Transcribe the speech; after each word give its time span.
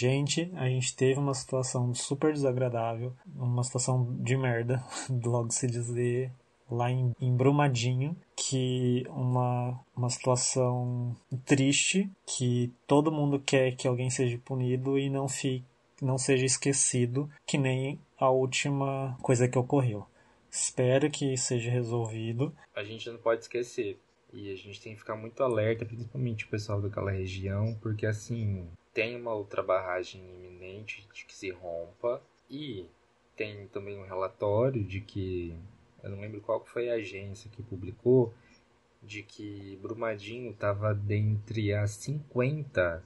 Gente, 0.00 0.48
a 0.54 0.68
gente 0.68 0.94
teve 0.94 1.18
uma 1.18 1.34
situação 1.34 1.92
super 1.92 2.32
desagradável, 2.32 3.12
uma 3.34 3.64
situação 3.64 4.16
de 4.20 4.36
merda, 4.36 4.80
logo 5.10 5.50
se 5.50 5.66
dizer, 5.66 6.30
lá 6.70 6.88
em, 6.88 7.10
em 7.20 7.36
Brumadinho, 7.36 8.16
que 8.36 9.04
uma, 9.08 9.76
uma 9.96 10.08
situação 10.08 11.16
triste, 11.44 12.08
que 12.24 12.72
todo 12.86 13.10
mundo 13.10 13.40
quer 13.40 13.74
que 13.74 13.88
alguém 13.88 14.08
seja 14.08 14.38
punido 14.38 14.96
e 14.96 15.10
não 15.10 15.26
fique 15.26 15.64
não 16.00 16.16
seja 16.16 16.46
esquecido, 16.46 17.28
que 17.44 17.58
nem 17.58 17.98
a 18.16 18.30
última 18.30 19.18
coisa 19.20 19.48
que 19.48 19.58
ocorreu. 19.58 20.06
Espero 20.48 21.10
que 21.10 21.36
seja 21.36 21.72
resolvido. 21.72 22.54
A 22.72 22.84
gente 22.84 23.10
não 23.10 23.18
pode 23.18 23.40
esquecer. 23.40 23.98
E 24.32 24.52
a 24.52 24.56
gente 24.56 24.80
tem 24.80 24.92
que 24.92 25.00
ficar 25.00 25.16
muito 25.16 25.42
alerta, 25.42 25.84
principalmente 25.84 26.44
o 26.44 26.48
pessoal 26.48 26.80
daquela 26.80 27.10
região, 27.10 27.76
porque 27.80 28.06
assim, 28.06 28.68
tem 28.92 29.16
uma 29.16 29.34
outra 29.34 29.62
barragem 29.62 30.20
iminente 30.20 31.06
de 31.12 31.24
que 31.24 31.34
se 31.34 31.50
rompa 31.50 32.22
e 32.50 32.86
tem 33.36 33.68
também 33.68 33.98
um 33.98 34.06
relatório 34.06 34.82
de 34.82 35.00
que 35.00 35.54
eu 36.02 36.10
não 36.10 36.20
lembro 36.20 36.40
qual 36.40 36.64
foi 36.64 36.90
a 36.90 36.94
agência 36.94 37.50
que 37.50 37.62
publicou 37.62 38.32
de 39.02 39.22
que 39.22 39.78
Brumadinho 39.80 40.50
estava 40.50 40.92
dentre 40.94 41.72
as 41.72 41.92
50, 41.92 43.04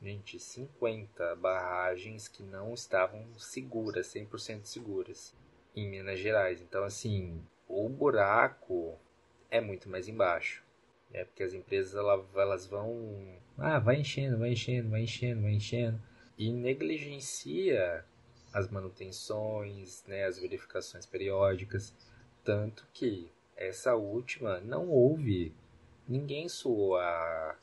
gente, 0.00 0.38
50 0.38 1.36
barragens 1.36 2.28
que 2.28 2.42
não 2.42 2.74
estavam 2.74 3.26
seguras, 3.38 4.06
100% 4.06 4.64
seguras 4.64 5.34
em 5.74 5.88
Minas 5.88 6.18
Gerais. 6.18 6.60
Então, 6.60 6.84
assim, 6.84 7.42
o 7.68 7.88
buraco 7.88 8.98
é 9.50 9.60
muito 9.60 9.88
mais 9.88 10.08
embaixo. 10.08 10.62
É 11.12 11.24
porque 11.24 11.42
as 11.42 11.52
empresas 11.52 11.94
elas 11.94 12.66
vão. 12.66 13.36
Ah, 13.58 13.78
vai 13.78 14.00
enchendo, 14.00 14.38
vai 14.38 14.52
enchendo, 14.52 14.90
vai 14.90 15.02
enchendo, 15.02 15.42
vai 15.42 15.52
enchendo. 15.52 16.00
E 16.38 16.50
negligencia 16.50 18.04
as 18.52 18.68
manutenções, 18.68 20.04
né, 20.06 20.24
as 20.24 20.38
verificações 20.38 21.06
periódicas. 21.06 21.94
Tanto 22.44 22.86
que 22.92 23.30
essa 23.56 23.94
última 23.94 24.60
não 24.60 24.88
houve. 24.88 25.54
Ninguém 26.08 26.48
soou 26.48 26.96
a, 26.96 27.56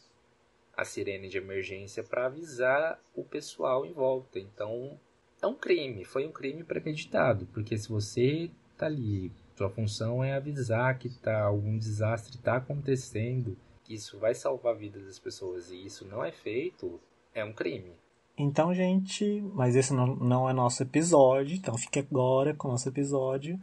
a 0.76 0.86
sirene 0.86 1.28
de 1.28 1.38
emergência 1.38 2.04
para 2.04 2.28
avisar 2.28 3.00
o 3.16 3.23
pessoal 3.23 3.86
em 3.86 3.92
volta. 3.92 4.40
Então 4.40 5.00
é 5.42 5.48
um 5.48 5.56
crime, 5.56 6.06
foi 6.06 6.26
um 6.26 6.32
crime 6.32 6.64
premeditado, 6.64 7.45
porque 7.48 7.78
se 7.78 7.90
você 7.90 8.50
tá 8.78 8.86
ali, 8.86 9.32
sua 9.60 9.70
função 9.70 10.24
é 10.24 10.36
avisar 10.36 10.98
que 10.98 11.10
tá 11.10 11.42
algum 11.42 11.78
desastre 11.78 12.38
está 12.38 12.56
acontecendo, 12.56 13.58
que 13.84 13.94
isso 13.94 14.18
vai 14.18 14.34
salvar 14.34 14.74
a 14.74 14.78
vida 14.78 14.98
das 15.02 15.20
pessoas 15.20 15.70
e 15.70 15.86
isso 15.86 16.08
não 16.08 16.24
é 16.24 16.32
feito, 16.32 16.98
é 17.36 17.44
um 17.44 17.52
crime. 17.52 17.92
Então, 18.38 18.74
gente, 18.74 19.42
mas 19.54 19.76
esse 19.76 19.94
não, 19.94 20.16
não 20.16 20.50
é 20.50 20.54
nosso 20.54 20.82
episódio, 20.82 21.58
então 21.58 21.78
fique 21.78 22.00
agora 22.00 22.54
com 22.54 22.70
o 22.70 22.72
nosso 22.72 22.88
episódio. 22.88 23.60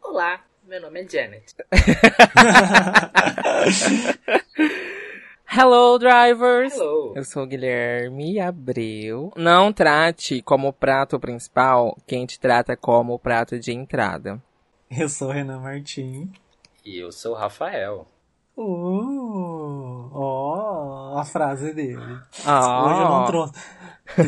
Olá, 0.00 0.42
meu 0.66 0.80
nome 0.80 1.02
é 1.02 1.06
Janet. 1.06 1.54
Hello, 5.58 5.98
drivers! 5.98 6.74
Hello. 6.74 7.14
Eu 7.16 7.24
sou 7.24 7.44
o 7.44 7.46
Guilherme 7.46 8.38
Abreu. 8.38 9.32
Não 9.34 9.72
trate 9.72 10.42
como 10.42 10.70
prato 10.70 11.18
principal 11.18 11.96
quem 12.06 12.26
te 12.26 12.38
trata 12.38 12.76
como 12.76 13.18
prato 13.18 13.58
de 13.58 13.72
entrada. 13.72 14.38
Eu 14.90 15.08
sou 15.08 15.30
Renan 15.30 15.60
Martins. 15.60 16.28
E 16.84 16.98
eu 16.98 17.10
sou 17.10 17.32
o 17.32 17.34
Rafael. 17.34 18.06
Uh, 18.54 20.10
ó, 20.12 21.18
a 21.18 21.24
frase 21.24 21.72
dele. 21.72 22.18
Ah. 22.44 22.84
Hoje 22.84 23.00
eu 23.00 23.08
não 23.08 23.24
trouxe. 23.24 23.54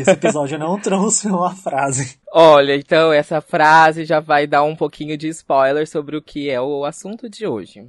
Esse 0.01 0.11
episódio 0.13 0.55
eu 0.55 0.61
não 0.61 0.81
trouxe 0.81 1.29
uma 1.29 1.55
frase. 1.55 2.19
Olha, 2.33 2.75
então 2.75 3.13
essa 3.13 3.43
frase 3.43 4.07
já 4.07 4.19
vai 4.19 4.47
dar 4.47 4.63
um 4.63 4.75
pouquinho 4.75 5.15
de 5.19 5.29
spoiler 5.29 5.87
sobre 5.87 6.17
o 6.17 6.23
que 6.23 6.49
é 6.49 6.59
o 6.59 6.87
assunto 6.87 7.29
de 7.29 7.47
hoje. 7.47 7.87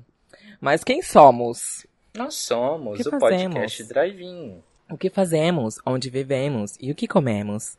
Mas 0.59 0.83
quem 0.83 1.01
somos? 1.01 1.87
Nós 2.19 2.35
somos 2.35 2.99
O 2.99 3.15
o 3.15 3.17
podcast 3.17 3.81
Drive-In. 3.85 4.61
O 4.91 4.97
que 4.97 5.09
fazemos? 5.09 5.79
Onde 5.85 6.09
vivemos? 6.09 6.75
E 6.77 6.91
o 6.91 6.95
que 6.95 7.07
comemos? 7.07 7.77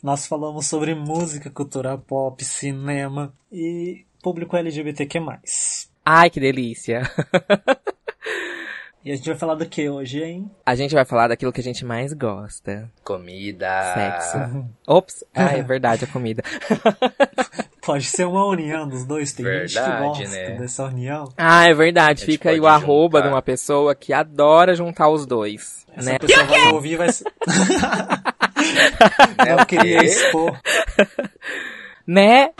Nós 0.00 0.24
falamos 0.24 0.66
sobre 0.66 0.94
música, 0.94 1.50
cultura 1.50 1.98
pop, 1.98 2.44
cinema 2.44 3.34
e 3.50 4.04
público 4.22 4.56
LGBTQ+. 4.56 5.18
Ai, 6.04 6.30
que 6.30 6.38
delícia! 6.38 7.02
E 9.04 9.10
a 9.10 9.16
gente 9.16 9.28
vai 9.28 9.36
falar 9.36 9.56
do 9.56 9.68
que 9.68 9.88
hoje, 9.88 10.22
hein? 10.22 10.48
A 10.64 10.76
gente 10.76 10.94
vai 10.94 11.04
falar 11.04 11.26
daquilo 11.26 11.52
que 11.52 11.60
a 11.60 11.64
gente 11.64 11.84
mais 11.84 12.12
gosta. 12.12 12.88
Comida. 13.02 13.66
Sexo. 13.94 14.64
Ops! 14.86 15.24
Ah, 15.34 15.58
é 15.58 15.62
verdade, 15.64 16.04
a 16.04 16.06
comida. 16.06 16.40
Pode 17.84 18.04
ser 18.04 18.26
uma 18.26 18.44
união 18.46 18.86
dos 18.86 19.04
dois, 19.04 19.32
tem 19.32 19.44
gente 19.44 19.74
que 19.74 19.80
Verdade, 19.80 20.04
gosta 20.06 20.28
né? 20.28 20.50
dessa 20.52 20.84
união. 20.84 21.28
Ah, 21.36 21.66
é 21.68 21.74
verdade. 21.74 22.20
Gente 22.20 22.30
Fica 22.32 22.50
aí 22.50 22.60
o 22.60 22.62
pode 22.62 22.74
arroba 22.74 23.18
juntar. 23.18 23.28
de 23.28 23.34
uma 23.34 23.42
pessoa 23.42 23.94
que 23.94 24.12
adora 24.12 24.74
juntar 24.74 25.08
os 25.08 25.26
dois. 25.26 25.84
Essa 25.96 26.12
Né? 26.12 26.18
pessoa 26.18 26.44
vai 26.44 26.68
ouvir 26.72 26.96
vai 26.96 27.12
ser... 27.12 27.24
É 29.46 29.52
Eu 29.52 29.56
o 29.56 29.66
queria 29.66 30.04
expor. 30.04 30.56
Né? 32.06 32.50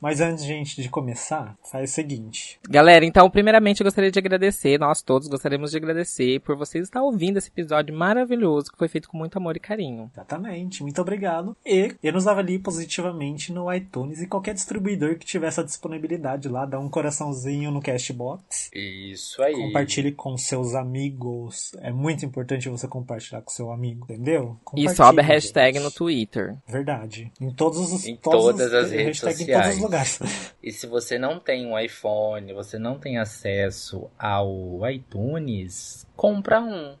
Mas 0.00 0.20
antes, 0.20 0.44
gente, 0.44 0.80
de 0.80 0.88
começar, 0.88 1.54
faz 1.70 1.90
o 1.90 1.94
seguinte. 1.94 2.58
Galera, 2.68 3.04
então, 3.04 3.28
primeiramente 3.28 3.80
eu 3.80 3.84
gostaria 3.84 4.10
de 4.10 4.18
agradecer, 4.18 4.78
nós 4.78 5.02
todos 5.02 5.28
gostaríamos 5.28 5.70
de 5.72 5.76
agradecer 5.76 6.40
por 6.40 6.56
vocês 6.56 6.84
estar 6.84 7.02
ouvindo 7.02 7.36
esse 7.36 7.48
episódio 7.48 7.94
maravilhoso 7.94 8.72
que 8.72 8.78
foi 8.78 8.88
feito 8.88 9.08
com 9.08 9.18
muito 9.18 9.36
amor 9.36 9.56
e 9.56 9.60
carinho. 9.60 10.10
Exatamente, 10.14 10.82
muito 10.82 11.00
obrigado. 11.02 11.54
E, 11.66 11.94
e 12.02 12.10
nos 12.12 12.26
avalie 12.26 12.58
positivamente 12.58 13.52
no 13.52 13.72
iTunes 13.72 14.22
e 14.22 14.26
qualquer 14.26 14.54
distribuidor 14.54 15.16
que 15.16 15.26
tiver 15.26 15.48
essa 15.48 15.62
disponibilidade 15.62 16.48
lá, 16.48 16.64
dá 16.64 16.78
um 16.78 16.88
coraçãozinho 16.88 17.70
no 17.70 17.82
Cashbox. 17.82 18.70
Isso 18.74 19.42
aí. 19.42 19.52
Compartilhe 19.54 20.12
com 20.12 20.36
seus 20.38 20.74
amigos. 20.74 21.72
É 21.82 21.92
muito 21.92 22.24
importante 22.24 22.68
você 22.68 22.88
compartilhar 22.88 23.42
com 23.42 23.50
seu 23.50 23.70
amigo, 23.70 24.04
entendeu? 24.04 24.56
E 24.76 24.88
sobe 24.88 25.20
a 25.20 25.24
hashtag 25.24 25.74
gente. 25.74 25.84
no 25.84 25.90
Twitter. 25.90 26.56
Verdade. 26.66 27.30
Em 27.40 27.52
todos 27.52 27.78
os 27.92 28.06
Em 28.06 28.16
todos 28.16 28.40
todas 28.44 28.66
os- 28.66 28.72
as 28.80 28.90
redes 28.90 29.20
hashtag 29.20 29.42
em 29.42 29.46
todos 29.46 29.66
sociais. 29.66 29.76
os 29.76 29.82
lugares. 29.82 30.18
E 30.62 30.70
se 30.72 30.86
você 30.86 31.18
não 31.18 31.40
tem 31.40 31.66
um 31.66 31.78
iPhone, 31.78 32.52
você 32.52 32.78
não 32.78 32.98
tem 32.98 33.16
acesso 33.16 34.10
ao 34.18 34.78
iTunes, 34.90 36.06
compra 36.14 36.60
um. 36.60 36.96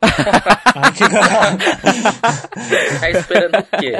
Tá 3.00 3.10
esperando 3.10 3.58
o 3.58 3.78
quê? 3.78 3.92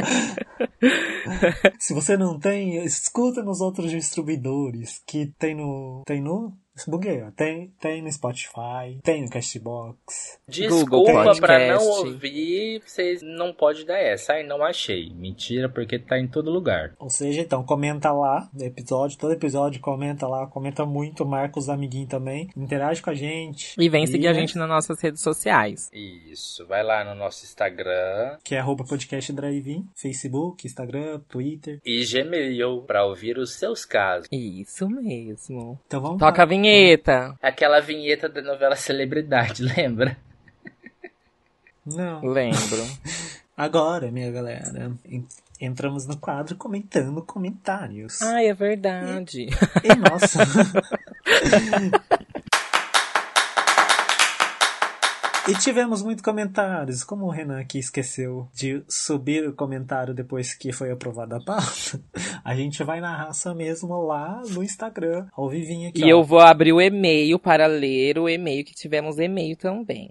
Se 1.79 1.93
você 1.93 2.17
não 2.17 2.39
tem, 2.39 2.83
escuta 2.85 3.43
nos 3.43 3.61
outros 3.61 3.91
distribuidores 3.91 5.03
que 5.07 5.27
tem 5.39 5.55
no. 5.55 6.03
Tem 6.07 6.23
no. 6.23 6.57
Buguei, 6.89 7.23
ó. 7.23 7.31
Tem, 7.31 7.73
tem 7.81 8.03
no 8.03 8.13
Spotify, 8.13 8.99
tem 9.03 9.23
no 9.23 9.31
Castbox. 9.31 10.39
Desculpa 10.49 11.35
pra 11.41 11.75
não 11.75 11.87
ouvir, 11.89 12.83
vocês 12.87 13.23
não 13.23 13.53
pode 13.53 13.85
dar 13.85 13.99
essa. 13.99 14.35
Ai, 14.35 14.43
não 14.43 14.63
achei. 14.63 15.11
Mentira, 15.15 15.69
porque 15.69 15.99
tá 15.99 16.19
em 16.19 16.29
todo 16.29 16.51
lugar. 16.51 16.95
Ou 16.99 17.11
seja, 17.11 17.41
então, 17.41 17.63
comenta 17.65 18.13
lá 18.13 18.49
no 18.53 18.65
episódio, 18.65 19.19
todo 19.19 19.33
episódio 19.33 19.81
comenta 19.81 20.27
lá, 20.27 20.47
comenta 20.47 20.85
muito, 20.85 21.27
marca 21.27 21.59
os 21.59 21.69
amiguinhos 21.69 22.09
também, 22.09 22.49
interage 22.57 23.03
com 23.03 23.11
a 23.11 23.15
gente. 23.15 23.75
E 23.79 23.89
vem 23.89 24.07
seguir 24.07 24.29
a 24.29 24.33
gente 24.33 24.57
nas 24.57 24.69
nossas 24.69 25.01
redes 25.01 25.23
sociais. 25.23 25.91
Isso, 25.93 26.67
vai 26.67 26.83
lá 26.83 27.05
no 27.05 27.15
nosso 27.15 27.45
Instagram 27.45 28.37
Que 28.45 28.55
é 28.55 28.59
arroba 28.59 28.85
podcast 28.85 29.33
drive 29.33 29.85
Facebook, 29.95 30.67
Instagram, 30.67 31.21
Twitter. 31.29 31.81
e 31.85 32.05
Gmail 32.05 32.83
pra 32.83 33.05
ouvir 33.05 33.39
os 33.39 33.55
seus 33.55 33.85
casos. 33.85 34.29
Isso 34.31 34.89
mesmo. 34.89 35.79
Então 35.87 36.01
vamos 36.01 36.19
Toca 36.19 36.43
a 36.43 36.45
lá. 36.45 36.49
Vinheta. 36.71 37.35
Aquela 37.43 37.81
vinheta 37.81 38.29
da 38.29 38.41
novela 38.43 38.77
Celebridade, 38.77 39.63
lembra? 39.77 40.17
Não. 41.85 42.25
Lembro. 42.25 42.87
Agora, 43.57 44.11
minha 44.11 44.31
galera, 44.31 44.91
en- 45.05 45.27
entramos 45.61 46.07
no 46.07 46.17
quadro 46.17 46.57
comentando 46.57 47.21
comentários. 47.23 48.23
Ai, 48.23 48.47
é 48.49 48.55
verdade. 48.55 49.49
E 49.85 49.95
nossa. 49.97 50.41
E 55.51 55.55
tivemos 55.55 56.01
muitos 56.01 56.23
comentários. 56.23 57.03
Como 57.03 57.27
o 57.27 57.29
Renan 57.29 57.59
aqui 57.59 57.81
esqueceu 57.81 58.47
de 58.55 58.85
subir 58.89 59.49
o 59.49 59.53
comentário 59.53 60.15
depois 60.15 60.55
que 60.55 60.71
foi 60.71 60.93
aprovada 60.93 61.39
a 61.39 61.41
pauta, 61.41 62.01
a 62.45 62.55
gente 62.55 62.85
vai 62.85 63.01
na 63.01 63.17
raça 63.17 63.53
mesmo 63.53 64.01
lá 64.01 64.43
no 64.49 64.63
Instagram, 64.63 65.27
ao 65.33 65.49
vivinho 65.49 65.89
aqui. 65.89 66.03
E 66.03 66.05
ó. 66.05 66.19
eu 66.19 66.23
vou 66.23 66.39
abrir 66.39 66.73
o 66.73 66.81
e-mail 66.81 67.37
para 67.37 67.67
ler 67.67 68.17
o 68.17 68.29
e-mail 68.29 68.65
que 68.65 68.73
tivemos 68.73 69.19
e-mail 69.19 69.57
também. 69.57 70.09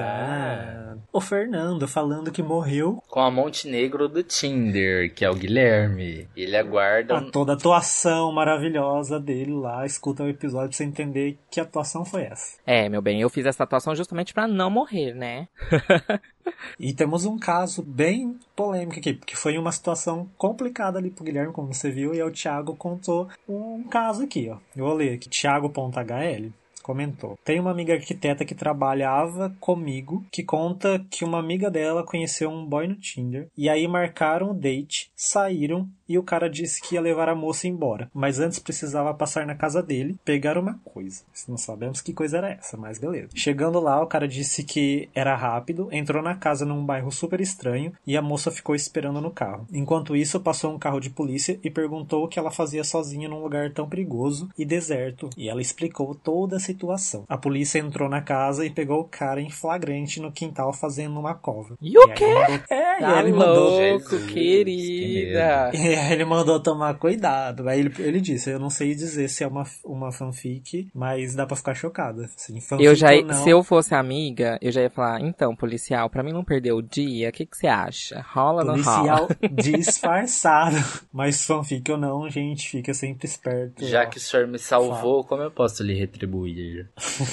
Exato. 0.00 1.02
O 1.12 1.20
Fernando 1.20 1.86
falando 1.86 2.32
que 2.32 2.42
morreu 2.42 3.02
Com 3.08 3.20
a 3.20 3.30
Montenegro 3.30 4.08
do 4.08 4.22
Tinder, 4.24 5.14
que 5.14 5.24
é 5.24 5.30
o 5.30 5.34
Guilherme. 5.34 6.28
Ele 6.36 6.56
aguarda. 6.56 7.18
a 7.18 7.22
toda 7.22 7.52
a 7.52 7.54
atuação 7.54 8.32
maravilhosa 8.32 9.20
dele 9.20 9.52
lá. 9.52 9.86
Escuta 9.86 10.24
o 10.24 10.28
episódio 10.28 10.70
pra 10.70 10.76
você 10.76 10.84
entender 10.84 11.38
que 11.50 11.60
atuação 11.60 12.04
foi 12.04 12.22
essa. 12.22 12.58
É, 12.66 12.88
meu 12.88 13.00
bem, 13.00 13.20
eu 13.20 13.30
fiz 13.30 13.46
essa 13.46 13.62
atuação 13.62 13.94
justamente 13.94 14.34
pra 14.34 14.48
não 14.56 14.70
morrer, 14.70 15.14
né? 15.14 15.48
E 16.78 16.94
temos 16.94 17.24
um 17.24 17.38
caso 17.38 17.82
bem 17.82 18.38
polêmico 18.54 18.98
aqui, 18.98 19.14
porque 19.14 19.34
foi 19.34 19.58
uma 19.58 19.72
situação 19.72 20.30
complicada 20.38 20.98
ali 20.98 21.10
pro 21.10 21.24
Guilherme, 21.24 21.52
como 21.52 21.74
você 21.74 21.90
viu, 21.90 22.14
e 22.14 22.22
o 22.22 22.30
Thiago 22.30 22.76
contou 22.76 23.28
um 23.48 23.82
caso 23.84 24.22
aqui, 24.22 24.48
ó. 24.48 24.58
Eu 24.76 24.84
vou 24.84 24.94
ler 24.94 25.14
aqui. 25.14 25.28
Thiago.hl 25.28 26.52
comentou. 26.86 27.36
Tem 27.44 27.58
uma 27.58 27.72
amiga 27.72 27.94
arquiteta 27.94 28.44
que 28.44 28.54
trabalhava 28.54 29.52
comigo 29.58 30.24
que 30.30 30.44
conta 30.44 31.04
que 31.10 31.24
uma 31.24 31.40
amiga 31.40 31.68
dela 31.68 32.06
conheceu 32.06 32.48
um 32.48 32.64
boy 32.64 32.86
no 32.86 32.94
Tinder 32.94 33.48
e 33.58 33.68
aí 33.68 33.88
marcaram 33.88 34.52
o 34.52 34.54
date, 34.54 35.10
saíram 35.16 35.88
e 36.08 36.16
o 36.16 36.22
cara 36.22 36.48
disse 36.48 36.80
que 36.80 36.94
ia 36.94 37.00
levar 37.00 37.28
a 37.28 37.34
moça 37.34 37.66
embora, 37.66 38.08
mas 38.14 38.38
antes 38.38 38.58
precisava 38.58 39.12
passar 39.12 39.44
na 39.44 39.54
casa 39.54 39.82
dele, 39.82 40.16
pegar 40.24 40.56
uma 40.56 40.78
coisa. 40.84 41.24
Não 41.48 41.56
sabemos 41.56 42.00
que 42.00 42.12
coisa 42.12 42.38
era 42.38 42.50
essa, 42.50 42.76
mas 42.76 42.98
beleza. 42.98 43.30
Chegando 43.34 43.80
lá, 43.80 44.00
o 44.00 44.06
cara 44.06 44.28
disse 44.28 44.62
que 44.62 45.08
era 45.14 45.34
rápido, 45.34 45.88
entrou 45.90 46.22
na 46.22 46.36
casa 46.36 46.64
num 46.64 46.84
bairro 46.84 47.10
super 47.10 47.40
estranho 47.40 47.92
e 48.06 48.16
a 48.16 48.22
moça 48.22 48.50
ficou 48.50 48.74
esperando 48.74 49.20
no 49.20 49.30
carro. 49.30 49.66
Enquanto 49.72 50.14
isso, 50.14 50.38
passou 50.38 50.72
um 50.72 50.78
carro 50.78 51.00
de 51.00 51.10
polícia 51.10 51.58
e 51.64 51.70
perguntou 51.70 52.24
o 52.24 52.28
que 52.28 52.38
ela 52.38 52.50
fazia 52.50 52.84
sozinha 52.84 53.28
num 53.28 53.42
lugar 53.42 53.72
tão 53.72 53.88
perigoso 53.88 54.48
e 54.56 54.64
deserto, 54.64 55.30
e 55.36 55.48
ela 55.48 55.60
explicou 55.60 56.14
toda 56.14 56.56
a 56.56 56.60
situação. 56.76 57.24
A 57.28 57.36
polícia 57.38 57.78
entrou 57.78 58.08
na 58.08 58.20
casa 58.20 58.64
e 58.64 58.70
pegou 58.70 59.00
o 59.00 59.04
cara 59.04 59.40
em 59.40 59.50
flagrante 59.50 60.20
no 60.20 60.30
quintal 60.30 60.72
fazendo 60.72 61.18
uma 61.18 61.34
cova. 61.34 61.74
E 61.80 61.98
o 61.98 62.08
quê? 62.08 62.24
ele 62.24 62.34
mandou- 62.34 62.60
É, 62.70 62.96
e 62.96 63.00
Tá 63.00 63.12
aí 63.14 63.18
ele 63.20 63.32
mandou 63.32 63.70
louco, 63.70 64.10
Jesus, 64.10 64.30
querida. 64.32 65.70
e 65.74 65.94
aí 65.94 66.12
ele 66.12 66.24
mandou 66.24 66.60
tomar 66.60 66.94
cuidado. 66.94 67.68
Aí 67.68 67.80
ele, 67.80 67.92
ele 67.98 68.20
disse, 68.20 68.50
eu 68.50 68.58
não 68.58 68.70
sei 68.70 68.94
dizer 68.94 69.28
se 69.28 69.42
é 69.44 69.46
uma, 69.46 69.64
uma 69.84 70.12
fanfic, 70.12 70.88
mas 70.94 71.34
dá 71.34 71.46
pra 71.46 71.56
ficar 71.56 71.74
chocada. 71.74 72.24
Assim, 72.24 72.58
Eu 72.78 72.94
já, 72.94 73.12
ou 73.14 73.24
não, 73.24 73.34
se 73.34 73.50
eu 73.50 73.62
fosse 73.62 73.94
amiga, 73.94 74.58
eu 74.60 74.70
já 74.72 74.82
ia 74.82 74.90
falar, 74.90 75.20
então, 75.20 75.54
policial, 75.56 76.08
pra 76.10 76.22
mim 76.22 76.32
não 76.32 76.44
perder 76.44 76.72
o 76.72 76.82
dia, 76.82 77.28
o 77.28 77.32
que 77.32 77.46
que 77.46 77.56
você 77.56 77.66
acha? 77.66 78.24
Rola 78.32 78.62
ou 78.62 78.76
não 78.76 78.82
rola? 78.82 79.26
policial 79.26 79.28
disfarçado. 79.54 80.76
Mas 81.12 81.44
fanfic 81.44 81.90
ou 81.90 81.98
não, 81.98 82.28
gente, 82.28 82.68
fica 82.70 82.92
sempre 82.94 83.26
esperto. 83.26 83.84
Já 83.86 84.02
ó. 84.02 84.06
que 84.06 84.18
o 84.18 84.20
senhor 84.20 84.46
me 84.46 84.58
salvou, 84.58 85.24
como 85.24 85.42
eu 85.42 85.50
posso 85.50 85.82
lhe 85.82 85.94
retribuir? 85.94 86.65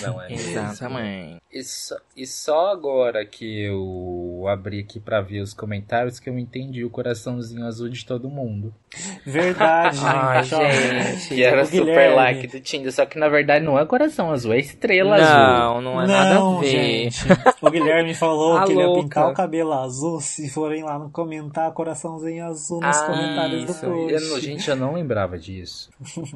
Não 0.02 0.22
é 0.22 0.30
mesmo? 0.30 0.50
Exatamente. 0.52 1.42
E 1.52 1.64
só, 1.64 1.96
e 2.18 2.26
só 2.26 2.72
agora 2.72 3.26
que 3.26 3.64
eu 3.66 4.46
abri 4.48 4.80
aqui 4.80 5.00
pra 5.00 5.22
ver 5.22 5.42
os 5.42 5.54
comentários 5.54 6.20
que 6.20 6.30
eu 6.30 6.38
entendi 6.40 6.84
o 6.84 6.90
coraçãozinho 6.90 7.66
azul 7.66 7.90
de 7.90 8.06
todo 8.06 8.30
mundo. 8.30 8.74
Verdade, 9.26 10.00
Ai, 10.04 10.44
gente. 10.44 11.28
Que 11.30 11.44
era 11.44 11.62
o 11.62 11.66
super 11.66 11.80
Guilherme. 11.86 12.16
like 12.16 12.48
do 12.48 12.60
Tinder, 12.60 12.92
só 12.92 13.06
que 13.06 13.18
na 13.20 13.30
verdade 13.30 13.64
não 13.64 13.78
é 13.78 13.86
coração 13.86 14.32
azul, 14.32 14.54
é 14.54 14.60
estrela 14.60 15.16
azul. 15.16 15.82
Não, 15.82 15.82
não 15.94 16.02
é 16.02 16.08
nada 16.08 16.30
a 16.32 16.34
Não, 16.40 16.60
ver. 16.60 16.68
gente. 17.12 17.24
O 17.64 17.70
Guilherme 17.72 18.14
falou 18.14 18.62
que 18.66 18.72
ele 18.74 18.80
ia 18.82 18.88
louca. 18.88 19.04
pintar 19.04 19.30
o 19.30 19.34
cabelo 19.34 19.72
azul 19.74 20.20
se 20.20 20.50
forem 20.50 20.84
lá 20.84 21.00
no 21.00 21.10
comentar 21.10 21.72
coraçãozinho 21.72 22.46
azul 22.46 22.82
nos 22.82 22.98
Ah, 22.98 23.06
comentários 23.06 23.66
do 23.66 23.72
isso. 23.72 23.86
post. 23.86 24.14
Eu 24.14 24.22
não- 24.30 24.40
gente, 24.40 24.70
eu 24.70 24.76
não 24.76 24.94
lembrava 24.96 25.38
disso. 25.40 25.90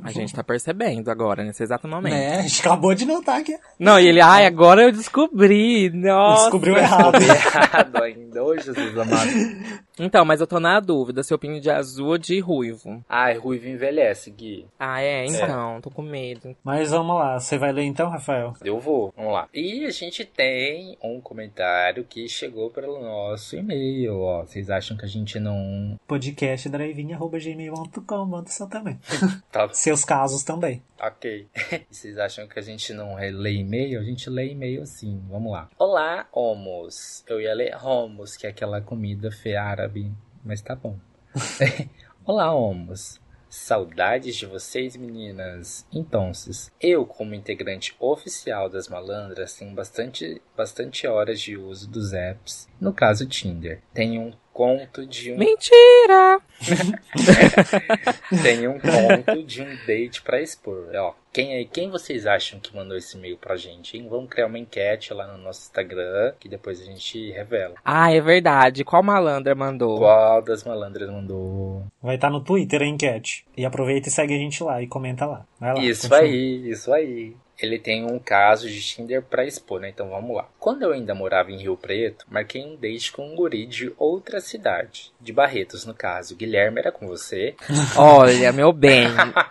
A 0.03 0.11
gente 0.11 0.33
tá 0.33 0.41
percebendo 0.43 1.09
agora, 1.11 1.43
nesse 1.43 1.61
exato 1.63 1.85
momento. 1.87 2.13
Né? 2.13 2.37
A 2.37 2.41
gente 2.43 2.61
acabou 2.61 2.86
de 2.95 3.05
notar 3.05 3.43
que 3.43 3.57
Não, 3.79 3.99
e 3.99 4.07
ele, 4.07 4.21
ai, 4.21 4.45
agora 4.45 4.83
eu 4.83 4.91
descobri. 4.91 5.89
Nossa. 5.89 6.43
descobriu 6.43 6.77
errado. 6.77 7.15
Errado 7.21 8.03
ainda, 8.03 8.43
ô 8.43 8.55
Jesus 8.55 8.97
amado. 8.97 9.29
Então, 9.99 10.23
mas 10.23 10.39
eu 10.39 10.47
tô 10.47 10.59
na 10.59 10.79
dúvida 10.79 11.23
se 11.23 11.33
eu 11.33 11.39
pinto 11.39 11.59
de 11.59 11.69
azul 11.69 12.09
ou 12.09 12.17
de 12.17 12.39
ruivo. 12.39 13.03
Ai, 13.09 13.37
ruivo 13.37 13.67
envelhece, 13.67 14.31
Gui. 14.31 14.67
Ah, 14.79 15.01
é? 15.01 15.25
Então, 15.25 15.81
tô 15.81 15.89
com 15.89 16.01
medo. 16.01 16.55
Mas 16.63 16.91
vamos 16.91 17.15
lá, 17.15 17.39
você 17.39 17.57
vai 17.57 17.71
ler 17.71 17.83
então, 17.83 18.09
Rafael? 18.09 18.53
Eu 18.63 18.79
vou, 18.79 19.13
vamos 19.15 19.33
lá. 19.33 19.47
E 19.53 19.85
a 19.85 19.91
gente 19.91 20.23
tem 20.23 20.97
um 21.03 21.19
comentário 21.19 22.03
que 22.03 22.27
chegou 22.27 22.69
pelo 22.69 23.01
nosso 23.01 23.55
e-mail, 23.55 24.19
ó. 24.19 24.45
Vocês 24.45 24.69
acham 24.69 24.95
que 24.95 25.05
a 25.05 25.09
gente 25.09 25.39
não 25.39 25.99
Podcast 26.07 26.69
drive.gmail.com, 26.69 28.25
manda 28.25 28.49
seu 28.49 28.67
também. 28.67 28.99
tá 29.51 29.67
Seus 29.73 30.05
casos 30.05 30.43
também. 30.43 30.81
Ok. 30.99 31.47
Vocês 31.89 32.17
acham 32.17 32.47
que 32.47 32.57
a 32.57 32.61
gente 32.61 32.93
não 32.93 33.15
lê 33.15 33.53
e-mail? 33.53 33.99
A 33.99 34.03
gente 34.03 34.29
lê 34.29 34.51
e-mail 34.51 34.85
sim. 34.85 35.21
Vamos 35.29 35.51
lá. 35.51 35.69
Olá, 35.77 36.27
homos. 36.31 37.23
Eu 37.27 37.39
ia 37.39 37.53
ler 37.53 37.75
homos, 37.83 38.35
que 38.35 38.47
é 38.47 38.49
aquela 38.49 38.81
comida 38.81 39.31
feia 39.31 39.86
árabe, 39.87 40.11
mas 40.43 40.61
tá 40.61 40.75
bom. 40.75 40.97
Olá, 42.25 42.53
homos. 42.53 43.19
Saudades 43.49 44.35
de 44.35 44.45
vocês, 44.45 44.97
meninas. 44.97 45.87
Então, 45.91 46.33
eu, 46.81 47.05
como 47.05 47.33
integrante 47.33 47.95
oficial 47.97 48.69
das 48.69 48.89
malandras, 48.89 49.53
tenho 49.53 49.73
bastante, 49.73 50.41
bastante 50.55 51.07
horas 51.07 51.39
de 51.39 51.55
uso 51.55 51.89
dos 51.89 52.11
apps. 52.11 52.67
No 52.79 52.93
caso, 52.93 53.25
Tinder. 53.25 53.81
Tenho 53.93 54.21
um 54.21 54.33
conto 54.51 55.05
de 55.05 55.31
um 55.31 55.37
Mentira! 55.37 56.41
Tem 58.43 58.67
um 58.67 58.77
conto 58.79 59.43
de 59.43 59.61
um 59.61 59.85
date 59.85 60.21
pra 60.21 60.41
expor. 60.41 60.91
Ó, 60.93 61.15
quem, 61.37 61.53
aí- 61.53 61.65
quem 61.65 61.89
vocês 61.91 62.25
acham 62.25 62.59
que 62.59 62.75
mandou 62.75 62.97
esse 62.97 63.15
e-mail 63.15 63.37
pra 63.37 63.55
gente, 63.55 63.95
hein? 63.95 64.07
Vamos 64.09 64.27
criar 64.27 64.47
uma 64.47 64.57
enquete 64.57 65.13
lá 65.13 65.27
no 65.27 65.37
nosso 65.37 65.61
Instagram, 65.61 66.33
que 66.39 66.49
depois 66.49 66.81
a 66.81 66.85
gente 66.85 67.29
revela. 67.31 67.75
Ah, 67.85 68.11
é 68.11 68.19
verdade. 68.19 68.83
Qual 68.83 69.03
malandra 69.03 69.53
mandou? 69.53 69.99
Qual 69.99 70.41
das 70.41 70.63
malandras 70.63 71.07
mandou? 71.09 71.85
Vai 72.01 72.15
estar 72.15 72.31
no 72.31 72.43
Twitter 72.43 72.81
a 72.81 72.85
enquete. 72.87 73.45
E 73.55 73.63
aproveita 73.63 74.09
e 74.09 74.11
segue 74.11 74.33
a 74.33 74.37
gente 74.39 74.63
lá 74.63 74.81
e 74.81 74.87
comenta 74.87 75.27
lá. 75.27 75.45
Vai 75.59 75.75
lá. 75.75 75.79
Isso 75.79 76.09
continua. 76.09 76.23
aí, 76.27 76.69
isso 76.71 76.91
aí. 76.91 77.35
Ele 77.59 77.79
tem 77.79 78.05
um 78.05 78.19
caso 78.19 78.69
de 78.69 78.79
Tinder 78.81 79.21
pra 79.21 79.45
expor, 79.45 79.79
né? 79.79 79.89
Então 79.89 80.09
vamos 80.09 80.35
lá. 80.35 80.45
Quando 80.59 80.83
eu 80.83 80.91
ainda 80.91 81.15
morava 81.15 81.51
em 81.51 81.57
Rio 81.57 81.75
Preto, 81.75 82.25
marquei 82.29 82.63
um 82.63 82.75
date 82.75 83.11
com 83.11 83.27
um 83.27 83.35
guri 83.35 83.65
de 83.65 83.91
outra 83.97 84.39
cidade. 84.39 85.11
De 85.19 85.33
Barretos, 85.33 85.85
no 85.85 85.93
caso. 85.93 86.35
Guilherme 86.35 86.79
era 86.79 86.91
com 86.91 87.07
você. 87.07 87.55
Olha, 87.97 88.53
meu 88.53 88.71
bem, 88.71 89.07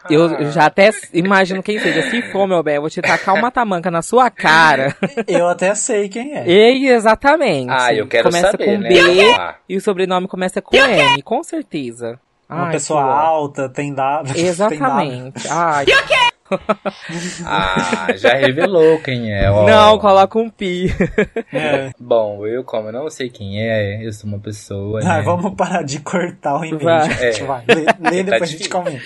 eu 0.08 0.50
já 0.52 0.66
até 0.66 0.90
imagino 1.12 1.62
quem 1.62 1.80
seja. 1.80 2.08
Se 2.10 2.22
for, 2.30 2.46
meu 2.46 2.62
bem, 2.62 2.76
eu 2.76 2.80
vou 2.80 2.90
te 2.90 3.02
tacar 3.02 3.34
uma 3.34 3.50
tamanca 3.50 3.90
na 3.90 4.02
sua 4.02 4.30
cara. 4.30 4.94
Eu 5.26 5.48
até 5.48 5.74
sei 5.74 6.08
quem 6.08 6.36
é. 6.36 6.46
E 6.46 6.88
exatamente. 6.88 7.70
Ah, 7.70 7.92
eu 7.92 8.06
quero 8.06 8.28
começa 8.28 8.52
saber, 8.52 8.64
com 8.64 8.78
né? 8.78 8.88
B 8.88 9.34
e 9.68 9.76
o 9.76 9.80
sobrenome 9.80 10.28
começa 10.28 10.62
com 10.62 10.76
M, 10.76 11.22
com 11.22 11.42
certeza. 11.42 12.20
Uma 12.48 12.66
Ai, 12.66 12.72
pessoa 12.72 13.02
alta, 13.02 13.68
tem 13.68 13.92
dado. 13.92 14.26
tem 14.32 14.44
dado. 14.44 14.48
Exatamente. 14.48 15.48
Ai, 15.50 15.86
Ah, 17.44 18.08
já 18.16 18.34
revelou 18.34 19.00
quem 19.00 19.32
é, 19.32 19.50
ó. 19.50 19.66
não, 19.66 19.98
coloca 19.98 20.38
um 20.38 20.48
pi. 20.50 20.86
É. 21.52 21.90
Bom, 21.98 22.46
eu 22.46 22.62
como 22.64 22.88
eu 22.88 22.92
não 22.92 23.10
sei 23.10 23.28
quem 23.28 23.60
é, 23.62 24.04
eu 24.06 24.12
sou 24.12 24.28
uma 24.28 24.38
pessoa, 24.38 25.00
Ah, 25.02 25.18
né? 25.18 25.22
vamos 25.22 25.54
parar 25.54 25.82
de 25.82 26.00
cortar 26.00 26.58
o 26.60 26.64
e-mail, 26.64 26.80
Vai. 26.84 27.10
gente. 27.10 27.42
É. 27.42 27.44
Vai. 27.44 27.64
Lê, 27.68 27.74
lê 28.10 28.24
Tá 28.24 28.30
depois 28.30 28.42
a 28.42 28.46
gente 28.46 28.68
comenta. 28.68 29.02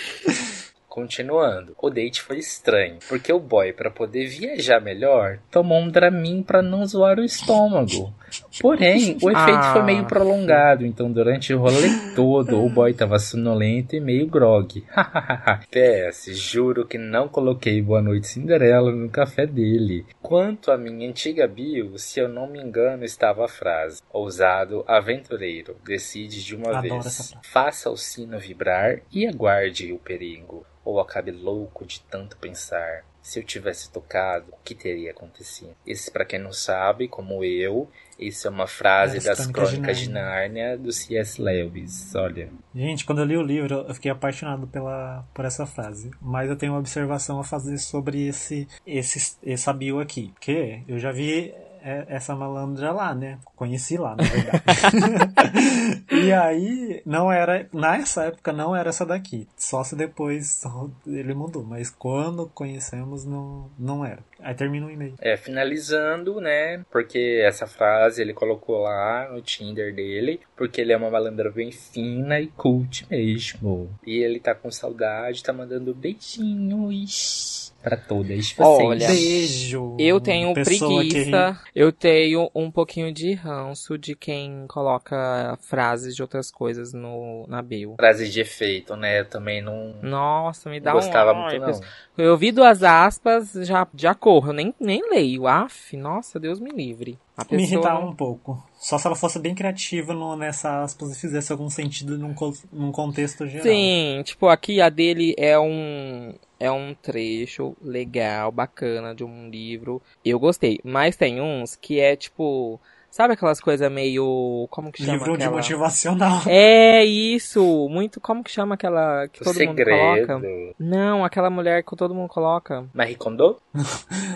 Continuando, 0.88 1.72
o 1.80 1.88
date 1.88 2.20
foi 2.20 2.38
estranho, 2.38 2.96
porque 3.08 3.32
o 3.32 3.38
boy, 3.38 3.72
pra 3.72 3.90
poder 3.90 4.26
viajar 4.26 4.80
melhor, 4.80 5.38
tomou 5.50 5.78
um 5.78 5.88
Dramin 5.88 6.42
pra 6.42 6.60
não 6.62 6.84
zoar 6.84 7.16
o 7.18 7.24
estômago. 7.24 8.12
Porém, 8.60 9.16
o 9.22 9.30
efeito 9.30 9.58
Ah. 9.58 9.72
foi 9.72 9.82
meio 9.82 10.04
prolongado, 10.06 10.84
então 10.84 11.10
durante 11.10 11.52
o 11.54 11.58
rolê 11.58 11.88
todo, 12.14 12.64
o 12.64 12.68
boy 12.68 12.92
tava 12.94 13.18
sonolento 13.18 13.96
e 13.96 14.00
meio 14.00 14.26
grog. 14.26 14.84
PS, 15.70 16.34
juro 16.36 16.86
que 16.86 16.98
não 16.98 17.28
coloquei 17.28 17.80
Boa 17.82 18.02
Noite 18.02 18.28
Cinderela 18.28 18.92
no 18.92 19.08
café 19.08 19.46
dele. 19.46 20.04
Quanto 20.20 20.70
à 20.70 20.78
minha 20.78 21.08
antiga 21.08 21.46
bio, 21.46 21.98
se 21.98 22.20
eu 22.20 22.28
não 22.28 22.46
me 22.46 22.60
engano, 22.60 23.04
estava 23.04 23.44
a 23.44 23.48
frase: 23.48 24.02
Ousado 24.12 24.84
aventureiro, 24.86 25.76
decide 25.84 26.42
de 26.44 26.54
uma 26.56 26.78
Adoro 26.78 27.02
vez. 27.02 27.34
Faça 27.42 27.90
o 27.90 27.96
sino 27.96 28.38
vibrar 28.38 29.00
e 29.12 29.26
aguarde 29.26 29.92
o 29.92 29.98
perigo. 29.98 30.64
Ou 30.84 30.98
acabe 30.98 31.30
louco 31.30 31.84
de 31.84 32.00
tanto 32.00 32.36
pensar. 32.38 33.04
Se 33.22 33.38
eu 33.38 33.44
tivesse 33.44 33.90
tocado, 33.90 34.46
o 34.52 34.56
que 34.64 34.74
teria 34.74 35.10
acontecido? 35.10 35.74
Esse, 35.86 36.10
pra 36.10 36.24
quem 36.24 36.38
não 36.38 36.52
sabe, 36.52 37.06
como 37.06 37.44
eu, 37.44 37.88
isso 38.18 38.46
é 38.46 38.50
uma 38.50 38.66
frase 38.66 39.14
Das 39.14 39.24
das 39.24 39.46
Crônicas 39.46 39.70
Crônicas 39.70 39.98
de 39.98 40.06
de 40.06 40.12
Nárnia 40.12 40.78
do 40.78 40.92
C.S. 40.92 41.40
Lewis. 41.40 42.14
Olha. 42.14 42.48
Gente, 42.74 43.04
quando 43.04 43.20
eu 43.20 43.24
li 43.24 43.36
o 43.36 43.42
livro, 43.42 43.84
eu 43.88 43.94
fiquei 43.94 44.10
apaixonado 44.10 44.66
pela, 44.66 45.24
por 45.34 45.44
essa 45.44 45.66
frase. 45.66 46.10
Mas 46.20 46.48
eu 46.48 46.56
tenho 46.56 46.72
uma 46.72 46.78
observação 46.78 47.38
a 47.38 47.44
fazer 47.44 47.78
sobre 47.78 48.26
esse, 48.26 48.66
esse, 48.86 49.36
essa 49.44 49.72
bio 49.72 50.00
aqui. 50.00 50.30
Porque 50.34 50.82
eu 50.88 50.98
já 50.98 51.12
vi 51.12 51.54
essa 51.82 52.34
malandra 52.34 52.92
lá, 52.92 53.14
né? 53.14 53.38
Conheci 53.56 53.96
lá, 53.96 54.16
na 54.16 54.24
verdade. 54.24 54.62
e 56.12 56.32
aí, 56.32 57.02
não 57.04 57.30
era. 57.30 57.68
Nessa 57.72 58.24
época 58.24 58.52
não 58.52 58.74
era 58.74 58.90
essa 58.90 59.04
daqui. 59.06 59.48
Só 59.56 59.82
se 59.84 59.96
depois 59.96 60.62
ele 61.06 61.34
mudou. 61.34 61.62
Mas 61.64 61.90
quando 61.90 62.48
conhecemos, 62.48 63.24
não, 63.24 63.70
não 63.78 64.04
era. 64.04 64.20
Aí 64.40 64.54
termina 64.54 64.86
o 64.86 64.90
e-mail. 64.90 65.14
É, 65.20 65.36
finalizando, 65.36 66.40
né? 66.40 66.84
Porque 66.90 67.42
essa 67.44 67.66
frase 67.66 68.22
ele 68.22 68.32
colocou 68.32 68.78
lá 68.78 69.28
no 69.30 69.42
Tinder 69.42 69.94
dele, 69.94 70.40
porque 70.56 70.80
ele 70.80 70.92
é 70.92 70.96
uma 70.96 71.10
malandra 71.10 71.50
bem 71.50 71.70
fina 71.70 72.40
e 72.40 72.46
cult 72.48 73.06
mesmo. 73.10 73.90
E 74.06 74.18
ele 74.18 74.40
tá 74.40 74.54
com 74.54 74.70
saudade, 74.70 75.42
tá 75.42 75.52
mandando 75.52 75.94
beijinhos 75.94 77.59
pra 77.82 77.96
todas 77.96 78.52
vocês. 78.52 78.58
Olha, 78.58 79.06
Beijo! 79.08 79.96
Eu 79.98 80.20
tenho 80.20 80.52
pessoa 80.54 81.02
que- 81.02 81.08
preguiça, 81.10 81.58
eu 81.74 81.90
tenho 81.92 82.50
um 82.54 82.70
pouquinho 82.70 83.12
de 83.12 83.32
ranço 83.34 83.96
de 83.96 84.14
quem 84.14 84.66
coloca 84.68 85.56
frases 85.62 86.14
de 86.14 86.22
outras 86.22 86.50
coisas 86.50 86.92
no, 86.92 87.46
na 87.48 87.62
bio. 87.62 87.94
Frase 87.98 88.28
de 88.28 88.40
efeito, 88.40 88.96
né? 88.96 89.20
Eu 89.20 89.24
também 89.24 89.62
não, 89.62 89.94
Nossa, 90.02 90.68
me 90.70 90.80
dá 90.80 90.90
não 90.92 91.00
gostava 91.00 91.32
um... 91.32 91.42
muito, 91.42 91.64
Ai, 91.64 91.72
não. 91.72 91.80
Eu 92.24 92.36
vi 92.36 92.52
duas 92.52 92.82
aspas, 92.82 93.52
já, 93.62 93.86
já 93.96 94.14
corro, 94.14 94.48
eu 94.50 94.52
nem, 94.52 94.74
nem 94.78 95.02
leio. 95.10 95.46
Af, 95.46 95.96
nossa, 95.96 96.38
Deus 96.38 96.60
me 96.60 96.70
livre. 96.70 97.18
A 97.40 97.54
Me 97.54 97.62
pessoa 97.62 97.80
irritava 97.80 98.04
um 98.04 98.14
pouco. 98.14 98.62
Só 98.78 98.98
se 98.98 99.06
ela 99.06 99.16
fosse 99.16 99.38
bem 99.38 99.54
criativa 99.54 100.12
no, 100.12 100.36
nessa 100.36 100.82
aspas 100.82 101.16
e 101.16 101.18
fizesse 101.18 101.50
algum 101.50 101.70
sentido 101.70 102.18
num, 102.18 102.34
num 102.70 102.92
contexto 102.92 103.46
geral. 103.46 103.62
Sim, 103.62 104.22
tipo, 104.24 104.46
aqui 104.46 104.80
a 104.80 104.90
dele 104.90 105.34
é 105.38 105.58
um 105.58 106.34
é 106.58 106.70
um 106.70 106.94
trecho 106.94 107.74
legal, 107.80 108.52
bacana 108.52 109.14
de 109.14 109.24
um 109.24 109.48
livro. 109.48 110.02
Eu 110.22 110.38
gostei, 110.38 110.78
mas 110.84 111.16
tem 111.16 111.40
uns 111.40 111.74
que 111.74 111.98
é 111.98 112.14
tipo, 112.14 112.78
sabe 113.10 113.34
aquelas 113.34 113.60
coisas 113.60 113.90
meio, 113.90 114.66
como 114.70 114.90
que 114.92 115.02
chama 115.02 115.12
Livro 115.18 115.36
de 115.36 115.42
aquela? 115.44 115.56
motivacional. 115.56 116.40
É 116.46 117.04
isso, 117.04 117.88
muito, 117.90 118.20
como 118.20 118.42
que 118.44 118.50
chama 118.50 118.74
aquela 118.74 119.28
que 119.28 119.42
O 119.42 119.44
todo 119.44 119.54
mundo 119.58 119.76
segredo. 119.76 120.26
coloca? 120.26 120.74
Não, 120.78 121.24
aquela 121.24 121.50
mulher 121.50 121.82
que 121.82 121.96
todo 121.96 122.14
mundo 122.14 122.28
coloca. 122.28 122.86
Marie 122.94 123.16
Kondo? 123.16 123.58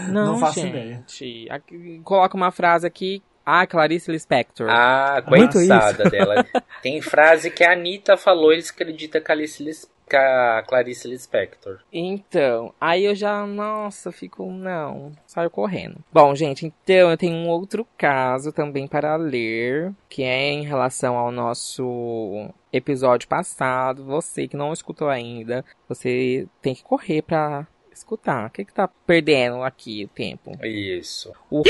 Não, 0.09 0.27
Não 0.33 0.39
faço 0.39 0.61
gente. 0.61 1.47
Aqui- 1.51 2.01
coloca 2.05 2.37
uma 2.37 2.51
frase 2.51 2.87
aqui, 2.87 3.23
ah, 3.47 3.67
Clarice 3.67 4.11
Lispector. 4.11 4.69
Ah, 4.71 5.23
Muito 5.29 5.53
coitada 5.55 6.09
dela. 6.11 6.47
Tem 6.83 7.01
frase 7.01 7.51
que 7.51 7.63
a 7.65 7.73
Anitta 7.73 8.17
falou, 8.17 8.53
eles 8.53 8.71
acreditam 8.71 9.21
que 9.21 9.31
a, 9.31 9.35
Alice 9.35 9.63
Lis- 9.63 9.89
que 10.09 10.17
a 10.17 10.63
Clarice 10.67 11.09
Lispector. 11.09 11.81
Então, 11.93 12.73
aí 12.81 13.05
eu 13.05 13.15
já, 13.15 13.47
nossa, 13.47 14.13
fico, 14.13 14.51
não, 14.51 15.13
saio 15.27 15.51
correndo. 15.51 15.97
Bom, 16.13 16.35
gente, 16.35 16.67
então 16.67 17.11
eu 17.11 17.17
tenho 17.17 17.35
um 17.35 17.49
outro 17.49 17.87
caso 17.97 18.53
também 18.53 18.87
para 18.87 19.17
ler, 19.17 19.93
que 20.09 20.23
é 20.23 20.51
em 20.51 20.63
relação 20.63 21.17
ao 21.17 21.31
nosso 21.31 22.49
episódio 22.73 23.29
passado. 23.29 24.05
Você 24.05 24.49
que 24.49 24.57
não 24.57 24.73
escutou 24.73 25.09
ainda, 25.09 25.65
você 25.89 26.47
tem 26.61 26.75
que 26.75 26.83
correr 26.83 27.23
pra 27.23 27.67
escutar. 27.93 28.47
O 28.47 28.51
que 28.51 28.65
que 28.65 28.75
tá 28.75 28.89
perdendo 28.89 29.63
aqui 29.63 30.05
o 30.05 30.09
tempo? 30.09 30.53
Isso. 30.65 31.33
O 31.51 31.63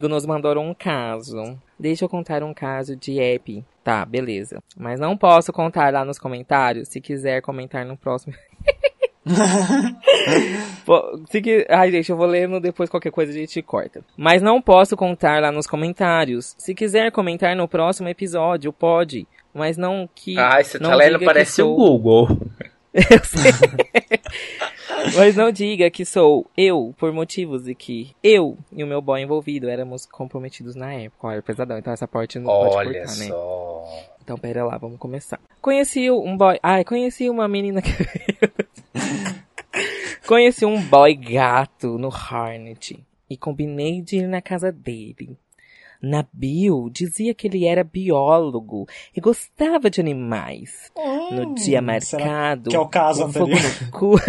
nos 0.00 0.26
mandou 0.26 0.58
um 0.58 0.74
caso. 0.74 1.58
Deixa 1.84 2.06
eu 2.06 2.08
contar 2.08 2.42
um 2.42 2.54
caso 2.54 2.96
de 2.96 3.20
app. 3.20 3.62
Tá, 3.84 4.06
beleza. 4.06 4.62
Mas 4.74 4.98
não 4.98 5.18
posso 5.18 5.52
contar 5.52 5.92
lá 5.92 6.02
nos 6.02 6.18
comentários. 6.18 6.88
Se 6.88 6.98
quiser 6.98 7.42
comentar 7.42 7.84
no 7.84 7.94
próximo. 7.94 8.32
Pô, 10.86 11.20
se 11.30 11.42
que... 11.42 11.66
Ai, 11.68 11.90
gente, 11.90 12.08
eu 12.10 12.16
vou 12.16 12.24
lendo 12.24 12.58
depois 12.58 12.88
qualquer 12.88 13.10
coisa 13.12 13.32
a 13.32 13.34
gente 13.34 13.60
corta. 13.60 14.02
Mas 14.16 14.40
não 14.40 14.62
posso 14.62 14.96
contar 14.96 15.42
lá 15.42 15.52
nos 15.52 15.66
comentários. 15.66 16.54
Se 16.56 16.74
quiser 16.74 17.12
comentar 17.12 17.54
no 17.54 17.68
próximo 17.68 18.08
episódio, 18.08 18.72
pode. 18.72 19.26
Mas 19.52 19.76
não 19.76 20.08
que. 20.14 20.38
Ai, 20.38 20.64
você 20.64 20.78
não 20.78 20.88
tá 20.88 20.96
lendo, 20.96 21.22
parece 21.22 21.60
o 21.60 21.66
sou- 21.66 21.76
Google. 21.76 22.28
Eu 22.94 23.24
sei. 23.24 23.52
Mas 25.16 25.36
não 25.36 25.52
diga 25.52 25.90
que 25.90 26.04
sou 26.04 26.46
eu, 26.56 26.94
por 26.98 27.12
motivos 27.12 27.64
de 27.64 27.74
que 27.74 28.12
eu 28.22 28.56
e 28.72 28.82
o 28.82 28.86
meu 28.86 29.02
boy 29.02 29.20
envolvido 29.20 29.68
éramos 29.68 30.06
comprometidos 30.06 30.74
na 30.74 30.92
época. 30.94 31.26
Olha, 31.28 31.42
pesadão. 31.42 31.78
Então 31.78 31.92
essa 31.92 32.08
parte 32.08 32.38
não 32.38 32.46
pode 32.46 32.76
Olha 32.76 32.98
cortar, 33.00 33.16
né? 33.18 33.26
só. 33.28 33.84
Então 34.22 34.38
pera 34.38 34.64
lá, 34.64 34.78
vamos 34.78 34.98
começar. 34.98 35.38
Conheci 35.60 36.10
um 36.10 36.36
boy. 36.36 36.58
Ai, 36.62 36.84
conheci 36.84 37.28
uma 37.28 37.46
menina 37.46 37.82
que. 37.82 37.90
conheci 40.26 40.64
um 40.64 40.80
boy 40.80 41.14
gato 41.14 41.98
no 41.98 42.08
Harnet 42.08 43.04
e 43.28 43.36
combinei 43.36 44.00
de 44.00 44.18
ir 44.18 44.26
na 44.28 44.40
casa 44.40 44.72
dele. 44.72 45.36
Na 46.00 46.26
bio 46.32 46.90
dizia 46.90 47.32
que 47.34 47.46
ele 47.46 47.64
era 47.64 47.82
biólogo 47.82 48.86
e 49.16 49.20
gostava 49.22 49.88
de 49.88 50.00
animais. 50.00 50.90
No 51.32 51.54
dia 51.54 51.80
Hum, 51.80 52.00
será 52.00 52.24
marcado. 52.26 52.70
que 52.70 52.76
é 52.76 52.78
o 52.78 52.86
caso 52.88 53.24
com 53.24 53.32
fogo 53.32 53.52
no 53.54 53.90
cu. 53.90 54.16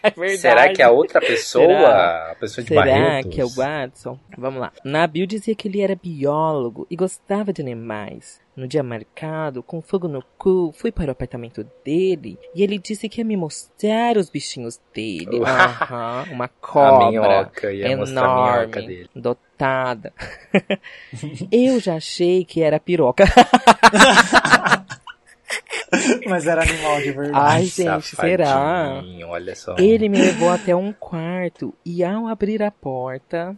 é 0.04 0.10
verdade. 0.10 0.38
Será 0.38 0.72
que 0.72 0.82
a 0.82 0.90
outra 0.90 1.20
pessoa, 1.20 1.66
Será? 1.66 2.30
a 2.32 2.34
pessoa 2.36 2.62
de 2.64 2.68
Será 2.68 2.80
Barretos? 2.84 3.34
que 3.34 3.40
é 3.40 3.44
o 3.44 3.48
Watson? 3.48 4.18
Vamos 4.36 4.60
lá. 4.60 4.72
Na 4.84 5.06
bio 5.06 5.26
dizia 5.26 5.54
que 5.54 5.68
ele 5.68 5.80
era 5.80 5.94
biólogo 5.94 6.86
e 6.90 6.96
gostava 6.96 7.52
de 7.52 7.60
animais. 7.62 8.40
No 8.56 8.66
dia 8.68 8.82
marcado, 8.82 9.62
com 9.62 9.80
fogo 9.80 10.06
no 10.08 10.22
cu, 10.36 10.72
fui 10.76 10.92
para 10.92 11.08
o 11.08 11.12
apartamento 11.12 11.64
dele 11.84 12.36
e 12.54 12.62
ele 12.62 12.78
disse 12.78 13.08
que 13.08 13.20
ia 13.20 13.24
me 13.24 13.36
mostrar 13.36 14.16
os 14.18 14.28
bichinhos 14.28 14.78
dele. 14.92 15.40
Aham, 15.46 16.24
uma 16.32 16.44
A 16.46 16.48
cobra 16.48 17.08
minhoca, 17.10 17.72
ia 17.72 17.96
mostrar 17.96 18.24
a 18.26 18.34
minhoca 18.34 18.80
enorme, 18.80 18.86
dele. 18.86 19.10
dotada. 19.14 20.12
Eu 21.50 21.80
já 21.80 21.94
achei 21.94 22.44
que 22.44 22.60
era 22.62 22.78
piroca. 22.80 23.24
Mas 26.26 26.46
era 26.46 26.62
animal 26.62 27.00
de 27.00 27.12
verdade. 27.12 27.32
Ai, 27.34 27.64
gente, 27.64 28.16
será? 28.16 29.02
Olha 29.28 29.54
só. 29.54 29.76
Ele 29.78 30.08
me 30.08 30.18
levou 30.18 30.50
até 30.50 30.74
um 30.74 30.92
quarto 30.92 31.74
e 31.84 32.04
ao 32.04 32.26
abrir 32.26 32.62
a 32.62 32.70
porta. 32.70 33.56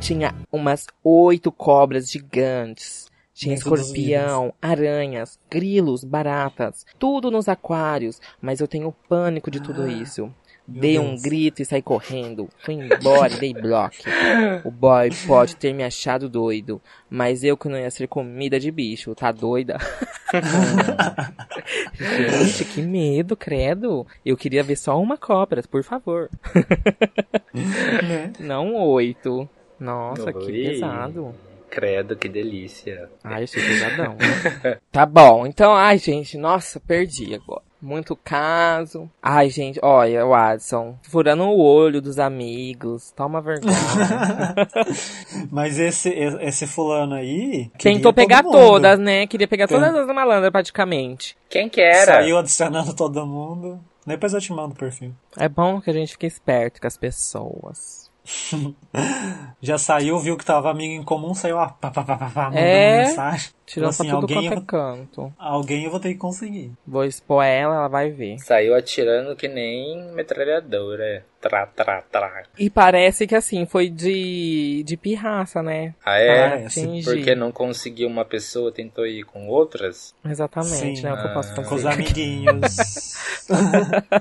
Tinha 0.00 0.34
umas 0.52 0.86
oito 1.02 1.50
cobras 1.50 2.10
gigantes. 2.10 3.06
Tinha 3.32 3.56
escorpião, 3.56 4.54
aranhas, 4.62 5.40
grilos, 5.50 6.04
baratas, 6.04 6.86
tudo 7.00 7.32
nos 7.32 7.48
aquários, 7.48 8.20
mas 8.40 8.60
eu 8.60 8.68
tenho 8.68 8.94
pânico 9.08 9.50
de 9.50 9.60
tudo 9.60 9.82
Ah, 9.82 9.88
isso. 9.88 10.32
Meu 10.66 10.80
Dei 10.80 10.98
um 10.98 11.10
Deus. 11.10 11.22
grito 11.22 11.62
e 11.62 11.64
saí 11.64 11.82
correndo. 11.82 12.48
Fui 12.64 12.74
embora 12.74 13.32
e 13.34 13.38
dei 13.38 13.52
bloco. 13.52 13.96
O 14.64 14.70
boy 14.70 15.10
pode 15.26 15.56
ter 15.56 15.74
me 15.74 15.84
achado 15.84 16.28
doido, 16.28 16.80
mas 17.10 17.44
eu 17.44 17.56
que 17.56 17.68
não 17.68 17.78
ia 17.78 17.90
ser 17.90 18.08
comida 18.08 18.58
de 18.58 18.70
bicho, 18.70 19.14
tá 19.14 19.30
doida? 19.30 19.76
Gente, 21.94 22.64
que 22.64 22.82
medo, 22.82 23.36
credo. 23.36 24.06
Eu 24.24 24.36
queria 24.36 24.62
ver 24.62 24.76
só 24.76 25.00
uma 25.00 25.16
cobra, 25.16 25.62
por 25.62 25.82
favor. 25.82 26.30
Não 28.40 28.74
oito. 28.74 29.48
Nossa, 29.78 30.32
que 30.32 30.38
Ui, 30.46 30.52
pesado. 30.70 31.34
Credo, 31.70 32.16
que 32.16 32.28
delícia. 32.28 33.08
Ai, 33.22 33.44
achei 33.44 33.62
pesadão. 33.62 34.16
tá 34.90 35.04
bom, 35.04 35.46
então, 35.46 35.74
ai, 35.74 35.98
gente, 35.98 36.38
nossa, 36.38 36.80
perdi 36.80 37.34
agora. 37.34 37.62
Muito 37.84 38.16
caso. 38.16 39.10
Ai, 39.22 39.50
gente, 39.50 39.78
olha, 39.82 40.24
Watson, 40.24 40.96
furando 41.02 41.44
o 41.44 41.58
olho 41.60 42.00
dos 42.00 42.18
amigos. 42.18 43.10
Toma 43.14 43.42
vergonha. 43.42 43.74
Mas 45.52 45.78
esse, 45.78 46.08
esse 46.08 46.66
fulano 46.66 47.14
aí. 47.14 47.70
Tentou 47.78 48.10
pegar 48.12 48.42
todo 48.42 48.52
todas, 48.52 48.98
né? 48.98 49.26
Queria 49.26 49.46
pegar 49.46 49.68
Tem. 49.68 49.78
todas 49.78 49.94
as 49.94 50.06
malandras, 50.06 50.50
praticamente. 50.50 51.36
Quem 51.50 51.68
que 51.68 51.80
era? 51.82 52.14
Saiu 52.14 52.38
adicionando 52.38 52.94
todo 52.96 53.26
mundo. 53.26 53.78
Depois 54.06 54.32
eu 54.32 54.40
te 54.40 54.50
mando 54.50 54.72
o 54.74 54.78
perfil. 54.78 55.14
É 55.36 55.48
bom 55.48 55.78
que 55.80 55.90
a 55.90 55.92
gente 55.92 56.12
fique 56.12 56.26
esperto 56.26 56.80
com 56.80 56.86
as 56.86 56.96
pessoas. 56.96 58.10
Já 59.60 59.76
saiu, 59.76 60.18
viu 60.18 60.36
que 60.38 60.44
tava 60.44 60.70
amigo 60.70 60.94
em 60.94 61.02
comum, 61.02 61.34
saiu 61.34 61.58
a 61.58 61.68
pá, 61.68 61.90
pá, 61.90 62.02
pá, 62.02 62.16
pá, 62.16 62.30
pá, 62.30 62.44
mandando 62.44 62.58
É. 62.58 63.04
mensagem. 63.06 63.50
Tirando 63.66 63.88
assim, 63.90 64.08
pra 64.08 64.20
tudo 64.20 64.34
alguém, 64.34 64.48
quanto 64.50 64.52
é 64.52 64.56
eu, 64.58 64.62
canto. 64.66 65.32
alguém 65.38 65.84
eu 65.84 65.90
vou 65.90 65.98
ter 66.00 66.10
que 66.12 66.18
conseguir. 66.18 66.72
Vou 66.86 67.04
expor 67.04 67.42
ela, 67.44 67.74
ela 67.76 67.88
vai 67.88 68.10
ver. 68.10 68.38
Saiu 68.38 68.74
atirando 68.74 69.34
que 69.36 69.48
nem 69.48 70.12
metralhadora. 70.12 71.24
Tra, 71.40 71.66
tra, 71.66 72.00
tra. 72.10 72.42
E 72.58 72.70
parece 72.70 73.26
que 73.26 73.34
assim, 73.34 73.66
foi 73.66 73.90
de, 73.90 74.82
de 74.82 74.96
pirraça, 74.96 75.62
né? 75.62 75.94
Ah, 76.02 76.18
é? 76.18 76.66
Porque 77.04 77.34
não 77.34 77.52
conseguiu 77.52 78.08
uma 78.08 78.24
pessoa, 78.24 78.72
tentou 78.72 79.06
ir 79.06 79.24
com 79.24 79.46
outras? 79.48 80.14
Exatamente, 80.24 80.96
Sim. 81.00 81.02
né? 81.02 81.12
O 81.12 81.20
que 81.20 81.26
eu 81.28 81.34
posso 81.34 81.52
Ah. 81.52 81.56
fazer. 81.56 81.68
Com 81.68 81.74
os 81.74 81.84
amiguinhos. 81.84 83.14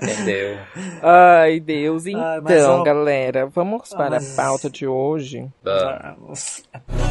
Entendeu? 0.04 0.58
Ai, 1.02 1.62
Deus. 1.62 2.06
Então, 2.06 2.22
Ai, 2.22 2.42
mas, 2.42 2.66
ó, 2.66 2.84
galera, 2.84 3.46
vamos 3.46 3.94
Ah, 3.94 3.98
para 3.98 4.10
mas- 4.12 4.38
a 4.38 4.44
pauta 4.44 4.70
de 4.70 4.86
hoje. 4.86 5.48
Vamos. 5.64 5.84
Vamos. 6.20 6.64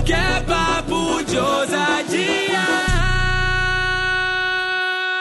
Que 0.04 0.12
é 0.12 0.40
papo 0.46 1.24
de 1.24 1.38
ousadia. 1.38 2.21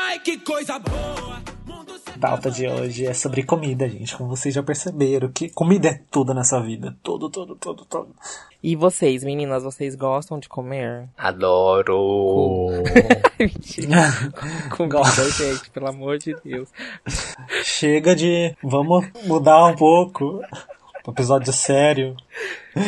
Ai, 0.07 0.19
que 0.19 0.37
coisa 0.39 0.79
boa. 0.79 1.41
Mundo 1.65 1.97
sem 1.99 2.17
pauta 2.19 2.51
de 2.51 2.67
hoje 2.67 3.05
é 3.05 3.13
sobre 3.13 3.43
comida, 3.43 3.87
gente. 3.87 4.15
Como 4.15 4.29
vocês 4.29 4.53
já 4.53 4.61
perceberam, 4.63 5.31
que 5.31 5.49
comida 5.49 5.89
é 5.89 6.01
tudo 6.09 6.33
nessa 6.33 6.59
vida. 6.61 6.97
Tudo, 7.03 7.29
tudo, 7.29 7.55
tudo, 7.55 7.85
tudo. 7.85 8.15
E 8.63 8.75
vocês, 8.75 9.23
meninas, 9.23 9.63
vocês 9.63 9.95
gostam 9.95 10.37
de 10.39 10.47
comer? 10.47 11.09
Adoro! 11.17 12.69
Mentira. 13.39 14.03
Comida, 14.77 14.97
Gosto. 14.97 15.31
gente, 15.31 15.69
pelo 15.71 15.87
amor 15.87 16.19
de 16.19 16.35
Deus. 16.43 16.69
Chega 17.63 18.15
de. 18.15 18.55
Vamos 18.63 19.07
mudar 19.25 19.65
um 19.65 19.75
pouco. 19.75 20.41
Um 21.07 21.11
episódio 21.11 21.51
sério. 21.51 22.15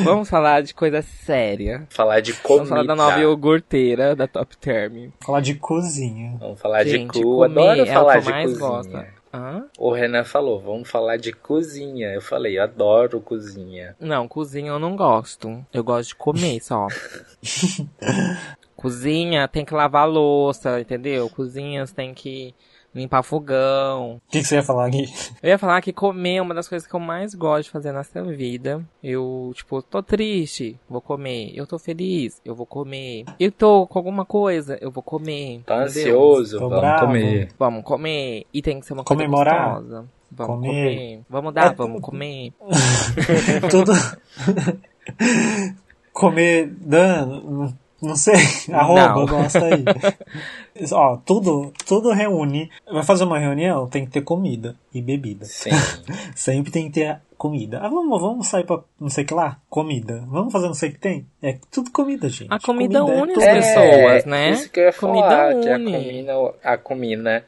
Vamos 0.03 0.29
falar 0.29 0.61
de 0.61 0.73
coisa 0.73 1.01
séria. 1.01 1.85
falar 1.89 2.19
de 2.19 2.31
Vamos 2.31 2.45
comida. 2.47 2.65
falar 2.67 2.83
da 2.83 2.95
nova 2.95 3.19
iogurteira 3.19 4.15
da 4.15 4.27
Top 4.27 4.55
Term. 4.57 5.09
Falar 5.25 5.41
de 5.41 5.55
cozinha. 5.55 6.37
Vamos 6.39 6.59
falar 6.59 6.83
Gente, 6.85 7.13
de 7.13 7.21
cu. 7.23 7.37
comer 7.37 7.59
Adoro 7.69 7.79
é 7.79 7.83
o 7.83 7.87
falar 7.93 8.15
eu 8.17 8.21
de 8.21 8.29
mais 8.29 8.57
cozinha. 8.57 8.69
gosto. 8.69 9.05
Hã? 9.35 9.65
O 9.79 9.91
Renan 9.91 10.23
falou, 10.23 10.59
vamos 10.61 10.87
falar 10.87 11.17
de 11.17 11.33
cozinha. 11.33 12.09
Eu 12.13 12.21
falei, 12.21 12.59
adoro 12.59 13.19
cozinha. 13.19 13.95
Não, 13.99 14.27
cozinha 14.27 14.69
eu 14.69 14.77
não 14.79 14.95
gosto. 14.95 15.65
Eu 15.73 15.83
gosto 15.83 16.09
de 16.09 16.15
comer 16.15 16.59
só. 16.61 16.87
Cozinha 18.75 19.47
tem 19.47 19.63
que 19.63 19.73
lavar 19.73 20.03
a 20.03 20.05
louça, 20.05 20.79
entendeu? 20.81 21.29
Cozinhas 21.29 21.91
tem 21.93 22.13
que 22.13 22.53
limpar 22.93 23.23
fogão. 23.23 24.15
O 24.27 24.31
que, 24.31 24.39
que 24.39 24.43
você 24.47 24.55
ia 24.55 24.63
falar 24.63 24.87
aqui? 24.87 25.05
Eu 25.41 25.49
ia 25.49 25.57
falar 25.57 25.81
que 25.81 25.91
comer 25.91 26.35
é 26.35 26.41
uma 26.41 26.53
das 26.53 26.67
coisas 26.67 26.87
que 26.87 26.93
eu 26.93 26.99
mais 26.99 27.33
gosto 27.33 27.63
de 27.65 27.69
fazer 27.71 27.91
nessa 27.91 28.23
vida. 28.23 28.83
Eu, 29.03 29.51
tipo, 29.55 29.81
tô 29.81 30.01
triste, 30.03 30.79
vou 30.89 31.01
comer. 31.01 31.51
Eu 31.55 31.65
tô 31.65 31.77
feliz, 31.79 32.41
eu 32.45 32.55
vou 32.55 32.65
comer. 32.65 33.25
Eu 33.39 33.51
tô 33.51 33.87
com 33.87 33.97
alguma 33.99 34.25
coisa, 34.25 34.77
eu 34.81 34.91
vou 34.91 35.03
comer. 35.03 35.61
Tá 35.65 35.83
ansioso? 35.83 36.57
Tô 36.59 36.69
vamos 36.69 36.79
bravo. 36.81 37.05
comer. 37.07 37.49
Vamos 37.57 37.83
comer. 37.83 38.45
E 38.53 38.61
tem 38.61 38.79
que 38.79 38.85
ser 38.85 38.93
uma 38.93 39.03
coisa 39.03 39.21
Comemorar. 39.23 39.75
gostosa. 39.75 40.05
Vamos 40.35 40.55
Comer. 40.55 40.95
comer. 40.95 41.21
Vamos 41.29 41.53
dar, 41.53 41.71
É, 41.71 41.75
vamos 41.75 42.01
comer. 42.01 42.53
Tudo. 43.69 43.91
Comer. 46.11 46.67
Dan, 46.81 47.73
não 48.03 48.15
sei. 48.15 48.35
Arroba, 48.71 49.15
Não. 49.15 49.25
gosta 49.25 49.65
aí. 49.65 49.83
Ó, 50.91 51.17
tudo, 51.17 51.71
tudo 51.85 52.11
reúne. 52.11 52.69
Vai 52.91 53.03
fazer 53.03 53.23
uma 53.23 53.39
reunião? 53.39 53.87
Tem 53.87 54.05
que 54.05 54.11
ter 54.11 54.21
comida 54.21 54.75
e 54.93 55.01
bebida. 55.01 55.45
Sim. 55.45 55.69
Sempre 56.35 56.71
tem 56.71 56.87
que 56.87 56.99
ter 56.99 57.19
comida. 57.37 57.79
Ah, 57.81 57.89
vamos, 57.89 58.21
vamos 58.21 58.47
sair 58.47 58.63
pra 58.65 58.79
não 58.99 59.09
sei 59.09 59.23
o 59.23 59.27
que 59.27 59.33
lá? 59.33 59.57
Comida. 59.69 60.23
Vamos 60.27 60.51
fazer 60.53 60.67
não 60.67 60.73
sei 60.73 60.89
o 60.89 60.93
que 60.93 60.99
tem? 60.99 61.25
É 61.41 61.57
tudo 61.71 61.91
comida, 61.91 62.29
gente. 62.29 62.47
A 62.53 62.59
comida 62.59 62.99
é 62.99 63.01
une 63.01 63.31
as 63.31 63.33
tudo. 63.33 63.43
É, 63.43 63.53
pessoas, 63.55 64.25
né? 64.25 64.49
Isso 64.51 64.69
que 64.71 64.79
eu 64.79 64.85
ia 64.85 64.93
Comida 64.93 65.27
falar, 65.29 65.59
que 65.59 65.69
a 65.69 65.75
une. 65.75 65.91
comida, 65.91 66.33
a 66.63 66.77
comida, 66.77 67.45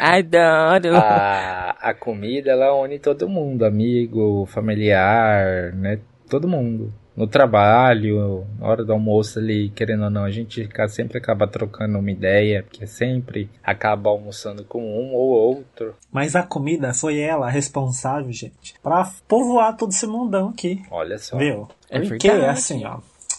Adoro. 0.00 0.96
a, 0.96 1.70
a 1.80 1.94
comida, 1.94 2.50
ela 2.52 2.74
une 2.74 2.98
todo 2.98 3.28
mundo, 3.28 3.64
amigo, 3.64 4.46
familiar, 4.46 5.72
né? 5.74 6.00
Todo 6.28 6.48
mundo. 6.48 6.92
No 7.16 7.28
trabalho, 7.28 8.44
na 8.58 8.66
hora 8.66 8.84
do 8.84 8.92
almoço 8.92 9.38
ali, 9.38 9.70
querendo 9.70 10.04
ou 10.04 10.10
não, 10.10 10.24
a 10.24 10.30
gente 10.30 10.68
sempre 10.88 11.18
acaba 11.18 11.46
trocando 11.46 11.98
uma 11.98 12.10
ideia, 12.10 12.64
porque 12.64 12.86
sempre 12.86 13.48
acaba 13.62 14.10
almoçando 14.10 14.64
com 14.64 14.82
um 14.82 15.14
ou 15.14 15.28
outro. 15.30 15.94
Mas 16.10 16.34
a 16.34 16.42
comida 16.42 16.92
foi 16.92 17.20
ela 17.20 17.48
responsável, 17.48 18.32
gente, 18.32 18.74
pra 18.82 19.08
povoar 19.28 19.76
todo 19.76 19.92
esse 19.92 20.06
mundão 20.06 20.48
aqui. 20.48 20.82
Olha 20.90 21.16
só. 21.18 21.36
Viu? 21.36 21.68
É 21.88 22.00
Porque 22.00 22.28
verdade. 22.28 22.50
assim, 22.50 22.84
ó. 22.84 22.98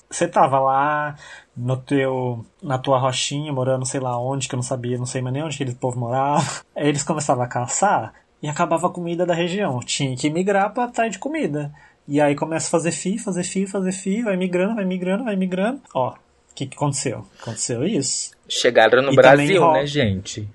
Você 0.10 0.28
tava 0.28 0.60
lá 0.60 1.16
no 1.58 1.76
teu, 1.76 2.46
na 2.64 2.78
tua 2.78 2.98
rochinha, 2.98 3.52
morando 3.52 3.86
sei 3.86 4.00
lá 4.00 4.18
onde, 4.18 4.48
que 4.48 4.56
eu 4.56 4.58
não 4.58 4.64
sabia, 4.64 4.98
não 4.98 5.06
sei 5.06 5.22
mais 5.22 5.34
nem 5.34 5.44
onde 5.44 5.56
aquele 5.56 5.76
povo 5.76 6.00
morava. 6.00 6.46
Aí 6.76 6.88
eles 6.88 7.04
começavam 7.04 7.44
a 7.44 7.48
caçar 7.48 8.14
e 8.42 8.48
acabava 8.48 8.88
a 8.88 8.92
comida 8.92 9.26
da 9.26 9.34
região. 9.34 9.80
Tinha 9.80 10.16
que 10.16 10.30
migrar 10.30 10.74
pra 10.74 10.86
atrás 10.86 11.12
de 11.12 11.20
comida. 11.20 11.74
E 12.08 12.22
aí 12.22 12.36
começa 12.36 12.68
a 12.68 12.72
fazer 12.72 12.92
fi, 12.92 13.18
fazer 13.18 13.44
fi, 13.44 13.66
fazer 13.66 13.92
fi, 13.92 14.22
vai 14.22 14.38
migrando, 14.38 14.76
vai 14.76 14.86
migrando, 14.86 15.24
vai 15.24 15.36
migrando. 15.36 15.82
Ó, 15.94 16.10
o 16.12 16.16
que, 16.54 16.66
que 16.68 16.76
aconteceu? 16.76 17.26
Aconteceu 17.42 17.84
isso. 17.86 18.32
Chegaram 18.48 19.02
no 19.02 19.12
E 19.12 19.16
Brasil, 19.16 19.60
né, 19.74 19.86
gente? 19.88 20.48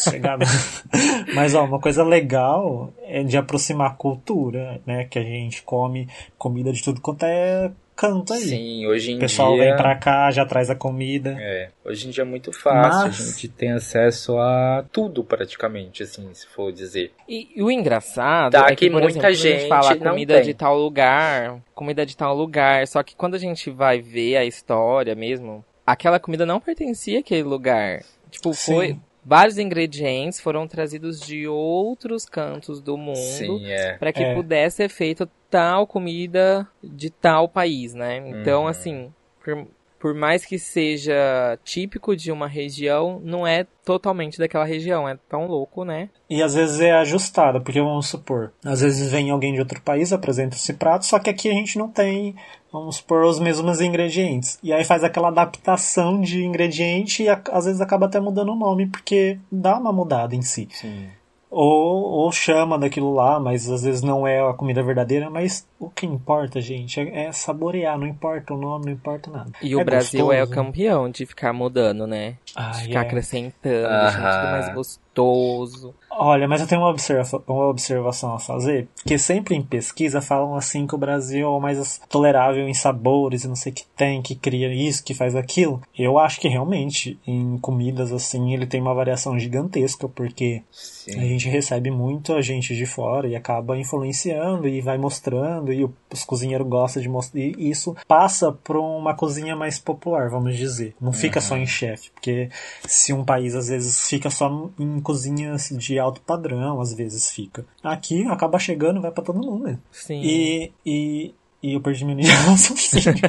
Chegar- 0.00 0.38
Mas 1.34 1.54
ó, 1.54 1.64
uma 1.64 1.78
coisa 1.78 2.02
legal 2.02 2.92
é 3.04 3.22
de 3.22 3.36
aproximar 3.36 3.90
a 3.90 3.94
cultura, 3.94 4.80
né? 4.86 5.04
Que 5.04 5.18
a 5.18 5.22
gente 5.22 5.62
come 5.62 6.08
comida 6.38 6.72
de 6.72 6.82
tudo 6.82 7.00
quanto 7.00 7.24
é 7.24 7.70
canto 7.98 8.32
aí. 8.32 8.40
Sim, 8.40 8.86
hoje 8.86 9.10
em 9.10 9.16
O 9.16 9.18
pessoal 9.18 9.54
dia. 9.54 9.64
vem 9.64 9.76
pra 9.76 9.96
cá, 9.96 10.30
já 10.30 10.46
traz 10.46 10.70
a 10.70 10.74
comida. 10.76 11.36
É, 11.40 11.70
hoje 11.84 12.06
em 12.06 12.10
dia 12.10 12.22
é 12.22 12.24
muito 12.24 12.52
fácil, 12.52 13.08
Mas- 13.08 13.20
a 13.20 13.32
gente 13.32 13.48
tem 13.48 13.72
acesso 13.72 14.38
a 14.38 14.84
tudo 14.92 15.24
praticamente, 15.24 16.04
assim, 16.04 16.32
se 16.32 16.46
for 16.46 16.72
dizer. 16.72 17.12
E, 17.28 17.48
e 17.56 17.62
o 17.62 17.68
engraçado 17.70 18.52
Tá 18.52 18.66
é 18.66 18.76
que, 18.76 18.86
que 18.86 18.90
por 18.90 19.02
muita 19.02 19.28
exemplo, 19.30 19.58
gente 19.60 19.68
fala 19.68 19.94
não 19.96 20.10
comida 20.12 20.34
tem. 20.36 20.44
de 20.44 20.54
tal 20.54 20.78
lugar, 20.78 21.60
comida 21.74 22.06
de 22.06 22.16
tal 22.16 22.34
lugar, 22.36 22.86
só 22.86 23.02
que 23.02 23.16
quando 23.16 23.34
a 23.34 23.38
gente 23.38 23.68
vai 23.70 24.00
ver 24.00 24.36
a 24.36 24.44
história 24.44 25.14
mesmo, 25.16 25.64
aquela 25.84 26.20
comida 26.20 26.46
não 26.46 26.60
pertencia 26.60 27.18
àquele 27.18 27.42
lugar. 27.42 28.02
Tipo, 28.30 28.52
foi 28.52 28.88
Sim. 28.88 29.00
Vários 29.28 29.58
ingredientes 29.58 30.40
foram 30.40 30.66
trazidos 30.66 31.20
de 31.20 31.46
outros 31.46 32.24
cantos 32.24 32.80
do 32.80 32.96
mundo 32.96 33.60
é. 33.64 33.92
para 33.98 34.12
que 34.12 34.22
É. 34.24 34.34
pudesse 34.34 34.76
ser 34.76 34.88
feito 34.88 35.28
tal 35.50 35.86
comida 35.86 36.66
de 36.82 37.10
tal 37.10 37.48
país, 37.48 37.92
né? 37.94 38.16
Então, 38.26 38.62
Uhum. 38.62 38.68
assim, 38.68 39.12
por, 39.44 39.66
por 39.98 40.14
mais 40.14 40.46
que 40.46 40.58
seja 40.58 41.58
típico 41.64 42.16
de 42.16 42.30
uma 42.32 42.46
região, 42.46 43.20
não 43.22 43.46
é 43.46 43.66
totalmente 43.84 44.38
daquela 44.38 44.64
região, 44.64 45.08
é 45.08 45.18
tão 45.28 45.46
louco, 45.46 45.84
né? 45.84 46.08
E 46.28 46.42
às 46.42 46.54
vezes 46.54 46.80
é 46.80 46.92
ajustado, 46.92 47.60
porque 47.60 47.80
vamos 47.80 48.06
supor, 48.08 48.52
às 48.64 48.80
vezes 48.80 49.10
vem 49.10 49.30
alguém 49.30 49.52
de 49.54 49.60
outro 49.60 49.80
país, 49.82 50.12
apresenta 50.12 50.56
esse 50.56 50.74
prato, 50.74 51.04
só 51.06 51.18
que 51.18 51.30
aqui 51.30 51.48
a 51.50 51.54
gente 51.54 51.78
não 51.78 51.88
tem, 51.88 52.34
vamos 52.72 52.96
supor, 52.96 53.24
os 53.24 53.38
mesmos 53.38 53.80
ingredientes. 53.80 54.58
E 54.62 54.72
aí 54.72 54.84
faz 54.84 55.02
aquela 55.04 55.28
adaptação 55.28 56.20
de 56.20 56.44
ingrediente 56.44 57.22
e 57.22 57.28
a- 57.28 57.40
às 57.52 57.64
vezes 57.64 57.80
acaba 57.80 58.06
até 58.06 58.20
mudando 58.20 58.52
o 58.52 58.56
nome, 58.56 58.86
porque 58.86 59.38
dá 59.50 59.78
uma 59.78 59.92
mudada 59.92 60.34
em 60.34 60.42
si. 60.42 60.68
Sim. 60.70 61.08
Ou, 61.50 62.02
ou 62.04 62.30
chama 62.30 62.78
daquilo 62.78 63.14
lá, 63.14 63.40
mas 63.40 63.70
às 63.70 63.82
vezes 63.82 64.02
não 64.02 64.26
é 64.26 64.38
a 64.46 64.52
comida 64.52 64.82
verdadeira. 64.82 65.30
Mas 65.30 65.66
o 65.80 65.88
que 65.88 66.04
importa, 66.04 66.60
gente, 66.60 67.00
é, 67.00 67.24
é 67.24 67.32
saborear. 67.32 67.98
Não 67.98 68.06
importa 68.06 68.52
o 68.52 68.58
nome, 68.58 68.84
não 68.84 68.92
importa 68.92 69.30
nada. 69.30 69.50
E 69.62 69.74
o 69.74 69.80
É 69.80 69.84
Brasil 69.84 70.30
é 70.30 70.42
o 70.42 70.46
gostoso. 70.46 70.50
campeão 70.66 71.08
de 71.10 71.24
ficar 71.24 71.54
mudando, 71.54 72.06
né? 72.06 72.32
De 72.44 72.52
Ai, 72.54 72.74
ficar 72.82 72.98
é. 72.98 73.02
acrescentando, 73.02 73.88
deixando 73.88 74.24
tudo 74.24 74.42
Aham. 74.44 74.50
mais 74.50 74.74
gostoso. 74.74 75.94
Olha, 76.20 76.48
mas 76.48 76.60
eu 76.60 76.66
tenho 76.66 76.80
uma, 76.80 76.90
observa 76.90 77.40
uma 77.46 77.68
observação 77.68 78.34
a 78.34 78.40
fazer, 78.40 78.88
porque 78.96 79.16
sempre 79.16 79.54
em 79.54 79.62
pesquisa 79.62 80.20
falam 80.20 80.56
assim 80.56 80.84
que 80.84 80.94
o 80.96 80.98
Brasil 80.98 81.46
é 81.46 81.48
o 81.48 81.60
mais 81.60 82.00
tolerável 82.08 82.68
em 82.68 82.74
sabores 82.74 83.44
e 83.44 83.48
não 83.48 83.54
sei 83.54 83.70
o 83.70 83.74
que 83.76 83.84
tem, 83.96 84.20
que 84.20 84.34
cria 84.34 84.74
isso, 84.74 85.04
que 85.04 85.14
faz 85.14 85.36
aquilo. 85.36 85.80
Eu 85.96 86.18
acho 86.18 86.40
que 86.40 86.48
realmente 86.48 87.16
em 87.24 87.56
comidas 87.58 88.12
assim 88.12 88.52
ele 88.52 88.66
tem 88.66 88.80
uma 88.80 88.94
variação 88.94 89.38
gigantesca, 89.38 90.08
porque 90.08 90.64
a 91.08 91.12
Sim. 91.12 91.28
gente 91.28 91.48
recebe 91.48 91.90
muito 91.90 92.32
a 92.34 92.42
gente 92.42 92.74
de 92.76 92.86
fora 92.86 93.26
e 93.26 93.34
acaba 93.34 93.76
influenciando 93.78 94.68
e 94.68 94.80
vai 94.80 94.98
mostrando 94.98 95.72
e 95.72 95.84
os 96.12 96.24
cozinheiros 96.24 96.66
gostam 96.66 97.02
de 97.02 97.08
mostrar 97.08 97.40
e 97.40 97.54
isso 97.70 97.96
passa 98.06 98.52
para 98.52 98.78
uma 98.78 99.14
cozinha 99.14 99.56
mais 99.56 99.78
popular, 99.78 100.28
vamos 100.28 100.56
dizer. 100.56 100.94
Não 101.00 101.12
fica 101.12 101.40
só 101.40 101.56
em 101.56 101.66
chefe, 101.66 102.10
porque 102.10 102.50
se 102.86 103.12
um 103.12 103.24
país 103.24 103.54
às 103.54 103.68
vezes 103.68 104.08
fica 104.08 104.30
só 104.30 104.70
em 104.78 105.00
cozinhas 105.00 105.68
de 105.72 105.98
alto 105.98 106.20
padrão, 106.20 106.80
às 106.80 106.92
vezes 106.94 107.30
fica. 107.30 107.64
Aqui 107.82 108.26
acaba 108.26 108.58
chegando, 108.58 109.00
vai 109.00 109.10
para 109.10 109.24
todo 109.24 109.38
mundo. 109.38 109.64
né? 109.64 109.78
Sim. 109.90 110.20
E, 110.22 110.72
e, 110.84 111.34
e 111.62 111.72
eu 111.74 111.80
perdi 111.80 112.04
minha 112.04 112.16
linha 112.16 112.34
raciocínio. 112.34 113.14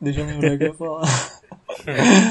Deixa 0.00 0.20
eu 0.20 0.26
lembrar 0.26 0.54
o 0.54 0.58
que 0.58 0.64
eu 0.64 0.68
ia 0.68 0.74
falar. 0.74 1.40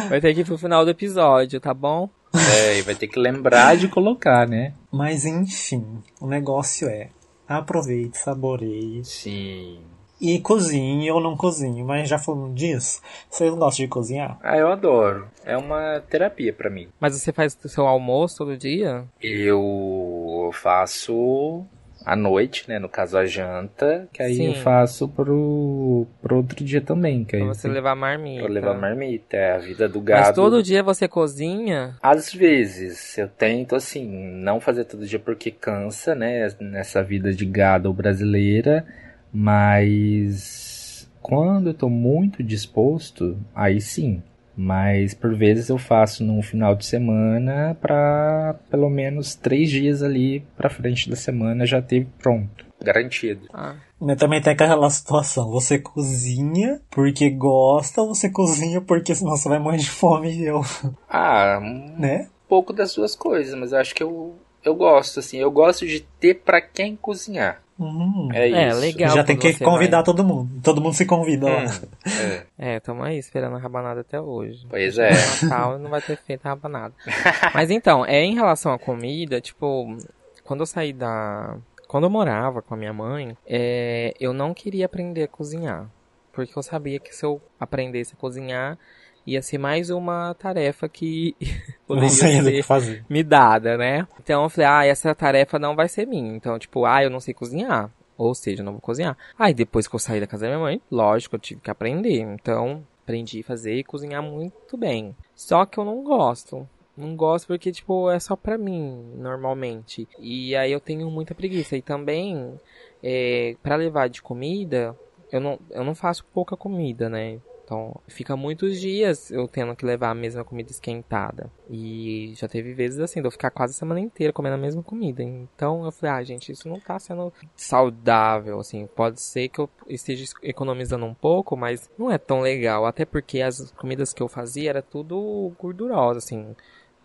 Vai 0.10 0.20
ter 0.20 0.34
que 0.34 0.42
ir 0.42 0.46
pro 0.46 0.58
final 0.58 0.84
do 0.84 0.92
episódio, 0.92 1.60
tá 1.60 1.74
bom? 1.74 2.10
É, 2.34 2.78
e 2.78 2.82
vai 2.82 2.96
ter 2.96 3.08
que 3.08 3.20
lembrar 3.20 3.76
de 3.76 3.88
colocar, 3.88 4.48
né? 4.48 4.74
Mas 4.92 5.26
enfim, 5.26 6.04
o 6.22 6.28
negócio 6.28 6.88
é 6.88 7.10
aproveite, 7.48 8.18
saboreie 8.18 9.04
Sim. 9.04 9.80
e 10.22 10.40
cozinhe 10.40 11.10
ou 11.12 11.20
não 11.20 11.36
cozinhe. 11.36 11.84
Mas 11.84 12.08
já 12.08 12.20
falando 12.20 12.54
disso, 12.54 13.02
vocês 13.30 13.52
gostam 13.54 13.86
de 13.86 13.88
cozinhar? 13.88 14.38
Ah, 14.44 14.58
eu 14.58 14.72
adoro. 14.72 15.28
É 15.44 15.58
uma 15.58 16.02
terapia 16.10 16.54
pra 16.54 16.70
mim. 16.70 16.88
Mas 17.00 17.20
você 17.20 17.34
faz 17.34 17.58
o 17.64 17.70
seu 17.70 17.88
almoço 17.88 18.38
todo 18.38 18.58
dia? 18.58 19.06
Eu 19.22 20.52
faço 20.54 21.66
à 22.06 22.16
noite, 22.16 22.66
né? 22.68 22.80
No 22.80 22.90
caso, 22.90 23.18
a 23.18 23.26
janta. 23.26 24.08
Que 24.14 24.24
aí 24.24 24.36
Sim. 24.36 24.48
eu 24.48 24.54
faço 24.56 25.08
pro, 25.08 26.08
pro 26.22 26.38
outro 26.38 26.64
dia 26.64 26.82
também. 26.82 27.24
Que 27.24 27.36
aí 27.36 27.44
Pra 27.44 27.54
você 27.54 27.68
levar 27.68 27.96
marmita. 27.96 28.44
pra 28.44 28.52
levar 28.52 28.74
marmita. 28.78 29.38
É 29.38 29.56
a 29.56 29.58
vida 29.58 29.88
do 29.88 30.00
gado. 30.02 30.28
Mas 30.28 30.36
todo 30.36 30.64
dia 30.64 30.82
você 30.84 31.08
cozinha? 31.08 31.96
Às 32.02 32.34
vezes, 32.34 33.18
eu 33.18 33.28
tento, 33.28 33.76
assim, 33.76 34.08
não 34.08 34.60
fazer 34.60 34.86
todo 34.86 35.06
dia 35.06 35.20
porque 35.20 35.52
cansa, 35.52 36.16
né? 36.16 36.48
Nessa 36.60 37.04
vida 37.04 37.34
de 37.34 37.46
gado 37.46 37.92
brasileira. 37.94 38.86
Mas 39.32 41.10
quando 41.22 41.68
eu 41.70 41.74
tô 41.74 41.90
muito 41.90 42.42
disposto, 42.44 43.38
aí 43.54 43.80
sim. 43.82 44.22
Mas 44.62 45.14
por 45.14 45.34
vezes 45.38 45.70
eu 45.70 45.78
faço 45.78 46.22
num 46.22 46.42
final 46.42 46.76
de 46.76 46.86
semana 46.86 47.78
para 47.80 48.56
pelo 48.70 48.90
menos 48.90 49.34
três 49.34 49.70
dias 49.70 50.04
ali 50.04 50.46
pra 50.58 50.70
frente 50.70 51.10
da 51.10 51.16
semana 51.16 51.66
já 51.66 51.82
ter 51.82 52.06
pronto. 52.22 52.66
Garantido. 52.82 53.48
Ah, 53.54 53.78
também 54.18 54.42
tem 54.42 54.52
aquela 54.52 54.90
situação, 54.92 55.50
você 55.50 55.80
cozinha 55.80 56.82
porque 56.92 57.30
gosta 57.30 58.02
ou 58.02 58.14
você 58.14 58.30
cozinha 58.30 58.82
porque 58.82 59.16
senão 59.16 59.38
você 59.38 59.48
vai 59.48 59.60
morrer 59.60 59.78
de 59.78 59.90
fome 59.90 60.30
e 60.30 60.46
eu, 60.46 60.60
Ah, 61.10 61.58
um 61.62 61.98
né? 61.98 62.28
pouco 62.50 62.74
das 62.74 62.94
duas 62.94 63.16
coisas, 63.16 63.58
mas 63.58 63.72
eu 63.72 63.80
acho 63.80 63.96
que 63.96 64.04
eu, 64.04 64.36
eu 64.66 64.76
gosto, 64.76 65.22
assim. 65.22 65.38
Eu 65.38 65.52
gosto 65.52 65.88
de 65.88 66.02
ter 66.20 66.34
pra 66.36 66.60
quem 66.60 66.98
cozinhar. 66.98 67.62
Hum. 67.80 68.30
É, 68.34 68.50
É, 68.50 68.68
isso. 68.70 68.80
legal. 68.80 69.16
Já 69.16 69.24
tem 69.24 69.38
que 69.38 69.58
convidar 69.60 69.98
vai. 69.98 70.04
todo 70.06 70.24
mundo. 70.24 70.62
Todo 70.62 70.82
mundo 70.82 70.94
se 70.94 71.06
convida. 71.06 71.46
ó. 71.48 71.50
Hum, 71.50 71.66
é. 72.06 72.46
É, 72.76 72.80
tamo 72.80 73.04
aí 73.04 73.18
esperando 73.18 73.56
a 73.56 73.60
rabanada 73.60 74.02
até 74.02 74.20
hoje. 74.20 74.66
Pois 74.70 74.98
é. 74.98 75.12
No 75.12 75.50
Natal 75.50 75.80
não 75.80 75.90
vai 75.90 76.02
ter 76.02 76.18
feito 76.18 76.46
a 76.46 76.50
rabanada. 76.50 76.94
Mas 77.54 77.70
então, 77.72 78.06
é 78.06 78.22
em 78.24 78.36
relação 78.36 78.74
à 78.74 78.78
comida, 78.78 79.40
tipo, 79.40 79.96
quando 80.44 80.60
eu 80.62 80.66
saí 80.66 80.92
da. 80.92 81.56
Quando 81.88 82.04
eu 82.04 82.10
morava 82.10 82.62
com 82.62 82.74
a 82.74 82.78
minha 82.78 82.94
mãe, 82.94 83.36
é, 83.48 84.14
eu 84.20 84.34
não 84.34 84.54
queria 84.54 84.86
aprender 84.86 85.24
a 85.24 85.28
cozinhar. 85.28 85.90
Porque 86.34 86.58
eu 86.58 86.62
sabia 86.62 87.00
que 87.00 87.16
se 87.16 87.26
eu 87.26 87.42
aprendesse 87.60 88.14
a 88.14 88.18
cozinhar, 88.18 88.78
ia 89.26 89.42
ser 89.42 89.58
mais 89.58 89.90
uma 89.90 90.34
tarefa 90.34 90.88
que 90.88 91.36
poderia 91.88 92.10
ser 92.10 92.44
que 92.44 92.64
fazer. 92.64 93.06
me 93.10 93.24
dada, 93.24 93.78
né? 93.78 94.08
Então 94.22 94.44
eu 94.44 94.50
falei, 94.50 94.68
ah, 94.68 94.86
essa 94.86 95.14
tarefa 95.14 95.60
não 95.60 95.76
vai 95.76 95.88
ser 95.88 96.06
minha. 96.06 96.34
Então, 96.34 96.58
tipo, 96.58 96.86
ah, 96.86 97.04
eu 97.04 97.10
não 97.10 97.20
sei 97.20 97.34
cozinhar. 97.34 97.92
Ou 98.18 98.36
seja, 98.36 98.62
eu 98.62 98.66
não 98.66 98.74
vou 98.74 98.82
cozinhar. 98.82 99.18
Aí 99.38 99.54
depois 99.54 99.88
que 99.88 99.96
eu 99.96 100.00
saí 100.00 100.20
da 100.20 100.28
casa 100.28 100.46
da 100.46 100.50
minha 100.50 100.60
mãe, 100.60 100.82
lógico, 100.92 101.36
eu 101.36 101.40
tive 101.40 101.62
que 101.62 101.72
aprender. 101.72 102.20
Então, 102.20 102.84
aprendi 103.04 103.40
a 103.40 103.44
fazer 103.44 103.76
e 103.76 103.84
cozinhar 103.84 104.22
muito 104.22 104.78
bem. 104.78 105.16
Só 105.36 105.66
que 105.66 105.78
eu 105.78 105.86
não 105.86 106.04
gosto. 106.04 106.68
Não 106.98 107.16
gosto 107.16 107.48
porque, 107.48 107.72
tipo, 107.72 108.12
é 108.12 108.20
só 108.20 108.36
pra 108.36 108.58
mim, 108.58 109.14
normalmente. 109.16 110.06
E 110.20 110.54
aí 110.54 110.70
eu 110.70 110.82
tenho 110.82 111.10
muita 111.10 111.34
preguiça. 111.34 111.78
E 111.78 111.82
também, 111.82 112.60
é, 113.02 113.56
para 113.64 113.78
levar 113.78 114.10
de 114.10 114.22
comida, 114.22 114.94
eu 115.32 115.40
não, 115.40 115.58
eu 115.72 115.84
não 115.86 115.96
faço 115.96 116.26
pouca 116.34 116.58
comida, 116.58 117.08
né? 117.08 117.40
Então, 117.70 118.02
fica 118.08 118.36
muitos 118.36 118.82
dias 118.82 119.30
eu 119.30 119.48
tendo 119.48 119.76
que 119.76 119.86
levar 119.86 120.10
a 120.10 120.16
mesma 120.16 120.44
comida 120.44 120.72
esquentada. 120.72 121.52
E 121.70 122.34
já 122.36 122.48
teve 122.48 122.74
vezes 122.74 123.00
assim, 123.00 123.22
de 123.22 123.28
eu 123.28 123.32
ficar 123.32 123.52
quase 123.52 123.76
a 123.76 123.78
semana 123.78 124.00
inteira 124.00 124.34
comendo 124.34 124.56
a 124.56 124.58
mesma 124.58 124.82
comida. 124.82 125.22
Então, 125.22 125.86
eu 125.86 125.92
falei, 125.92 126.16
ah, 126.16 126.24
gente, 126.24 126.52
isso 126.52 126.68
não 126.68 126.80
tá 126.80 126.98
sendo 126.98 127.32
saudável, 127.56 128.60
assim. 128.60 128.88
Pode 128.88 129.22
ser 129.22 129.50
que 129.50 129.60
eu 129.60 129.70
esteja 129.88 130.26
economizando 130.42 131.06
um 131.06 131.14
pouco, 131.14 131.56
mas 131.56 131.88
não 131.96 132.12
é 132.12 132.18
tão 132.18 132.42
legal. 132.42 132.88
Até 132.88 133.06
porque 133.06 133.40
as 133.40 133.70
comidas 133.74 134.14
que 134.14 134.24
eu 134.24 134.28
fazia 134.28 134.72
era 134.72 134.82
tudo 134.82 135.54
gordurosa, 135.60 136.18
assim 136.18 136.56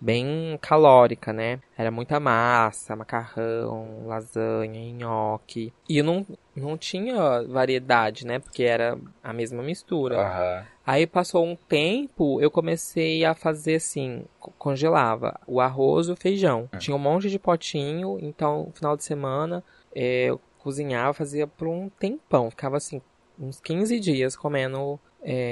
bem 0.05 0.59
calórica, 0.61 1.33
né? 1.33 1.59
Era 1.77 1.91
muita 1.91 2.21
massa, 2.21 2.95
macarrão, 2.95 4.07
lasanha, 4.07 4.93
nhoque. 4.93 5.73
E 5.89 6.03
não, 6.03 6.27
não 6.55 6.77
tinha 6.77 7.43
variedade, 7.45 8.27
né? 8.27 8.39
Porque 8.39 8.63
era 8.65 8.99
a 9.23 9.33
mesma 9.33 9.63
mistura. 9.63 10.19
Aham. 10.21 10.65
Aí 10.87 11.07
passou 11.07 11.47
um 11.47 11.57
tempo, 11.57 12.39
eu 12.43 12.51
comecei 12.51 13.25
a 13.25 13.35
fazer 13.35 13.77
assim, 13.77 14.27
co- 14.39 14.53
congelava 14.59 15.41
o 15.47 15.59
arroz 15.59 16.09
e 16.09 16.13
o 16.13 16.17
feijão. 16.17 16.69
Tinha 16.79 16.95
um 16.95 16.99
monte 17.01 17.31
de 17.31 17.39
potinho, 17.39 18.19
então 18.21 18.65
no 18.67 18.73
final 18.73 18.95
de 18.95 19.03
semana 19.03 19.65
eh, 19.95 20.27
eu 20.27 20.39
cozinhava, 20.59 21.15
fazia 21.15 21.47
por 21.47 21.69
um 21.69 21.89
tempão. 21.89 22.51
Ficava 22.51 22.77
assim, 22.77 23.01
uns 23.39 23.61
15 23.61 23.99
dias 23.99 24.37
comendo 24.37 25.01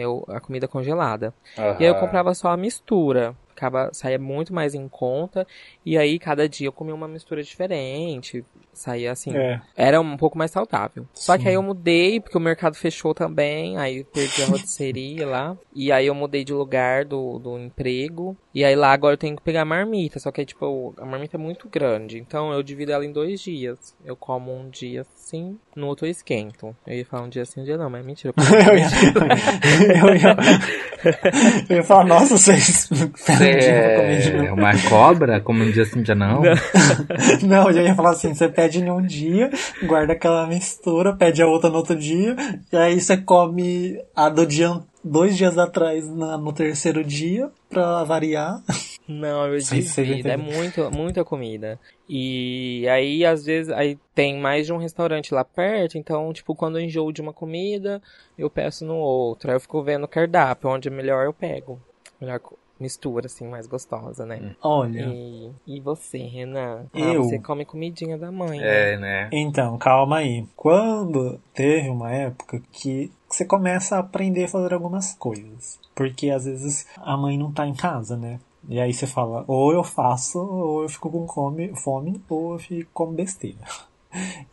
o- 0.06 0.24
a 0.28 0.38
comida 0.38 0.68
congelada. 0.68 1.32
E 1.80 1.84
aí 1.84 1.88
eu 1.88 1.94
comprava 1.94 2.34
só 2.34 2.48
a 2.48 2.56
mistura. 2.56 3.34
Ficava, 3.62 3.90
saía 3.92 4.18
muito 4.18 4.52
mais 4.52 4.74
em 4.74 4.88
conta. 4.88 5.46
E 5.86 5.96
aí 5.96 6.18
cada 6.18 6.48
dia 6.48 6.66
eu 6.66 6.72
comia 6.72 6.92
uma 6.94 7.06
mistura 7.06 7.44
diferente. 7.44 8.44
Saía 8.72 9.12
assim. 9.12 9.36
É. 9.36 9.60
Era 9.76 10.00
um 10.00 10.16
pouco 10.16 10.36
mais 10.36 10.50
saudável. 10.50 11.06
Só 11.14 11.36
que 11.36 11.44
Sim. 11.44 11.50
aí 11.50 11.54
eu 11.54 11.62
mudei, 11.62 12.18
porque 12.18 12.36
o 12.36 12.40
mercado 12.40 12.74
fechou 12.74 13.14
também. 13.14 13.76
Aí 13.76 13.98
eu 13.98 14.04
perdi 14.04 14.42
a 14.42 14.46
rotisserie 14.50 15.24
lá. 15.24 15.56
E 15.72 15.92
aí 15.92 16.08
eu 16.08 16.14
mudei 16.14 16.42
de 16.42 16.52
lugar 16.52 17.04
do, 17.04 17.38
do 17.38 17.56
emprego. 17.56 18.36
E 18.54 18.64
aí 18.64 18.74
lá 18.76 18.92
agora 18.92 19.14
eu 19.14 19.18
tenho 19.18 19.36
que 19.36 19.42
pegar 19.42 19.62
a 19.62 19.64
marmita. 19.64 20.18
Só 20.18 20.30
que 20.30 20.44
tipo, 20.44 20.94
a 20.98 21.04
marmita 21.04 21.36
é 21.36 21.40
muito 21.40 21.68
grande. 21.68 22.18
Então 22.18 22.52
eu 22.52 22.62
divido 22.62 22.92
ela 22.92 23.04
em 23.04 23.12
dois 23.12 23.40
dias. 23.40 23.94
Eu 24.04 24.16
como 24.16 24.54
um 24.54 24.68
dia 24.68 25.02
assim, 25.02 25.58
no 25.74 25.86
outro 25.86 26.06
eu 26.06 26.10
esquento. 26.10 26.76
Eu 26.86 26.94
ia 26.94 27.04
falar 27.06 27.24
um 27.24 27.28
dia 27.28 27.44
sim, 27.44 27.60
um 27.60 27.64
dia 27.64 27.78
não, 27.78 27.88
mas 27.88 28.02
é 28.02 28.04
mentira. 28.04 28.34
Eu 28.62 28.76
ia, 28.76 28.86
eu 30.02 30.14
ia, 30.14 30.36
eu 31.68 31.76
ia 31.76 31.82
falar, 31.82 32.04
nossa, 32.04 32.36
vocês 32.36 32.88
é 34.46 34.52
uma 34.52 34.72
cobra, 34.88 35.40
como 35.40 35.62
um 35.62 35.70
dia 35.70 35.84
sim, 35.84 36.00
um 36.00 36.02
dia 36.02 36.14
não? 36.14 36.42
Não, 37.42 37.70
eu 37.70 37.82
ia 37.82 37.94
falar 37.94 38.10
assim, 38.10 38.34
você 38.34 38.48
pede 38.48 38.78
em 38.78 38.90
um 38.90 39.02
dia, 39.02 39.50
guarda 39.84 40.12
aquela 40.12 40.46
mistura, 40.46 41.14
pede 41.14 41.42
a 41.42 41.46
outra 41.46 41.70
no 41.70 41.76
outro 41.76 41.96
dia, 41.96 42.36
e 42.72 42.76
aí 42.76 43.00
você 43.00 43.16
come 43.16 43.98
a 44.14 44.28
do 44.28 44.46
dia, 44.46 44.80
dois 45.02 45.36
dias 45.36 45.58
atrás 45.58 46.08
na- 46.08 46.38
no 46.38 46.52
terceiro 46.52 47.04
dia, 47.04 47.50
pra 47.68 48.04
variar. 48.04 48.62
Não, 49.08 49.46
eu 49.46 49.58
divido, 49.58 50.28
é 50.30 50.36
muito, 50.36 50.90
muita 50.90 51.24
comida. 51.24 51.78
E 52.08 52.86
aí, 52.88 53.24
às 53.24 53.44
vezes, 53.44 53.72
aí 53.72 53.98
tem 54.14 54.38
mais 54.38 54.66
de 54.66 54.72
um 54.72 54.76
restaurante 54.76 55.34
lá 55.34 55.44
perto, 55.44 55.98
então, 55.98 56.32
tipo, 56.32 56.54
quando 56.54 56.78
eu 56.78 56.84
enjoo 56.84 57.12
de 57.12 57.20
uma 57.20 57.32
comida, 57.32 58.00
eu 58.38 58.48
peço 58.48 58.84
no 58.84 58.96
outro. 58.96 59.50
Aí 59.50 59.56
eu 59.56 59.60
fico 59.60 59.82
vendo 59.82 60.04
o 60.04 60.08
cardápio, 60.08 60.70
onde 60.70 60.88
é 60.88 60.90
melhor 60.90 61.24
eu 61.24 61.32
pego. 61.32 61.80
Melhor 62.20 62.38
mistura, 62.82 63.26
assim, 63.26 63.46
mais 63.48 63.66
gostosa, 63.66 64.26
né? 64.26 64.54
Olha, 64.60 65.06
E, 65.06 65.50
e 65.66 65.80
você, 65.80 66.18
Renan? 66.18 66.86
Ah, 66.92 66.98
Eu? 66.98 67.24
você 67.24 67.38
come 67.38 67.64
comidinha 67.64 68.18
da 68.18 68.30
mãe, 68.30 68.60
né? 68.60 68.92
É, 68.92 68.96
né? 68.98 69.28
então, 69.32 69.78
calma 69.78 70.18
aí. 70.18 70.46
Quando 70.56 71.40
teve 71.54 71.88
uma 71.88 72.10
época 72.12 72.60
que 72.72 73.10
você 73.28 73.44
começa 73.44 73.96
a 73.96 74.00
aprender 74.00 74.44
a 74.44 74.48
fazer 74.48 74.74
algumas 74.74 75.14
coisas. 75.14 75.80
Porque 75.94 76.30
às 76.30 76.44
vezes 76.44 76.86
a 76.98 77.16
mãe 77.16 77.38
não 77.38 77.52
tá 77.52 77.66
em 77.66 77.74
casa, 77.74 78.16
né? 78.16 78.40
E 78.68 78.80
aí 78.80 78.92
você 78.92 79.06
fala, 79.06 79.44
ou 79.48 79.72
eu 79.72 79.82
faço, 79.82 80.38
ou 80.38 80.82
eu 80.82 80.88
fico 80.88 81.10
com 81.10 81.26
come, 81.26 81.74
fome, 81.74 82.22
ou 82.28 82.52
eu 82.54 82.58
fico 82.58 82.90
como 82.92 83.12
besteira. 83.12 83.58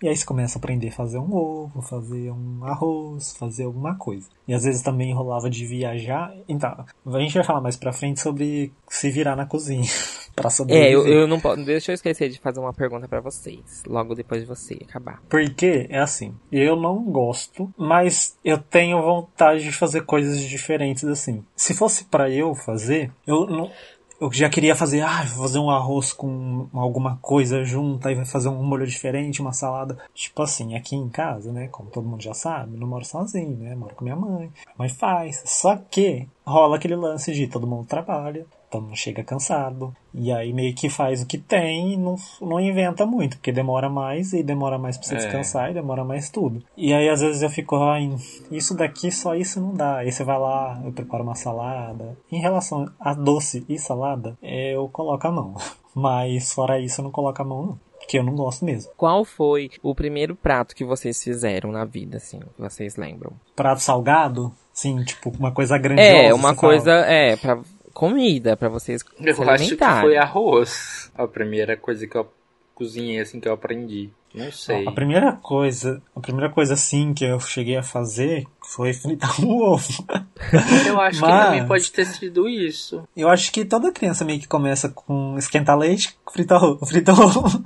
E 0.02 0.08
aí 0.08 0.15
você 0.15 0.26
começa 0.26 0.58
a 0.58 0.60
aprender 0.60 0.88
a 0.89 0.91
fazer 0.91 1.17
um 1.17 1.34
ovo, 1.34 1.82
fazer 1.82 2.32
um 2.32 2.63
arroz, 2.63 3.36
fazer 3.38 3.63
alguma 3.65 3.95
coisa. 3.95 4.28
E 4.48 4.54
às 4.54 4.63
vezes 4.63 4.82
também 4.82 5.13
rolava 5.13 5.50
de 5.50 5.65
viajar. 5.65 6.34
Então, 6.48 6.86
a 7.06 7.19
gente 7.19 7.34
vai 7.34 7.43
falar 7.43 7.62
mais 7.62 7.76
pra 7.76 7.91
frente 7.93 8.19
sobre 8.22 8.72
se 8.88 9.10
virar 9.10 9.36
na 9.36 9.45
cozinha. 9.45 9.84
pra 10.36 10.48
É, 10.48 10.50
sobreviver. 10.50 10.91
eu, 10.93 11.06
eu 11.08 11.28
não 11.28 11.39
posso. 11.39 11.63
Deixa 11.65 11.91
eu 11.91 11.95
esquecer 11.95 12.30
de 12.30 12.39
fazer 12.39 12.60
uma 12.62 12.74
pergunta 12.74 13.08
pra 13.08 13.19
vocês. 13.19 13.84
Logo 13.86 14.15
depois 14.15 14.41
de 14.41 14.48
você 14.48 14.80
acabar. 14.88 15.22
Porque 15.28 15.86
é 15.89 16.00
assim, 16.00 16.34
eu 16.52 16.76
não 16.78 17.04
gosto, 17.04 17.69
mas 17.78 18.38
eu 18.45 18.58
tenho 18.58 19.02
vontade 19.02 19.63
de 19.63 19.72
fazer 19.74 20.06
coisas 20.06 20.39
diferentes 20.41 21.04
assim. 21.04 21.43
Se 21.56 21.74
fosse 21.74 22.06
pra 22.06 22.30
eu 22.30 22.56
fazer, 22.56 23.12
eu 23.28 23.45
não 23.48 23.69
eu 24.19 24.32
já 24.34 24.49
queria 24.49 24.75
fazer, 24.75 25.01
ah, 25.01 25.23
vou 25.23 25.43
fazer 25.43 25.60
um 25.60 25.69
arroz 25.69 26.12
com 26.12 26.67
alguma 26.73 27.17
coisa 27.21 27.63
junto, 27.63 28.08
aí 28.08 28.15
vai 28.15 28.25
fazer 28.25 28.49
um 28.49 28.63
molho 28.63 28.86
diferente, 28.86 29.41
uma 29.41 29.53
salada. 29.53 29.97
Tipo 30.13 30.43
assim, 30.43 30.75
aqui 30.75 30.95
em 30.95 31.10
casa, 31.10 31.51
né, 31.51 31.67
como 31.69 31.89
todo 31.89 32.08
mundo 32.08 32.21
já 32.21 32.34
sabe, 32.34 32.77
não 32.77 32.88
moro 32.88 33.05
sozinho, 33.05 33.58
né, 33.58 33.75
moro 33.75 33.95
com 33.95 34.03
minha 34.03 34.15
mãe. 34.15 34.49
Minha 34.49 34.75
mãe 34.77 34.89
faz. 34.89 35.41
Só 35.45 35.77
que 35.77 36.27
rola 36.45 36.75
aquele 36.75 36.95
lance 36.95 37.32
de 37.34 37.47
todo 37.47 37.67
mundo 37.67 37.88
trabalha, 37.88 38.45
mundo 38.77 38.95
chega 38.95 39.23
cansado, 39.23 39.93
e 40.13 40.32
aí 40.32 40.53
meio 40.53 40.73
que 40.75 40.89
faz 40.89 41.21
o 41.21 41.25
que 41.25 41.38
tem 41.38 41.93
e 41.93 41.97
não, 41.97 42.15
não 42.41 42.60
inventa 42.60 43.05
muito, 43.05 43.38
porque 43.38 43.51
demora 43.51 43.89
mais 43.89 44.34
e 44.34 44.43
demora 44.43 44.77
mais 44.77 44.97
pra 44.97 45.08
você 45.08 45.15
É. 45.15 45.17
descansar 45.17 45.71
e 45.71 45.73
demora 45.73 46.03
mais 46.03 46.29
tudo. 46.29 46.62
E 46.77 46.93
aí 46.93 47.10
às 47.10 47.21
vezes 47.21 47.41
eu 47.41 47.49
fico, 47.49 47.75
ai, 47.77 48.15
isso 48.51 48.75
daqui 48.75 49.12
só 49.12 49.34
isso 49.36 49.60
não 49.60 49.73
dá. 49.73 49.97
Aí 49.97 50.12
você 50.12 50.23
vai 50.23 50.38
lá, 50.38 50.79
eu 50.86 50.91
preparo 50.91 51.23
uma 51.23 51.36
salada. 51.36 52.17
Em 52.32 52.39
relação 52.39 52.88
a 52.99 53.13
doce 53.13 53.65
e 53.67 53.77
salada, 53.79 54.38
é, 54.41 54.75
eu 54.75 54.88
coloco 54.89 55.25
a 55.27 55.32
mão. 55.32 55.55
Mas 55.95 56.53
fora 56.53 56.79
isso 56.79 57.01
eu 57.01 57.03
não 57.05 57.12
coloco 57.12 57.41
a 57.41 57.45
mão 57.45 57.65
não. 57.65 57.79
Porque 57.99 58.17
eu 58.17 58.23
não 58.23 58.34
gosto 58.34 58.63
mesmo. 58.65 58.91
Qual 58.97 59.23
foi 59.25 59.69
o 59.84 59.93
primeiro 59.93 60.36
prato 60.36 60.73
que 60.75 60.86
vocês 60.86 61.21
fizeram 61.21 61.71
na 61.71 61.84
vida, 61.86 62.17
assim, 62.17 62.39
que 62.39 62.62
vocês 62.62 62.95
lembram? 62.95 63.34
Prato 63.55 63.82
salgado, 63.82 64.51
sim, 64.73 65.03
tipo 65.03 65.29
uma 65.38 65.51
coisa 65.51 65.77
grandiosa. 65.77 66.10
É, 66.12 66.34
uma 66.34 66.55
coisa, 66.55 66.86
fala. 66.91 67.05
é, 67.05 67.36
pra 67.36 67.60
comida, 67.99 68.55
pra 68.55 68.69
vocês 68.69 69.03
Eu 69.19 69.49
acho 69.49 69.75
que 69.75 70.01
foi 70.01 70.15
arroz. 70.15 71.12
A 71.13 71.27
primeira 71.27 71.75
coisa 71.75 72.07
que 72.07 72.15
eu 72.15 72.31
cozinhei, 72.73 73.19
assim, 73.19 73.41
que 73.41 73.47
eu 73.49 73.51
aprendi. 73.51 74.09
Não 74.33 74.51
sei. 74.51 74.87
A 74.87 74.91
primeira 74.91 75.31
coisa, 75.33 76.01
a 76.15 76.19
primeira 76.19 76.49
coisa 76.51 76.75
assim 76.75 77.13
que 77.13 77.23
eu 77.25 77.39
cheguei 77.39 77.77
a 77.77 77.83
fazer 77.83 78.45
foi 78.61 78.93
fritar 78.93 79.41
um 79.41 79.49
ovo. 79.73 80.05
Eu 80.87 81.01
acho 81.01 81.19
que 81.19 81.25
Mas- 81.25 81.45
também 81.45 81.65
pode 81.65 81.91
ter 81.91 82.05
sido 82.05 82.47
isso. 82.47 83.03
Eu 83.17 83.27
acho 83.27 83.51
que 83.51 83.65
toda 83.65 83.91
criança 83.91 84.23
meio 84.23 84.39
que 84.39 84.47
começa 84.47 84.87
com 84.89 85.35
esquentar 85.37 85.75
leite, 85.77 86.15
fritar 86.31 86.63
ovo, 86.63 86.85
fritar 86.85 87.19
ovo. 87.19 87.63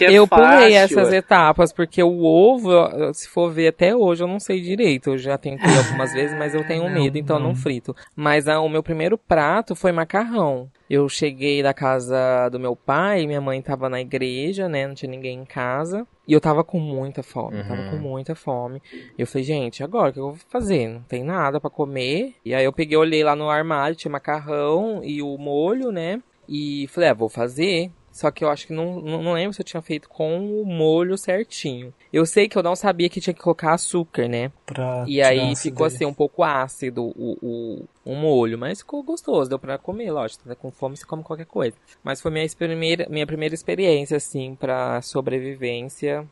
É, 0.00 0.04
é 0.06 0.12
eu 0.12 0.26
fácil. 0.26 0.44
pulei 0.44 0.74
essas 0.74 1.12
etapas, 1.12 1.72
porque 1.72 2.02
o 2.02 2.24
ovo, 2.24 2.72
se 3.14 3.28
for 3.28 3.52
ver 3.52 3.68
até 3.68 3.94
hoje, 3.94 4.24
eu 4.24 4.28
não 4.28 4.40
sei 4.40 4.60
direito. 4.60 5.10
Eu 5.10 5.18
já 5.18 5.38
tentei 5.38 5.70
algumas 5.78 6.12
vezes, 6.12 6.36
mas 6.36 6.52
eu 6.54 6.66
tenho 6.66 6.82
Não, 6.84 6.90
medo, 6.90 7.16
então 7.16 7.36
eu 7.36 7.40
não 7.42 7.48
não. 7.50 7.56
frito. 7.56 7.94
Mas 8.16 8.48
ah, 8.48 8.58
o 8.60 8.68
meu 8.68 8.82
primeiro 8.82 9.16
prato 9.16 9.76
foi 9.76 9.92
macarrão. 9.92 10.68
Eu 10.88 11.08
cheguei 11.08 11.62
da 11.62 11.74
casa 11.74 12.48
do 12.48 12.60
meu 12.60 12.76
pai, 12.76 13.26
minha 13.26 13.40
mãe 13.40 13.60
tava 13.60 13.88
na 13.88 14.00
igreja, 14.00 14.68
né? 14.68 14.86
Não 14.86 14.94
tinha 14.94 15.10
ninguém 15.10 15.40
em 15.40 15.44
casa. 15.44 16.06
E 16.28 16.32
eu 16.32 16.40
tava 16.40 16.62
com 16.64 16.78
muita 16.78 17.22
fome, 17.22 17.62
tava 17.64 17.82
Uhum. 17.82 17.90
com 17.90 17.96
muita 17.96 18.34
fome. 18.34 18.80
E 19.16 19.22
eu 19.22 19.26
falei, 19.26 19.44
gente, 19.44 19.82
agora 19.82 20.10
o 20.10 20.12
que 20.12 20.18
eu 20.20 20.24
vou 20.32 20.36
fazer? 20.48 20.88
Não 20.88 21.02
tem 21.02 21.22
nada 21.24 21.60
pra 21.60 21.70
comer. 21.70 22.34
E 22.44 22.54
aí 22.54 22.64
eu 22.64 22.72
peguei, 22.72 22.96
olhei 22.96 23.22
lá 23.24 23.34
no 23.36 23.48
armário, 23.50 23.96
tinha 23.96 24.10
macarrão 24.10 25.00
e 25.04 25.22
o 25.22 25.36
molho, 25.38 25.90
né? 25.90 26.20
E 26.48 26.86
falei, 26.88 27.10
ah, 27.10 27.14
vou 27.14 27.28
fazer. 27.28 27.90
Só 28.16 28.30
que 28.30 28.42
eu 28.42 28.48
acho 28.48 28.66
que 28.66 28.72
não, 28.72 28.98
não, 28.98 29.22
não 29.22 29.32
lembro 29.34 29.52
se 29.52 29.60
eu 29.60 29.64
tinha 29.64 29.82
feito 29.82 30.08
com 30.08 30.62
o 30.62 30.64
molho 30.64 31.18
certinho. 31.18 31.92
Eu 32.10 32.24
sei 32.24 32.48
que 32.48 32.56
eu 32.56 32.62
não 32.62 32.74
sabia 32.74 33.10
que 33.10 33.20
tinha 33.20 33.34
que 33.34 33.42
colocar 33.42 33.74
açúcar, 33.74 34.26
né? 34.26 34.50
Pra 34.64 35.04
E 35.06 35.20
aí 35.20 35.54
ficou 35.54 35.84
acidez. 35.84 35.94
assim 35.96 36.06
um 36.06 36.14
pouco 36.14 36.42
ácido 36.42 37.04
o, 37.04 37.36
o, 37.42 37.84
o 38.06 38.14
molho, 38.14 38.56
mas 38.56 38.78
ficou 38.78 39.02
gostoso, 39.02 39.50
deu 39.50 39.58
pra 39.58 39.76
comer, 39.76 40.10
lógico, 40.10 40.48
tá 40.48 40.54
com 40.54 40.70
fome 40.70 40.96
você 40.96 41.04
come 41.04 41.22
qualquer 41.22 41.44
coisa. 41.44 41.76
Mas 42.02 42.22
foi 42.22 42.30
minha 42.30 42.48
primeira, 42.56 43.06
minha 43.10 43.26
primeira 43.26 43.54
experiência, 43.54 44.16
assim, 44.16 44.54
pra 44.54 45.02
sobrevivência 45.02 46.26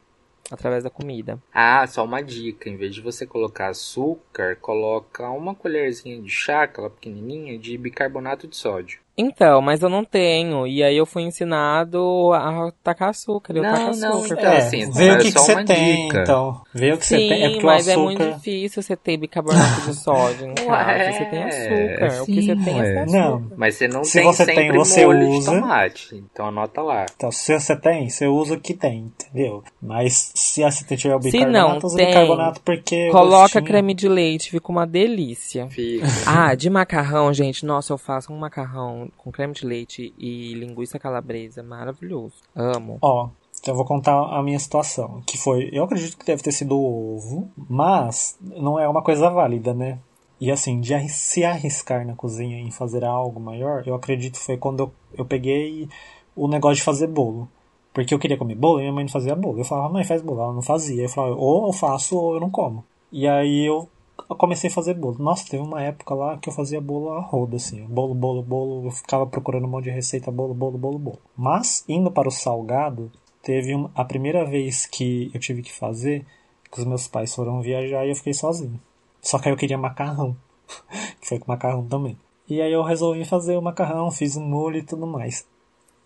através 0.51 0.85
da 0.85 0.88
comida. 0.88 1.38
Ah, 1.53 1.87
só 1.87 2.03
uma 2.03 2.23
dica. 2.23 2.70
Em 2.70 2.79
vez 2.79 2.94
de 2.94 3.03
você 3.03 3.27
colocar 3.27 3.68
açúcar, 3.68 4.57
coloca 4.57 5.29
uma 5.29 5.55
colherzinha 5.55 6.18
de 6.18 6.31
chá, 6.31 6.62
aquela 6.62 6.88
pequenininha, 6.88 7.59
de 7.59 7.77
bicarbonato 7.77 8.49
de 8.49 8.57
sódio. 8.57 9.03
Então, 9.16 9.62
mas 9.62 9.81
eu 9.81 9.88
não 9.88 10.05
tenho, 10.05 10.66
e 10.66 10.83
aí 10.83 10.96
eu 10.96 11.07
fui 11.07 11.22
ensinado 11.22 12.33
a 12.33 12.72
tacar 12.83 13.11
açúcar, 13.11 13.55
eu 13.57 13.62
Não, 13.62 13.70
taco 13.72 13.96
não, 13.96 14.18
açúcar. 14.18 14.35
então, 14.40 14.53
É, 14.53 14.57
assim, 14.59 14.90
vê 14.90 15.11
o 15.11 15.12
é 15.14 15.18
que, 15.18 15.31
você 15.31 15.64
tem, 15.64 16.07
dica. 16.09 16.22
então. 16.22 16.61
Vê 16.74 16.92
o 16.92 16.98
que 16.98 17.07
você 17.07 17.18
Sim, 17.18 17.29
tem. 17.29 17.44
É 17.44 17.50
porque 17.50 17.64
mas 17.66 17.87
o 17.87 17.90
é 17.90 17.92
açúcar... 17.92 18.05
muito 18.05 18.35
difícil 18.35 18.83
você 18.83 18.96
ter 18.96 19.16
bicarbonato 19.16 19.81
de 19.83 19.94
sódio 19.94 20.46
em 20.48 20.55
casa. 20.66 20.72
Ué, 20.72 21.12
você 21.12 21.24
tem 21.27 21.44
açúcar. 21.44 22.22
o 22.22 22.27
que 22.27 22.35
você 22.42 22.57
sim, 22.57 22.64
tem 22.64 22.81
é 22.81 22.98
açúcar. 23.03 23.18
Não, 23.18 23.50
Mas 23.57 23.74
você 23.77 23.87
não 23.88 24.03
Se 24.05 24.12
tem 24.18 24.24
você 24.27 24.44
sempre 24.46 24.62
tem, 24.68 24.72
você 24.72 25.07
molho 25.07 25.29
usa. 25.29 25.50
de 25.53 25.61
tomate. 25.61 26.24
Então 26.33 26.46
anota 26.48 26.83
lá. 26.83 27.07
Então, 27.14 27.31
se 27.31 27.53
você 27.59 27.77
tem, 27.77 28.09
você 28.11 28.27
usa 28.27 28.55
o 28.55 28.61
que 28.61 28.74
tem, 28.74 29.12
entendeu? 29.16 29.62
Mas 29.81 30.33
se 30.35 30.62
você 30.62 30.96
tiver 30.96 31.14
o 31.14 31.22
Se 31.22 31.31
bicarbonato, 31.31 31.68
não 31.70 31.79
usa 31.87 31.96
tem, 31.96 32.07
bicarbonato 32.09 32.61
porque. 32.62 33.09
o 33.11 33.12
Coloca 33.12 33.62
creme 33.62 33.94
de 33.94 34.09
leite, 34.09 34.50
fica 34.50 34.72
uma 34.72 34.85
delícia. 34.87 35.68
Fica. 35.70 36.05
Ah, 36.27 36.53
de 36.57 36.68
macarrão, 36.68 37.33
gente. 37.33 37.64
Nossa, 37.64 37.92
eu 37.92 37.98
faço 37.98 38.33
um 38.33 38.37
macarrão 38.38 39.03
com 39.16 39.32
creme 39.32 39.54
de 39.54 39.66
leite 39.66 40.14
e 40.18 40.54
linguiça 40.54 40.98
calabresa. 40.98 41.62
Maravilhoso. 41.62 42.34
Amo. 42.54 42.98
Ó, 43.00 43.28
então 43.60 43.72
eu 43.72 43.76
vou 43.76 43.86
contar 43.86 44.12
a 44.14 44.42
minha 44.42 44.58
situação. 44.58 45.22
Que 45.26 45.38
foi. 45.38 45.70
Eu 45.72 45.84
acredito 45.84 46.18
que 46.18 46.26
deve 46.26 46.42
ter 46.42 46.52
sido 46.52 46.78
ovo, 46.78 47.50
mas 47.56 48.38
não 48.40 48.78
é 48.78 48.88
uma 48.88 49.02
coisa 49.02 49.30
válida, 49.30 49.72
né? 49.72 49.98
E 50.40 50.50
assim, 50.50 50.80
de 50.80 51.08
se 51.08 51.44
arriscar 51.44 52.06
na 52.06 52.14
cozinha 52.14 52.58
em 52.58 52.70
fazer 52.70 53.04
algo 53.04 53.40
maior, 53.40 53.82
eu 53.86 53.94
acredito 53.94 54.38
foi 54.38 54.56
quando 54.56 54.80
eu, 54.80 54.92
eu 55.16 55.24
peguei 55.24 55.88
o 56.36 56.48
negócio 56.48 56.76
de 56.76 56.82
fazer 56.82 57.06
bolo. 57.06 57.48
Porque 57.92 58.12
eu 58.12 58.18
queria 58.18 58.36
comer 58.36 58.56
bolo 58.56 58.80
e 58.80 58.82
minha 58.82 58.92
mãe 58.92 59.04
não 59.04 59.12
fazia 59.12 59.36
bolo. 59.36 59.58
Eu 59.58 59.64
falava, 59.64 59.92
mãe, 59.92 60.04
faz 60.04 60.20
bolo. 60.20 60.42
Ela 60.42 60.52
não 60.52 60.62
fazia. 60.62 61.04
Eu 61.04 61.08
falava, 61.08 61.36
ou 61.36 61.68
eu 61.68 61.72
faço 61.72 62.18
ou 62.18 62.34
eu 62.34 62.40
não 62.40 62.50
como. 62.50 62.84
E 63.10 63.28
aí 63.28 63.64
eu 63.64 63.88
eu 64.28 64.37
comecei 64.37 64.70
a 64.70 64.72
fazer 64.72 64.94
bolo. 64.94 65.16
Nossa, 65.18 65.48
teve 65.48 65.62
uma 65.62 65.82
época 65.82 66.14
lá 66.14 66.38
que 66.38 66.48
eu 66.48 66.52
fazia 66.52 66.80
bolo 66.80 67.10
a 67.12 67.20
roda, 67.20 67.56
assim. 67.56 67.84
Bolo, 67.87 68.14
bolo, 68.14 68.42
bolo. 68.42 68.87
Eu 68.87 68.90
ficava 68.90 69.26
procurando 69.26 69.66
um 69.66 69.70
monte 69.70 69.84
de 69.84 69.90
receita, 69.90 70.30
bolo, 70.30 70.54
bolo, 70.54 70.78
bolo, 70.78 70.98
bolo. 70.98 71.18
Mas, 71.37 71.84
indo 71.88 72.10
para 72.10 72.28
o 72.28 72.32
salgado, 72.32 73.10
teve 73.42 73.74
um- 73.74 73.90
a 73.94 74.04
primeira 74.04 74.44
vez 74.44 74.87
que 74.87 75.30
eu 75.34 75.40
tive 75.40 75.62
que 75.62 75.72
fazer, 75.72 76.24
que 76.70 76.78
os 76.80 76.87
meus 76.87 77.06
pais 77.06 77.34
foram 77.34 77.60
viajar 77.60 78.04
e 78.06 78.10
eu 78.10 78.16
fiquei 78.16 78.34
sozinho. 78.34 78.80
Só 79.20 79.38
que 79.38 79.48
aí 79.48 79.52
eu 79.54 79.58
queria 79.58 79.78
macarrão. 79.78 80.37
que 81.20 81.28
foi 81.28 81.38
com 81.38 81.50
macarrão 81.50 81.87
também. 81.87 82.18
E 82.48 82.60
aí 82.60 82.72
eu 82.72 82.82
resolvi 82.82 83.24
fazer 83.24 83.56
o 83.56 83.62
macarrão, 83.62 84.10
fiz 84.10 84.37
um 84.37 84.44
molho 84.44 84.78
e 84.78 84.82
tudo 84.82 85.06
mais. 85.06 85.46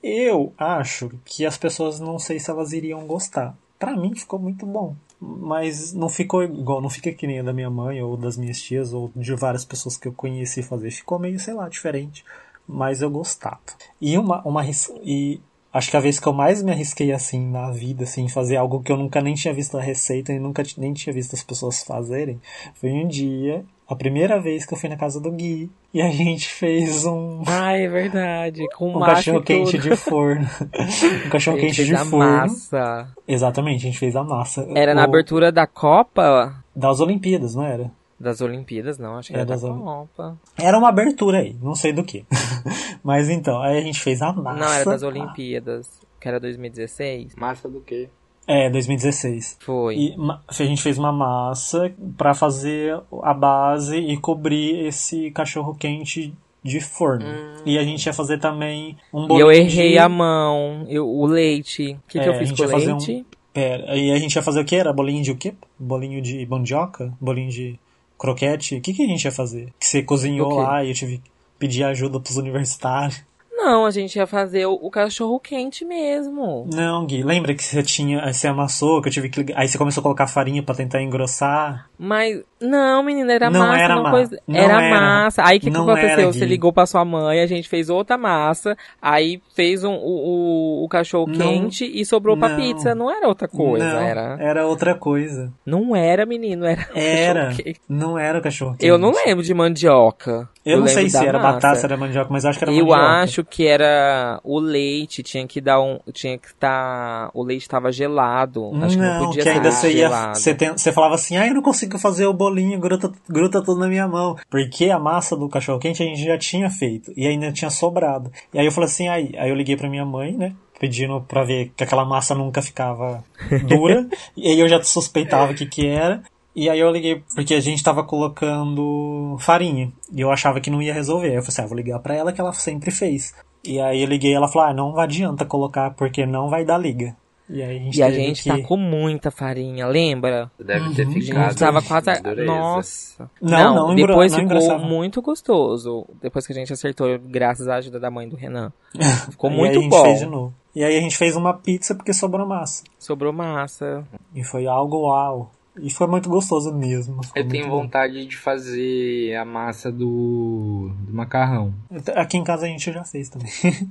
Eu 0.03 0.53
acho 0.57 1.11
que 1.25 1.45
as 1.45 1.59
pessoas 1.59 1.99
não 1.99 2.19
sei 2.19 2.39
se 2.39 2.51
elas 2.51 2.73
iriam 2.73 3.07
gostar. 3.07 3.57
Pra 3.79 3.97
mim 3.97 4.15
ficou 4.15 4.39
muito 4.39 4.65
bom. 4.65 4.95
Mas 5.21 5.93
não 5.93 6.09
ficou 6.09 6.45
igual, 6.45 6.81
não 6.81 6.89
fica 6.89 7.13
que 7.13 7.27
nem 7.27 7.41
a 7.41 7.43
da 7.43 7.53
minha 7.53 7.71
mãe 7.71 8.01
ou 8.03 8.17
das 8.17 8.37
minhas 8.37 8.61
tias 8.61 8.93
ou 8.93 9.11
de 9.17 9.35
várias 9.35 9.65
pessoas 9.65 9.97
que 9.97 10.07
eu 10.07 10.13
conheci 10.13 10.63
fazer. 10.63 10.91
Ficou 10.91 11.19
meio, 11.19 11.41
sei 11.41 11.55
lá, 11.55 11.69
diferente. 11.69 12.25
Mas 12.67 13.03
eu 13.03 13.11
gostava. 13.11 13.59
E 14.01 14.17
uma, 14.17 14.43
uma 14.43 14.65
e 15.03 15.41
acho 15.73 15.91
que 15.91 15.97
a 15.97 16.01
vez 16.01 16.21
que 16.21 16.27
eu 16.27 16.33
mais 16.33 16.63
me 16.63 16.71
arrisquei 16.71 17.13
assim 17.13 17.47
na 17.51 17.71
vida, 17.71 18.05
assim, 18.05 18.29
fazer 18.29 18.57
algo 18.57 18.83
que 18.83 18.93
eu 18.93 18.97
nunca 18.97 19.21
nem 19.21 19.35
tinha 19.35 19.53
visto 19.55 19.77
a 19.77 19.81
receita 19.81 20.33
e 20.33 20.39
nunca 20.39 20.63
nem 20.77 20.93
tinha 20.93 21.13
visto 21.13 21.35
as 21.35 21.43
pessoas 21.43 21.83
fazerem, 21.83 22.41
foi 22.75 22.91
um 22.93 23.07
dia, 23.09 23.65
a 23.89 23.97
primeira 23.97 24.41
vez 24.41 24.67
que 24.67 24.75
eu 24.75 24.79
fui 24.79 24.89
na 24.89 24.97
casa 24.97 25.21
do 25.21 25.31
Gui 25.33 25.71
e 25.95 26.03
a 26.03 26.11
gente 26.11 26.49
fez 26.49 27.05
um 27.07 27.43
Ah, 27.47 27.73
é 27.73 27.89
verdade. 27.89 28.67
Com 28.77 28.95
um 28.97 29.01
cachorro 29.01 29.43
quente 29.43 29.79
de 29.79 29.97
forno. 29.97 30.47
um 31.27 31.31
cachorro 31.31 31.57
quente 31.57 31.77
fez 31.77 31.89
de 31.89 31.95
a 31.95 32.05
forno. 32.05 32.19
massa. 32.31 33.09
Exatamente, 33.27 33.79
a 33.87 33.91
gente 33.91 33.99
fez 33.99 34.15
a 34.15 34.23
massa. 34.23 34.67
Era 34.75 34.95
na 34.95 35.03
O- 35.03 35.05
abertura 35.05 35.51
da 35.51 35.67
Copa 35.67 36.55
das 36.77 37.01
Olimpíadas, 37.01 37.55
não 37.55 37.65
era? 37.65 37.91
das 38.21 38.41
Olimpíadas, 38.41 38.99
não. 38.99 39.17
Acho 39.17 39.29
que 39.29 39.35
É, 39.35 39.39
era 39.39 39.47
da 39.47 39.55
das 39.55 39.63
Oli- 39.63 39.79
Copa. 39.81 40.37
Era 40.61 40.77
uma 40.77 40.89
abertura 40.89 41.39
aí, 41.39 41.57
não 41.63 41.75
sei 41.77 41.93
do 41.93 42.03
que. 42.03 42.27
Mas 43.03 43.29
então, 43.31 43.63
aí 43.63 43.79
a 43.79 43.81
gente 43.81 44.01
fez 44.01 44.21
a 44.21 44.33
massa. 44.33 44.59
Não, 44.59 44.73
era 44.73 44.85
das 44.85 45.03
Olimpíadas. 45.05 45.89
Que 46.21 46.27
era 46.29 46.41
2016. 46.41 47.37
Massa 47.37 47.69
do 47.69 47.81
quê? 47.81 48.09
É, 48.51 48.71
2016. 48.71 49.59
Foi. 49.61 49.95
E 49.95 50.17
a 50.49 50.65
gente 50.65 50.81
fez 50.83 50.97
uma 50.97 51.13
massa 51.13 51.93
pra 52.17 52.33
fazer 52.33 52.99
a 53.23 53.35
base 53.35 53.97
e 53.99 54.17
cobrir 54.17 54.87
esse 54.87 55.31
cachorro 55.33 55.75
quente 55.75 56.33
de 56.65 56.81
forno. 56.81 57.27
E 57.67 57.79
a 57.79 57.85
gente 57.85 58.07
ia 58.07 58.13
fazer 58.13 58.39
também 58.39 58.97
um 59.13 59.21
Hum. 59.21 59.25
E 59.25 59.29
bolinho 59.29 59.47
eu 59.47 59.53
errei 59.53 59.93
de... 59.93 59.99
a 59.99 60.09
mão, 60.09 60.87
eu, 60.89 61.07
o 61.07 61.27
leite. 61.27 61.93
O 61.93 62.09
que, 62.09 62.19
que 62.19 62.25
É, 62.25 62.29
eu 62.29 62.33
a 62.33 62.39
fiz 62.39 62.51
com 62.51 62.65
o 62.65 62.69
fazer 62.69 62.93
um- 62.93 62.97
leite? 62.97 63.27
Pera, 63.53 63.93
aí 63.93 64.11
a 64.13 64.19
gente 64.19 64.35
ia 64.35 64.43
fazer 64.43 64.61
o 64.61 64.65
que? 64.65 64.77
Era 64.77 64.93
bolinho 64.93 65.23
de 65.23 65.31
o 65.33 65.37
quê? 65.37 65.53
Bolinho 65.79 66.21
de 66.23 66.47
mandioca? 66.47 67.13
Bolinho 67.21 67.51
de 67.51 67.79
croquete? 68.19 68.77
O 68.77 68.81
que, 68.81 68.93
que 68.95 69.03
a 69.03 69.07
gente 69.07 69.25
ia 69.25 69.33
fazer? 69.33 69.73
Que 69.79 69.87
você 69.87 70.03
cozinhou 70.03 70.55
lá 70.55 70.83
e 70.85 70.89
eu 70.91 70.95
tive 70.95 71.19
que 71.19 71.31
pedir 71.59 71.85
ajuda 71.85 72.19
pros 72.21 72.37
universitários. 72.37 73.23
Não, 73.59 73.85
a 73.85 73.91
gente 73.91 74.15
ia 74.15 74.27
fazer 74.27 74.67
o, 74.67 74.75
o 74.75 74.89
cachorro 74.89 75.41
quente 75.41 75.85
mesmo. 75.85 76.65
Não, 76.73 77.05
Gui, 77.05 77.25
lembra 77.25 77.53
que 77.53 77.65
você 77.65 77.83
tinha. 77.83 78.33
Você 78.33 78.47
amassou, 78.47 79.03
que 79.03 79.09
eu 79.09 79.13
tive 79.13 79.29
que. 79.29 79.53
Aí 79.57 79.67
você 79.67 79.77
começou 79.77 80.01
a 80.01 80.05
colocar 80.05 80.29
farinha 80.29 80.63
pra 80.63 80.77
tentar 80.77 81.03
engrossar. 81.03 81.91
Mas, 81.99 82.41
não, 82.61 83.03
menina, 83.03 83.33
era 83.33 83.51
Não 83.51 83.61
massa, 83.61 83.83
era 83.83 83.95
não 83.97 84.11
coisa... 84.11 84.41
não 84.47 84.57
era, 84.59 84.83
era. 84.83 85.01
massa. 85.01 85.43
Aí 85.45 85.59
o 85.59 85.61
que, 85.61 85.67
que 85.71 85.73
Não 85.77 85.83
aconteceu? 85.89 86.33
Você 86.33 86.45
ligou 86.45 86.73
pra 86.73 86.87
sua 86.87 87.05
mãe, 87.05 87.41
a 87.41 87.47
gente 87.47 87.69
fez 87.69 87.89
outra 87.91 88.17
massa, 88.19 88.77
aí 89.01 89.41
fez 89.55 89.85
um, 89.85 89.93
o, 89.95 90.81
o, 90.83 90.85
o 90.85 90.89
cachorro 90.89 91.27
Não. 91.29 91.37
quente 91.39 91.85
e 91.85 92.05
sobrou 92.05 92.37
pra 92.37 92.49
Não. 92.51 92.57
pizza. 92.57 92.95
Não 92.95 93.11
era 93.11 93.29
outra 93.29 93.47
coisa, 93.49 93.85
não, 93.95 94.01
era. 94.01 94.37
Era 94.41 94.67
outra 94.67 94.95
coisa. 94.95 95.53
Não 95.65 95.95
era, 95.95 96.25
menino, 96.27 96.65
era. 96.65 96.87
Era. 96.95 97.51
Não 97.89 98.19
era 98.19 98.39
o 98.39 98.43
cachorro 98.43 98.73
quente. 98.73 98.87
Eu 98.87 98.99
não 98.99 99.13
lembro 99.13 99.43
de 99.45 99.55
mandioca. 99.55 100.49
Eu, 100.65 100.79
não 100.79 100.85
lembro 100.87 101.01
sei 101.01 101.09
se 101.09 101.25
era 101.25 101.39
massa. 101.39 101.55
batata, 101.55 101.77
se 101.77 101.85
era 101.87 101.97
mandioca, 101.97 102.29
mas 102.31 102.45
eu 102.45 102.51
acho 102.51 102.59
que 102.59 102.65
era 102.65 102.73
Eu 102.73 102.87
mandioca. 102.87 103.03
acho 103.23 103.45
que 103.45 103.67
era 103.67 104.41
o 104.45 104.59
leite, 104.61 105.23
tinha 105.23 105.47
que 105.47 105.61
dar 105.61 105.81
um. 105.81 105.99
Tinha 106.13 106.37
que 106.37 106.49
estar. 106.49 107.31
o 107.33 107.43
leite 107.43 107.63
estava 107.63 107.91
gelado. 107.91 108.71
Acho 108.83 108.97
que 108.97 109.03
não 109.03 109.15
não, 109.21 109.27
podia 109.27 109.43
que 109.43 109.49
ainda 109.49 109.71
ser 109.71 109.91
você 109.91 109.97
ia. 109.99 110.35
Você, 110.35 110.55
tem- 110.55 110.73
você 110.77 110.93
falava 110.93 111.15
assim, 111.15 111.37
ah, 111.37 111.47
eu 111.47 111.55
não 111.55 111.63
consigo 111.63 111.99
fazer 111.99 112.27
o 112.27 112.33
bolinho, 112.49 112.79
gruta, 112.79 113.13
gruta 113.29 113.63
tudo 113.63 113.81
na 113.81 113.89
minha 113.89 114.09
mão. 114.09 114.37
Porque 114.51 114.91
a 114.91 114.99
massa 114.99 115.37
do 115.37 115.49
cachorro 115.49 115.79
quente 115.79 116.03
a 116.03 116.07
gente 116.07 116.25
já 116.25 116.39
tinha 116.39 116.71
feito. 116.71 117.13
E 117.17 117.27
ainda 117.27 117.53
tinha 117.53 117.71
sobrado. 117.71 118.31
E 118.53 118.59
aí 118.59 118.67
eu 118.67 118.73
falei 118.73 118.89
assim, 118.89 119.09
aí, 119.09 119.33
aí 119.37 119.51
eu 119.51 119.55
liguei 119.55 119.77
pra 119.77 119.89
minha 119.89 120.05
mãe, 120.05 120.33
né? 120.33 120.55
Pedindo 120.81 121.21
pra 121.23 121.45
ver 121.45 121.73
que 121.77 121.85
aquela 121.85 122.05
massa 122.05 122.35
nunca 122.35 122.63
ficava 122.63 123.23
dura. 123.67 124.09
e 124.37 124.49
aí 124.49 124.59
eu 124.59 124.69
já 124.69 124.83
suspeitava 124.83 125.53
o 125.53 125.55
que 125.55 125.67
que 125.67 125.87
era. 125.87 126.23
E 126.55 126.69
aí 126.69 126.81
eu 126.81 126.91
liguei, 126.91 127.23
porque 127.35 127.55
a 127.55 127.61
gente 127.61 127.85
tava 127.85 128.03
colocando 128.03 129.37
farinha. 129.39 129.93
E 130.13 130.21
eu 130.21 130.31
achava 130.31 130.61
que 130.61 130.71
não 130.71 130.83
ia 130.83 130.95
resolver. 130.95 131.29
Aí 131.29 131.37
eu 131.37 131.43
falei 131.43 131.49
assim, 131.49 131.63
ah, 131.63 131.67
vou 131.67 131.77
ligar 131.77 131.99
pra 132.01 132.15
ela 132.15 132.33
que 132.33 132.41
ela 132.41 132.53
sempre 132.53 132.91
fez. 132.91 133.35
E 133.65 133.81
aí 133.81 134.03
eu 134.03 134.09
liguei 134.09 134.33
ela 134.33 134.49
falou, 134.49 134.69
ah, 134.69 134.75
não 134.75 134.99
adianta 134.99 135.45
colocar 135.45 135.91
porque 135.91 136.25
não 136.25 136.49
vai 136.49 136.65
dar 136.65 136.79
liga. 136.79 137.17
E 137.51 137.63
aí 137.63 137.77
a 137.77 137.81
gente 137.81 137.99
E 137.99 138.03
a 138.03 138.11
gente 138.11 138.43
que... 138.43 138.49
tacou 138.51 138.77
muita 138.77 139.31
farinha, 139.31 139.87
lembra? 139.87 140.51
Deve 140.59 140.95
ter 140.95 141.05
Uhum. 141.05 141.11
A 141.11 141.15
gente 141.15 141.27
ficado. 141.27 141.57
tava 141.57 141.83
quase. 141.83 142.11
a-. 142.11 142.45
Nossa. 142.45 143.31
Não, 143.41 143.75
não 143.75 143.93
engro- 143.93 144.09
depois 144.09 144.33
não 144.33 144.41
ficou 144.41 144.57
engrossava. 144.57 144.85
muito 144.85 145.23
gostoso. 145.23 146.07
Depois 146.21 146.47
que 146.47 146.53
a 146.53 146.57
gente 146.57 146.73
acertou, 146.73 147.19
graças 147.19 147.67
à 147.69 147.77
ajuda 147.77 147.99
da 147.99 148.11
mãe 148.11 148.29
do 148.29 148.37
Renan. 148.37 148.73
Ficou 149.31 149.51
E 149.51 149.53
aí 149.55 149.59
muito 149.59 149.79
a 149.79 149.83
gente 149.83 149.91
bom. 149.91 150.03
fez 150.05 150.19
de 150.19 150.27
novo. 150.27 150.55
E 150.75 150.85
aí 150.85 150.97
a 150.97 151.01
gente 151.01 151.17
fez 151.17 151.35
uma 151.37 151.55
pizza 151.55 151.95
porque 151.95 152.13
sobrou 152.13 152.47
massa. 152.47 152.85
Sobrou 152.99 153.33
massa. 153.33 154.05
E 154.35 154.45
foi 154.45 154.67
algo 154.67 155.07
uau. 155.09 155.51
E 155.81 155.91
foi 155.91 156.07
muito 156.09 156.29
gostoso 156.29 156.75
mesmo. 156.75 157.21
Eu 157.37 157.47
tenho 157.49 157.65
muito 157.67 157.71
bom. 157.77 157.83
vontade 157.85 158.27
de 158.27 158.37
fazer 158.37 159.35
a 159.37 159.45
massa 159.45 159.91
do, 159.93 160.91
do 161.07 161.15
macarrão. 161.15 161.73
Aqui 162.17 162.37
em 162.37 162.45
casa 162.45 162.67
a 162.67 162.69
gente 162.69 162.93
já 162.93 163.05
fez 163.05 163.29
também. 163.29 163.49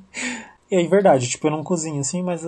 e 0.70 0.76
aí, 0.76 0.88
verdade, 0.88 1.28
tipo, 1.30 1.48
eu 1.48 1.52
não 1.52 1.64
cozinho 1.64 2.02
assim, 2.02 2.22
mas 2.22 2.44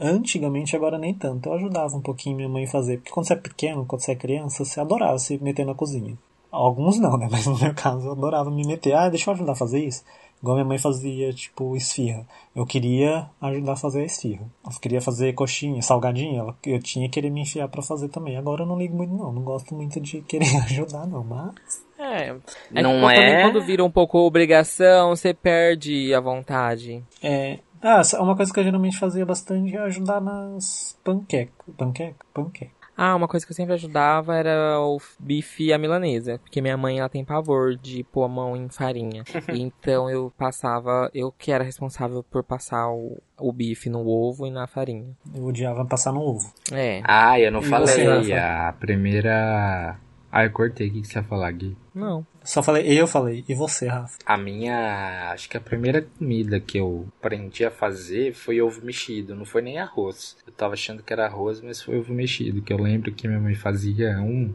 antigamente, 0.00 0.74
agora 0.76 0.98
nem 0.98 1.12
tanto. 1.14 1.48
Eu 1.48 1.54
ajudava 1.54 1.96
um 1.96 2.00
pouquinho 2.02 2.36
minha 2.36 2.48
mãe 2.48 2.64
a 2.64 2.68
fazer. 2.70 2.98
Porque 2.98 3.10
quando 3.12 3.26
você 3.26 3.32
é 3.34 3.36
pequeno, 3.36 3.84
quando 3.86 4.00
você 4.02 4.12
é 4.12 4.16
criança, 4.16 4.64
você 4.64 4.80
adorava 4.80 5.18
se 5.18 5.38
meter 5.42 5.64
na 5.66 5.74
cozinha. 5.74 6.16
Alguns 6.50 6.98
não, 6.98 7.16
né? 7.18 7.28
Mas 7.32 7.46
no 7.46 7.58
meu 7.58 7.74
caso, 7.74 8.06
eu 8.06 8.12
adorava 8.12 8.50
me 8.50 8.66
meter. 8.66 8.94
Ah, 8.94 9.08
deixa 9.08 9.30
eu 9.30 9.34
ajudar 9.34 9.52
a 9.52 9.56
fazer 9.56 9.84
isso. 9.84 10.02
Igual 10.40 10.54
minha 10.54 10.64
mãe 10.66 10.78
fazia, 10.78 11.32
tipo, 11.32 11.74
esfirra. 11.76 12.24
Eu 12.54 12.64
queria 12.64 13.28
ajudar 13.40 13.72
a 13.72 13.76
fazer 13.76 14.02
a 14.02 14.04
esfirra. 14.04 14.46
Eu 14.64 14.80
queria 14.80 15.00
fazer 15.02 15.32
coxinha, 15.32 15.82
salgadinha. 15.82 16.38
ela- 16.40 16.56
Eu 16.64 16.80
tinha 16.80 17.08
que 17.08 17.14
querer 17.14 17.28
me 17.30 17.40
enfiar 17.42 17.66
pra 17.68 17.82
fazer 17.82 18.08
também. 18.08 18.36
Agora 18.36 18.62
eu 18.62 18.66
não 18.66 18.78
ligo 18.78 18.96
muito, 18.96 19.12
não. 19.12 19.32
Não 19.32 19.42
gosto 19.42 19.74
muito 19.74 20.00
de 20.00 20.20
querer 20.22 20.44
ajudar, 20.64 21.08
não. 21.08 21.24
Mas 21.24 21.84
É. 21.98 22.28
é 22.72 22.82
Não 22.82 22.92
que 22.94 23.00
também 23.00 23.34
é? 23.34 23.42
quando 23.42 23.66
vira 23.66 23.84
um 23.84 23.90
pouco 23.90 24.16
obrigação, 24.18 25.08
você 25.10 25.34
perde 25.34 26.14
a 26.14 26.20
vontade. 26.20 27.02
É. 27.20 27.58
Ah, 27.82 28.02
uma 28.20 28.36
coisa 28.36 28.52
que 28.52 28.58
eu 28.60 28.64
geralmente 28.64 28.98
fazia 28.98 29.24
bastante 29.24 29.74
é 29.76 29.78
ajudar 29.80 30.20
nas 30.20 30.98
panquecas. 31.04 31.74
Panqueca? 31.76 32.26
Panqueca. 32.34 32.78
Ah, 33.00 33.14
uma 33.14 33.28
coisa 33.28 33.46
que 33.46 33.52
eu 33.52 33.54
sempre 33.56 33.74
ajudava 33.74 34.34
era 34.34 34.80
o 34.80 34.98
bife 35.20 35.66
e 35.66 35.72
a 35.72 35.78
milanesa. 35.78 36.40
Porque 36.40 36.60
minha 36.60 36.76
mãe, 36.76 36.98
ela 36.98 37.08
tem 37.08 37.24
pavor 37.24 37.76
de 37.76 38.02
pôr 38.02 38.24
a 38.24 38.28
mão 38.28 38.56
em 38.56 38.68
farinha. 38.68 39.22
então 39.48 40.10
eu 40.10 40.32
passava, 40.36 41.08
eu 41.14 41.30
que 41.30 41.52
era 41.52 41.62
responsável 41.62 42.24
por 42.24 42.42
passar 42.42 42.90
o, 42.90 43.22
o 43.38 43.52
bife 43.52 43.88
no 43.88 44.04
ovo 44.04 44.48
e 44.48 44.50
na 44.50 44.66
farinha. 44.66 45.16
Eu 45.32 45.44
odiava 45.44 45.84
passar 45.84 46.12
no 46.12 46.20
ovo. 46.20 46.52
É. 46.72 47.00
Ah, 47.04 47.38
eu 47.38 47.52
não 47.52 47.60
E 47.60 47.64
falei. 47.66 48.04
você? 48.04 48.32
A 48.34 48.74
primeira. 48.80 49.96
Ah, 50.30 50.44
eu 50.44 50.50
cortei. 50.50 50.88
O 50.88 50.92
que 50.92 51.00
que 51.00 51.08
você 51.08 51.18
ia 51.18 51.24
falar, 51.24 51.50
Gui? 51.52 51.76
Não. 51.94 52.26
Só 52.44 52.62
falei, 52.62 52.86
eu 52.86 53.06
falei. 53.06 53.44
E 53.48 53.54
você, 53.54 53.86
Rafa? 53.86 54.18
A 54.26 54.36
minha. 54.36 55.30
Acho 55.32 55.48
que 55.48 55.56
a 55.56 55.60
primeira 55.60 56.02
comida 56.02 56.60
que 56.60 56.78
eu 56.78 57.08
aprendi 57.18 57.64
a 57.64 57.70
fazer 57.70 58.34
foi 58.34 58.60
ovo 58.60 58.84
mexido. 58.84 59.34
Não 59.34 59.44
foi 59.44 59.62
nem 59.62 59.78
arroz. 59.78 60.36
Eu 60.46 60.52
tava 60.52 60.74
achando 60.74 61.02
que 61.02 61.12
era 61.12 61.26
arroz, 61.26 61.60
mas 61.60 61.82
foi 61.82 61.98
ovo 61.98 62.12
mexido. 62.12 62.62
Que 62.62 62.72
eu 62.72 62.78
lembro 62.78 63.12
que 63.12 63.26
minha 63.26 63.40
mãe 63.40 63.54
fazia 63.54 64.18
um. 64.20 64.54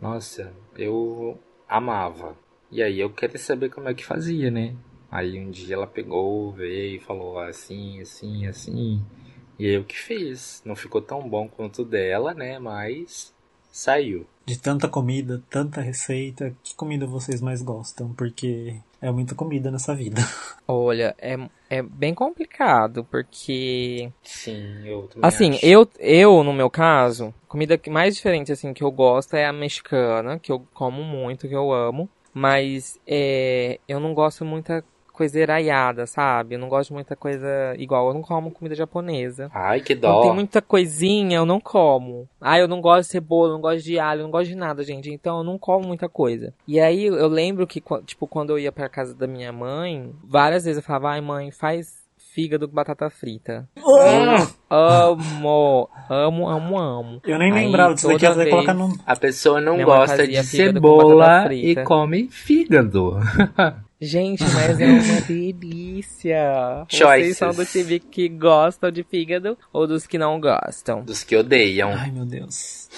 Nossa, 0.00 0.52
eu 0.76 1.38
amava. 1.68 2.36
E 2.70 2.82
aí 2.82 2.98
eu 2.98 3.10
queria 3.10 3.38
saber 3.38 3.70
como 3.70 3.88
é 3.88 3.94
que 3.94 4.04
fazia, 4.04 4.50
né? 4.50 4.74
Aí 5.10 5.38
um 5.38 5.50
dia 5.50 5.76
ela 5.76 5.86
pegou, 5.86 6.52
veio 6.52 6.96
e 6.96 7.00
falou 7.00 7.38
assim, 7.38 8.00
assim, 8.00 8.46
assim. 8.46 9.04
E 9.58 9.66
aí 9.66 9.74
eu 9.74 9.84
que 9.84 9.96
fiz. 9.96 10.62
Não 10.64 10.74
ficou 10.74 11.00
tão 11.00 11.28
bom 11.28 11.48
quanto 11.48 11.82
o 11.82 11.84
dela, 11.84 12.34
né? 12.34 12.58
Mas 12.58 13.33
saiu. 13.74 14.24
De 14.46 14.58
tanta 14.58 14.86
comida, 14.88 15.42
tanta 15.50 15.80
receita, 15.80 16.54
que 16.62 16.74
comida 16.76 17.06
vocês 17.06 17.40
mais 17.40 17.62
gostam? 17.62 18.12
Porque 18.12 18.76
é 19.00 19.10
muita 19.10 19.34
comida 19.34 19.70
nessa 19.70 19.94
vida. 19.94 20.20
Olha, 20.68 21.14
é, 21.18 21.36
é 21.70 21.82
bem 21.82 22.14
complicado, 22.14 23.04
porque 23.10 24.12
Sim, 24.22 24.86
eu 24.86 25.08
também 25.08 25.26
Assim, 25.26 25.50
acho. 25.54 25.66
eu, 25.66 25.88
eu, 25.98 26.44
no 26.44 26.52
meu 26.52 26.68
caso, 26.70 27.34
comida 27.48 27.76
que 27.78 27.88
mais 27.90 28.14
diferente, 28.14 28.52
assim, 28.52 28.74
que 28.74 28.84
eu 28.84 28.90
gosto 28.90 29.34
é 29.34 29.46
a 29.46 29.52
mexicana, 29.52 30.38
que 30.38 30.52
eu 30.52 30.64
como 30.74 31.02
muito, 31.02 31.48
que 31.48 31.56
eu 31.56 31.72
amo. 31.72 32.08
Mas, 32.34 32.98
é, 33.06 33.78
eu 33.88 33.98
não 33.98 34.12
gosto 34.12 34.44
muita 34.44 34.84
coisa 35.14 35.38
eraiada, 35.38 36.06
sabe? 36.06 36.56
Eu 36.56 36.58
não 36.58 36.68
gosto 36.68 36.88
de 36.88 36.94
muita 36.94 37.14
coisa 37.14 37.46
igual. 37.78 38.08
Eu 38.08 38.14
não 38.14 38.20
como 38.20 38.50
comida 38.50 38.74
japonesa. 38.74 39.48
Ai, 39.54 39.80
que 39.80 39.94
dó. 39.94 40.22
tem 40.22 40.34
muita 40.34 40.60
coisinha, 40.60 41.36
eu 41.36 41.46
não 41.46 41.60
como. 41.60 42.28
Ah, 42.40 42.58
eu 42.58 42.66
não 42.66 42.80
gosto 42.80 43.06
de 43.06 43.12
cebola, 43.12 43.50
eu 43.50 43.54
não 43.54 43.60
gosto 43.60 43.84
de 43.84 43.98
alho, 43.98 44.20
eu 44.20 44.24
não 44.24 44.30
gosto 44.30 44.48
de 44.48 44.56
nada, 44.56 44.82
gente. 44.82 45.10
Então 45.10 45.38
eu 45.38 45.44
não 45.44 45.56
como 45.56 45.86
muita 45.86 46.08
coisa. 46.08 46.52
E 46.66 46.80
aí 46.80 47.06
eu 47.06 47.28
lembro 47.28 47.66
que, 47.66 47.82
tipo, 48.04 48.26
quando 48.26 48.50
eu 48.50 48.58
ia 48.58 48.72
pra 48.72 48.88
casa 48.88 49.14
da 49.14 49.26
minha 49.26 49.52
mãe, 49.52 50.12
várias 50.24 50.64
vezes 50.64 50.78
eu 50.78 50.82
falava, 50.82 51.10
ai 51.10 51.20
mãe, 51.20 51.52
faz 51.52 52.04
fígado 52.34 52.66
com 52.66 52.74
batata 52.74 53.08
frita. 53.08 53.68
Amo, 54.68 55.88
amo, 56.10 56.48
amo, 56.48 56.78
amo. 56.78 57.20
Eu 57.24 57.38
nem 57.38 57.52
Aí, 57.52 57.64
lembrava 57.66 57.94
disso 57.94 58.08
daqui, 58.08 58.50
colocar 58.50 58.74
num. 58.74 58.92
A 59.06 59.14
pessoa 59.14 59.60
não 59.60 59.80
gosta 59.84 60.26
de 60.26 60.42
cebola 60.42 61.54
e 61.54 61.76
come 61.84 62.28
fígado. 62.28 63.20
Gente, 64.04 64.42
mas 64.44 64.78
é 64.80 64.86
uma 64.86 65.20
delícia. 65.22 66.84
Choices. 66.88 67.36
Vocês 67.36 67.36
são 67.38 67.50
do 67.52 67.64
time 67.66 67.98
que 68.00 68.28
gostam 68.28 68.90
de 68.90 69.02
fígado 69.02 69.56
ou 69.72 69.86
dos 69.86 70.06
que 70.06 70.18
não 70.18 70.40
gostam? 70.40 71.02
Dos 71.02 71.22
que 71.24 71.36
odeiam. 71.36 71.90
Ai, 71.92 72.10
meu 72.10 72.24
Deus. 72.24 72.88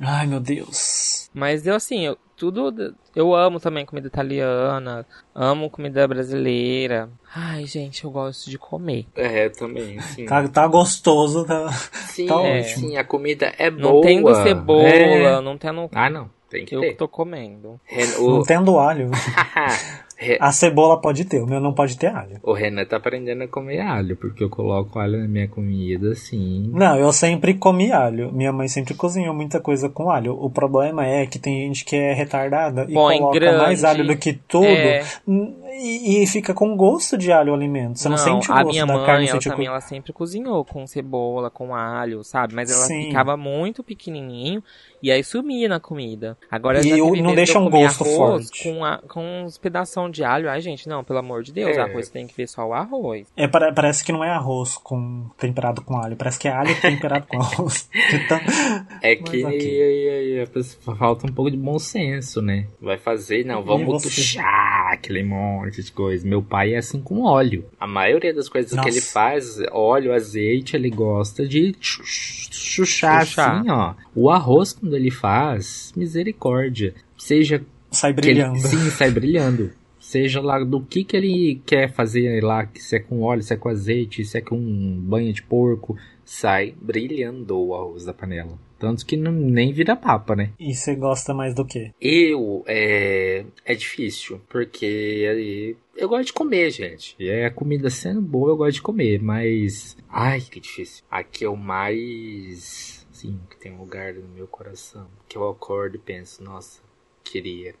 Ai, 0.00 0.26
meu 0.26 0.40
Deus. 0.40 1.30
Mas 1.32 1.66
eu, 1.66 1.74
assim, 1.74 2.04
eu, 2.06 2.16
tudo. 2.36 2.94
Eu 3.14 3.34
amo 3.34 3.60
também 3.60 3.84
comida 3.86 4.06
italiana, 4.08 5.06
amo 5.34 5.70
comida 5.70 6.06
brasileira. 6.08 7.08
Ai, 7.34 7.66
gente, 7.66 8.04
eu 8.04 8.10
gosto 8.10 8.50
de 8.50 8.58
comer. 8.58 9.06
É, 9.14 9.46
eu 9.46 9.52
também, 9.52 10.00
sim. 10.00 10.24
Tá, 10.26 10.46
tá 10.48 10.66
gostoso, 10.66 11.44
tá. 11.46 11.68
Sim, 12.08 12.26
tá 12.26 12.34
é, 12.42 12.60
ótimo. 12.60 12.88
sim, 12.88 12.96
a 12.96 13.04
comida 13.04 13.54
é 13.58 13.70
Não 13.70 13.92
boa. 13.92 14.02
tendo 14.02 14.34
cebola, 14.42 14.88
É. 14.88 15.40
não 15.40 15.56
tendo. 15.58 15.88
Ah, 15.92 16.08
não. 16.10 16.30
Tem 16.48 16.64
que 16.64 16.74
Eu 16.74 16.80
ter. 16.80 16.94
tô 16.94 17.08
comendo. 17.08 17.80
Ren- 17.84 18.06
Não 18.18 18.38
o... 18.38 18.42
tendo 18.44 18.78
alho. 18.78 19.10
Re- 20.18 20.38
A 20.40 20.50
cebola 20.50 20.98
pode 20.98 21.26
ter, 21.26 21.42
o 21.42 21.46
meu 21.46 21.60
não 21.60 21.74
pode 21.74 21.98
ter 21.98 22.06
alho. 22.06 22.38
o 22.42 22.52
Renan 22.54 22.86
tá 22.86 22.96
aprendendo 22.96 23.42
a 23.44 23.48
comer 23.48 23.80
alho, 23.80 24.16
porque 24.16 24.42
eu 24.42 24.48
coloco 24.48 24.98
alho 24.98 25.18
na 25.20 25.28
minha 25.28 25.46
comida, 25.46 26.14
sim. 26.14 26.70
Não, 26.72 26.96
eu 26.96 27.12
sempre 27.12 27.52
comi 27.52 27.92
alho. 27.92 28.32
Minha 28.32 28.50
mãe 28.52 28.66
sempre 28.66 28.94
cozinhou 28.94 29.34
muita 29.34 29.60
coisa 29.60 29.90
com 29.90 30.10
alho. 30.10 30.32
O 30.42 30.48
problema 30.48 31.04
é 31.06 31.26
que 31.26 31.38
tem 31.38 31.66
gente 31.66 31.84
que 31.84 31.94
é 31.94 32.14
retardada 32.14 32.86
e 32.88 32.94
Põe 32.94 33.18
coloca 33.18 33.38
grande. 33.38 33.58
mais 33.58 33.84
alho 33.84 34.06
do 34.06 34.16
que 34.16 34.32
tudo 34.32 34.64
É. 34.64 35.04
e, 35.28 36.22
e 36.22 36.26
fica 36.26 36.54
com 36.54 36.74
gosto 36.76 37.18
de 37.18 37.30
alho 37.30 37.52
o 37.52 37.54
alimento. 37.54 37.98
Você 37.98 38.08
não, 38.08 38.16
sente 38.16 38.50
o 38.50 38.54
a 38.54 38.62
gosto 38.62 38.72
minha 38.72 38.86
da 38.86 38.94
mãe, 38.94 39.04
carne, 39.06 39.24
ela 39.26 39.32
sente 39.34 39.48
o 39.48 39.50
também, 39.50 39.66
gosto. 39.66 39.72
ela 39.72 39.80
sempre 39.82 40.12
cozinhou 40.14 40.64
com 40.64 40.86
cebola, 40.86 41.50
com 41.50 41.74
alho, 41.74 42.24
sabe? 42.24 42.54
Mas 42.54 42.70
ela 42.70 42.86
Sim. 42.86 43.06
ficava 43.08 43.36
muito 43.36 43.82
pequenininho 43.84 44.62
e 45.02 45.10
aí 45.12 45.22
sumia 45.22 45.68
na 45.68 45.78
comida. 45.78 46.36
Agora 46.50 46.80
E 46.80 46.88
já 46.88 46.96
eu- 46.96 47.14
não 47.16 47.34
deixa 47.34 47.58
um 47.58 47.68
gosto 47.68 48.04
forte. 48.04 48.62
Com, 48.62 48.82
a, 48.84 48.98
com 49.06 49.44
uns 49.44 49.58
pedação 50.06 50.10
de 50.10 50.24
alho. 50.24 50.48
Ai, 50.48 50.60
gente, 50.60 50.88
não, 50.88 51.02
pelo 51.04 51.18
amor 51.18 51.42
de 51.42 51.52
Deus, 51.52 51.76
É. 51.76 51.80
arroz 51.80 52.08
tem 52.08 52.26
que 52.26 52.36
ver 52.36 52.48
só 52.48 52.66
o 52.66 52.72
arroz. 52.72 53.26
É, 53.36 53.46
pare- 53.46 53.72
parece 53.72 54.04
que 54.04 54.12
não 54.12 54.22
é 54.24 54.30
arroz 54.30 54.76
com 54.76 55.28
temperado 55.38 55.82
com 55.82 55.96
alho, 55.96 56.16
parece 56.16 56.38
que 56.38 56.48
é 56.48 56.52
alho 56.52 56.74
temperado 56.80 57.26
com 57.26 57.38
arroz. 57.40 57.88
Então, 58.12 58.38
É 59.02 59.16
que 59.16 59.44
ok. 59.44 60.42
a 60.42 60.46
pessoa- 60.46 60.96
falta 60.96 61.26
um 61.26 61.32
pouco 61.32 61.50
de 61.50 61.56
bom 61.56 61.78
senso, 61.78 62.40
né? 62.40 62.66
Vai 62.80 62.98
fazer, 62.98 63.44
não, 63.44 63.62
vamos 63.62 63.86
você? 64.02 64.08
tuchar 64.08 64.92
aquele 64.92 65.22
monte 65.22 65.82
de 65.82 65.92
coisa. 65.92 66.26
Meu 66.26 66.42
pai 66.42 66.74
é 66.74 66.78
assim 66.78 67.00
com 67.00 67.22
óleo. 67.22 67.64
A 67.78 67.86
maioria 67.86 68.32
das 68.34 68.48
coisas 68.48 68.70
que 68.70 68.76
Nossa. 68.76 68.88
ele 68.88 69.00
faz, 69.00 69.58
óleo, 69.72 70.12
azeite, 70.12 70.76
ele 70.76 70.90
gosta 70.90 71.46
de 71.46 71.74
chu- 71.80 72.02
chuchar 72.04 73.22
assim, 73.22 73.70
ó. 73.70 73.94
O 74.14 74.30
arroz, 74.30 74.72
quando 74.72 74.96
ele 74.96 75.10
faz, 75.10 75.92
misericórdia. 75.96 76.94
Seja 77.16 77.62
sai 77.90 78.12
que 78.12 78.20
ele- 78.20 78.42
brilhando. 78.42 78.58
sim, 78.58 78.90
sai 78.90 79.10
brilhando. 79.10 79.70
Seja 80.06 80.40
lá 80.40 80.62
do 80.62 80.80
que 80.80 81.02
que 81.02 81.16
ele 81.16 81.60
quer 81.66 81.92
fazer 81.92 82.40
lá, 82.40 82.70
se 82.76 82.94
é 82.94 83.00
com 83.00 83.22
óleo, 83.22 83.42
se 83.42 83.52
é 83.52 83.56
com 83.56 83.68
azeite, 83.68 84.24
se 84.24 84.38
é 84.38 84.40
com 84.40 84.56
banha 85.00 85.32
de 85.32 85.42
porco, 85.42 85.98
sai 86.24 86.72
brilhando 86.80 87.58
o 87.58 87.74
arroz 87.74 88.04
da 88.04 88.14
panela. 88.14 88.56
Tanto 88.78 89.04
que 89.04 89.16
não, 89.16 89.32
nem 89.32 89.72
vira 89.72 89.96
papa, 89.96 90.36
né? 90.36 90.52
E 90.60 90.72
você 90.72 90.94
gosta 90.94 91.34
mais 91.34 91.56
do 91.56 91.64
que? 91.64 91.92
Eu, 92.00 92.62
é, 92.68 93.46
é 93.64 93.74
difícil, 93.74 94.40
porque 94.48 95.26
aí, 95.28 95.76
eu 95.96 96.08
gosto 96.08 96.26
de 96.26 96.34
comer, 96.34 96.70
gente. 96.70 97.16
E 97.18 97.28
é 97.28 97.44
a 97.44 97.50
comida 97.50 97.90
sendo 97.90 98.22
boa, 98.22 98.50
eu 98.50 98.56
gosto 98.56 98.74
de 98.74 98.82
comer, 98.82 99.20
mas, 99.20 99.96
ai, 100.08 100.40
que 100.40 100.60
difícil. 100.60 101.04
Aqui 101.10 101.44
é 101.44 101.48
o 101.48 101.56
mais, 101.56 103.04
sim, 103.10 103.40
que 103.50 103.56
tem 103.56 103.72
um 103.72 103.80
lugar 103.80 104.14
no 104.14 104.28
meu 104.28 104.46
coração, 104.46 105.08
que 105.28 105.36
eu 105.36 105.48
acordo 105.48 105.96
e 105.96 105.98
penso, 105.98 106.44
nossa, 106.44 106.80
queria. 107.24 107.74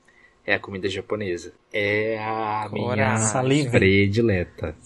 É 0.46 0.54
a 0.54 0.58
comida 0.60 0.88
japonesa. 0.88 1.52
É 1.72 2.18
a 2.20 2.68
minha 2.72 2.86
Coragem. 2.86 3.70
Predileta. 3.70 4.76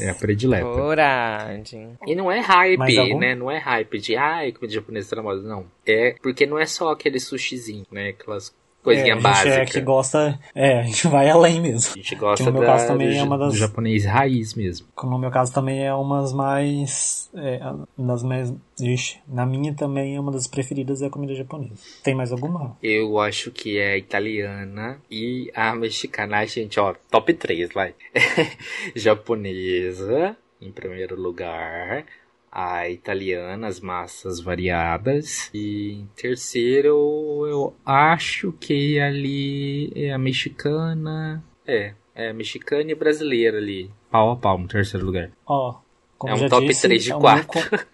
É 0.00 0.10
a 0.10 0.14
predileta. 0.14 0.64
Coragem. 0.66 1.98
E 2.06 2.14
não 2.14 2.30
é 2.30 2.40
hype, 2.40 3.16
né? 3.18 3.34
Não 3.34 3.50
é 3.50 3.56
hype 3.56 3.98
de, 3.98 4.16
ai, 4.16 4.52
comida 4.52 4.74
japonesa 4.74 5.10
tá 5.10 5.16
na 5.16 5.22
moda. 5.22 5.40
Não. 5.40 5.66
É 5.86 6.14
porque 6.22 6.44
não 6.44 6.58
é 6.58 6.66
só 6.66 6.90
aquele 6.90 7.18
sushizinho, 7.18 7.86
né? 7.90 8.10
Aquelas 8.10 8.54
é, 8.90 8.94
coisinhas 8.94 9.24
a 9.24 9.34
gente 9.44 9.48
é 9.60 9.64
que 9.66 9.80
gosta. 9.80 10.38
É, 10.54 10.80
a 10.80 10.82
gente 10.82 11.08
vai 11.08 11.28
além 11.30 11.60
mesmo. 11.60 11.92
A 11.92 11.96
gente 11.96 12.14
gosta 12.14 12.44
Que 12.44 12.50
no 12.50 12.52
meu 12.58 12.62
da, 12.62 12.72
caso 12.74 12.86
também 12.88 13.08
do, 13.10 13.14
é 13.16 13.22
uma 13.22 13.38
das- 13.38 13.52
do 13.52 13.58
japonês 13.58 14.04
raiz 14.04 14.54
mesmo. 14.54 14.86
No 15.02 15.18
meu 15.18 15.30
caso 15.30 15.52
também 15.52 15.84
é 15.86 15.92
umas 15.94 16.32
mais. 16.32 17.30
É, 17.34 17.60
das 17.98 18.22
mais. 18.22 18.52
Ixi, 18.80 19.18
na 19.26 19.44
minha 19.44 19.74
também 19.74 20.14
é 20.16 20.20
uma 20.20 20.30
das 20.30 20.46
preferidas 20.46 21.02
é 21.02 21.06
a 21.06 21.10
comida 21.10 21.34
japonesa. 21.34 21.74
Tem 22.04 22.14
mais 22.14 22.30
alguma? 22.30 22.76
Eu 22.82 23.18
acho 23.18 23.50
que 23.50 23.76
é 23.78 23.92
a 23.94 23.96
italiana 23.96 24.98
e 25.10 25.50
a 25.54 25.74
mexicana. 25.74 26.44
Gente, 26.46 26.78
ó, 26.78 26.94
top 27.10 27.34
3, 27.34 27.70
vai. 27.72 27.94
Japonesa, 28.94 30.36
em 30.60 30.70
primeiro 30.70 31.20
lugar. 31.20 32.04
A 32.50 32.88
italiana, 32.88 33.66
as 33.66 33.78
massas 33.80 34.40
variadas. 34.40 35.50
E 35.52 35.92
em 35.92 36.06
terceiro, 36.16 37.46
eu 37.46 37.74
acho 37.84 38.52
que 38.52 38.98
ali 38.98 39.92
é 39.94 40.12
a 40.12 40.18
mexicana. 40.18 41.44
É, 41.66 41.94
é 42.14 42.30
a 42.30 42.34
mexicana 42.34 42.90
e 42.90 42.94
brasileira 42.94 43.58
ali. 43.58 43.90
Pau 44.10 44.30
a 44.30 44.36
pau 44.36 44.58
no 44.58 44.66
terceiro 44.66 45.04
lugar. 45.04 45.30
Ó, 45.46 45.76
como 46.16 46.32
é 46.32 46.36
um 46.36 46.48
top 46.48 46.66
disse, 46.66 46.82
3 46.82 47.04
de 47.04 47.12
é 47.12 47.16
o 47.16 47.20
4. 47.20 47.36
meu 47.36 47.46
co- 47.46 47.86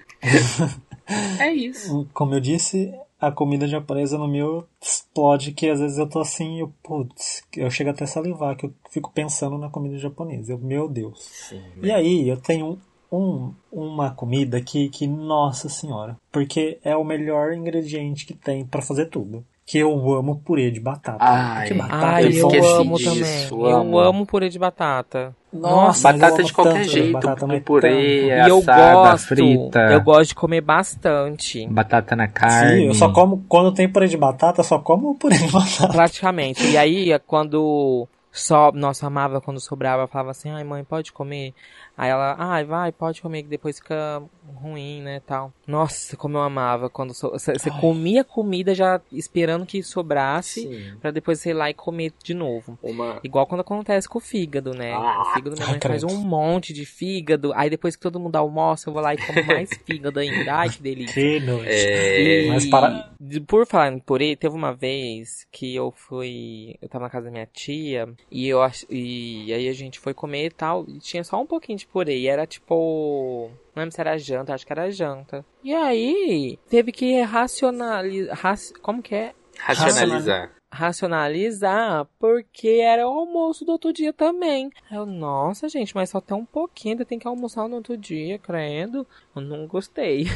é 1.41 1.53
isso. 1.53 2.09
Como 2.14 2.35
eu 2.35 2.41
disse, 2.41 2.93
a 3.20 3.31
comida 3.33 3.66
japonesa 3.66 4.16
no 4.16 4.29
meu 4.29 4.66
explode 4.81 5.53
que 5.53 5.68
às 5.68 5.81
vezes 5.81 5.99
eu 5.99 6.09
tô 6.09 6.20
assim, 6.20 6.61
eu, 6.61 6.72
putz, 6.83 7.43
eu 7.57 7.70
chego 7.70 7.91
até 7.91 8.05
a 8.05 8.07
salivar, 8.07 8.57
que 8.57 8.66
eu 8.66 8.74
fico 8.91 9.12
pensando 9.12 9.59
na 9.59 9.68
comida 9.68 9.99
japonesa. 9.99 10.53
Eu, 10.53 10.59
meu 10.59 10.89
Deus. 10.89 11.18
Sim, 11.22 11.62
E 11.83 11.91
aí, 11.91 12.29
eu 12.29 12.37
tenho 12.37 12.81
um, 13.15 13.55
uma 13.71 14.11
comida 14.11 14.61
que, 14.61 14.89
que, 14.89 15.07
nossa 15.07 15.69
senhora, 15.69 16.17
porque 16.33 16.79
é 16.85 16.97
o 16.97 17.05
melhor 17.05 17.53
ingrediente 17.53 18.27
que 18.27 18.35
tem 18.35 18.65
pra 18.65 18.83
fazer 18.83 19.07
tudo. 19.07 19.45
Que 19.67 19.79
eu 19.79 19.91
amo 20.12 20.43
purê 20.45 20.71
de 20.71 20.79
batata. 20.79 21.17
Ai, 21.25 21.73
batata 21.73 22.07
Ai, 22.07 22.25
é 22.25 22.27
eu 22.27 22.31
esqueci 22.31 22.69
amo 22.69 22.97
disso, 22.99 23.57
também. 23.57 23.73
amo. 23.73 23.99
Eu 23.99 23.99
amo 24.01 24.27
purê 24.27 24.51
de 24.51 24.59
batata. 24.59 25.35
Nossa, 25.51 26.11
eu 26.11 26.19
Batata 26.19 26.43
de 26.43 26.53
qualquer 26.53 26.75
tanto 26.81 26.89
jeito, 26.91 27.12
batata, 27.12 27.47
mas 27.47 27.62
purê, 27.62 27.89
tanto. 27.89 27.99
E 27.99 28.49
eu 28.51 28.59
assada, 28.59 28.93
gosto, 28.93 29.27
frita. 29.29 29.81
eu 29.91 30.01
gosto 30.03 30.29
de 30.29 30.35
comer 30.35 30.61
bastante. 30.61 31.67
Batata 31.67 32.15
na 32.15 32.29
carne. 32.29 32.81
Sim, 32.81 32.87
eu 32.89 32.95
só 32.95 33.11
como, 33.11 33.43
quando 33.49 33.73
tem 33.73 33.89
purê 33.89 34.07
de 34.07 34.19
batata, 34.19 34.61
eu 34.61 34.65
só 34.65 34.79
como 34.79 35.15
purê 35.15 35.39
de 35.39 35.51
batata. 35.51 35.89
Praticamente. 35.95 36.62
E 36.67 36.77
aí, 36.77 37.19
quando 37.27 38.07
só, 38.35 38.73
nossa, 38.73 39.07
amava 39.07 39.41
quando 39.41 39.61
sobrava, 39.61 40.03
eu 40.03 40.09
falava 40.09 40.33
assim, 40.33 40.51
ai 40.51 40.65
mãe, 40.65 40.83
pode 40.83 41.12
comer? 41.12 41.55
Aí 41.97 42.11
ela, 42.11 42.34
ai, 42.38 42.64
vai, 42.64 42.90
pode 42.92 43.22
comer, 43.22 43.42
que 43.45 43.49
depois 43.49 43.78
fica 43.78 44.22
ruim, 44.47 45.01
né, 45.03 45.20
tal. 45.26 45.53
Nossa, 45.66 46.16
como 46.16 46.36
eu 46.36 46.42
amava 46.42 46.90
quando 46.90 47.12
você 47.14 47.70
comia 47.80 48.22
comida 48.24 48.74
já 48.74 49.01
esperando 49.12 49.64
que 49.66 49.82
sobrasse, 49.82 50.95
pra 51.01 51.11
depois 51.11 51.45
ir 51.47 51.53
lá 51.53 51.70
e 51.70 51.74
comer 51.74 52.12
de 52.22 52.34
novo. 52.34 52.78
Uma... 52.82 53.20
Igual 53.24 53.47
quando 53.47 53.61
acontece 53.62 54.09
com 54.09 54.18
o 54.18 54.20
fígado, 54.20 54.72
né? 54.74 54.92
Ah, 54.92 55.22
o 55.22 55.34
fígado 55.34 55.57
minha 55.57 55.68
mãe 55.68 55.78
faz 55.80 56.05
um 56.05 56.16
monte 56.18 56.72
de 56.72 56.84
fígado, 56.84 57.53
aí 57.55 57.70
depois 57.70 57.97
que 57.97 58.03
todo 58.03 58.20
mundo 58.20 58.36
almoça, 58.36 58.88
eu 58.88 58.92
vou 58.92 59.03
lá 59.03 59.14
e 59.14 59.18
como 59.18 59.45
mais 59.47 59.70
fígado 59.86 60.18
ainda. 60.20 60.55
Ai, 60.55 60.68
que 60.70 60.82
delícia. 60.82 61.14
Que 61.14 61.40
noite. 61.40 61.68
É... 61.68 62.45
E, 62.45 62.49
Mas 62.49 62.66
para- 62.66 63.12
por 63.47 63.66
falar 63.66 63.92
em 63.92 63.99
purê, 63.99 64.36
teve 64.36 64.55
uma 64.55 64.72
vez 64.74 65.47
que 65.51 65.74
eu 65.74 65.90
fui. 65.90 66.76
Eu 66.82 66.88
tava 66.88 67.05
na 67.05 67.11
casa 67.11 67.26
da 67.26 67.30
minha 67.30 67.47
tia 67.53 68.09
e 68.30 68.47
eu 68.49 68.62
ach- 68.62 68.84
e 68.90 69.53
aí 69.53 69.68
a 69.68 69.72
gente 69.72 69.99
foi 69.99 70.12
comer 70.12 70.47
e 70.47 70.51
tal. 70.51 70.84
E 70.88 70.99
tinha 70.99 71.24
só 71.24 71.40
um 71.40 71.47
pouquinho 71.47 71.78
de 71.78 71.86
purê. 71.86 72.18
E 72.18 72.28
era 72.28 72.47
tipo. 72.47 73.51
Não 73.75 73.83
lembro 73.83 73.95
se 73.95 74.01
era 74.01 74.16
janta, 74.18 74.55
acho 74.55 74.66
que 74.66 74.72
era 74.72 74.91
janta. 74.91 75.45
E 75.62 75.75
aí, 75.75 76.59
teve 76.68 76.93
que 76.93 77.20
racionalizar. 77.22 78.59
como 78.81 79.03
que 79.03 79.14
é? 79.14 79.35
Racionalizar. 79.59 80.51
Racionalizar, 80.70 82.07
porque 82.18 82.81
era 82.83 83.07
o 83.09 83.12
almoço 83.12 83.64
do 83.64 83.72
outro 83.72 83.93
dia 83.93 84.12
também. 84.12 84.70
Eu, 84.91 85.07
nossa, 85.07 85.68
gente, 85.68 85.95
mas 85.95 86.11
só 86.11 86.20
tem 86.20 86.37
um 86.37 86.45
pouquinho, 86.45 86.95
ainda 86.95 87.05
tem 87.05 87.18
que 87.18 87.29
almoçar 87.29 87.68
no 87.68 87.77
outro 87.77 87.97
dia, 87.97 88.39
credo. 88.39 89.07
Eu 89.35 89.43
não 89.43 89.66
gostei. 89.66 90.27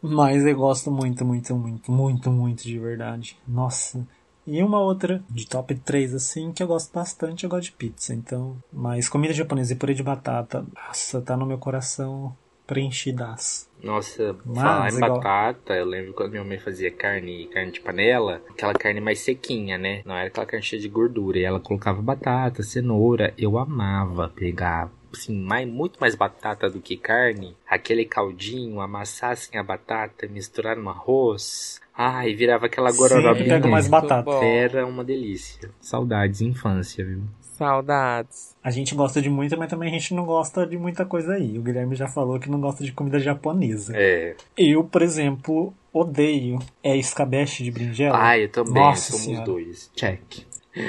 Mas 0.00 0.46
eu 0.46 0.56
gosto 0.56 0.92
muito, 0.92 1.24
muito, 1.24 1.54
muito, 1.56 1.90
muito, 1.90 2.30
muito 2.30 2.62
de 2.62 2.78
verdade. 2.78 3.36
Nossa. 3.46 4.06
E 4.50 4.62
uma 4.62 4.80
outra 4.80 5.22
de 5.28 5.46
top 5.46 5.74
3, 5.74 6.14
assim, 6.14 6.52
que 6.52 6.62
eu 6.62 6.66
gosto 6.66 6.90
bastante, 6.92 7.44
eu 7.44 7.50
gosto 7.50 7.64
de 7.64 7.72
pizza. 7.72 8.14
Então, 8.14 8.56
mas 8.72 9.06
comida 9.08 9.34
japonesa 9.34 9.74
e 9.74 9.76
purê 9.76 9.92
de 9.92 10.02
batata, 10.02 10.64
nossa, 10.74 11.20
tá 11.20 11.36
no 11.36 11.44
meu 11.44 11.58
coração 11.58 12.34
preenchidaço. 12.66 13.68
Nossa, 13.82 14.36
Mas, 14.44 14.56
falar 14.62 14.90
em 14.90 14.96
igual- 14.96 15.14
batata, 15.20 15.74
eu 15.74 15.84
lembro 15.84 16.12
quando 16.12 16.30
minha 16.32 16.44
mãe 16.44 16.58
fazia 16.58 16.90
carne, 16.90 17.46
carne 17.48 17.72
de 17.72 17.80
panela, 17.80 18.42
aquela 18.48 18.72
carne 18.74 19.00
mais 19.00 19.20
sequinha, 19.20 19.76
né? 19.78 20.02
Não 20.04 20.14
era 20.16 20.28
aquela 20.28 20.46
carne 20.46 20.64
cheia 20.64 20.80
de 20.80 20.88
gordura. 20.88 21.38
E 21.38 21.44
ela 21.44 21.60
colocava 21.60 22.00
batata, 22.02 22.62
cenoura. 22.62 23.32
Eu 23.38 23.56
amava 23.58 24.28
pegar, 24.34 24.90
assim, 25.12 25.34
mais, 25.40 25.68
muito 25.68 25.98
mais 26.00 26.14
batata 26.14 26.68
do 26.68 26.80
que 26.80 26.96
carne. 26.96 27.56
Aquele 27.68 28.04
caldinho, 28.04 28.80
amassar 28.80 29.32
assim 29.32 29.56
a 29.56 29.62
batata, 29.62 30.26
misturar 30.26 30.76
no 30.76 30.88
arroz. 30.90 31.80
Ai, 32.00 32.32
virava 32.32 32.66
aquela 32.66 32.90
pego 33.34 33.68
mais 33.68 33.88
batata. 33.88 34.30
Era 34.44 34.86
uma 34.86 35.02
delícia. 35.02 35.68
Saudades, 35.80 36.40
infância, 36.40 37.04
viu? 37.04 37.22
Saudades. 37.40 38.56
A 38.62 38.70
gente 38.70 38.94
gosta 38.94 39.20
de 39.20 39.28
muito, 39.28 39.58
mas 39.58 39.68
também 39.68 39.88
a 39.88 39.92
gente 39.92 40.14
não 40.14 40.24
gosta 40.24 40.64
de 40.64 40.78
muita 40.78 41.04
coisa 41.04 41.32
aí. 41.32 41.58
O 41.58 41.62
Guilherme 41.62 41.96
já 41.96 42.06
falou 42.06 42.38
que 42.38 42.48
não 42.48 42.60
gosta 42.60 42.84
de 42.84 42.92
comida 42.92 43.18
japonesa. 43.18 43.94
É. 43.96 44.36
Eu, 44.56 44.84
por 44.84 45.02
exemplo, 45.02 45.74
odeio 45.92 46.60
é 46.84 46.96
escabeche 46.96 47.64
de 47.64 47.72
berinjela. 47.72 48.16
Ai, 48.16 48.44
eu 48.44 48.48
também. 48.48 48.74
Nossa 48.74 49.10
somos 49.10 49.26
Senhora. 49.26 49.44
dois. 49.44 49.90
Check. 49.96 50.46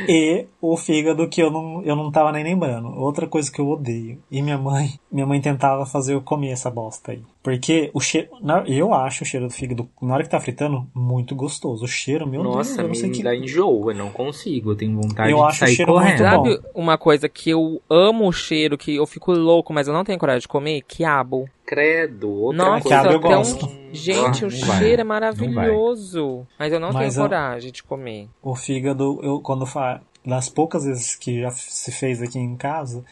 E 0.07 0.45
o 0.61 0.77
fígado 0.77 1.27
que 1.27 1.41
eu 1.41 1.49
não, 1.49 1.81
eu 1.83 1.95
não 1.95 2.11
tava 2.11 2.31
nem 2.31 2.43
lembrando. 2.43 2.89
Outra 2.89 3.27
coisa 3.27 3.51
que 3.51 3.59
eu 3.59 3.67
odeio. 3.67 4.19
E 4.29 4.41
minha 4.41 4.57
mãe, 4.57 4.99
minha 5.11 5.25
mãe 5.25 5.41
tentava 5.41 5.85
fazer 5.85 6.13
eu 6.13 6.21
comer 6.21 6.51
essa 6.51 6.69
bosta 6.69 7.11
aí. 7.11 7.23
Porque 7.41 7.89
o 7.93 8.01
cheiro, 8.01 8.27
eu 8.67 8.93
acho 8.93 9.23
o 9.23 9.25
cheiro 9.25 9.47
do 9.47 9.53
fígado, 9.53 9.89
na 10.01 10.13
hora 10.13 10.23
que 10.23 10.29
tá 10.29 10.39
fritando, 10.41 10.85
muito 10.93 11.33
gostoso. 11.33 11.85
O 11.85 11.87
cheiro, 11.87 12.27
meu 12.27 12.41
Deus, 12.43 12.55
Nossa, 12.55 12.81
eu 12.81 12.87
não 12.89 12.93
sei 12.95 13.09
me 13.09 13.15
que... 13.15 13.23
dá 13.23 13.33
enjoo, 13.33 13.89
eu 13.91 13.95
não 13.95 14.11
consigo, 14.11 14.71
eu 14.71 14.75
tenho 14.75 14.93
vontade 15.01 15.31
Eu 15.31 15.37
de 15.37 15.43
acho 15.43 15.55
o 15.55 15.59
sair 15.59 15.75
cheiro 15.75 15.93
correndo. 15.93 16.19
muito 16.21 16.37
bom. 16.37 16.45
Sabe 16.51 16.61
uma 16.75 16.97
coisa 16.97 17.29
que 17.29 17.49
eu 17.49 17.81
amo 17.89 18.27
o 18.27 18.31
cheiro, 18.33 18.77
que 18.77 18.93
eu 18.95 19.07
fico 19.07 19.31
louco, 19.31 19.71
mas 19.71 19.87
eu 19.87 19.93
não 19.93 20.03
tenho 20.03 20.19
coragem 20.19 20.41
de 20.41 20.47
comer? 20.49 20.81
Quiabo. 20.85 21.49
Credo, 21.65 22.29
outra 22.29 22.57
Nossa, 22.57 22.81
coisa. 22.83 22.99
quiabo 23.01 23.15
eu 23.15 23.19
gosto. 23.21 23.69
Gente, 23.93 24.43
Ah, 24.43 24.47
o 24.47 24.49
vai, 24.67 24.79
cheiro 24.79 25.01
é 25.01 25.05
vai. 25.05 25.05
maravilhoso. 25.05 26.45
Mas 26.57 26.73
eu 26.73 26.79
não 26.79 26.91
Mas 26.91 27.13
tenho 27.15 27.23
eu- 27.23 27.29
coragem 27.29 27.71
de 27.71 27.83
comer. 27.83 28.27
O 28.41 28.55
fígado, 28.55 29.19
eu 29.23 29.39
quando 29.39 29.65
fa... 29.65 30.01
das 30.25 30.49
poucas 30.49 30.83
vezes 30.83 31.15
que 31.15 31.39
já 31.41 31.51
se 31.51 31.91
fez 31.91 32.21
aqui 32.21 32.37
em 32.37 32.55
casa, 32.57 33.03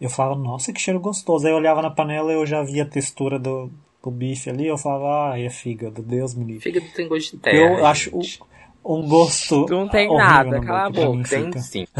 eu 0.00 0.10
falava, 0.10 0.38
nossa, 0.38 0.72
que 0.72 0.80
cheiro 0.80 1.00
gostoso. 1.00 1.46
Aí 1.46 1.52
eu 1.52 1.56
olhava 1.56 1.82
na 1.82 1.90
panela 1.90 2.30
e 2.32 2.34
eu 2.34 2.46
já 2.46 2.62
via 2.62 2.82
a 2.82 2.86
textura 2.86 3.38
do, 3.38 3.70
do 4.02 4.10
bife 4.10 4.50
ali, 4.50 4.66
eu 4.66 4.78
falava, 4.78 5.32
ah, 5.32 5.40
é 5.40 5.50
fígado, 5.50 6.02
Deus 6.02 6.34
me 6.34 6.44
livre. 6.44 6.62
Fígado 6.62 6.86
tem 6.94 7.08
gosto 7.08 7.32
de 7.32 7.38
terra. 7.38 7.56
Eu 7.56 7.86
acho 7.86 8.10
gente. 8.10 8.40
um 8.84 9.08
gosto. 9.08 9.66
Não 9.68 9.88
tem 9.88 10.14
nada, 10.14 10.50
na 10.50 10.60
cala 10.60 10.86
a 10.86 10.90
pra 10.90 11.08
mim 11.08 11.16
boca. 11.18 11.28
Tem 11.28 11.44
fica. 11.46 11.58
sim. 11.60 11.86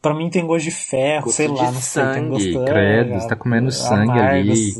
Pra 0.00 0.14
mim 0.14 0.30
tem 0.30 0.46
gosto 0.46 0.64
de 0.64 0.70
ferro, 0.70 1.26
Gosto 1.26 1.36
sei 1.36 1.46
de 1.46 1.52
lá, 1.52 1.70
não 1.70 1.80
sei, 1.80 2.02
tem 2.02 2.14
sangue, 2.14 2.28
gosto 2.30 2.64
credo, 2.64 3.12
é, 3.12 3.20
você 3.20 3.28
tá 3.28 3.36
comendo 3.36 3.70
sangue 3.70 4.18
ali. 4.18 4.72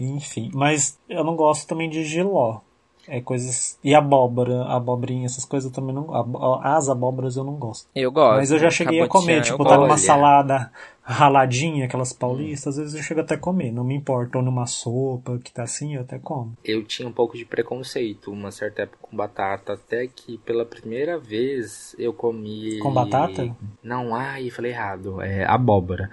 Enfim, 0.00 0.50
mas 0.54 0.98
eu 1.10 1.22
não 1.22 1.36
gosto 1.36 1.66
também 1.66 1.90
de 1.90 2.02
giló. 2.04 2.60
É 3.06 3.20
coisas. 3.20 3.78
E 3.84 3.94
abóbora, 3.94 4.64
abobrinha, 4.64 5.26
essas 5.26 5.44
coisas 5.44 5.70
eu 5.70 5.74
também 5.74 5.94
não. 5.94 6.08
As 6.62 6.88
abóboras 6.88 7.36
eu 7.36 7.44
não 7.44 7.54
gosto. 7.54 7.86
Eu 7.94 8.10
gosto. 8.10 8.36
Mas 8.36 8.50
eu 8.50 8.58
já 8.58 8.70
cheguei 8.70 9.00
a 9.00 9.08
comer, 9.08 9.42
tipo, 9.42 9.62
eu 9.62 9.66
tá 9.66 9.76
gosto. 9.76 9.80
numa 9.80 9.98
salada 9.98 10.70
raladinha, 11.02 11.84
aquelas 11.84 12.14
paulistas, 12.14 12.78
às 12.78 12.84
vezes 12.84 12.94
eu 12.94 13.02
chego 13.02 13.20
até 13.20 13.34
a 13.34 13.38
comer, 13.38 13.70
não 13.70 13.84
me 13.84 13.94
importa. 13.94 14.38
Ou 14.38 14.44
numa 14.44 14.66
sopa 14.66 15.38
que 15.38 15.52
tá 15.52 15.64
assim, 15.64 15.96
eu 15.96 16.00
até 16.00 16.18
como. 16.18 16.56
Eu 16.64 16.82
tinha 16.84 17.06
um 17.06 17.12
pouco 17.12 17.36
de 17.36 17.44
preconceito 17.44 18.30
uma 18.30 18.50
certa 18.50 18.82
época 18.82 18.98
com 19.02 19.16
batata, 19.16 19.74
até 19.74 20.06
que 20.06 20.38
pela 20.38 20.64
primeira 20.64 21.18
vez 21.18 21.94
eu 21.98 22.12
comi. 22.12 22.78
Com 22.78 22.92
batata? 22.92 23.54
Não, 23.82 24.14
ai, 24.14 24.50
falei 24.50 24.72
errado. 24.72 25.20
É 25.20 25.44
abóbora. 25.44 26.08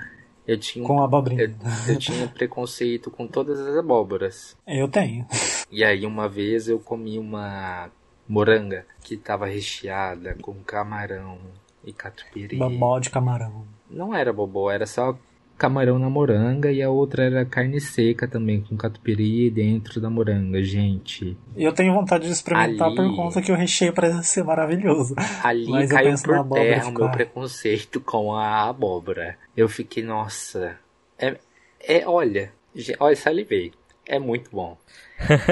Eu 0.52 0.58
tinha, 0.58 0.84
um- 0.84 0.88
Com 0.88 1.02
abobrinha. 1.02 1.44
eu, 1.44 1.94
eu 1.94 1.98
tinha 1.98 2.28
preconceito 2.28 3.10
com 3.10 3.26
todas 3.26 3.58
as 3.60 3.78
abóboras. 3.78 4.58
Eu 4.68 4.88
tenho. 4.90 5.26
E 5.72 5.82
aí 5.82 6.06
uma 6.06 6.28
vez 6.28 6.68
eu 6.68 6.78
comi 6.78 7.18
uma 7.18 7.90
moranga 8.28 8.86
que 9.02 9.16
tava 9.16 9.46
recheada 9.46 10.36
com 10.42 10.54
camarão 10.56 11.38
e 11.86 11.94
catupiry. 11.94 12.58
Babó 12.58 13.00
de 13.00 13.10
camarão. 13.10 13.64
Não 13.90 14.14
era 14.14 14.34
bobó, 14.34 14.70
era 14.70 14.86
só 14.86 15.18
camarão 15.58 16.00
na 16.00 16.10
moranga 16.10 16.72
e 16.72 16.82
a 16.82 16.90
outra 16.90 17.24
era 17.24 17.46
carne 17.46 17.80
seca 17.80 18.28
também 18.28 18.62
com 18.62 18.76
catupiry 18.76 19.48
dentro 19.52 20.02
da 20.02 20.10
moranga, 20.10 20.62
gente. 20.64 21.38
Eu 21.56 21.72
tenho 21.72 21.94
vontade 21.94 22.26
de 22.26 22.32
experimentar 22.34 22.88
Ali- 22.88 22.96
por 22.96 23.16
conta 23.16 23.42
que 23.44 23.52
o 23.52 23.56
recheio 23.56 23.94
parece 23.94 24.24
ser 24.24 24.44
maravilhoso. 24.44 25.14
Ali 25.44 25.68
Mas 25.70 25.92
caiu 25.92 26.16
por 26.24 26.50
terra 26.50 26.88
o 26.90 26.92
meu 26.94 27.12
preconceito 27.12 28.02
com 28.02 28.34
a 28.36 28.70
abóbora. 28.70 29.38
Eu 29.56 29.68
fiquei, 29.68 30.04
nossa, 30.04 30.80
é, 31.18 31.38
é 31.80 32.08
olha, 32.08 32.54
olha, 33.00 33.16
salivei. 33.16 33.74
É 34.06 34.18
muito 34.18 34.50
bom. 34.52 34.78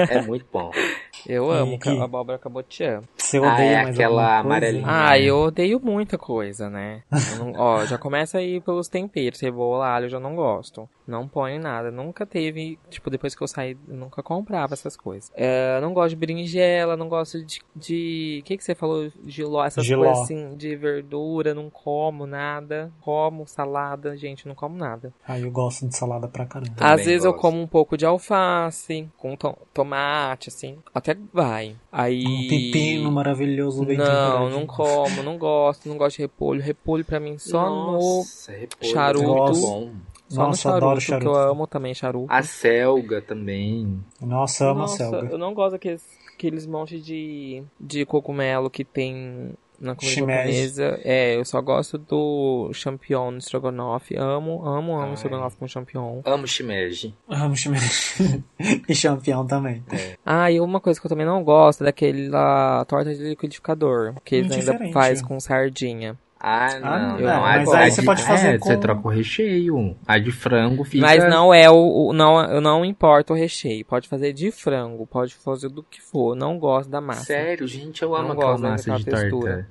É 0.08 0.20
muito 0.22 0.46
bom. 0.52 0.70
Eu 1.26 1.50
amo 1.50 1.78
que- 1.78 1.88
a 1.88 2.04
abóbora 2.04 2.38
cabotiã. 2.38 3.02
Você 3.16 3.38
Ah, 3.38 3.52
odeia 3.54 3.70
é 3.70 3.82
mais 3.82 3.94
aquela 3.96 4.38
amarelinha. 4.38 4.84
Ah, 4.86 5.18
eu 5.18 5.36
odeio 5.38 5.80
muita 5.80 6.16
coisa, 6.18 6.68
né? 6.70 7.02
Eu 7.10 7.44
não- 7.44 7.52
ó, 7.60 7.84
já 7.84 7.96
começa 7.98 8.38
aí 8.38 8.60
pelos 8.60 8.88
temperos. 8.88 9.38
Cebola, 9.38 9.86
alho, 9.88 10.06
eu 10.06 10.10
já 10.10 10.20
não 10.20 10.34
gosto. 10.34 10.88
Não 11.06 11.26
ponho 11.26 11.56
em 11.56 11.58
nada. 11.58 11.90
Nunca 11.90 12.24
teve, 12.24 12.78
tipo, 12.88 13.10
depois 13.10 13.34
que 13.34 13.42
eu 13.42 13.48
saí, 13.48 13.76
eu 13.88 13.96
nunca 13.96 14.22
comprava 14.22 14.74
essas 14.74 14.96
coisas. 14.96 15.30
É, 15.34 15.76
eu 15.76 15.80
não 15.80 15.92
gosto 15.92 16.10
de 16.10 16.16
berinjela, 16.16 16.96
não 16.96 17.08
gosto 17.08 17.44
de. 17.44 17.60
de 17.74 18.42
que 18.44 18.56
que 18.56 18.62
você 18.64 18.74
falou? 18.74 19.10
Giló, 19.26 19.64
essas 19.64 19.84
Giló. 19.84 20.04
coisas 20.04 20.22
assim, 20.24 20.56
de 20.56 20.76
verdura, 20.76 21.52
não 21.54 21.68
como 21.68 22.26
nada. 22.26 22.92
Como 23.00 23.46
salada, 23.46 24.16
gente, 24.16 24.46
não 24.46 24.54
como 24.54 24.76
nada. 24.76 25.12
Ah, 25.26 25.38
eu 25.38 25.50
gosto 25.50 25.86
de 25.88 25.96
salada 25.96 26.28
pra 26.28 26.46
caramba. 26.46 26.70
Também 26.76 26.92
Às 26.94 27.04
vezes 27.04 27.24
eu 27.24 27.32
gosto. 27.32 27.42
como 27.42 27.60
um 27.60 27.66
pouco 27.66 27.96
de 27.96 28.06
alface, 28.06 29.08
com 29.16 29.34
to- 29.36 29.56
tomate, 29.74 30.48
assim. 30.48 30.78
Até 30.94 31.09
vai. 31.32 31.76
Aí. 31.90 32.24
Um 32.26 32.48
pepino 32.48 33.10
maravilhoso 33.12 33.84
bem 33.84 33.96
Não, 33.96 34.50
não 34.50 34.66
como, 34.66 35.22
não 35.22 35.36
gosto, 35.38 35.88
não 35.88 35.96
gosto 35.96 36.16
de 36.16 36.22
repolho. 36.22 36.60
Repolho 36.62 37.04
pra 37.04 37.20
mim 37.20 37.38
só 37.38 37.68
Nossa, 37.68 38.52
repolho, 38.52 38.92
charuto. 38.92 39.52
no, 39.52 39.92
só 40.28 40.46
Nossa, 40.46 40.68
no 40.70 40.74
adoro 40.76 41.00
charuto, 41.00 41.00
que 41.00 41.06
charuto. 41.06 41.28
eu 41.30 41.50
amo 41.50 41.66
também 41.66 41.94
charuto. 41.94 42.32
A 42.32 42.42
selga 42.42 43.20
também. 43.20 44.02
Nossa, 44.20 44.64
amo 44.70 44.80
a 44.80 44.82
Nossa, 44.82 44.96
selga. 44.96 45.28
eu 45.30 45.38
não 45.38 45.54
gosto 45.54 45.72
daqueles 45.72 46.04
aqueles 46.34 46.64
montes 46.66 47.04
de, 47.04 47.62
de 47.78 48.06
cogumelo 48.06 48.70
que 48.70 48.82
tem 48.82 49.52
na 49.80 49.94
comida 49.94 50.14
Shimeji. 50.14 50.52
japonesa. 50.52 51.00
É, 51.02 51.36
eu 51.36 51.44
só 51.44 51.60
gosto 51.60 51.96
do 51.96 52.70
champignon 52.74 53.30
no 53.30 53.38
estrogonofe. 53.38 54.16
Amo, 54.16 54.64
amo, 54.66 54.92
amo 54.94 55.02
Ai. 55.08 55.14
estrogonofe 55.14 55.56
com 55.56 55.66
champignon. 55.66 56.20
Amo 56.24 56.46
shimeji. 56.46 57.14
Amo 57.28 57.56
shimeji. 57.56 58.44
e 58.88 58.94
champião 58.94 59.46
também. 59.46 59.82
Ah, 60.24 60.50
e 60.50 60.60
uma 60.60 60.80
coisa 60.80 61.00
que 61.00 61.06
eu 61.06 61.08
também 61.08 61.26
não 61.26 61.42
gosto 61.42 61.82
é 61.82 61.86
daquela 61.86 62.84
torta 62.84 63.14
de 63.14 63.22
liquidificador, 63.22 64.14
que 64.24 64.36
eles 64.36 64.52
ainda 64.52 64.64
Indiferente. 64.70 64.92
faz 64.92 65.22
com 65.22 65.40
sardinha. 65.40 66.18
Ah, 66.42 66.78
não. 66.80 66.88
Ah, 66.88 66.98
não. 66.98 67.18
não, 67.20 67.40
mas 67.42 67.68
aí 67.74 67.90
de- 67.90 67.96
você 67.96 68.02
pode 68.02 68.22
fazer 68.22 68.54
é, 68.54 68.58
com- 68.58 68.66
Você 68.66 68.76
troca 68.78 69.06
o 69.06 69.10
recheio. 69.10 69.94
A 70.06 70.18
de 70.18 70.32
frango 70.32 70.84
fica... 70.84 71.04
Mas 71.06 71.28
não 71.28 71.52
é 71.52 71.68
o, 71.70 72.08
o- 72.08 72.12
não, 72.14 72.40
eu 72.50 72.60
não 72.62 72.82
importa 72.84 73.34
o 73.34 73.36
recheio. 73.36 73.84
Pode 73.84 74.08
fazer 74.08 74.32
de 74.32 74.50
frango, 74.50 75.06
pode 75.06 75.34
fazer 75.34 75.68
do 75.68 75.82
que 75.82 76.00
for. 76.00 76.34
Não 76.34 76.58
gosto 76.58 76.88
da 76.88 77.00
massa. 77.00 77.24
Sério, 77.24 77.66
gente, 77.66 78.00
eu 78.02 78.08
Não 78.10 78.16
amo 78.16 78.32
aquela 78.32 78.52
gosto 78.52 78.62
massa 78.62 78.96
de 78.96 79.04
torta. 79.04 79.20
textura. 79.20 79.68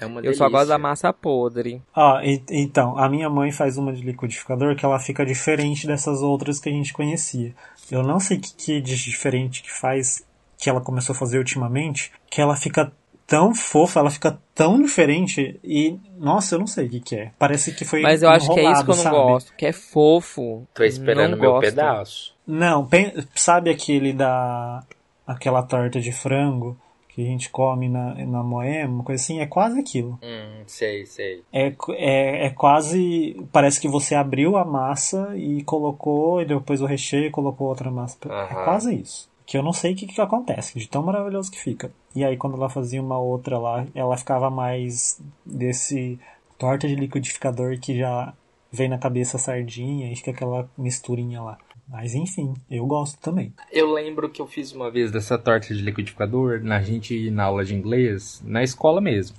É 0.00 0.06
uma 0.06 0.18
Eu 0.18 0.22
delícia. 0.22 0.44
só 0.44 0.50
gosto 0.50 0.68
da 0.68 0.78
massa 0.78 1.12
podre. 1.12 1.82
Ó, 1.94 2.20
e- 2.20 2.42
então, 2.50 2.98
a 2.98 3.08
minha 3.08 3.28
mãe 3.30 3.50
faz 3.52 3.76
uma 3.76 3.92
de 3.92 4.02
liquidificador 4.02 4.74
que 4.76 4.84
ela 4.84 4.98
fica 4.98 5.24
diferente 5.26 5.86
dessas 5.86 6.20
outras 6.22 6.58
que 6.58 6.68
a 6.68 6.72
gente 6.72 6.92
conhecia. 6.92 7.52
Eu 7.90 8.02
não 8.02 8.18
sei 8.20 8.38
o 8.38 8.40
que, 8.40 8.54
que 8.54 8.80
de 8.80 8.96
diferente 8.96 9.62
que 9.62 9.72
faz, 9.72 10.24
que 10.56 10.68
ela 10.68 10.80
começou 10.80 11.14
a 11.14 11.18
fazer 11.18 11.38
ultimamente, 11.38 12.10
que 12.30 12.40
ela 12.40 12.54
fica 12.56 12.92
tão 13.28 13.54
fofa, 13.54 14.00
ela 14.00 14.10
fica 14.10 14.40
tão 14.54 14.80
diferente 14.80 15.60
e, 15.62 15.98
nossa, 16.18 16.54
eu 16.54 16.58
não 16.58 16.66
sei 16.66 16.86
o 16.86 16.90
que 16.90 17.00
que 17.00 17.14
é. 17.14 17.30
Parece 17.38 17.74
que 17.74 17.84
foi 17.84 18.00
Mas 18.00 18.22
eu 18.22 18.30
acho 18.30 18.52
que 18.52 18.58
é 18.58 18.72
isso 18.72 18.84
que 18.84 18.90
eu 18.90 18.96
não 18.96 19.02
enrolado, 19.02 19.18
sabe? 19.18 19.32
gosto, 19.32 19.54
que 19.54 19.66
é 19.66 19.72
fofo. 19.72 20.66
Tô 20.72 20.82
esperando 20.82 21.32
não 21.32 21.38
meu 21.38 21.50
gosto. 21.52 21.64
pedaço. 21.68 22.34
Não, 22.46 22.88
sabe 23.34 23.70
aquele 23.70 24.14
da... 24.14 24.82
aquela 25.26 25.62
torta 25.62 26.00
de 26.00 26.10
frango 26.10 26.74
que 27.18 27.20
a 27.20 27.26
gente 27.26 27.50
come 27.50 27.88
na, 27.88 28.14
na 28.14 28.42
Moema, 28.42 28.94
uma 28.94 29.04
coisa 29.04 29.22
assim? 29.22 29.40
É 29.40 29.46
quase 29.46 29.78
aquilo. 29.78 30.18
Hum, 30.22 30.62
sei, 30.66 31.04
sei. 31.04 31.42
É, 31.52 31.74
é, 31.90 32.46
é 32.46 32.50
quase. 32.50 33.36
Parece 33.52 33.80
que 33.80 33.88
você 33.88 34.14
abriu 34.14 34.56
a 34.56 34.64
massa 34.64 35.36
e 35.36 35.62
colocou, 35.64 36.40
e 36.40 36.46
depois 36.46 36.80
o 36.80 36.86
recheio 36.86 37.26
e 37.26 37.30
colocou 37.30 37.66
outra 37.66 37.90
massa. 37.90 38.16
É 38.24 38.64
quase 38.64 38.94
isso. 38.94 39.27
Que 39.48 39.56
eu 39.56 39.62
não 39.62 39.72
sei 39.72 39.94
o 39.94 39.96
que, 39.96 40.06
que 40.06 40.20
acontece, 40.20 40.78
de 40.78 40.86
tão 40.86 41.02
maravilhoso 41.02 41.50
que 41.50 41.58
fica. 41.58 41.90
E 42.14 42.22
aí, 42.22 42.36
quando 42.36 42.56
ela 42.56 42.68
fazia 42.68 43.00
uma 43.00 43.18
outra 43.18 43.58
lá, 43.58 43.86
ela 43.94 44.14
ficava 44.14 44.50
mais 44.50 45.18
desse 45.44 46.20
torta 46.58 46.86
de 46.86 46.94
liquidificador 46.94 47.80
que 47.80 47.96
já 47.96 48.34
vem 48.70 48.90
na 48.90 48.98
cabeça 48.98 49.38
sardinha 49.38 50.12
e 50.12 50.16
fica 50.16 50.32
aquela 50.32 50.68
misturinha 50.76 51.40
lá. 51.40 51.56
Mas 51.88 52.14
enfim, 52.14 52.52
eu 52.70 52.84
gosto 52.84 53.18
também. 53.22 53.54
Eu 53.72 53.90
lembro 53.90 54.28
que 54.28 54.42
eu 54.42 54.46
fiz 54.46 54.72
uma 54.72 54.90
vez 54.90 55.10
dessa 55.10 55.38
torta 55.38 55.74
de 55.74 55.80
liquidificador, 55.80 56.60
na 56.62 56.82
gente 56.82 57.30
na 57.30 57.44
aula 57.44 57.64
de 57.64 57.74
inglês, 57.74 58.42
na 58.44 58.62
escola 58.62 59.00
mesmo. 59.00 59.34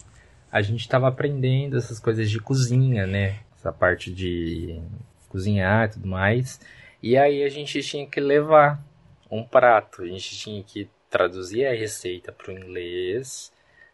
A 0.52 0.60
gente 0.64 0.90
tava 0.90 1.08
aprendendo 1.08 1.78
essas 1.78 2.00
coisas 2.00 2.32
de 2.32 2.40
cozinha, 2.40 3.06
né? 3.06 3.42
Essa 3.56 3.72
parte 3.72 4.12
de 4.12 4.82
cozinhar 5.28 5.86
e 5.86 5.92
tudo 5.92 6.08
mais. 6.08 6.60
E 7.04 7.16
aí 7.16 7.44
a 7.44 7.50
gente 7.50 7.80
tinha 7.84 8.08
que 8.08 8.20
levar 8.20 8.84
um 9.32 9.44
prato. 9.44 10.02
A 10.02 10.08
gente 10.08 10.38
tinha 10.38 10.64
que 10.64 10.90
traduzir 11.10 11.66
a 11.66 11.74
receita 11.74 12.32
para 12.32 12.52
o 12.52 12.58
inglês, 12.58 13.52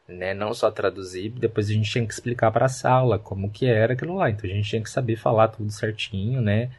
né? 0.07 0.33
Não 0.33 0.53
só 0.53 0.71
traduzir, 0.71 1.29
depois 1.29 1.69
a 1.69 1.73
gente 1.73 1.89
tinha 1.89 2.05
que 2.05 2.13
explicar 2.13 2.51
para 2.51 2.65
a 2.65 2.69
sala 2.69 3.17
como 3.19 3.49
que 3.49 3.65
era 3.65 3.93
aquilo 3.93 4.15
lá. 4.15 4.29
Então 4.29 4.49
a 4.49 4.53
gente 4.53 4.69
tinha 4.69 4.83
que 4.83 4.89
saber 4.89 5.15
falar 5.15 5.49
tudo 5.49 5.71
certinho, 5.71 6.41
né? 6.41 6.71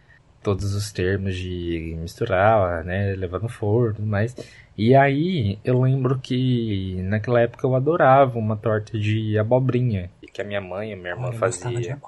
Todos 0.43 0.75
os 0.75 0.93
termos 0.93 1.37
de 1.37 1.97
misturar, 1.99 2.85
né? 2.85 3.15
Levar 3.17 3.41
no 3.41 3.49
forno, 3.49 4.07
mais. 4.07 4.35
E 4.79 4.95
aí 4.95 5.59
eu 5.65 5.81
lembro 5.81 6.19
que 6.19 6.97
naquela 7.03 7.41
época 7.41 7.67
eu 7.67 7.75
adorava 7.75 8.39
uma 8.39 8.57
torta 8.57 8.99
de 8.99 9.39
abobrinha 9.39 10.11
que 10.37 10.43
a 10.43 10.45
minha 10.45 10.61
mãe 10.61 10.91
e 10.91 10.93
a 10.93 10.97
minha 10.99 11.09
irmã 11.15 11.29
eu 11.29 11.33
fazia. 11.33 11.99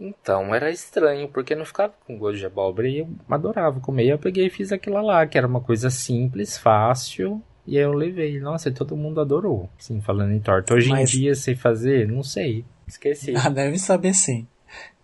Então, 0.00 0.54
era 0.54 0.70
estranho, 0.70 1.28
porque 1.28 1.54
não 1.54 1.66
ficava 1.66 1.92
com 2.06 2.16
gosto 2.16 2.38
de 2.38 2.46
abóbora 2.46 2.88
e 2.88 3.00
eu 3.00 3.08
adorava 3.28 3.78
comer. 3.78 4.06
Eu 4.06 4.18
peguei 4.18 4.46
e 4.46 4.50
fiz 4.50 4.72
aquilo 4.72 5.02
lá, 5.02 5.26
que 5.26 5.36
era 5.36 5.46
uma 5.46 5.60
coisa 5.60 5.90
simples, 5.90 6.56
fácil, 6.56 7.42
e 7.66 7.76
aí 7.76 7.84
eu 7.84 7.92
levei. 7.92 8.40
Nossa, 8.40 8.70
e 8.70 8.72
todo 8.72 8.96
mundo 8.96 9.20
adorou, 9.20 9.68
assim, 9.78 10.00
falando 10.00 10.32
em 10.32 10.40
torta. 10.40 10.72
Hoje 10.72 10.88
Mas- 10.88 11.10
em 11.14 11.18
dia, 11.18 11.34
sei 11.34 11.54
fazer? 11.54 12.08
Não 12.08 12.22
sei, 12.22 12.64
esqueci. 12.88 13.34
Ah, 13.36 13.50
deve 13.50 13.78
saber 13.78 14.14
sim. 14.14 14.46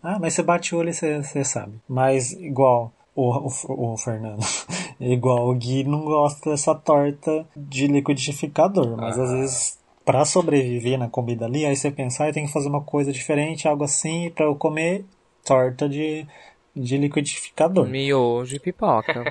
Ah, 0.02 0.18
mas 0.18 0.32
você 0.32 0.42
bate 0.42 0.74
o 0.74 0.78
olho 0.78 0.88
e 0.88 0.94
você, 0.94 1.22
você 1.22 1.44
sabe. 1.44 1.74
Mas 1.86 2.32
igual 2.32 2.90
o, 3.14 3.46
o, 3.46 3.92
o 3.92 3.96
Fernando, 3.98 4.40
igual 4.98 5.50
o 5.50 5.54
Gui 5.54 5.84
não 5.84 6.02
gosta 6.06 6.48
dessa 6.48 6.74
torta 6.74 7.46
de 7.54 7.86
liquidificador. 7.88 8.96
Mas 8.96 9.18
às 9.18 9.30
Ah. 9.30 9.34
vezes, 9.36 9.78
pra 10.10 10.24
sobreviver 10.24 10.98
na 10.98 11.08
comida 11.08 11.44
ali, 11.46 11.64
aí 11.64 11.76
você 11.76 11.88
pensa, 11.88 12.26
ah, 12.26 12.32
tem 12.32 12.44
que 12.44 12.52
fazer 12.52 12.68
uma 12.68 12.80
coisa 12.80 13.12
diferente, 13.12 13.68
algo 13.68 13.84
assim, 13.84 14.28
pra 14.34 14.44
eu 14.44 14.56
comer 14.56 15.04
torta 15.46 15.88
de, 15.88 16.26
de 16.74 16.98
liquidificador. 16.98 17.86
Miojo 17.86 18.56
e 18.56 18.58
pipoca. 18.58 19.22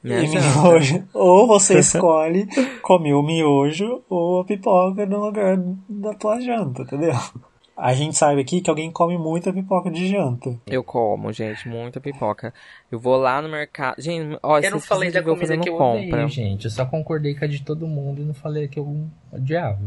Me 0.00 0.14
E 0.24 0.28
miojo. 0.28 1.02
Ou 1.12 1.48
você 1.48 1.74
escolhe 1.80 2.46
comer 2.82 3.14
o 3.14 3.22
miojo 3.22 4.00
ou 4.08 4.42
a 4.42 4.44
pipoca 4.44 5.04
no 5.06 5.24
lugar 5.24 5.58
da 5.88 6.14
tua 6.14 6.40
janta, 6.40 6.82
entendeu? 6.82 7.14
A 7.76 7.92
gente 7.92 8.16
sabe 8.16 8.40
aqui 8.40 8.60
que 8.60 8.70
alguém 8.70 8.92
come 8.92 9.18
muita 9.18 9.52
pipoca 9.52 9.90
de 9.90 10.06
janta. 10.06 10.56
Eu 10.68 10.84
como, 10.84 11.32
gente, 11.32 11.68
muita 11.68 12.00
pipoca. 12.00 12.54
Eu 12.92 13.00
vou 13.00 13.16
lá 13.16 13.42
no 13.42 13.48
mercado. 13.48 14.00
Gente, 14.00 14.38
ó, 14.40 14.60
Eu 14.60 14.70
não 14.70 14.78
falei 14.78 15.10
da 15.10 15.20
comida 15.20 15.58
que 15.58 15.68
eu 15.68 15.76
compra. 15.76 16.18
odeio, 16.18 16.28
gente. 16.28 16.66
Eu 16.66 16.70
só 16.70 16.86
concordei 16.86 17.34
com 17.34 17.44
a 17.44 17.48
de 17.48 17.64
todo 17.64 17.88
mundo 17.88 18.22
e 18.22 18.24
não 18.24 18.34
falei 18.34 18.68
que 18.68 18.78
eu 18.78 19.08
odiava. 19.32 19.80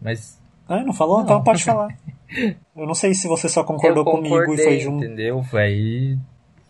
Mas 0.00 0.40
Ah, 0.68 0.82
não 0.84 0.92
falou? 0.92 1.18
Não. 1.18 1.24
Então 1.24 1.42
pode 1.42 1.64
falar. 1.64 1.96
Eu 2.76 2.86
não 2.86 2.94
sei 2.94 3.14
se 3.14 3.26
você 3.26 3.48
só 3.48 3.64
concordou 3.64 4.04
eu 4.04 4.12
comigo 4.12 4.52
e 4.54 4.58
foi 4.58 4.78
junto. 4.78 5.02
entendeu? 5.02 5.42
Foi 5.42 6.18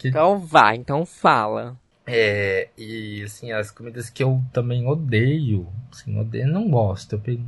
Então 0.04 0.38
vai, 0.38 0.76
então 0.76 1.04
fala. 1.04 1.76
É, 2.06 2.68
e 2.78 3.22
assim, 3.24 3.50
as 3.52 3.70
comidas 3.70 4.08
que 4.08 4.22
eu 4.22 4.40
também 4.52 4.86
odeio, 4.86 5.66
assim, 5.92 6.18
odeio, 6.18 6.46
não 6.46 6.70
gosto. 6.70 7.16
Eu 7.16 7.20
pego, 7.20 7.44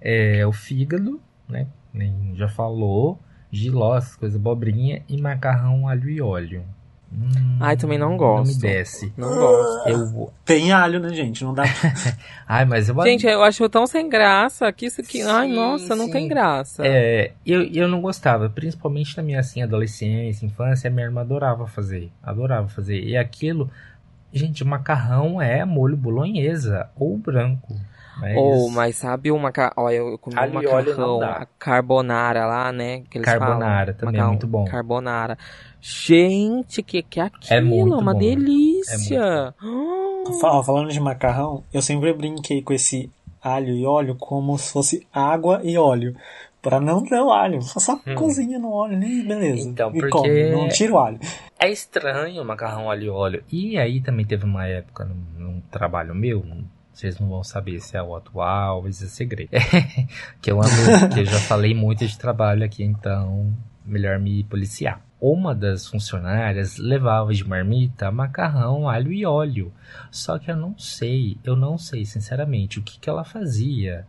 é 0.00 0.46
o 0.46 0.52
fígado, 0.52 1.20
né? 1.48 1.66
Nem 1.92 2.36
já 2.36 2.46
falou, 2.46 3.18
giló, 3.50 3.96
essas 3.96 4.14
coisas, 4.14 4.38
abobrinha 4.38 5.02
e 5.08 5.20
macarrão 5.20 5.88
alho 5.88 6.08
e 6.08 6.20
óleo. 6.20 6.64
Hum, 7.12 7.58
Ai, 7.60 7.76
também 7.76 7.98
não 7.98 8.10
Não 8.10 8.16
me 8.16 8.18
gosto. 8.18 8.60
desce. 8.60 9.12
Não 9.16 9.36
gosto. 9.36 9.88
Eu, 9.88 10.32
Tem 10.44 10.72
alho, 10.72 11.00
né, 11.00 11.12
gente? 11.12 11.42
Não 11.42 11.52
dá. 11.52 11.64
ai, 12.46 12.64
mas 12.64 12.88
eu 12.88 13.02
Gente, 13.02 13.26
eu 13.26 13.42
acho 13.42 13.68
tão 13.68 13.86
sem 13.86 14.08
graça 14.08 14.72
que 14.72 14.86
isso 14.86 15.00
aqui. 15.00 15.20
Ai, 15.22 15.48
Sim, 15.48 15.54
nossa, 15.54 15.96
não 15.96 16.06
sim. 16.06 16.12
tem 16.12 16.28
graça. 16.28 16.86
É, 16.86 17.32
eu, 17.44 17.62
eu 17.64 17.88
não 17.88 18.00
gostava, 18.00 18.48
principalmente 18.48 19.16
na 19.16 19.22
minha 19.22 19.40
assim, 19.40 19.62
adolescência, 19.62 20.46
infância, 20.46 20.88
minha 20.88 21.06
irmã 21.06 21.22
adorava 21.22 21.66
fazer, 21.66 22.10
adorava 22.22 22.68
fazer. 22.68 23.00
E 23.02 23.16
aquilo, 23.16 23.68
gente, 24.32 24.64
macarrão 24.64 25.42
é 25.42 25.64
molho 25.64 25.96
bolonhesa 25.96 26.88
ou 26.96 27.16
branco. 27.18 27.76
Mas 28.20 28.36
Ou, 28.36 28.70
mas 28.70 28.96
sabe 28.96 29.30
uma. 29.32 29.50
ca- 29.50 29.72
Olha, 29.76 29.94
eu 29.96 30.18
comi 30.18 30.36
um 30.36 30.44
e 30.44 30.66
óleo 30.66 30.94
macarrão, 30.94 31.20
não 31.20 31.26
a 31.26 31.46
carbonara 31.58 32.44
lá, 32.46 32.70
né? 32.70 33.02
Que 33.10 33.16
eles 33.18 33.24
Carbonara 33.24 33.86
falam. 33.86 33.98
também 33.98 34.08
é 34.08 34.12
Macarrão 34.12 34.32
muito 34.32 34.46
bom. 34.46 34.64
Carbonara. 34.66 35.38
Gente, 35.80 36.82
que 36.82 37.02
que 37.02 37.20
é 37.20 37.24
aquilo? 37.24 37.54
É 37.54 37.60
muito 37.60 37.96
uma 37.98 38.12
bom. 38.12 38.18
delícia. 38.18 39.54
Fala- 40.40 40.62
Falando 40.62 40.90
de 40.90 41.00
macarrão, 41.00 41.64
eu 41.72 41.80
sempre 41.82 42.12
brinquei 42.12 42.62
com 42.62 42.72
esse 42.72 43.10
alho 43.42 43.74
e 43.74 43.84
óleo 43.86 44.14
como 44.16 44.56
se 44.58 44.72
fosse 44.72 45.06
água 45.12 45.60
e 45.64 45.76
óleo. 45.78 46.14
Pra 46.62 46.78
não 46.78 47.02
ter 47.02 47.18
o 47.18 47.30
alho. 47.32 47.62
Só 47.62 47.96
cozinha 48.14 48.58
no 48.58 48.70
óleo 48.70 48.94
ali, 48.96 49.22
beleza. 49.22 49.66
Hum. 49.66 49.70
Então, 49.70 49.88
e 49.94 50.00
porque- 50.00 50.10
come, 50.10 50.50
não 50.50 50.68
tira 50.68 50.92
o 50.92 50.98
alho. 50.98 51.18
É 51.58 51.70
estranho 51.70 52.42
o 52.42 52.44
macarrão 52.44 52.90
alho 52.90 53.04
e 53.04 53.08
óleo. 53.08 53.44
E 53.50 53.78
aí 53.78 54.00
também 54.02 54.26
teve 54.26 54.44
uma 54.44 54.66
época 54.66 55.06
num, 55.06 55.24
num 55.38 55.60
trabalho 55.70 56.14
meu, 56.14 56.44
Vocês 56.92 57.18
não 57.18 57.30
vão 57.30 57.42
saber 57.42 57.80
se 57.80 57.96
é 57.96 58.02
o 58.02 58.14
atual, 58.14 58.86
esse 58.86 59.04
é 59.04 59.08
segredo. 59.08 59.48
que 60.42 60.50
eu 60.50 60.60
amo, 60.60 61.08
que 61.14 61.20
eu 61.20 61.24
já 61.24 61.38
falei 61.38 61.72
muito 61.72 62.06
de 62.06 62.18
trabalho 62.18 62.62
aqui, 62.62 62.84
então 62.84 63.50
melhor 63.86 64.18
me 64.18 64.44
policiar. 64.44 65.00
Uma 65.20 65.54
das 65.54 65.86
funcionárias 65.86 66.78
levava 66.78 67.34
de 67.34 67.46
marmita 67.46 68.10
macarrão, 68.10 68.88
alho 68.88 69.12
e 69.12 69.26
óleo. 69.26 69.72
Só 70.10 70.38
que 70.38 70.50
eu 70.50 70.56
não 70.56 70.78
sei, 70.78 71.36
eu 71.44 71.54
não 71.54 71.76
sei 71.76 72.06
sinceramente 72.06 72.78
o 72.78 72.82
que, 72.82 72.98
que 72.98 73.10
ela 73.10 73.22
fazia, 73.22 74.06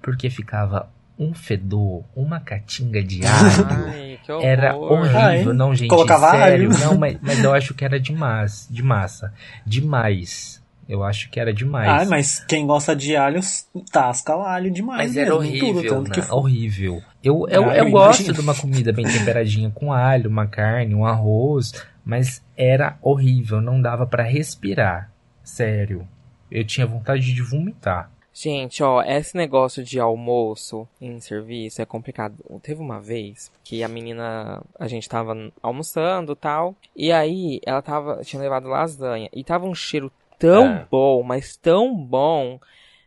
porque 0.00 0.30
ficava 0.30 0.88
um 1.18 1.34
fedor, 1.34 2.02
uma 2.16 2.40
catinga 2.40 3.02
de 3.02 3.20
alho. 3.26 3.66
Ai. 3.88 4.18
Era 4.40 4.74
horrível, 4.74 5.18
Ai, 5.20 5.44
não, 5.44 5.74
gente, 5.74 5.90
colocava 5.90 6.30
sério, 6.30 6.70
alho. 6.70 6.80
não, 6.80 6.96
mas, 6.98 7.18
mas 7.20 7.44
eu 7.44 7.52
acho 7.52 7.74
que 7.74 7.84
era 7.84 8.00
demais, 8.00 8.66
de 8.70 8.82
massa, 8.82 9.34
demais. 9.66 10.62
Eu 10.88 11.02
acho 11.02 11.30
que 11.30 11.40
era 11.40 11.52
demais. 11.52 11.88
Ai, 11.88 12.06
mas 12.06 12.40
quem 12.40 12.66
gosta 12.66 12.94
de 12.94 13.16
alho 13.16 13.40
tasca 13.90 14.36
o 14.36 14.42
alho 14.42 14.70
demais. 14.70 15.08
Mas 15.08 15.16
era 15.16 15.38
mesmo, 15.38 15.58
tudo, 15.58 15.78
horrível, 15.78 15.94
tanto 15.94 16.08
né? 16.08 16.14
que 16.14 16.22
foi. 16.22 16.36
Horrível. 16.36 17.02
Eu, 17.24 17.48
eu, 17.48 17.70
Ah, 17.70 17.76
eu 17.76 17.84
eu 17.86 17.90
gosto 17.90 18.32
de 18.32 18.40
uma 18.40 18.54
comida 18.54 18.92
bem 18.92 19.06
temperadinha 19.06 19.70
com 19.70 19.92
alho, 19.92 20.28
uma 20.28 20.46
carne, 20.46 20.94
um 20.94 21.06
arroz, 21.06 21.72
mas 22.04 22.42
era 22.56 22.98
horrível, 23.00 23.60
não 23.60 23.80
dava 23.80 24.06
pra 24.06 24.22
respirar. 24.22 25.10
Sério. 25.42 26.06
Eu 26.50 26.64
tinha 26.64 26.86
vontade 26.86 27.32
de 27.32 27.42
vomitar. 27.42 28.10
Gente, 28.36 28.82
ó, 28.82 29.00
esse 29.02 29.36
negócio 29.36 29.84
de 29.84 30.00
almoço 30.00 30.88
em 31.00 31.20
serviço 31.20 31.80
é 31.80 31.84
complicado. 31.86 32.34
Teve 32.62 32.80
uma 32.80 33.00
vez 33.00 33.50
que 33.62 33.82
a 33.84 33.88
menina, 33.88 34.60
a 34.78 34.88
gente 34.88 35.08
tava 35.08 35.52
almoçando 35.62 36.32
e 36.32 36.36
tal, 36.36 36.74
e 36.96 37.12
aí 37.12 37.60
ela 37.64 37.80
tava, 37.80 38.20
tinha 38.24 38.42
levado 38.42 38.68
lasanha, 38.68 39.28
e 39.32 39.44
tava 39.44 39.66
um 39.66 39.74
cheiro 39.74 40.10
tão 40.36 40.66
É. 40.66 40.86
bom, 40.90 41.22
mas 41.22 41.56
tão 41.56 41.94
bom, 41.96 42.58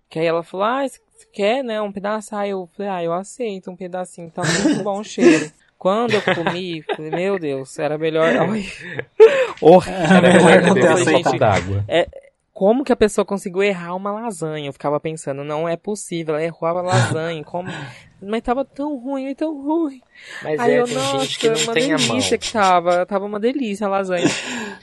que 0.10 0.18
aí 0.18 0.26
ela 0.26 0.44
falou, 0.44 0.66
ah, 0.66 0.86
quer, 1.32 1.64
né, 1.64 1.82
um 1.82 1.92
pedaço? 1.92 2.36
Aí 2.36 2.52
eu 2.52 2.70
falei, 2.76 2.92
ah, 2.92 3.04
eu 3.04 3.14
aceito 3.14 3.72
um 3.72 3.76
pedacinho, 3.76 4.32
tá 4.32 4.42
muito 4.44 4.82
bom 4.84 5.00
o 5.00 5.04
cheiro. 5.04 5.52
Quando 5.78 6.14
eu 6.14 6.22
comi, 6.22 6.82
falei, 6.84 7.12
meu 7.12 7.40
Deus, 7.40 7.78
era 7.78 7.98
melhor... 7.98 8.28
Ai. 8.38 8.66
Oh, 9.62 9.80
era 9.86 10.22
melhor 10.34 10.74
ter 10.74 11.06
gente, 11.06 11.38
d'água. 11.38 11.86
Como 12.58 12.84
que 12.84 12.92
a 12.92 12.96
pessoa 12.96 13.24
conseguiu 13.24 13.62
errar 13.62 13.94
uma 13.94 14.12
lasanha? 14.12 14.68
Eu 14.68 14.74
ficava 14.74 15.00
pensando, 15.00 15.44
não 15.44 15.70
é 15.70 15.78
possível, 15.78 16.34
ela 16.34 16.44
errou 16.44 16.68
a 16.68 16.82
lasanha, 16.82 17.44
como... 17.44 17.70
Mas 18.20 18.42
tava 18.42 18.66
tão 18.66 18.98
ruim, 18.98 19.36
tão 19.36 19.62
ruim. 19.62 20.02
Mas 20.42 20.60
Aí 20.60 20.72
é, 20.74 20.80
eu, 20.80 20.86
tem 20.86 20.96
nossa, 20.96 21.20
gente 21.20 21.38
que 21.38 21.48
não 21.52 21.62
uma 21.66 21.74
tem 21.74 21.94
a 21.94 22.00
mão. 22.00 22.08
delícia 22.08 22.36
que 22.36 22.52
tava, 22.52 23.06
tava 23.06 23.26
uma 23.26 23.40
delícia 23.40 23.86
a 23.86 23.90
lasanha. 23.92 24.26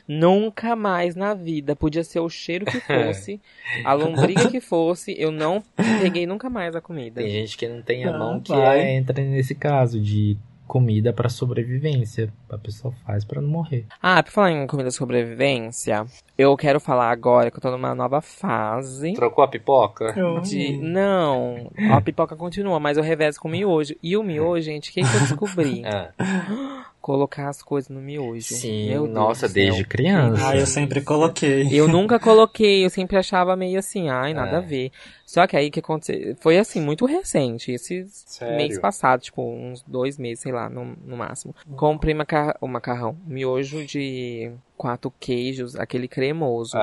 Nunca 0.06 0.76
mais 0.76 1.16
na 1.16 1.34
vida, 1.34 1.74
podia 1.74 2.04
ser 2.04 2.20
o 2.20 2.28
cheiro 2.28 2.64
que 2.64 2.78
fosse, 2.86 3.40
a 3.84 3.92
lombriga 3.92 4.48
que 4.48 4.60
fosse, 4.60 5.12
eu 5.18 5.32
não 5.32 5.60
peguei 6.00 6.28
nunca 6.28 6.48
mais 6.48 6.76
a 6.76 6.80
comida. 6.80 7.20
Tem 7.22 7.28
gente 7.30 7.56
que 7.58 7.66
não 7.66 7.82
tem 7.82 8.04
a 8.04 8.14
Ah, 8.14 8.18
mão 8.18 8.38
que 8.40 8.52
é- 8.52 8.94
entra 8.94 9.20
nesse 9.20 9.56
caso 9.56 10.00
de 10.00 10.36
comida 10.66 11.12
pra 11.12 11.28
sobrevivência. 11.28 12.32
A 12.50 12.58
pessoa 12.58 12.94
faz 13.04 13.24
pra 13.24 13.40
não 13.40 13.48
morrer. 13.48 13.86
Ah, 14.02 14.22
pra 14.22 14.32
falar 14.32 14.52
em 14.52 14.66
comida 14.66 14.88
de 14.88 14.94
sobrevivência, 14.94 16.06
eu 16.36 16.56
quero 16.56 16.80
falar 16.80 17.10
agora 17.10 17.50
que 17.50 17.56
eu 17.56 17.60
tô 17.60 17.70
numa 17.70 17.94
nova 17.94 18.20
fase. 18.20 19.14
Trocou 19.14 19.44
a 19.44 19.48
pipoca? 19.48 20.14
De... 20.42 20.76
Não, 20.78 21.70
a 21.90 22.00
pipoca 22.00 22.36
continua, 22.36 22.78
mas 22.80 22.96
eu 22.96 23.02
revezo 23.02 23.40
com 23.40 23.48
miojo. 23.48 23.94
E 24.02 24.16
o 24.16 24.22
miojo, 24.22 24.62
gente, 24.62 24.90
o 24.90 24.92
que, 24.92 25.02
que 25.02 25.14
eu 25.16 25.20
descobri? 25.20 25.82
Ah, 25.84 26.12
Colocar 27.05 27.50
as 27.50 27.62
coisas 27.62 27.90
no 27.90 28.00
miojo. 28.00 28.55
sim, 28.55 28.88
Meu 28.88 29.02
Deus 29.02 29.14
nossa, 29.14 29.46
desde 29.46 29.84
criança. 29.84 30.48
Ah, 30.48 30.57
eu 30.57 30.66
sempre 30.66 31.02
coloquei. 31.02 31.68
Eu 31.70 31.86
nunca 31.86 32.16
coloquei, 32.18 32.82
eu 32.82 32.88
sempre 32.88 33.18
achava 33.18 33.55
meio 33.55 33.78
assim, 33.78 34.09
ai, 34.09 34.32
nada 34.32 34.57
É. 34.57 34.57
a 34.57 34.61
ver. 34.62 34.90
Só 35.26 35.46
que 35.46 35.55
aí 35.55 35.70
que 35.70 35.80
aconteceu, 35.80 36.34
foi 36.40 36.57
assim, 36.57 36.80
muito 36.80 37.05
recente, 37.05 37.72
esse 37.72 38.07
Sério? 38.09 38.57
mês 38.57 38.78
passado, 38.78 39.20
tipo, 39.20 39.42
uns 39.42 39.82
dois 39.82 40.16
meses, 40.16 40.40
sei 40.40 40.52
lá, 40.52 40.70
no, 40.70 40.96
no 41.05 41.14
máximo. 41.14 41.55
Comprei 41.76 42.14
maca 42.14 42.57
o 42.59 42.66
macarrão, 42.66 43.14
miojo 43.26 43.84
de 43.84 44.50
quatro 44.74 45.12
queijos, 45.20 45.76
aquele 45.76 46.09
cremoso, 46.09 46.74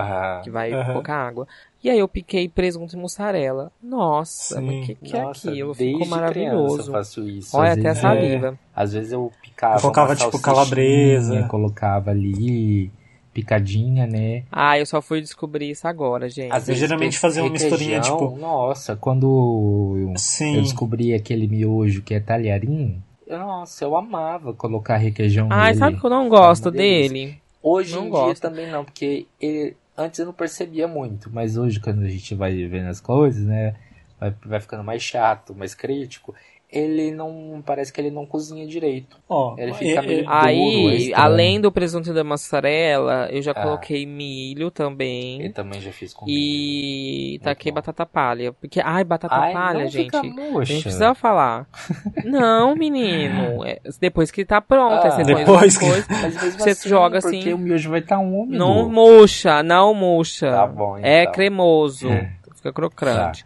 que 0.44 0.52
vai 0.52 0.70
pouca 0.94 1.16
água. 1.16 1.48
E 1.84 1.90
aí 1.90 1.98
eu 2.00 2.08
piquei 2.08 2.48
presunto 2.48 2.96
e 2.96 3.00
mussarela. 3.00 3.72
Nossa, 3.82 4.56
Sim. 4.56 4.62
mas 4.62 4.86
que 4.86 4.96
que 4.96 5.18
é 5.18 5.22
Nossa, 5.24 5.50
aquilo? 5.50 5.74
desde 5.74 5.94
Ficou 5.94 6.00
criança 6.08 6.16
eu 6.16 6.22
maravilhoso. 6.56 6.92
faço 6.92 7.28
isso. 7.28 7.58
Olha 7.58 7.72
até 7.72 7.80
a 7.82 7.84
vezes- 7.86 8.02
saliva. 8.02 8.60
Às 8.76 8.94
vezes 8.94 9.12
eu 9.12 9.32
picava. 9.42 9.78
Eu 9.78 9.82
colocava, 9.82 10.16
tipo, 10.16 10.40
calabresa. 10.40 11.44
Colocava 11.50 12.12
ali, 12.12 12.92
picadinha, 13.34 14.06
né? 14.06 14.44
Ah, 14.52 14.78
eu 14.78 14.86
só 14.86 15.02
fui 15.02 15.22
descobrir 15.22 15.72
isso 15.72 15.88
agora, 15.88 16.30
gente. 16.30 16.52
Às 16.52 16.68
Eu 16.70 16.76
geralmente 16.76 17.18
fazia 17.18 17.42
uma 17.42 17.50
misturinha, 17.52 18.00
tipo- 18.00 18.38
Nossa, 18.38 18.96
quando 18.96 20.06
eu, 20.10 20.14
Sim. 20.18 20.58
eu 20.58 20.62
descobri 20.62 21.14
aquele 21.14 21.48
miojo 21.48 22.02
que 22.04 22.14
é 22.14 22.20
talharim, 22.20 23.02
nossa, 23.28 23.86
eu 23.86 23.96
amava 23.96 24.54
colocar 24.54 24.98
requeijão 24.98 25.48
Ai, 25.50 25.68
nele. 25.70 25.80
sabe 25.80 26.00
que 26.00 26.06
eu 26.06 26.10
não 26.10 26.28
gosto 26.28 26.70
dele? 26.70 27.40
Hoje 27.64 27.96
Não 27.96 28.08
em 28.08 28.10
gosto. 28.10 28.26
dia 28.26 28.36
também 28.50 28.70
não, 28.70 28.84
porque 28.84 29.26
ele- 29.40 29.76
antes 29.98 30.20
eu 30.20 30.26
não 30.26 30.34
percebia 30.34 30.88
muito, 30.88 31.30
mas 31.32 31.58
hoje 31.58 31.80
quando 31.80 32.04
a 32.04 32.10
gente 32.10 32.36
vai 32.36 32.66
vendo 32.68 32.90
as 32.90 33.00
coisas, 33.00 33.46
né, 33.46 33.76
vai, 34.20 34.34
vai 34.46 34.60
ficando 34.60 34.84
mais 34.84 35.02
chato, 35.02 35.56
mais 35.56 35.76
crítico, 35.76 36.34
ele 36.72 37.12
não, 37.12 37.62
parece 37.66 37.92
que 37.92 38.00
ele 38.00 38.10
não 38.10 38.26
cozinha 38.26 38.66
direito. 38.66 39.18
Ó, 39.28 39.56
Ele 39.58 39.74
fica 39.74 40.02
meio- 40.02 40.24
Duro, 40.24 40.32
é 40.34 40.46
Aí, 40.46 40.96
estranho. 41.08 41.26
além 41.26 41.60
do 41.60 41.72
presunto 41.72 42.10
e 42.10 42.14
da 42.14 42.24
mussarela, 42.24 43.28
eu 43.30 43.42
já 43.42 43.52
Ah. 43.52 43.62
coloquei 43.62 44.06
milho 44.06 44.68
Eu 44.68 44.72
também. 44.72 45.52
também 45.52 45.82
já 45.82 45.92
fiz 45.92 46.14
com 46.14 46.26
E 46.30 47.32
Muito 47.32 47.44
taquei 47.44 47.72
bom. 47.72 47.76
batata 47.76 48.06
palha. 48.06 48.54
Porque, 48.54 48.80
ai, 48.84 49.04
batata 49.04 49.36
Ai, 49.36 49.52
palha, 49.54 49.80
não 49.84 49.88
gente. 49.90 50.06
fica 50.06 50.20
A 50.22 50.64
gente 50.64 50.84
precisa 50.84 51.14
falar. 51.14 51.68
Não, 52.26 52.76
menino. 52.76 53.66
é 53.66 53.80
depois 54.00 54.32
que 54.32 54.46
tá 54.46 54.62
pronto. 54.62 54.94
aí 55.04 55.08
Ah. 55.08 55.12
você 55.12 55.24
põe 55.26 55.36
Depois 55.36 55.78
que- 55.78 55.86
mesmo 55.86 56.52
Você 56.60 56.70
assim, 56.70 56.90
joga 56.90 57.20
porque 57.20 57.38
assim. 57.38 57.54
o 57.54 57.58
miojo 57.58 57.90
vai 57.90 58.00
estar 58.00 58.20
úmido. 58.20 58.58
Não 58.58 58.88
murcha, 58.90 59.62
não 59.62 59.94
murcha. 59.94 60.50
Tá 60.50 60.68
bom, 60.68 60.98
É 60.98 61.24
então. 61.24 61.34
cremoso. 61.34 62.08
É. 62.10 62.32
Fica 62.56 62.72
crocante. 62.72 63.44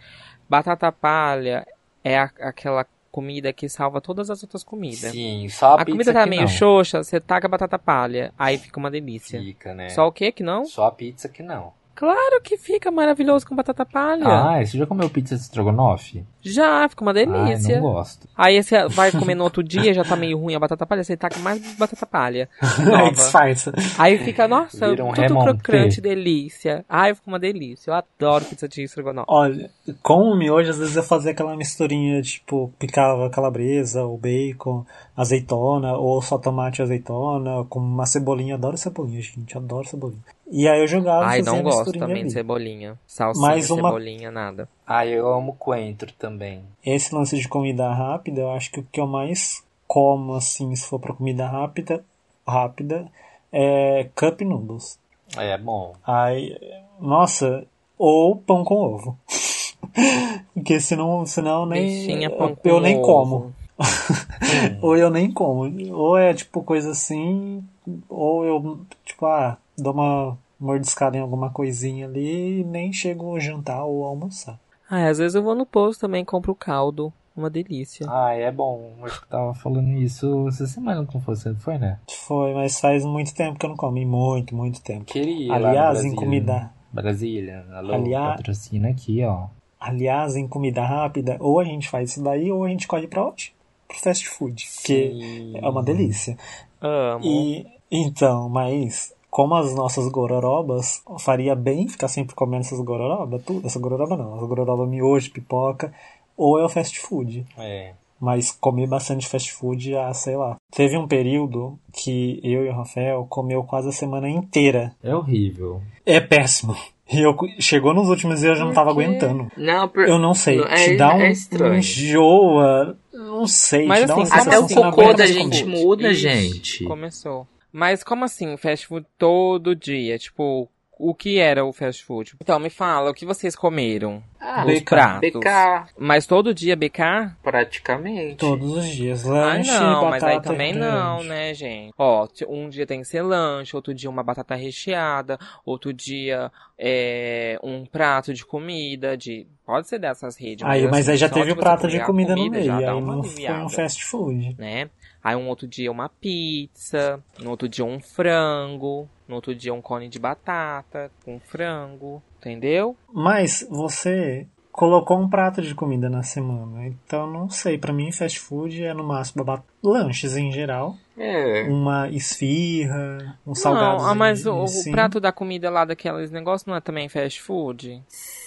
Batata 0.49 0.91
palha 0.91 1.65
é 2.03 2.17
a- 2.19 2.29
aquela 2.41 2.85
comida 3.15 3.53
que 3.53 3.69
salva 3.69 4.01
todas 4.01 4.29
as 4.29 4.43
outras 4.43 4.61
comidas. 4.61 5.09
Sim, 5.13 5.47
só 5.47 5.77
a, 5.77 5.81
A 5.81 5.85
comida 5.85 6.11
tá 6.11 6.25
meio 6.25 6.41
não. 6.41 6.47
xoxa, 6.49 7.01
você 7.01 7.17
taca 7.17 7.47
batata 7.47 7.79
palha. 7.79 8.33
Aí 8.37 8.57
fica 8.57 8.77
uma 8.77 8.91
delícia. 8.91 9.39
Fica, 9.39 9.73
né? 9.73 9.87
Só 9.87 10.05
o 10.05 10.11
que 10.11 10.33
que 10.33 10.43
não? 10.43 10.65
Só 10.65 10.87
a 10.87 10.91
pizza 10.91 11.29
que 11.29 11.41
não. 11.41 11.71
Claro 11.95 12.41
que 12.43 12.57
fica 12.57 12.91
maravilhoso 12.91 13.47
com 13.47 13.55
batata 13.55 13.85
palha. 13.85 14.27
Ah, 14.27 14.63
você 14.63 14.77
já 14.77 14.85
comeu 14.85 15.09
pizza 15.09 15.33
de 15.33 15.41
estrogonofe? 15.41 16.25
Já, 16.41 16.87
fica 16.89 17.01
uma 17.01 17.13
delícia. 17.13 17.77
Ah, 17.77 17.81
não 17.81 17.93
gosto. 17.93 18.27
Aí 18.35 18.61
você 18.61 18.87
vai 18.89 19.11
comer 19.13 19.33
no 19.33 19.45
outro 19.45 19.63
dia, 19.63 19.93
já 19.93 20.03
tá 20.03 20.15
meio 20.15 20.37
ruim 20.37 20.53
a 20.55 20.59
batata 20.59 20.85
palha, 20.85 21.03
você 21.03 21.15
taca 21.15 21.39
mais 21.39 21.59
batata 21.77 22.05
palha. 22.05 22.49
Nova. 22.85 23.11
Disfarça. 23.11 23.73
Aí 23.97 24.17
fica, 24.17 24.45
nossa, 24.45 24.87
um 24.87 24.95
tudo 24.95 25.09
remonte. 25.11 25.63
crocante, 25.63 26.01
delícia. 26.01 26.83
Ai, 26.89 27.15
fica 27.15 27.27
uma 27.27 27.39
delícia. 27.39 27.91
Eu 27.91 27.95
adoro 27.95 28.43
pizza 28.43 28.67
de 28.67 28.83
estrogonofe. 28.83 29.27
Olha, 29.29 29.71
com 30.03 30.31
o 30.31 30.37
miojo, 30.37 30.69
às 30.69 30.77
vezes 30.77 30.97
eu 30.97 31.03
fazia 31.03 31.31
aquela 31.31 31.55
misturinha, 31.55 32.21
tipo, 32.21 32.73
picava 32.77 33.29
calabresa, 33.29 34.03
ou 34.03 34.17
bacon, 34.17 34.85
azeitona, 35.15 35.93
ou 35.95 36.21
só 36.21 36.37
tomate 36.37 36.81
e 36.81 36.83
azeitona, 36.83 37.63
com 37.69 37.79
uma 37.79 38.05
cebolinha. 38.05 38.55
Adoro 38.55 38.77
cebolinha, 38.77 39.21
gente, 39.21 39.57
adoro 39.57 39.87
cebolinha. 39.87 40.21
E 40.51 40.67
aí 40.67 40.79
eu 40.79 40.87
jogava 40.87 41.25
Ai, 41.25 41.41
não 41.41 41.63
gosto 41.63 41.91
também 41.91 42.17
ali. 42.17 42.25
de 42.25 42.31
cebolinha. 42.33 42.99
Salsinha, 43.07 43.47
Mais 43.47 43.69
uma- 43.71 43.89
cebolinha, 43.89 44.29
nada. 44.31 44.69
Ah, 44.85 45.05
eu 45.05 45.27
amo 45.27 45.55
coentro 45.57 46.11
também. 46.13 46.61
Esse 46.85 47.13
lance 47.15 47.35
de 47.39 47.47
comida 47.47 47.91
rápida, 47.91 48.41
eu 48.41 48.51
acho 48.51 48.71
que 48.71 48.79
o 48.79 48.87
que 48.91 48.99
eu 49.01 49.07
mais 49.07 49.63
como, 49.87 50.35
assim, 50.35 50.75
se 50.75 50.87
for 50.87 50.99
pra 50.99 51.13
comida 51.13 51.47
rápida, 51.47 52.03
rápida, 52.47 53.07
é 53.51 54.07
cup 54.15 54.41
noodles. 54.41 54.99
É 55.35 55.57
bom. 55.57 55.93
Aí, 56.05 56.55
nossa, 56.99 57.65
ou 57.97 58.35
pão 58.35 58.63
com 58.63 58.75
ovo. 58.75 59.17
Porque 60.53 60.79
senão, 60.79 61.25
senão 61.25 61.65
nem. 61.65 61.81
Peixinha, 62.05 62.29
pão 62.29 62.49
eu, 62.49 62.55
com 62.55 62.69
eu 62.69 62.79
nem 62.79 62.97
ovo. 62.97 63.03
como. 63.05 63.53
ou 64.81 64.95
eu 64.95 65.09
nem 65.09 65.31
como. 65.31 65.71
Ou 65.93 66.17
é 66.17 66.33
tipo 66.33 66.61
coisa 66.63 66.91
assim, 66.91 67.63
ou 68.09 68.45
eu, 68.45 68.79
tipo, 69.03 69.25
ah, 69.25 69.57
dou 69.77 69.93
uma 69.93 70.37
mordiscada 70.59 71.17
em 71.17 71.21
alguma 71.21 71.49
coisinha 71.49 72.05
ali 72.07 72.61
e 72.61 72.63
nem 72.63 72.91
chego 72.93 73.35
a 73.35 73.39
jantar 73.39 73.83
ou 73.85 74.03
almoçar. 74.05 74.59
Ai, 74.89 75.07
às 75.09 75.17
vezes 75.17 75.35
eu 75.35 75.43
vou 75.43 75.55
no 75.55 75.65
posto 75.65 76.01
também 76.01 76.21
e 76.21 76.25
compro 76.25 76.53
caldo. 76.55 77.11
Uma 77.35 77.49
delícia. 77.49 78.05
Ah, 78.09 78.31
é 78.33 78.49
bom. 78.49 78.93
Acho 79.03 79.21
que 79.21 79.27
tava 79.27 79.53
falando 79.53 79.89
isso 79.89 80.47
essa 80.47 80.65
semana 80.65 81.05
com 81.05 81.19
você, 81.19 81.53
foi, 81.55 81.77
né? 81.77 81.99
Foi, 82.09 82.53
mas 82.53 82.79
faz 82.79 83.03
muito 83.03 83.33
tempo 83.35 83.59
que 83.59 83.65
eu 83.65 83.69
não 83.71 83.75
como. 83.75 83.97
e 83.97 84.05
Muito, 84.05 84.55
muito 84.55 84.81
tempo. 84.81 85.03
Queria. 85.03 85.53
Aliás, 85.53 85.75
em 85.99 86.03
Brasília. 86.03 86.15
comida. 86.15 86.71
Brasília. 86.93 87.65
Alô, 87.73 87.93
Aliás- 87.93 88.37
patrocina 88.37 88.87
aqui, 88.89 89.21
ó. 89.25 89.47
Aliás, 89.77 90.37
em 90.37 90.47
comida 90.47 90.81
rápida, 90.85 91.35
ou 91.41 91.59
a 91.59 91.65
gente 91.65 91.89
faz 91.89 92.11
isso 92.11 92.23
daí, 92.23 92.49
ou 92.49 92.63
a 92.63 92.69
gente 92.69 92.87
corre 92.87 93.05
pra 93.05 93.27
onde? 93.27 93.53
Pro 93.87 93.97
fast 93.99 94.29
food. 94.29 94.63
Sim. 94.65 95.57
é 95.57 95.67
uma 95.69 95.83
delícia. 95.83 96.37
Amo. 96.81 97.23
E 97.25 97.67
então, 97.91 98.47
mas 98.49 99.13
como 99.35 99.53
as 99.55 99.75
nossas 99.75 100.07
gororobas, 100.07 101.03
faria 101.19 101.53
bem 101.53 101.89
ficar 101.89 102.07
sempre 102.07 102.33
comendo 102.33 102.61
essas 102.61 102.79
gororobas, 102.79 103.43
tudo. 103.43 103.67
Essa 103.67 103.77
gororoba 103.77 104.15
não, 104.15 104.37
essa 104.37 104.45
gororoba 104.45 104.87
miojo, 104.87 105.29
pipoca, 105.29 105.91
ou 106.37 106.57
é 106.57 106.63
o 106.63 106.69
fast 106.69 106.97
food. 107.01 107.45
É. 107.57 107.91
Mas 108.17 108.49
comi 108.49 108.87
bastante 108.87 109.27
fast 109.27 109.51
food, 109.51 109.93
ah, 109.93 110.13
sei 110.13 110.37
lá. 110.37 110.55
Teve 110.73 110.95
um 110.95 111.05
período 111.05 111.77
que 111.91 112.39
eu 112.45 112.65
e 112.65 112.69
o 112.69 112.73
Rafael 112.73 113.27
comeu 113.29 113.61
quase 113.63 113.89
a 113.89 113.91
semana 113.91 114.29
inteira. 114.29 114.95
É 115.03 115.13
horrível. 115.13 115.81
É 116.05 116.21
péssimo. 116.21 116.73
E 117.11 117.19
eu, 117.19 117.35
chegou 117.59 117.93
nos 117.93 118.07
últimos 118.07 118.39
dias 118.39 118.51
eu 118.51 118.55
já 118.55 118.63
não 118.63 118.73
tava 118.73 118.91
aguentando. 118.91 119.51
Não, 119.57 119.89
por... 119.89 120.07
Eu 120.07 120.17
não 120.17 120.33
sei. 120.33 120.61
É- 120.61 120.75
te 120.75 120.95
dá 120.95 121.13
um, 121.13 121.19
é 121.19 121.31
estranho. 121.31 121.73
um 121.73 121.77
enjoa. 121.77 122.97
Não 123.13 123.45
sei. 123.45 123.85
Mas 123.85 123.99
te 123.99 124.07
dá 124.07 124.15
uma 124.15 124.23
assim, 124.23 124.33
Até 124.33 124.59
o 124.59 124.61
não 124.61 124.91
cocô 124.91 125.13
da 125.13 125.25
gente 125.25 125.65
comer. 125.65 125.83
muda, 125.83 126.13
gente. 126.13 126.85
Começou. 126.85 127.45
Mas 127.77 128.05
como 128.05 128.23
assim, 128.23 128.55
fast 128.55 128.87
food 128.87 129.05
todo 129.17 129.75
dia? 129.75 130.17
Tipo, 130.17 130.69
o 130.97 131.13
que 131.13 131.39
era 131.39 131.65
o 131.65 131.73
fast 131.73 132.05
food? 132.05 132.35
Então, 132.41 132.57
me 132.57 132.69
fala, 132.69 133.11
o 133.11 133.13
que 133.13 133.25
vocês 133.25 133.53
comeram? 133.53 134.23
Ah, 134.39 134.63
Os 134.65 134.79
BK. 134.79 134.85
pratos. 134.85 135.29
BK, 135.33 135.93
Mas 135.97 136.25
todo 136.25 136.53
dia 136.53 136.73
BK? 136.73 137.33
praticamente. 137.43 138.37
Todos 138.37 138.77
os 138.77 138.85
dias. 138.85 139.27
Ah, 139.27 139.57
Lanche, 139.57 139.71
não, 139.71 140.03
batata 140.05 140.09
mas 140.09 140.23
aí 140.23 140.41
também 140.41 140.73
não, 140.73 141.21
né, 141.23 141.53
gente? 141.53 141.93
Ó, 141.97 142.25
um 142.47 142.69
dia 142.69 142.87
tem 142.87 143.01
que 143.01 143.07
ser 143.09 143.21
lanche, 143.23 143.75
outro 143.75 143.93
dia 143.93 144.09
uma 144.09 144.23
batata 144.23 144.55
recheada, 144.55 145.37
outro 145.65 145.91
dia 145.91 146.49
é, 146.79 147.59
um 147.61 147.85
prato 147.85 148.33
de 148.33 148.45
comida, 148.45 149.17
de... 149.17 149.45
Pode 149.65 149.89
ser 149.89 149.99
dessas 149.99 150.37
redes. 150.37 150.65
Aí, 150.65 150.83
mas 150.87 151.01
assim, 151.01 151.11
aí 151.11 151.17
já 151.17 151.27
teve 151.27 151.51
o 151.51 151.57
prato 151.57 151.89
de 151.89 151.99
a 151.99 152.05
comida, 152.05 152.37
no 152.37 152.49
meio. 152.49 152.71
Aí 152.73 153.01
não 153.01 153.21
foi 153.21 153.51
um 153.51 153.67
fast 153.67 154.05
food. 154.05 154.55
né? 154.57 154.89
Aí 155.25 155.35
um 155.35 155.49
outro 155.49 155.67
dia 155.67 155.91
uma 155.91 156.07
pizza, 156.07 157.19
no 157.39 157.49
outro 157.49 157.67
dia 157.67 157.83
um 157.83 157.99
frango, 157.99 159.09
no 159.27 159.33
outro 159.33 159.55
dia 159.55 159.73
um 159.73 159.81
cone 159.81 160.07
de 160.07 160.19
batata 160.19 161.09
com 161.25 161.39
frango, 161.39 162.21
entendeu? 162.37 162.95
Mas 163.11 163.67
você 163.67 164.45
colocou 164.71 165.19
um 165.19 165.27
prato 165.27 165.63
de 165.63 165.73
comida 165.73 166.11
na 166.11 166.21
semana. 166.21 166.85
Então 166.85 167.25
não 167.25 167.49
sei. 167.49 167.75
Pra 167.75 167.91
mim, 167.91 168.11
fast 168.11 168.39
food 168.39 168.83
é 168.83 168.93
no 168.93 169.03
máximo 169.03 169.43
lanches 169.81 170.37
em 170.37 170.51
geral. 170.51 170.95
É. 171.17 171.63
Uma 171.63 172.07
esfirra, 172.09 173.39
um 173.47 173.55
salgado. 173.55 174.03
Não, 174.03 174.07
ah, 174.07 174.13
mas 174.13 174.45
o, 174.45 174.53
o 174.53 174.63
assim. 174.65 174.91
prato 174.91 175.19
da 175.19 175.31
comida 175.31 175.71
lá 175.71 175.85
daqueles 175.85 176.29
negócios 176.29 176.67
não 176.67 176.75
é 176.75 176.81
também 176.81 177.09
fast 177.09 177.41
food? 177.41 178.03
Sim, 178.07 178.44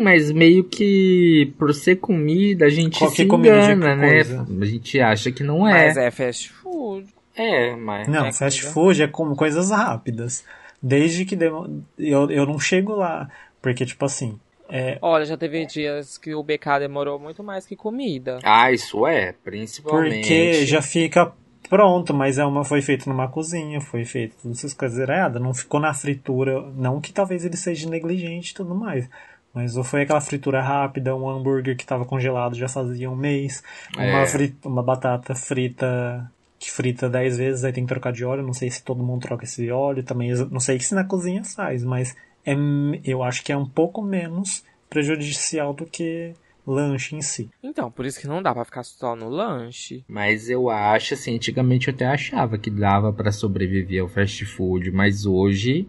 mas 0.00 0.30
meio 0.30 0.64
que 0.64 1.52
por 1.58 1.72
ser 1.74 1.96
comida, 1.96 2.66
a 2.66 2.70
gente 2.70 2.98
Qualquer 2.98 3.22
se 3.22 3.26
comida 3.26 3.60
de 3.60 3.72
engana, 3.72 3.96
né? 3.96 4.08
coisa. 4.24 4.46
A 4.60 4.64
gente 4.64 5.00
acha 5.00 5.30
que 5.32 5.42
não 5.42 5.66
é. 5.66 5.86
Mas 5.86 5.96
é 5.96 6.10
fast 6.10 6.50
food. 6.50 7.06
É, 7.36 7.74
mas. 7.76 8.08
Não, 8.08 8.26
É 8.26 8.32
fast 8.32 8.60
comida. 8.62 8.74
food 8.74 9.02
é 9.02 9.06
como 9.08 9.36
coisas 9.36 9.70
rápidas. 9.70 10.44
Desde 10.82 11.24
que 11.24 11.36
demo- 11.36 11.84
eu, 11.98 12.30
eu 12.30 12.46
não 12.46 12.58
chego 12.58 12.94
lá. 12.94 13.28
Porque, 13.62 13.84
tipo 13.84 14.04
assim, 14.06 14.38
é, 14.68 14.98
Olha, 15.02 15.24
já 15.26 15.36
teve 15.36 15.66
dias 15.66 16.16
que 16.16 16.34
o 16.34 16.42
BK 16.42 16.78
demorou 16.80 17.18
muito 17.18 17.42
mais 17.44 17.66
que 17.66 17.76
comida. 17.76 18.38
Ah, 18.42 18.72
isso 18.72 19.06
é, 19.06 19.34
principalmente. 19.44 20.20
porque 20.20 20.64
já 20.66 20.80
fica 20.80 21.32
pronto, 21.68 22.12
mas 22.14 22.38
é 22.38 22.44
uma 22.44 22.64
foi 22.64 22.80
feito 22.82 23.08
numa 23.08 23.28
cozinha, 23.28 23.80
foi 23.80 24.04
feito 24.04 24.34
todas 24.42 24.58
essas 24.58 24.72
coisas 24.74 24.98
erradas, 24.98 25.40
não 25.40 25.52
ficou 25.54 25.78
na 25.78 25.92
fritura, 25.94 26.62
não 26.74 27.00
que 27.00 27.12
talvez 27.12 27.44
ele 27.44 27.56
seja 27.56 27.88
negligente 27.88 28.50
e 28.50 28.54
tudo 28.54 28.74
mais. 28.74 29.08
Mas 29.54 29.76
ou 29.76 29.82
foi 29.84 30.02
aquela 30.02 30.20
fritura 30.20 30.62
rápida, 30.62 31.14
um 31.16 31.28
hambúrguer 31.28 31.76
que 31.76 31.82
estava 31.82 32.04
congelado 32.04 32.54
já 32.54 32.68
fazia 32.68 33.10
um 33.10 33.16
mês, 33.16 33.62
uma, 33.96 34.22
É. 34.22 34.26
fri- 34.26 34.56
uma 34.64 34.82
batata 34.82 35.34
frita 35.34 36.30
que 36.58 36.70
frita 36.70 37.08
10 37.08 37.38
vezes, 37.38 37.64
aí 37.64 37.72
tem 37.72 37.84
que 37.84 37.88
trocar 37.88 38.12
de 38.12 38.24
óleo, 38.24 38.42
não 38.42 38.52
sei 38.52 38.70
se 38.70 38.84
todo 38.84 39.02
mundo 39.02 39.22
troca 39.22 39.44
esse 39.44 39.70
óleo 39.70 40.02
também, 40.02 40.30
não 40.50 40.60
sei 40.60 40.78
se 40.78 40.94
na 40.94 41.04
cozinha 41.04 41.42
faz, 41.42 41.82
mas 41.82 42.14
é, 42.44 42.54
eu 43.02 43.22
acho 43.22 43.42
que 43.42 43.50
é 43.50 43.56
um 43.56 43.66
pouco 43.66 44.02
menos 44.02 44.62
prejudicial 44.88 45.72
do 45.72 45.86
que 45.86 46.34
lanche 46.66 47.16
em 47.16 47.22
si. 47.22 47.48
Então, 47.62 47.90
por 47.90 48.04
isso 48.04 48.20
que 48.20 48.28
não 48.28 48.42
dá 48.42 48.52
pra 48.52 48.64
ficar 48.64 48.82
só 48.84 49.16
no 49.16 49.28
lanche. 49.28 50.04
Mas 50.06 50.50
eu 50.50 50.68
acho, 50.68 51.14
assim, 51.14 51.34
antigamente 51.36 51.88
eu 51.88 51.94
até 51.94 52.04
achava 52.06 52.58
que 52.58 52.70
dava 52.70 53.12
pra 53.12 53.32
sobreviver 53.32 54.02
ao 54.02 54.08
fast 54.08 54.44
food, 54.44 54.90
mas 54.90 55.24
hoje 55.24 55.88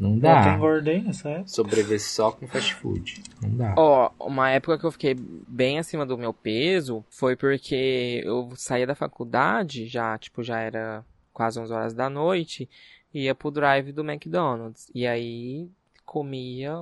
não 0.00 0.12
Eu 0.12 0.30
até 0.30 0.50
dá. 0.50 0.54
engordei 0.54 1.02
nessa 1.02 1.28
época. 1.30 1.48
Sobreviver 1.48 2.00
só 2.00 2.30
com 2.32 2.46
fast 2.46 2.74
food. 2.74 3.22
Não 3.42 3.50
dá. 3.56 3.74
Ó, 3.76 4.10
uma 4.20 4.50
época 4.50 4.78
que 4.78 4.84
eu 4.86 4.92
fiquei 4.92 5.14
bem 5.16 5.78
acima 5.78 6.06
do 6.06 6.16
meu 6.18 6.32
peso 6.32 7.04
foi 7.10 7.36
porque 7.36 8.22
eu 8.24 8.50
saía 8.56 8.86
da 8.86 8.94
faculdade, 8.94 9.86
já, 9.86 10.16
tipo, 10.18 10.42
já 10.42 10.60
era 10.60 11.04
quase 11.32 11.58
11 11.60 11.72
horas 11.72 11.94
da 11.94 12.08
noite, 12.10 12.68
ia 13.12 13.34
pro 13.34 13.50
drive 13.50 13.92
do 13.92 14.02
McDonald's. 14.08 14.90
E 14.94 15.06
aí 15.06 15.68
comia 16.04 16.72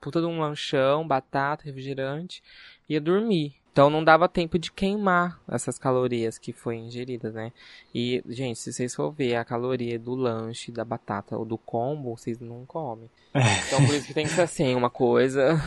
puta 0.00 0.20
de 0.20 0.26
um 0.26 0.38
lanchão, 0.40 1.06
batata, 1.06 1.64
refrigerante, 1.64 2.42
ia 2.88 3.00
dormir. 3.00 3.54
Então 3.74 3.90
não 3.90 4.04
dava 4.04 4.28
tempo 4.28 4.56
de 4.56 4.70
queimar 4.70 5.40
essas 5.50 5.76
calorias 5.80 6.38
que 6.38 6.52
foi 6.52 6.76
ingeridas, 6.76 7.34
né? 7.34 7.50
E, 7.92 8.22
gente, 8.28 8.60
se 8.60 8.72
vocês 8.72 8.94
for 8.94 9.10
ver 9.10 9.34
a 9.34 9.44
caloria 9.44 9.98
do 9.98 10.14
lanche, 10.14 10.70
da 10.70 10.84
batata 10.84 11.36
ou 11.36 11.44
do 11.44 11.58
combo, 11.58 12.16
vocês 12.16 12.38
não 12.38 12.64
comem. 12.64 13.10
Então 13.34 13.84
por 13.84 13.92
isso 13.96 14.06
que 14.06 14.14
tem 14.14 14.26
que 14.26 14.32
ser 14.32 14.42
assim, 14.42 14.76
uma 14.76 14.88
coisa, 14.88 15.60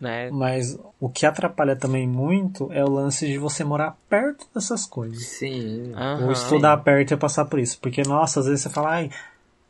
né? 0.00 0.28
Mas 0.32 0.76
o 0.98 1.08
que 1.08 1.24
atrapalha 1.24 1.76
também 1.76 2.04
muito 2.04 2.68
é 2.72 2.84
o 2.84 2.90
lance 2.90 3.28
de 3.28 3.38
você 3.38 3.62
morar 3.62 3.96
perto 4.10 4.44
dessas 4.52 4.84
coisas. 4.84 5.24
Sim. 5.24 5.92
Aham. 5.94 6.24
Ou 6.26 6.32
estudar 6.32 6.76
perto 6.78 7.14
e 7.14 7.16
passar 7.16 7.44
por 7.44 7.60
isso. 7.60 7.78
Porque, 7.78 8.02
nossa, 8.02 8.40
às 8.40 8.46
vezes 8.46 8.62
você 8.62 8.70
fala, 8.70 8.90
ai, 8.90 9.10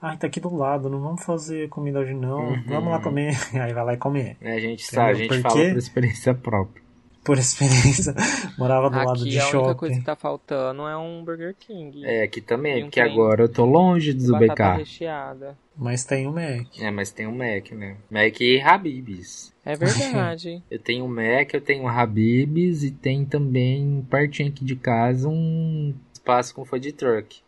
ai, 0.01 0.16
tá 0.16 0.26
aqui 0.28 0.40
do 0.40 0.57
lado, 0.57 0.88
não 0.88 0.99
vamos 0.99 1.22
fazer 1.22 1.68
comida 1.68 1.99
hoje 1.99 2.14
não, 2.14 2.53
Uhum. 2.53 2.62
vamos 2.68 2.90
lá 2.90 3.01
comer. 3.01 3.36
Aí 3.53 3.74
vai 3.74 3.84
lá 3.84 3.93
e 3.93 3.99
come. 3.99 4.34
A 4.40 4.59
gente 4.59 4.82
sabe, 4.86 5.11
a 5.11 5.14
gente 5.14 5.28
Por 5.28 5.40
fala 5.43 5.57
por 5.57 5.76
experiência 5.76 6.32
própria. 6.32 6.82
Por 7.25 7.39
experiência, 7.39 8.14
morava 8.59 8.91
do 8.91 8.97
lado 8.97 9.20
Aqui 9.20 9.31
de 9.31 9.39
a 9.39 9.49
única 9.49 9.75
coisa 9.77 9.95
shopping. 9.95 10.01
que 10.01 10.05
tá 10.07 10.16
faltando 10.16 10.83
é 10.89 10.97
um 10.97 11.25
Burger 11.25 11.55
King. 11.57 12.05
É, 12.05 12.25
aqui 12.25 12.41
também, 12.41 12.79
um 12.83 12.87
porque 12.87 13.01
trem. 13.01 13.12
agora 13.12 13.45
eu 13.45 13.49
tô 13.49 13.64
longe 13.64 14.12
do 14.12 14.33
batata 14.33 14.73
BK. 14.73 14.79
recheada. 14.79 15.57
Mas 15.77 16.05
tem 16.05 16.27
o 16.27 16.33
Mac. 16.33 16.66
É, 16.81 16.91
mas 16.91 17.12
tem 17.12 17.27
o 17.27 17.33
Mac, 17.33 17.70
né? 17.73 17.97
Mac 18.11 18.41
e 18.41 18.61
Habib's. 18.61 19.53
É 19.64 19.77
verdade. 19.77 20.61
Eu 20.68 20.79
tenho 20.81 21.05
o 21.05 21.09
Mac, 21.09 21.55
eu 21.55 21.61
tenho 21.61 21.85
o 21.85 21.89
Habib's 21.89 22.83
e 22.83 22.91
tem 22.91 23.25
também, 23.25 24.05
pertinho 24.11 24.49
aqui 24.49 24.64
de 24.64 24.75
casa, 24.75 25.29
um 25.29 25.95
espaço 26.12 26.53
com 26.55 26.64
food 26.64 26.91
truck. 26.93 27.41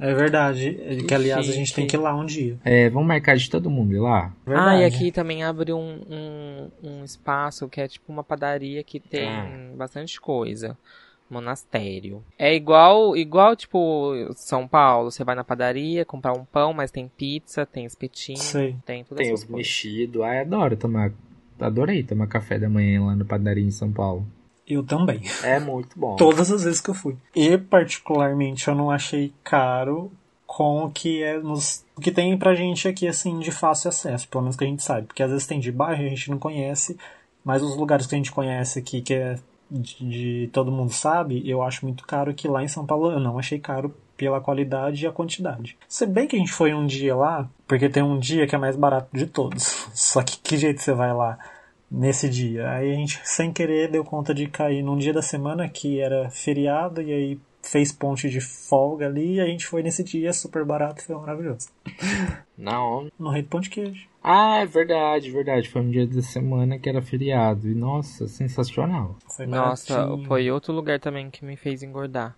É 0.00 0.14
verdade. 0.14 0.78
Que, 1.06 1.14
aliás, 1.14 1.48
a 1.48 1.52
gente 1.52 1.74
tem 1.74 1.86
que 1.86 1.94
ir 1.94 1.98
lá 1.98 2.14
um 2.16 2.24
dia. 2.24 2.58
É, 2.64 2.88
vamos 2.88 3.06
marcar 3.06 3.36
de 3.36 3.50
todo 3.50 3.68
mundo 3.70 3.92
ir 3.94 3.98
lá? 4.00 4.32
Verdade. 4.46 4.68
Ah, 4.70 4.80
e 4.80 4.84
aqui 4.84 5.12
também 5.12 5.44
abre 5.44 5.72
um, 5.72 6.00
um, 6.10 6.70
um 6.82 7.04
espaço 7.04 7.68
que 7.68 7.80
é 7.80 7.86
tipo 7.86 8.10
uma 8.10 8.24
padaria 8.24 8.82
que 8.82 8.98
tem 8.98 9.28
Ah. 9.28 9.72
bastante 9.76 10.18
coisa. 10.20 10.76
Monastério. 11.30 12.24
É 12.38 12.52
igual, 12.54 13.16
igual 13.16 13.54
tipo 13.54 14.12
São 14.34 14.66
Paulo. 14.66 15.10
Você 15.10 15.22
vai 15.22 15.34
na 15.36 15.44
padaria 15.44 16.04
comprar 16.04 16.32
um 16.32 16.44
pão, 16.44 16.72
mas 16.72 16.90
tem 16.90 17.06
pizza, 17.08 17.64
tem 17.64 17.84
espetinho, 17.84 18.36
Sei. 18.38 18.74
tem 18.84 19.04
tudo 19.04 19.18
Tem 19.18 19.28
essas 19.28 19.44
o 19.44 19.46
coisas. 19.46 19.56
mexido. 19.68 20.22
Ai, 20.24 20.40
adoro 20.40 20.76
tomar. 20.76 21.12
Adorei 21.60 22.02
tomar 22.02 22.26
café 22.26 22.58
da 22.58 22.68
manhã 22.68 23.04
lá 23.04 23.14
no 23.14 23.24
padaria 23.24 23.62
em 23.64 23.70
São 23.70 23.92
Paulo. 23.92 24.26
Eu 24.70 24.84
também. 24.84 25.20
É 25.42 25.58
muito 25.58 25.98
bom. 25.98 26.14
Todas 26.14 26.50
as 26.52 26.62
vezes 26.62 26.80
que 26.80 26.90
eu 26.90 26.94
fui. 26.94 27.16
E, 27.34 27.58
particularmente, 27.58 28.68
eu 28.68 28.74
não 28.74 28.90
achei 28.90 29.32
caro 29.42 30.12
com 30.46 30.84
o 30.84 30.90
que 30.90 31.22
é 31.22 31.38
nos. 31.38 31.84
O 31.96 32.00
que 32.00 32.12
tem 32.12 32.38
pra 32.38 32.54
gente 32.54 32.86
aqui, 32.86 33.08
assim, 33.08 33.38
de 33.40 33.50
fácil 33.50 33.88
acesso, 33.88 34.28
pelo 34.28 34.42
menos 34.42 34.56
que 34.56 34.64
a 34.64 34.66
gente 34.66 34.82
sabe. 34.82 35.06
Porque 35.06 35.22
às 35.22 35.30
vezes 35.30 35.46
tem 35.46 35.58
de 35.58 35.72
bairro 35.72 36.02
e 36.02 36.06
a 36.06 36.10
gente 36.10 36.30
não 36.30 36.38
conhece, 36.38 36.96
mas 37.44 37.62
os 37.62 37.76
lugares 37.76 38.06
que 38.06 38.14
a 38.14 38.18
gente 38.18 38.32
conhece 38.32 38.78
aqui, 38.78 39.02
que 39.02 39.14
é 39.14 39.38
de, 39.70 39.96
de 40.08 40.50
todo 40.52 40.72
mundo 40.72 40.92
sabe, 40.92 41.48
eu 41.48 41.62
acho 41.62 41.84
muito 41.84 42.04
caro 42.06 42.34
que 42.34 42.48
lá 42.48 42.62
em 42.62 42.68
São 42.68 42.84
Paulo 42.84 43.12
eu 43.12 43.20
não 43.20 43.38
achei 43.38 43.58
caro 43.58 43.94
pela 44.16 44.40
qualidade 44.40 45.04
e 45.04 45.06
a 45.06 45.12
quantidade. 45.12 45.78
Se 45.88 46.04
bem 46.06 46.26
que 46.26 46.36
a 46.36 46.38
gente 46.38 46.52
foi 46.52 46.74
um 46.74 46.86
dia 46.86 47.16
lá, 47.16 47.48
porque 47.66 47.88
tem 47.88 48.02
um 48.02 48.18
dia 48.18 48.46
que 48.46 48.54
é 48.54 48.58
mais 48.58 48.76
barato 48.76 49.08
de 49.12 49.26
todos. 49.26 49.88
Só 49.94 50.22
que 50.22 50.38
que 50.38 50.56
jeito 50.56 50.80
você 50.82 50.92
vai 50.92 51.12
lá 51.12 51.38
nesse 51.90 52.28
dia? 52.28 52.70
Aí 52.70 52.92
a 52.92 52.94
gente, 52.94 53.20
sem 53.24 53.52
querer, 53.52 53.90
deu 53.90 54.04
conta 54.04 54.32
de 54.34 54.46
cair 54.46 54.82
num 54.82 54.96
dia 54.96 55.12
da 55.12 55.22
semana 55.22 55.68
que 55.68 56.00
era 56.00 56.30
feriado 56.30 57.02
e 57.02 57.12
aí 57.12 57.40
fez 57.62 57.92
ponte 57.92 58.30
de 58.30 58.40
folga 58.40 59.06
ali 59.06 59.34
e 59.34 59.40
a 59.40 59.46
gente 59.46 59.66
foi 59.66 59.82
nesse 59.82 60.02
dia 60.02 60.32
super 60.32 60.64
barato, 60.64 61.02
foi 61.04 61.16
maravilhoso. 61.16 61.68
Não. 62.56 63.10
No 63.18 63.30
Rei 63.30 63.42
do 63.42 63.48
Pão 63.48 63.60
de 63.60 63.70
Queijo. 63.70 64.08
Ah, 64.22 64.58
é 64.58 64.66
verdade, 64.66 65.30
verdade. 65.30 65.68
Foi 65.68 65.80
um 65.80 65.90
dia 65.90 66.06
da 66.06 66.22
semana 66.22 66.78
que 66.78 66.88
era 66.88 67.00
feriado. 67.00 67.68
E 67.68 67.74
nossa, 67.74 68.28
sensacional. 68.28 69.16
Foi 69.34 69.46
Nossa, 69.46 69.94
baratinho. 69.94 70.26
foi 70.26 70.50
outro 70.50 70.72
lugar 70.74 71.00
também 71.00 71.30
que 71.30 71.44
me 71.44 71.56
fez 71.56 71.82
engordar. 71.82 72.36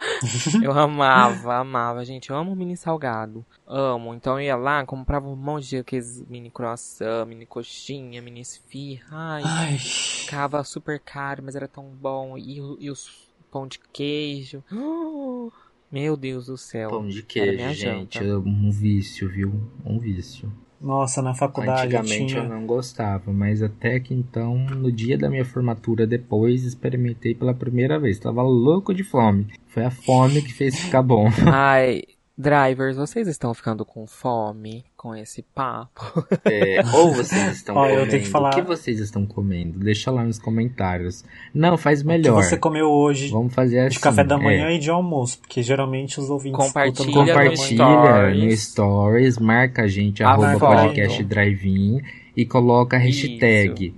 eu 0.62 0.72
amava, 0.72 1.56
amava, 1.56 2.04
gente. 2.04 2.30
Eu 2.30 2.36
amo 2.36 2.54
mini 2.54 2.76
salgado. 2.76 3.44
Amo. 3.66 4.14
Então 4.14 4.34
eu 4.38 4.44
ia 4.46 4.56
lá, 4.56 4.84
comprava 4.84 5.28
um 5.28 5.36
monte 5.36 5.68
de 5.68 5.76
aqueles 5.78 6.22
mini 6.28 6.50
croissant, 6.50 7.26
mini 7.26 7.46
coxinha, 7.46 8.20
mini 8.22 8.40
esfirra. 8.40 9.06
Ai, 9.10 9.42
Ai, 9.44 9.78
ficava 9.78 10.62
super 10.64 11.00
caro, 11.00 11.42
mas 11.44 11.56
era 11.56 11.68
tão 11.68 11.84
bom. 11.84 12.36
E, 12.38 12.60
o- 12.60 12.76
e 12.80 12.90
os 12.90 13.28
pão 13.50 13.66
de 13.66 13.78
queijo. 13.92 14.62
Oh, 14.72 15.50
Meu 15.90 16.16
Deus 16.16 16.46
do 16.46 16.58
céu. 16.58 16.90
Pão 16.90 17.06
de 17.08 17.22
queijo, 17.22 17.72
gente. 17.72 18.18
janta. 18.18 18.24
é 18.24 18.36
Um 18.36 18.70
vício, 18.70 19.28
viu? 19.28 19.70
Um 19.84 19.98
vício. 19.98 20.52
Nossa, 20.86 21.20
na 21.20 21.34
faculdade 21.34 21.96
Antigamente 21.96 22.26
tinha. 22.26 22.44
eu 22.44 22.48
não 22.48 22.64
gostava, 22.64 23.32
mas 23.32 23.60
até 23.60 23.98
que 23.98 24.14
então, 24.14 24.56
no 24.56 24.92
dia 24.92 25.18
da 25.18 25.28
minha 25.28 25.44
formatura, 25.44 26.06
depois 26.06 26.62
experimentei 26.62 27.34
pela 27.34 27.52
primeira 27.52 27.98
vez. 27.98 28.20
Tava 28.20 28.40
louco 28.42 28.94
de 28.94 29.02
fome. 29.02 29.48
Foi 29.66 29.84
a 29.84 29.90
fome 29.90 30.40
que 30.40 30.52
fez 30.52 30.78
ficar 30.78 31.02
bom. 31.02 31.28
Ai, 31.52 32.04
drivers, 32.38 32.96
vocês 32.96 33.26
estão 33.26 33.52
ficando 33.52 33.84
com 33.84 34.06
fome 34.06 34.84
com 35.06 35.14
esse 35.14 35.40
papo? 35.54 36.26
É, 36.44 36.80
ou 36.94 37.12
vocês 37.14 37.52
estão 37.58 37.76
eu 37.76 37.90
comendo. 37.90 38.10
tenho 38.10 38.22
que 38.24 38.28
falar- 38.28 38.50
O 38.50 38.54
que 38.56 38.62
vocês 38.62 38.98
estão 38.98 39.24
comendo? 39.24 39.78
Deixa 39.78 40.10
lá 40.10 40.24
nos 40.24 40.36
comentários. 40.38 41.24
Não, 41.54 41.76
faz 41.78 42.00
O 42.00 42.02
que 42.02 42.08
melhor. 42.08 42.42
você 42.42 42.56
comeu 42.56 42.90
hoje 42.90 43.28
Vamos 43.28 43.54
fazer 43.54 43.78
assim. 43.80 43.90
de 43.94 44.00
café 44.00 44.24
da 44.24 44.36
manhã 44.36 44.66
é. 44.66 44.74
e 44.74 44.78
de 44.80 44.90
almoço, 44.90 45.38
porque 45.38 45.62
geralmente 45.62 46.18
os 46.18 46.28
ouvintes 46.28 46.58
Compartilha 46.58 47.08
escutam 47.08 47.22
no. 47.24 47.28
Compartilha 47.28 48.34
no 48.34 48.56
Stories. 48.56 49.38
marca 49.38 49.82
a 49.82 49.86
gente, 49.86 50.24
A 50.24 50.30
arroba 50.30 50.58
foto. 50.58 50.76
podcast 50.76 51.22
drive-in 51.22 52.00
e 52.36 52.44
coloca 52.44 52.96
a 52.96 52.98
hashtag 53.00 53.94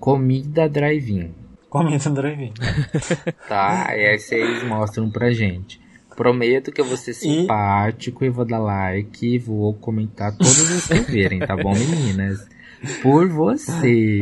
comida 0.00 0.68
drive-in, 0.68 1.32
no 1.72 2.14
drive-in. 2.14 2.52
tá? 3.48 3.94
e 3.96 4.04
aí 4.06 4.18
vocês 4.18 4.64
mostram 4.64 5.08
pra 5.10 5.30
gente. 5.30 5.80
Prometo 6.20 6.70
que 6.70 6.82
eu 6.82 6.84
vou 6.84 6.98
ser 6.98 7.14
simpático 7.14 8.22
e 8.26 8.28
vou 8.28 8.44
dar 8.44 8.58
like 8.58 9.26
e 9.26 9.38
vou 9.38 9.72
comentar 9.72 10.30
todos 10.36 10.70
os 10.70 10.86
que 10.86 11.00
verem, 11.00 11.38
tá 11.38 11.56
bom, 11.56 11.72
meninas? 11.72 12.46
Por 13.02 13.26
vocês. 13.26 14.20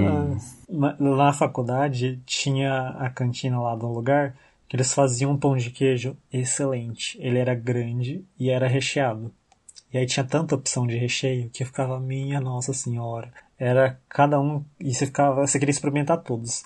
Na, 0.68 0.94
na 0.96 1.32
faculdade 1.32 2.20
tinha 2.24 2.90
a 3.00 3.10
cantina 3.10 3.60
lá 3.60 3.74
do 3.74 3.88
lugar 3.88 4.36
que 4.68 4.76
eles 4.76 4.94
faziam 4.94 5.32
um 5.32 5.36
pão 5.36 5.56
de 5.56 5.70
queijo 5.70 6.16
excelente. 6.32 7.18
Ele 7.20 7.36
era 7.36 7.52
grande 7.52 8.24
e 8.38 8.48
era 8.48 8.68
recheado. 8.68 9.32
E 9.92 9.98
aí 9.98 10.06
tinha 10.06 10.22
tanta 10.22 10.54
opção 10.54 10.86
de 10.86 10.96
recheio 10.96 11.50
que 11.50 11.64
eu 11.64 11.66
ficava, 11.66 11.98
minha 11.98 12.40
nossa 12.40 12.72
senhora. 12.72 13.32
Era 13.58 13.98
cada 14.08 14.40
um, 14.40 14.64
e 14.78 14.94
você 14.94 15.04
ficava, 15.04 15.44
você 15.44 15.58
queria 15.58 15.72
experimentar 15.72 16.18
todos. 16.18 16.62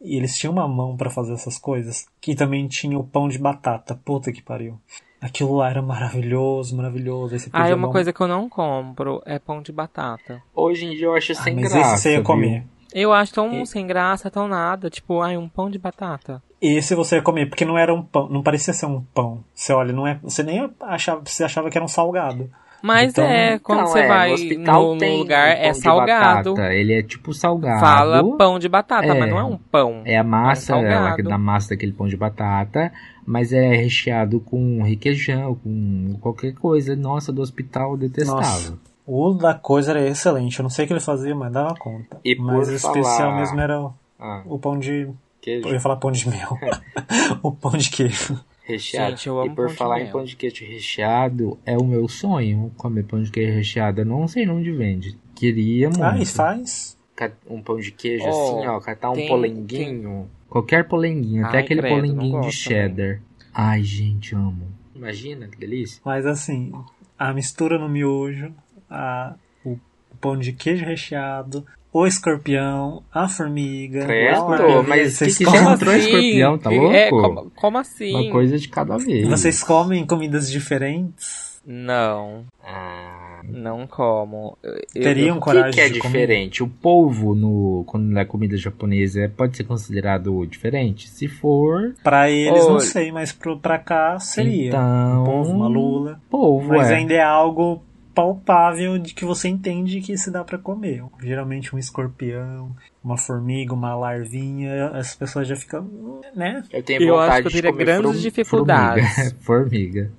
E 0.00 0.16
eles 0.16 0.36
tinham 0.38 0.52
uma 0.52 0.68
mão 0.68 0.96
pra 0.96 1.10
fazer 1.10 1.32
essas 1.32 1.58
coisas, 1.58 2.06
que 2.20 2.34
também 2.34 2.68
tinha 2.68 2.98
o 2.98 3.04
pão 3.04 3.28
de 3.28 3.38
batata. 3.38 3.98
Puta 4.04 4.30
que 4.32 4.42
pariu. 4.42 4.78
Aquilo 5.20 5.56
lá 5.56 5.70
era 5.70 5.80
maravilhoso, 5.82 6.76
maravilhoso. 6.76 7.34
Aí 7.34 7.40
você 7.40 7.50
Ah, 7.52 7.68
é 7.68 7.74
uma 7.74 7.82
mão- 7.82 7.92
coisa 7.92 8.12
que 8.12 8.20
eu 8.20 8.28
não 8.28 8.48
compro, 8.48 9.22
é 9.24 9.38
pão 9.38 9.62
de 9.62 9.72
batata. 9.72 10.42
Hoje 10.54 10.84
em 10.86 10.90
dia 10.90 11.06
eu 11.06 11.14
acho 11.14 11.32
Ah, 11.32 11.36
sem 11.36 11.54
mas 11.54 11.72
graça. 11.72 11.94
esse 11.94 12.02
você 12.02 12.08
ia 12.10 12.14
viu? 12.16 12.24
comer. 12.24 12.64
Eu 12.94 13.12
acho 13.12 13.32
tão 13.34 13.62
E- 13.62 13.66
sem 13.66 13.86
graça, 13.86 14.30
tão 14.30 14.46
nada. 14.46 14.88
Tipo, 14.90 15.20
ai, 15.20 15.36
um 15.36 15.48
pão 15.48 15.68
de 15.70 15.78
batata. 15.78 16.42
Esse 16.60 16.94
você 16.94 17.16
ia 17.16 17.22
comer, 17.22 17.46
porque 17.46 17.64
não 17.64 17.76
era 17.76 17.92
um 17.94 18.02
pão, 18.02 18.28
não 18.28 18.42
parecia 18.42 18.72
ser 18.72 18.86
um 18.86 19.02
pão. 19.02 19.42
Você 19.54 19.72
olha, 19.72 19.92
não 19.92 20.06
é, 20.06 20.18
você 20.22 20.42
nem 20.42 20.70
achava, 20.80 21.20
você 21.24 21.44
achava 21.44 21.70
que 21.70 21.76
era 21.76 21.84
um 21.84 21.88
salgado. 21.88 22.50
Mas 22.86 23.10
Então- 23.10 23.24
é, 23.24 23.58
quando 23.58 23.80
Não, 23.80 23.86
você 23.88 23.98
é, 23.98 24.06
vai 24.06 24.28
no 24.28 24.34
hospital 24.34 24.94
no, 24.94 24.98
tem 25.00 25.18
lugar, 25.18 25.48
é 25.48 25.72
salgado. 25.74 26.60
Ele 26.60 26.92
é 26.94 27.02
tipo 27.02 27.34
salgado. 27.34 27.80
Fala 27.80 28.36
pão 28.36 28.60
de 28.60 28.68
batata, 28.68 29.06
É. 29.08 29.18
mas 29.18 29.28
não 29.28 29.38
é 29.40 29.42
um 29.44 29.56
pão. 29.58 30.02
É 30.04 30.16
a 30.16 30.22
massa, 30.22 30.76
É 30.76 30.92
ela 30.92 31.16
dá 31.16 31.36
massa 31.36 31.70
daquele 31.70 31.90
pão 31.90 32.06
de 32.06 32.16
batata, 32.16 32.92
mas 33.26 33.52
é 33.52 33.74
recheado 33.74 34.38
com 34.38 34.82
requeijão, 34.84 35.56
com 35.56 36.16
qualquer 36.20 36.54
coisa. 36.54 36.94
Nossa, 36.94 37.32
do 37.32 37.42
hospital 37.42 37.90
eu 37.92 37.96
detestava. 37.96 38.40
Nossa. 38.40 38.78
O 39.04 39.34
da 39.34 39.54
coisa 39.54 39.90
era 39.90 40.06
excelente. 40.08 40.58
Eu 40.58 40.62
não 40.62 40.70
sei 40.70 40.84
o 40.84 40.88
que 40.88 40.92
ele 40.94 41.00
fazia, 41.00 41.34
mas 41.34 41.52
dava 41.52 41.74
conta. 41.74 42.18
E 42.24 42.36
mas 42.36 42.68
o 42.68 42.72
especial 42.72 43.34
mesmo 43.34 43.60
era 43.60 43.80
o, 43.80 43.92
Ah, 44.18 44.42
o 44.46 44.58
pão 44.60 44.78
de. 44.78 45.08
queijo 45.42 45.66
Eu 45.68 45.72
ia 45.74 45.80
falar 45.80 45.96
pão 45.96 46.12
de 46.12 46.28
mel. 46.28 46.56
o 47.42 47.50
pão 47.50 47.72
de 47.72 47.90
queijo. 47.90 48.38
Recheado. 48.66 49.10
Gente, 49.12 49.26
eu 49.28 49.38
amo 49.40 49.46
e 49.52 49.54
por 49.54 49.56
pão 49.64 49.66
de 49.68 49.74
falar 49.76 50.00
em 50.00 50.10
pão 50.10 50.24
de 50.24 50.36
queijo 50.36 50.64
recheado, 50.64 51.58
é 51.64 51.76
o 51.78 51.84
meu 51.84 52.08
sonho 52.08 52.72
comer 52.76 53.04
pão 53.04 53.22
de 53.22 53.30
queijo 53.30 53.52
recheado. 53.54 54.00
Eu 54.00 54.04
não 54.06 54.26
sei 54.26 54.48
onde 54.48 54.70
vende. 54.72 55.16
Queria 55.34 55.88
muito. 55.88 56.02
Ah, 56.02 56.18
e 56.18 56.26
faz. 56.26 56.96
Ca- 57.14 57.32
Um 57.48 57.62
pão 57.62 57.78
de 57.78 57.92
queijo 57.92 58.24
Oh, 58.26 58.28
assim, 58.58 58.66
ó, 58.68 58.80
catar 58.80 59.10
um 59.10 59.14
tem- 59.14 59.28
polenguinho. 59.28 60.28
Qualquer 60.48 60.86
polenguinho, 60.86 61.44
até 61.46 61.58
Ai, 61.58 61.64
aquele 61.64 61.80
credo, 61.80 61.94
polenguinho 61.96 62.40
de 62.42 62.52
cheddar. 62.52 63.20
Ai, 63.54 63.82
gente, 63.82 64.34
amo. 64.34 64.68
Imagina 64.94 65.46
que 65.48 65.56
delícia. 65.58 66.00
Mas 66.04 66.24
assim, 66.26 66.72
a 67.18 67.32
mistura 67.32 67.78
no 67.78 67.88
miojo, 67.88 68.52
a, 68.88 69.34
o 69.64 69.78
pão 70.20 70.36
de 70.38 70.52
queijo 70.52 70.84
recheado, 70.84 71.66
o 72.02 72.06
escorpião, 72.06 73.02
a 73.12 73.28
formiga. 73.28 74.04
Credo, 74.06 74.84
mas 74.86 75.14
vocês 75.14 75.36
que 75.38 75.44
que 75.44 75.50
comem- 75.50 75.64
já 75.64 75.72
entrou 75.74 75.94
escorpião, 75.94 76.58
tá 76.58 76.70
louco? 76.70 76.94
É, 76.94 77.10
como, 77.10 77.50
como 77.54 77.78
assim? 77.78 78.14
Uma 78.14 78.30
coisa 78.32 78.58
de 78.58 78.68
cada 78.68 78.96
vez. 78.98 79.28
Vocês 79.28 79.62
comem 79.62 80.04
comidas 80.06 80.50
diferentes? 80.50 81.46
Não, 81.68 82.44
Ah, 82.64 83.40
não 83.44 83.86
como. 83.88 84.56
Eu- 84.62 84.74
eu- 84.94 85.02
Teriam 85.02 85.36
o 85.36 85.40
coragem 85.40 85.70
que, 85.70 85.76
que 85.76 85.80
é 85.80 85.88
de 85.88 85.98
comer? 85.98 86.12
diferente? 86.20 86.62
O 86.62 86.68
polvo 86.68 87.34
no 87.34 87.82
quando 87.86 88.16
é 88.16 88.24
comida 88.24 88.56
japonesa 88.56 89.28
pode 89.36 89.56
ser 89.56 89.64
considerado 89.64 90.46
diferente? 90.46 91.08
Se 91.08 91.26
for, 91.26 91.94
Pra 92.04 92.30
eles, 92.30 92.66
não 92.68 92.78
sei, 92.78 93.10
mas 93.10 93.32
pro, 93.32 93.58
pra 93.58 93.78
cá 93.78 94.16
seria. 94.20 94.68
então 94.68 95.22
Um 95.22 95.24
povo, 95.24 95.50
uma 95.52 95.66
lula. 95.68 96.20
polvo 96.30 96.68
Mas 96.68 96.88
é. 96.90 96.94
ainda 96.96 97.14
é 97.14 97.22
algo 97.22 97.82
palpável 98.16 98.96
de 98.98 99.12
que 99.12 99.24
você 99.26 99.46
entende 99.48 100.00
que 100.00 100.16
se 100.16 100.30
dá 100.30 100.42
pra 100.42 100.56
comer. 100.56 101.04
Geralmente 101.22 101.76
um 101.76 101.78
escorpião, 101.78 102.74
uma 103.04 103.18
formiga, 103.18 103.74
uma 103.74 103.94
larvinha, 103.94 104.86
as 104.88 105.14
pessoas 105.14 105.46
já 105.46 105.54
ficam, 105.54 106.20
né? 106.34 106.62
Eu 106.72 106.82
tenho 106.82 107.02
Eu 107.02 107.14
vontade 107.14 107.30
acho 107.32 107.40
que 107.42 107.46
eu 107.46 107.50
de 107.50 107.56
teria 107.56 107.70
comer 107.72 107.84
grandes 107.84 108.10
frum- 108.12 108.20
dificuldades. 108.22 109.34
Formiga. 109.44 110.10
formiga. 110.10 110.12